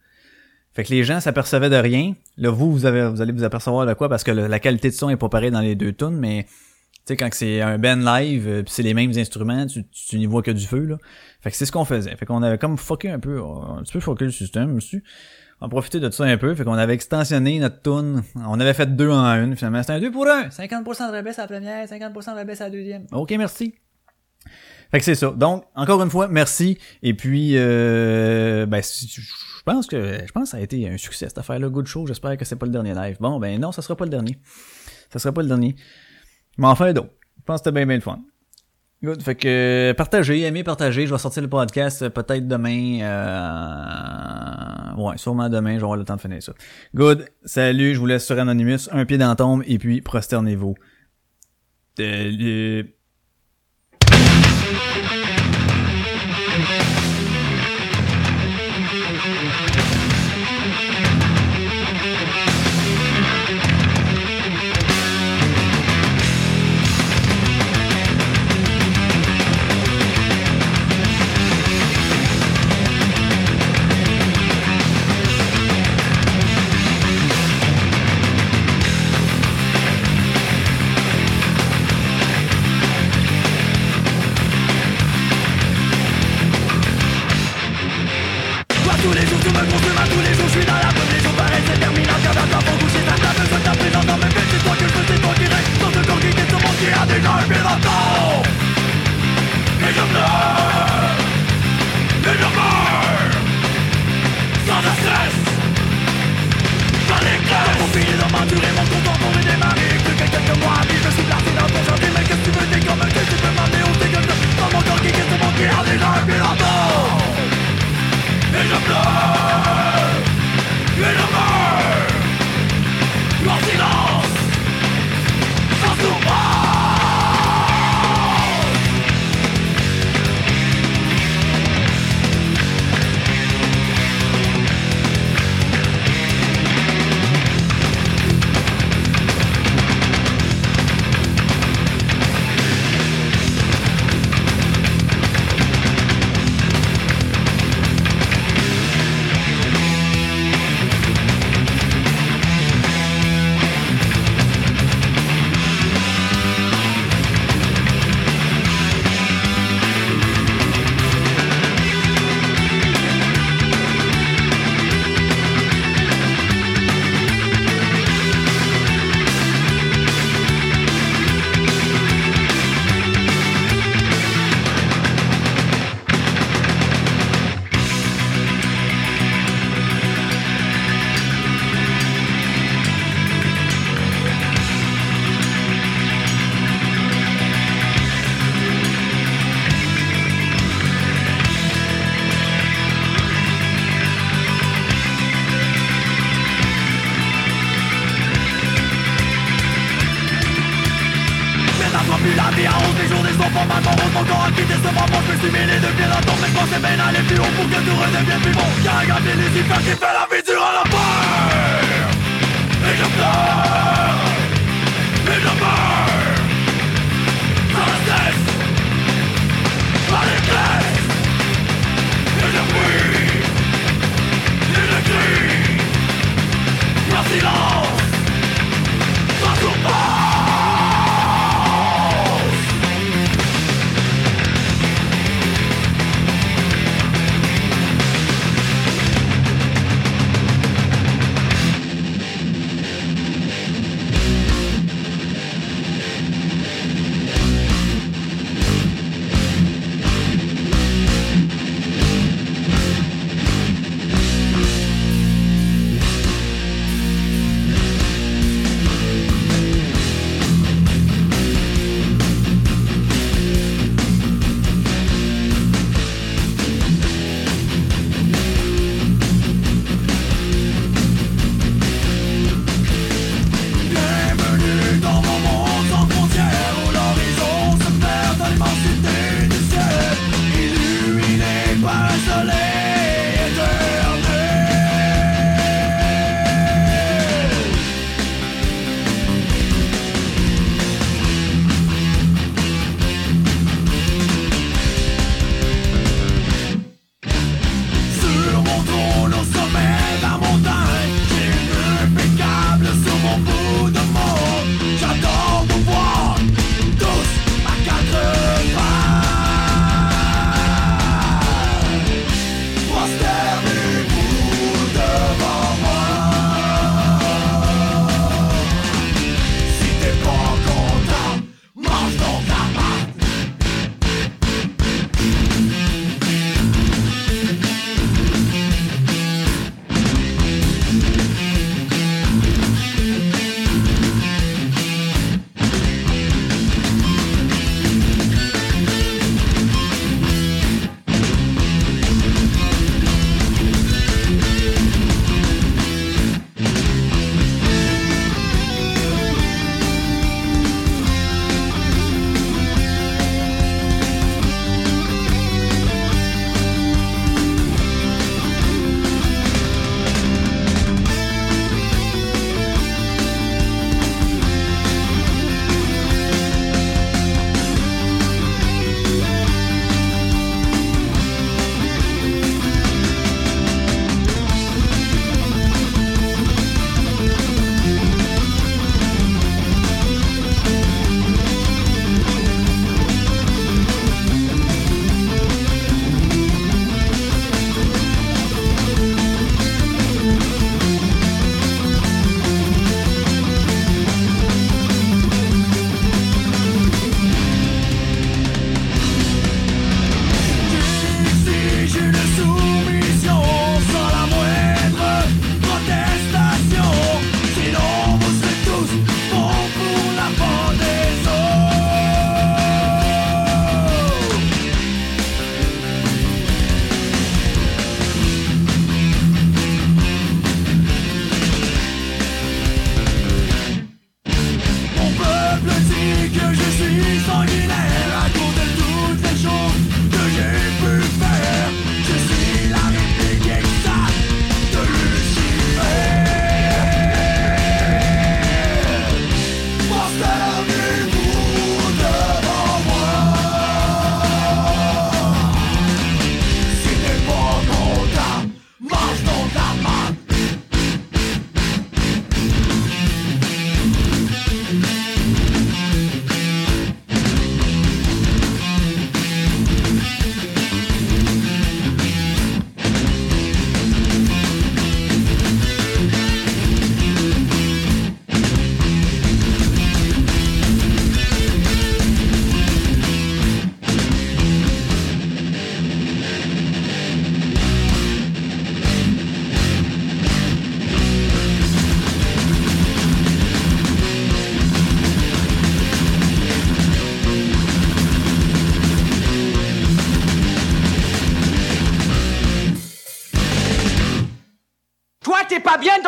[0.73, 2.13] Fait que les gens s'apercevaient de rien.
[2.37, 4.95] Là, vous, vous, avez, vous allez vous apercevoir de quoi parce que la qualité de
[4.95, 6.45] son est pas pareille dans les deux tunes, mais
[7.05, 10.17] tu sais, quand c'est un band live, euh, pis c'est les mêmes instruments, tu, tu
[10.19, 10.97] n'y vois que du feu, là.
[11.41, 12.15] Fait que c'est ce qu'on faisait.
[12.15, 15.01] Fait qu'on avait comme fucké un peu, un petit peu fucké le système aussi.
[15.59, 18.23] On a profité de ça un peu, fait qu'on avait extensionné notre tune.
[18.35, 19.81] On avait fait deux en une, finalement.
[19.81, 20.47] C'était un deux pour un.
[20.47, 23.05] 50% de rabais à la première, 50% de rabais à la deuxième.
[23.11, 23.75] Ok, merci.
[24.91, 25.31] Fait que c'est ça.
[25.31, 26.77] Donc, encore une fois, merci.
[27.01, 31.29] Et puis, euh, ben, je pense que, je pense que ça a été un succès,
[31.29, 31.69] cette affaire-là.
[31.69, 32.05] Good show.
[32.05, 33.17] J'espère que c'est pas le dernier live.
[33.19, 34.37] Bon, ben, non, ça sera pas le dernier.
[35.09, 35.75] Ça sera pas le dernier.
[36.57, 37.13] Mais enfin, d'autres.
[37.37, 38.19] Je pense que c'était bien, bien le fun.
[39.03, 39.23] Good.
[39.23, 41.07] Fait que, euh, partagez, aimez, partagez.
[41.07, 42.99] Je vais sortir le podcast euh, peut-être demain.
[43.01, 45.01] Euh...
[45.01, 45.77] Ouais, sûrement demain.
[45.77, 46.53] Avoir le temps de finir ça.
[46.93, 47.27] Good.
[47.43, 47.95] Salut.
[47.95, 48.89] Je vous laisse sur Anonymous.
[48.91, 50.75] Un pied dans la tombe et puis prosternez-vous.
[51.95, 53.00] Thank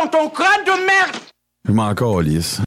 [0.04, 1.16] dans ton crâne de merde
[1.66, 2.62] Je m'en calisse.